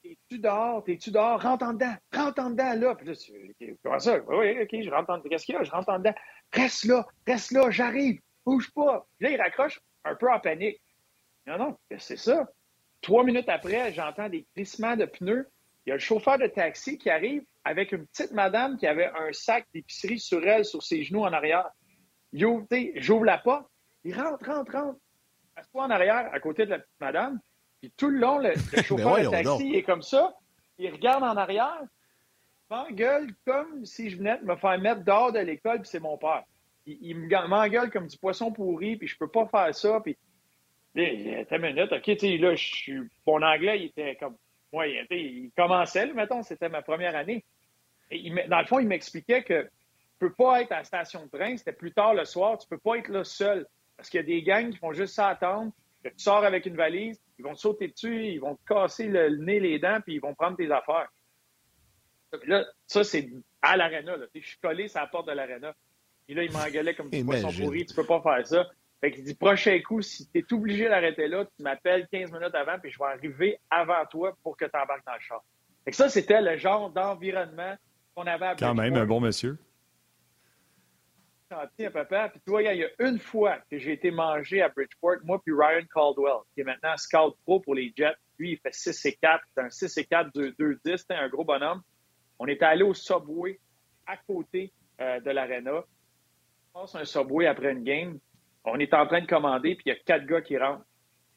T'es-tu 0.03 0.39
dehors? 0.39 0.83
T'es-tu 0.83 1.11
dehors? 1.11 1.41
Rentre 1.41 1.65
en 1.67 1.75
dedans! 1.75 1.95
Rentre 2.13 2.43
en 2.43 2.51
dedans, 2.51 2.75
là! 2.75 2.95
Puis 2.95 3.07
là, 3.07 3.15
tu 3.15 3.79
comment 3.83 3.99
ça? 3.99 4.19
Oui, 4.27 4.59
OK, 4.61 4.71
je 4.73 4.91
rentre 4.91 5.11
en 5.11 5.19
dedans. 5.19 5.29
Qu'est-ce 5.29 5.47
qu'il 5.47 5.55
y 5.55 5.59
a? 5.59 5.63
Je 5.63 5.71
rentre 5.71 5.91
en 5.91 5.99
dedans. 5.99 6.15
Reste 6.53 6.85
là! 6.87 7.07
Reste 7.27 7.53
là! 7.53 7.71
J'arrive! 7.71 8.21
Bouge 8.45 8.73
pas! 8.73 9.07
Là, 9.21 9.31
il 9.31 9.41
raccroche 9.41 9.81
un 10.05 10.15
peu 10.15 10.31
en 10.33 10.41
panique. 10.41 10.81
Non, 11.47 11.59
non, 11.59 11.77
c'est 11.99 12.17
ça. 12.17 12.49
Trois 13.03 13.25
minutes 13.25 13.49
après, 13.49 13.93
j'entends 13.93 14.29
des 14.29 14.47
glissements 14.57 14.97
de 14.97 15.05
pneus. 15.05 15.49
Il 15.85 15.91
y 15.91 15.93
a 15.93 15.97
le 15.97 16.01
chauffeur 16.01 16.39
de 16.39 16.47
taxi 16.47 16.99
qui 16.99 17.11
arrive 17.11 17.45
avec 17.65 17.93
une 17.93 18.07
petite 18.07 18.33
madame 18.33 18.79
qui 18.79 18.87
avait 18.87 19.07
un 19.07 19.33
sac 19.33 19.67
d'épicerie 19.75 20.19
sur 20.19 20.45
elle, 20.47 20.65
sur 20.65 20.83
ses 20.83 21.05
genoux 21.05 21.23
en 21.23 21.33
arrière. 21.33 21.69
J'ouvre 22.33 23.25
la 23.25 23.39
porte. 23.39 23.69
Il 24.03 24.19
rentre, 24.19 24.47
rentre, 24.47 24.73
rentre 24.73 24.99
assois 25.57 25.85
en 25.85 25.91
arrière 25.91 26.31
à 26.33 26.41
côté 26.41 26.65
de 26.65 26.71
la 26.71 26.79
petite 26.79 27.01
madame. 27.01 27.41
Puis 27.81 27.93
tout 27.97 28.09
le 28.09 28.19
long, 28.19 28.39
le, 28.39 28.55
chauffeur 28.83 29.19
de 29.19 29.31
taxi 29.31 29.75
est 29.75 29.83
comme 29.83 30.03
ça. 30.03 30.35
il 30.79 30.91
regarde 30.93 31.23
en 31.23 31.37
arrière, 31.37 31.81
il 31.83 32.77
m'engueule 32.77 33.29
comme 33.45 33.85
si 33.85 34.11
je 34.11 34.17
venais 34.17 34.39
de 34.39 34.45
me 34.45 34.57
faire 34.57 34.79
mettre 34.79 35.05
dehors 35.05 35.33
de 35.33 35.41
l'école, 35.41 35.81
puis 35.81 35.89
c'est 35.89 36.01
mon 36.01 36.17
père. 36.17 36.45
Il, 36.87 36.99
il 37.01 37.29
m'engueule 37.49 37.91
comme 37.91 38.07
du 38.07 38.19
poisson 38.19 38.53
pourri, 38.53 38.97
puis 38.97 39.09
je 39.09 39.17
peux 39.17 39.29
pas 39.29 39.47
faire 39.47 39.75
ça, 39.75 40.01
puis... 40.01 40.17
Attends 40.97 41.57
une 41.57 41.75
minute, 41.75 41.93
OK, 41.93 42.17
tu 42.17 42.39
là, 42.39 42.55
je 42.55 42.65
suis... 42.65 43.01
Mon 43.27 43.43
anglais, 43.43 43.81
il 43.81 43.85
était 43.87 44.17
comme... 44.17 44.37
Moi, 44.73 44.89
il, 44.89 45.07
il 45.11 45.51
commençait, 45.55 46.07
mettons, 46.13 46.43
c'était 46.43 46.71
ma 46.71 46.81
première 46.81 47.15
année. 47.15 47.45
Et 48.11 48.19
il, 48.19 48.49
dans 48.49 48.61
le 48.61 48.67
fond, 48.67 48.79
il 48.79 48.87
m'expliquait 48.87 49.43
que 49.43 49.63
tu 49.63 49.71
peux 50.19 50.33
pas 50.33 50.63
être 50.63 50.73
à 50.73 50.79
la 50.79 50.85
station 50.85 51.27
de 51.27 51.29
train, 51.29 51.57
c'était 51.57 51.73
plus 51.73 51.93
tard 51.93 52.15
le 52.15 52.25
soir, 52.25 52.57
tu 52.59 52.67
peux 52.67 52.79
pas 52.79 52.97
être 52.97 53.09
là 53.09 53.25
seul. 53.25 53.67
Parce 53.97 54.11
qu'il 54.11 54.21
y 54.21 54.23
a 54.23 54.27
des 54.27 54.43
gangs 54.43 54.71
qui 54.71 54.79
font 54.79 54.93
juste 54.93 55.15
ça 55.15 55.29
attendre, 55.29 55.73
que 56.03 56.09
tu 56.11 56.19
sors 56.19 56.45
avec 56.45 56.67
une 56.67 56.77
valise, 56.77 57.21
ils 57.39 57.45
vont 57.45 57.55
te 57.55 57.61
sauter 57.61 57.89
dessus, 57.89 58.27
ils 58.27 58.39
vont 58.39 58.57
te 58.57 58.65
casser 58.67 59.07
le, 59.09 59.37
nez, 59.37 59.61
les 59.61 59.79
dents, 59.79 60.01
puis 60.05 60.15
ils 60.15 60.21
vont 60.21 60.35
prendre 60.35 60.57
tes 60.57 60.71
affaires. 60.71 61.09
Là, 62.47 62.65
ça, 62.87 63.05
c'est 63.05 63.31
à 63.63 63.77
l'aréna. 63.77 64.17
Je 64.35 64.41
suis 64.41 64.59
collé 64.59 64.89
sur 64.89 65.01
la 65.01 65.07
porte 65.07 65.29
de 65.29 65.33
l'aréna. 65.33 65.75
Et 66.29 66.35
là, 66.35 66.43
il 66.43 66.53
m'engueulait 66.53 66.95
comme 66.95 67.11
du 67.11 67.25
poisson 67.25 67.51
pourri. 67.53 67.87
Tu 67.87 67.95
peux 67.95 68.05
pas 68.05 68.21
faire 68.21 68.47
ça. 68.47 68.67
Fait 69.01 69.13
qu'il 69.13 69.25
dit, 69.25 69.35
prochain 69.35 69.79
coup, 69.81 70.01
si 70.01 70.29
tu 70.31 70.39
es 70.39 70.53
obligé 70.53 70.89
d'arrêter 70.89 71.29
là, 71.29 71.45
tu 71.45 71.63
m'appelles 71.63 72.09
15 72.11 72.33
minutes 72.33 72.55
avant, 72.55 72.79
puis 72.79 72.91
je 72.91 72.99
vais 72.99 73.05
arriver 73.05 73.59
avant 73.71 74.05
toi 74.11 74.37
pour 74.43 74.57
que 74.57 74.65
tu 74.65 74.77
embarques 74.77 75.05
dans 75.07 75.15
le 75.15 75.21
char. 75.21 75.45
Fait 75.85 75.91
que 75.91 75.97
ça, 75.97 76.09
c'était 76.09 76.41
le 76.41 76.57
genre 76.57 76.91
d'environnement 76.91 77.77
qu'on 78.15 78.27
avait 78.27 78.47
à 78.47 78.57
Quand 78.57 78.75
même, 78.75 78.97
un 78.97 79.07
bon 79.07 79.21
monsieur. 79.21 79.59
Gentil, 81.51 81.91
papa. 81.91 82.29
Puis 82.31 82.41
toi, 82.45 82.63
il 82.63 82.79
y 82.79 82.85
a 82.85 82.89
une 82.99 83.21
fois 83.21 83.59
que 83.71 83.79
j'ai 83.79 83.93
été 83.93 84.11
mangé 84.11 84.63
à 84.63 84.69
Bridgeport, 84.69 85.19
moi 85.23 85.41
puis 85.41 85.55
Ryan 85.55 85.85
Caldwell, 85.95 86.43
qui 86.53 86.63
est 86.63 86.65
maintenant 86.65 86.97
scout 86.97 87.37
pro 87.45 87.61
pour 87.61 87.75
les 87.77 87.93
Jets. 87.97 88.17
Lui, 88.39 88.53
il 88.53 88.59
fait 88.59 88.75
6 88.75 89.07
et 89.07 89.13
4. 89.15 89.45
C'est 89.55 89.61
un 89.61 89.71
6 89.71 89.99
et 89.99 90.05
4, 90.05 90.31
2, 90.35 90.55
2 90.59 90.81
10. 90.85 91.05
C'est 91.09 91.15
un 91.15 91.29
gros 91.29 91.45
bonhomme. 91.45 91.83
On 92.39 92.47
est 92.47 92.63
allé 92.63 92.83
au 92.83 92.95
Subway 92.95 93.61
à 94.07 94.17
côté 94.17 94.73
euh, 95.01 95.21
de 95.21 95.31
l'aréna. 95.31 95.85
On 96.75 96.81
passe 96.81 96.97
un 96.97 97.05
Subway 97.05 97.47
après 97.47 97.73
une 97.73 97.85
game. 97.85 98.19
On 98.65 98.79
est 98.81 98.93
en 98.93 99.07
train 99.07 99.21
de 99.21 99.27
commander, 99.27 99.77
puis 99.77 99.85
il 99.87 99.89
y 99.91 99.93
a 99.93 99.97
quatre 100.05 100.27
gars 100.27 100.43
qui 100.43 100.59
rentrent. 100.59 100.85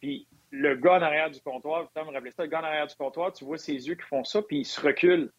Puis 0.01 0.27
le 0.49 0.75
gars 0.75 0.93
en 0.93 1.01
arrière 1.03 1.29
du 1.29 1.39
comptoir, 1.41 1.87
tu 1.95 2.03
me 2.03 2.11
rappeler 2.11 2.31
ça, 2.31 2.43
le 2.43 2.49
gars 2.49 2.61
en 2.61 2.63
arrière 2.63 2.87
du 2.87 2.95
comptoir, 2.95 3.31
tu 3.31 3.45
vois 3.45 3.59
ses 3.59 3.87
yeux 3.87 3.93
qui 3.93 4.07
font 4.07 4.23
ça, 4.23 4.41
puis 4.41 4.61
il 4.61 4.65
se 4.65 4.81
recule. 4.81 5.31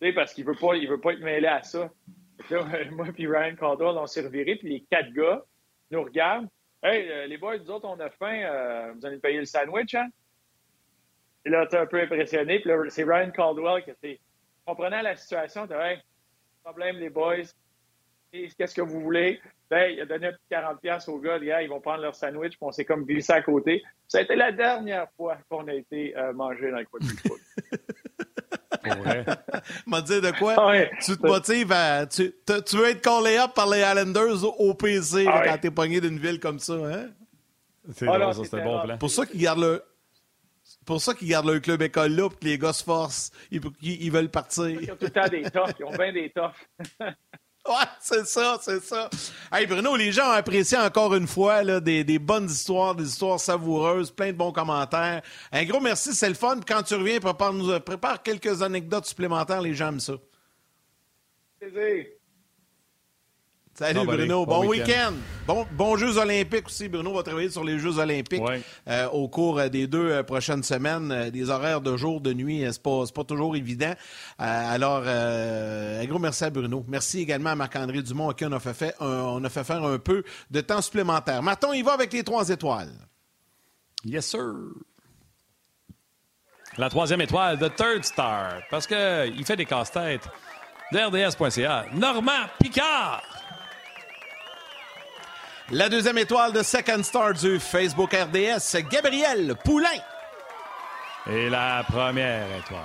Tu 0.00 0.06
sais, 0.06 0.12
parce 0.12 0.32
qu'il 0.32 0.44
veut 0.44 0.54
pas, 0.54 0.76
il 0.76 0.88
veut 0.88 1.00
pas 1.00 1.12
être 1.12 1.20
mêlé 1.20 1.48
à 1.48 1.62
ça. 1.64 1.90
moi 2.92 3.06
puis 3.14 3.26
Ryan 3.26 3.56
Caldwell, 3.56 3.96
on 3.98 4.06
s'est 4.06 4.22
reviré, 4.22 4.56
puis 4.56 4.68
les 4.68 4.80
quatre 4.90 5.12
gars 5.12 5.42
nous 5.90 6.02
regardent. 6.02 6.48
Hey, 6.82 7.10
euh, 7.10 7.26
les 7.26 7.38
boys, 7.38 7.58
nous 7.58 7.70
autres, 7.70 7.88
on 7.88 7.98
a 8.00 8.10
faim. 8.10 8.42
Euh, 8.44 8.92
vous 8.94 9.06
allez 9.06 9.18
payer 9.18 9.38
le 9.38 9.46
sandwich, 9.46 9.94
hein? 9.94 10.08
Et 11.44 11.50
là, 11.50 11.66
t'es 11.66 11.78
un 11.78 11.86
peu 11.86 12.00
impressionné. 12.00 12.60
Puis 12.60 12.68
là, 12.68 12.78
c'est 12.88 13.04
Ryan 13.04 13.30
Caldwell 13.30 13.82
qui 13.82 14.20
comprenait 14.66 15.02
la 15.02 15.16
situation. 15.16 15.66
T'as 15.66 15.92
hey, 15.92 15.98
problème, 16.62 16.96
les 16.96 17.10
boys. 17.10 17.44
Qu'est-ce 18.32 18.74
que 18.74 18.82
vous 18.82 19.00
voulez? 19.00 19.40
Ben, 19.70 19.92
il 19.92 20.00
a 20.00 20.06
donné 20.06 20.28
un 20.28 20.32
petit 20.32 20.88
40$ 20.88 21.10
aux 21.10 21.18
gars. 21.18 21.38
Gars, 21.38 21.62
ils 21.62 21.68
vont 21.68 21.80
prendre 21.80 22.02
leur 22.02 22.14
sandwich, 22.14 22.52
puis 22.52 22.58
on 22.60 22.72
s'est 22.72 22.84
comme 22.84 23.04
glissé 23.04 23.32
à 23.32 23.42
côté. 23.42 23.82
Ça 24.08 24.18
a 24.18 24.22
été 24.22 24.36
la 24.36 24.52
dernière 24.52 25.08
fois 25.16 25.38
qu'on 25.48 25.66
a 25.68 25.74
été 25.74 26.16
euh, 26.16 26.32
mangé 26.32 26.70
dans 26.70 26.78
le 26.78 26.84
coin 26.84 27.00
m'a 29.86 30.00
dit 30.00 30.20
de 30.20 30.30
quoi? 30.38 30.54
Ah 30.58 30.84
tu 31.04 31.16
te 31.16 31.26
motives 31.26 31.72
à. 31.72 32.06
Tu, 32.06 32.34
tu, 32.66 32.76
veux 32.76 32.90
être 32.90 33.00
callé 33.00 33.36
up 33.36 33.52
par 33.54 33.68
les 33.68 33.80
Islanders 33.80 34.44
au 34.60 34.74
PC 34.74 35.26
ah 35.28 35.42
quand 35.44 35.58
t'es 35.58 35.70
pogné 35.70 36.00
d'une 36.00 36.18
ville 36.18 36.40
comme 36.40 36.58
ça, 36.58 36.74
hein? 36.74 37.08
C'est 37.94 38.06
bon, 38.06 38.32
ça, 38.32 38.42
c'est 38.44 38.62
bon 38.62 38.82
plan. 38.82 38.98
Pour 38.98 39.10
ça 39.10 39.26
qu'ils 39.26 39.40
gardent 39.40 39.60
le. 39.60 39.84
pour 40.84 41.00
ça 41.00 41.14
qu'ils 41.14 41.28
gardent 41.28 41.50
le 41.50 41.60
club 41.60 41.82
école 41.82 42.12
là, 42.12 42.28
pour 42.28 42.38
que 42.38 42.44
les 42.44 42.58
gars 42.58 42.72
se 42.72 42.82
forcent. 42.82 43.30
Ils, 43.50 43.60
ils, 43.82 44.10
veulent 44.10 44.30
partir. 44.30 44.68
Ils 44.68 44.90
ont 44.90 44.96
tout 44.96 45.04
le 45.04 45.10
temps 45.10 45.28
des 45.28 45.42
toughs. 45.42 45.74
Ils 45.78 45.84
ont 45.84 45.96
bien 45.96 46.12
des 46.12 46.30
toughs. 46.30 47.06
Ouais, 47.68 47.84
c'est 48.00 48.26
ça, 48.26 48.58
c'est 48.60 48.82
ça. 48.82 49.10
Hey 49.52 49.66
Bruno, 49.66 49.96
les 49.96 50.12
gens 50.12 50.28
ont 50.28 50.32
apprécié 50.32 50.78
encore 50.78 51.14
une 51.14 51.26
fois 51.26 51.62
là, 51.62 51.80
des, 51.80 52.04
des, 52.04 52.18
bonnes 52.18 52.46
histoires, 52.46 52.94
des 52.94 53.08
histoires 53.08 53.40
savoureuses, 53.40 54.10
plein 54.10 54.28
de 54.28 54.36
bons 54.36 54.52
commentaires. 54.52 55.22
Un 55.50 55.64
gros 55.64 55.80
merci, 55.80 56.14
c'est 56.14 56.28
le 56.28 56.34
fun. 56.34 56.60
Quand 56.66 56.82
tu 56.82 56.94
reviens, 56.94 57.18
prépare, 57.18 57.52
nous, 57.52 57.78
prépare 57.80 58.22
quelques 58.22 58.62
anecdotes 58.62 59.06
supplémentaires, 59.06 59.62
les 59.62 59.74
gens 59.74 59.88
aiment 59.88 60.00
ça. 60.00 60.14
Salut 63.78 64.06
Bruno, 64.06 64.46
bon, 64.46 64.66
week-end. 64.66 65.12
bon, 65.46 65.66
bon 65.72 65.98
Jeux 65.98 66.16
olympiques 66.16 66.66
aussi. 66.66 66.88
Bruno 66.88 67.12
va 67.12 67.22
travailler 67.22 67.50
sur 67.50 67.62
les 67.62 67.78
Jeux 67.78 67.98
olympiques 67.98 68.42
euh, 68.88 69.06
au 69.10 69.28
cours 69.28 69.58
euh, 69.58 69.68
des 69.68 69.86
deux 69.86 70.10
euh, 70.10 70.22
prochaines 70.22 70.62
semaines. 70.62 71.28
des 71.30 71.50
horaires 71.50 71.82
de 71.82 71.94
jour, 71.94 72.22
de 72.22 72.32
nuit, 72.32 72.64
c'est 72.72 72.82
pas, 72.82 73.04
pas 73.14 73.24
toujours 73.24 73.54
évident. 73.54 73.92
alors, 74.38 75.06
un 75.06 76.04
gros 76.06 76.18
merci 76.18 76.44
à 76.44 76.50
Bruno. 76.50 76.86
Merci 76.88 77.20
également 77.20 77.50
à 77.50 77.54
Marc-André 77.54 78.00
Dumont, 78.00 78.30
à 78.30 78.34
qui 78.34 78.46
on 78.46 78.52
a, 78.52 78.60
fait, 78.60 78.94
on 78.98 79.44
a 79.44 79.48
fait 79.50 79.64
faire 79.64 79.84
un 79.84 79.98
peu 79.98 80.24
de 80.50 80.60
temps 80.62 80.80
supplémentaire. 80.80 81.42
Maton, 81.42 81.74
il 81.74 81.84
va 81.84 81.92
avec 81.92 82.14
les 82.14 82.24
trois 82.24 82.48
étoiles. 82.48 82.92
Yes, 84.06 84.26
sir. 84.26 84.54
La 86.78 86.88
troisième 86.88 87.20
étoile, 87.20 87.58
The 87.58 87.74
Third 87.76 88.04
Star, 88.04 88.62
parce 88.70 88.86
qu'il 88.86 89.44
fait 89.44 89.56
des 89.56 89.66
casse-têtes. 89.66 90.28
DRDS.ca. 90.92 91.86
Normand 91.94 92.46
Picard. 92.58 93.22
La 95.72 95.88
deuxième 95.88 96.18
étoile 96.18 96.52
de 96.52 96.62
Second 96.62 97.02
Star 97.02 97.34
du 97.34 97.58
Facebook 97.58 98.14
RDS, 98.14 98.88
Gabriel 98.88 99.56
Poulain. 99.64 99.88
Et 101.28 101.50
la 101.50 101.84
première 101.88 102.46
étoile, 102.56 102.78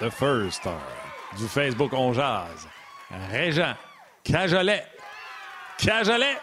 The 0.00 0.10
First 0.10 0.62
Star 0.62 0.80
du 1.38 1.46
Facebook 1.46 1.92
On 1.92 2.12
Jazz, 2.12 2.66
Régent 3.30 3.74
Cajolet. 4.24 4.84
Cajolet. 5.78 6.38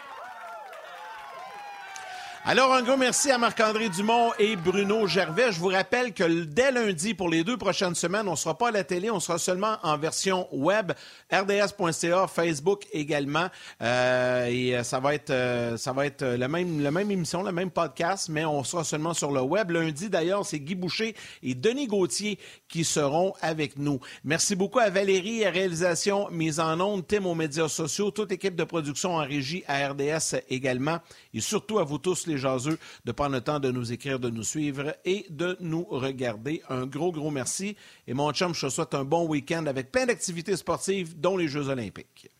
Alors, 2.48 2.72
un 2.72 2.82
gros 2.84 2.96
merci 2.96 3.32
à 3.32 3.38
Marc-André 3.38 3.88
Dumont 3.88 4.30
et 4.38 4.54
Bruno 4.54 5.08
Gervais. 5.08 5.50
Je 5.50 5.58
vous 5.58 5.66
rappelle 5.66 6.14
que 6.14 6.44
dès 6.44 6.70
lundi, 6.70 7.12
pour 7.12 7.28
les 7.28 7.42
deux 7.42 7.56
prochaines 7.56 7.96
semaines, 7.96 8.28
on 8.28 8.32
ne 8.32 8.36
sera 8.36 8.56
pas 8.56 8.68
à 8.68 8.70
la 8.70 8.84
télé, 8.84 9.10
on 9.10 9.18
sera 9.18 9.36
seulement 9.36 9.78
en 9.82 9.98
version 9.98 10.46
web, 10.52 10.92
rds.ca, 11.32 12.28
Facebook 12.28 12.86
également. 12.92 13.48
Euh, 13.82 14.46
et 14.46 14.76
euh, 14.76 14.84
ça 14.84 15.00
va 15.00 15.14
être, 15.14 15.30
euh, 15.30 15.76
ça 15.76 15.92
va 15.92 16.06
être 16.06 16.24
la 16.24 16.46
même, 16.46 16.80
la 16.80 16.92
même 16.92 17.10
émission, 17.10 17.42
le 17.42 17.50
même 17.50 17.72
podcast, 17.72 18.28
mais 18.28 18.44
on 18.44 18.62
sera 18.62 18.84
seulement 18.84 19.12
sur 19.12 19.32
le 19.32 19.40
web. 19.40 19.72
Lundi, 19.72 20.08
d'ailleurs, 20.08 20.46
c'est 20.46 20.60
Guy 20.60 20.76
Boucher 20.76 21.16
et 21.42 21.56
Denis 21.56 21.88
Gauthier 21.88 22.38
qui 22.68 22.84
seront 22.84 23.32
avec 23.40 23.76
nous. 23.76 23.98
Merci 24.22 24.54
beaucoup 24.54 24.78
à 24.78 24.88
Valérie 24.88 25.44
à 25.44 25.50
réalisation, 25.50 26.30
mise 26.30 26.60
en 26.60 26.78
onde, 26.78 27.08
Tim 27.08 27.24
aux 27.24 27.34
médias 27.34 27.66
sociaux, 27.66 28.12
toute 28.12 28.30
équipe 28.30 28.54
de 28.54 28.62
production 28.62 29.16
en 29.16 29.24
régie 29.24 29.64
à 29.66 29.88
RDS 29.88 30.36
également. 30.48 31.00
Et 31.34 31.40
surtout 31.40 31.80
à 31.80 31.82
vous 31.82 31.98
tous, 31.98 32.28
les 32.28 32.35
jaseux, 32.38 32.78
de 33.04 33.12
prendre 33.12 33.34
le 33.34 33.40
temps 33.40 33.60
de 33.60 33.70
nous 33.70 33.92
écrire, 33.92 34.18
de 34.18 34.30
nous 34.30 34.42
suivre 34.42 34.94
et 35.04 35.26
de 35.30 35.56
nous 35.60 35.84
regarder. 35.84 36.62
Un 36.68 36.86
gros, 36.86 37.12
gros 37.12 37.30
merci. 37.30 37.76
Et 38.06 38.14
mon 38.14 38.32
chum, 38.32 38.54
je 38.54 38.66
te 38.66 38.70
souhaite 38.70 38.94
un 38.94 39.04
bon 39.04 39.26
week-end 39.26 39.66
avec 39.66 39.90
plein 39.92 40.06
d'activités 40.06 40.56
sportives, 40.56 41.18
dont 41.18 41.36
les 41.36 41.48
Jeux 41.48 41.68
olympiques. 41.68 42.30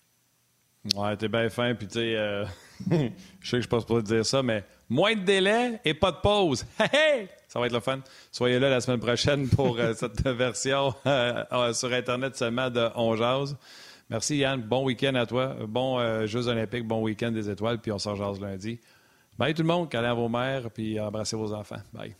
Ouais, 0.94 1.16
t'es 1.16 1.28
bien 1.28 1.48
fin, 1.50 1.74
puis 1.74 1.88
tu 1.88 1.94
sais, 1.94 2.16
euh, 2.16 2.44
je 2.90 3.50
sais 3.50 3.56
que 3.56 3.62
je 3.62 3.68
passe 3.68 3.84
pas 3.84 4.00
te 4.00 4.06
dire 4.06 4.24
ça, 4.24 4.42
mais 4.42 4.64
moins 4.88 5.14
de 5.14 5.22
délai 5.22 5.80
et 5.84 5.94
pas 5.94 6.12
de 6.12 6.18
pause. 6.22 6.64
Hey, 6.92 7.28
Ça 7.48 7.58
va 7.58 7.66
être 7.66 7.72
le 7.72 7.80
fun. 7.80 8.00
Soyez 8.30 8.58
là 8.58 8.70
la 8.70 8.80
semaine 8.80 9.00
prochaine 9.00 9.48
pour 9.48 9.78
euh, 9.78 9.94
cette 9.96 10.22
version 10.26 10.94
euh, 11.06 11.72
sur 11.72 11.92
Internet 11.92 12.36
seulement 12.36 12.70
de 12.70 12.88
On 12.94 13.16
Jase. 13.16 13.56
Merci 14.08 14.36
Yann. 14.36 14.62
Bon 14.62 14.84
week-end 14.84 15.14
à 15.16 15.26
toi. 15.26 15.56
Bon 15.66 15.98
euh, 15.98 16.26
Jeux 16.26 16.46
olympiques, 16.46 16.86
bon 16.86 17.02
week-end 17.02 17.32
des 17.32 17.50
étoiles, 17.50 17.78
puis 17.78 17.90
on 17.90 17.98
s'en 17.98 18.14
jase 18.14 18.40
lundi. 18.40 18.78
Bye 19.38 19.54
tout 19.54 19.62
le 19.62 19.68
monde, 19.68 19.90
câlin 19.90 20.12
à 20.12 20.14
vos 20.14 20.28
mères, 20.28 20.70
puis 20.70 20.98
embrassez 20.98 21.36
vos 21.36 21.52
enfants. 21.52 21.82
Bye. 21.92 22.16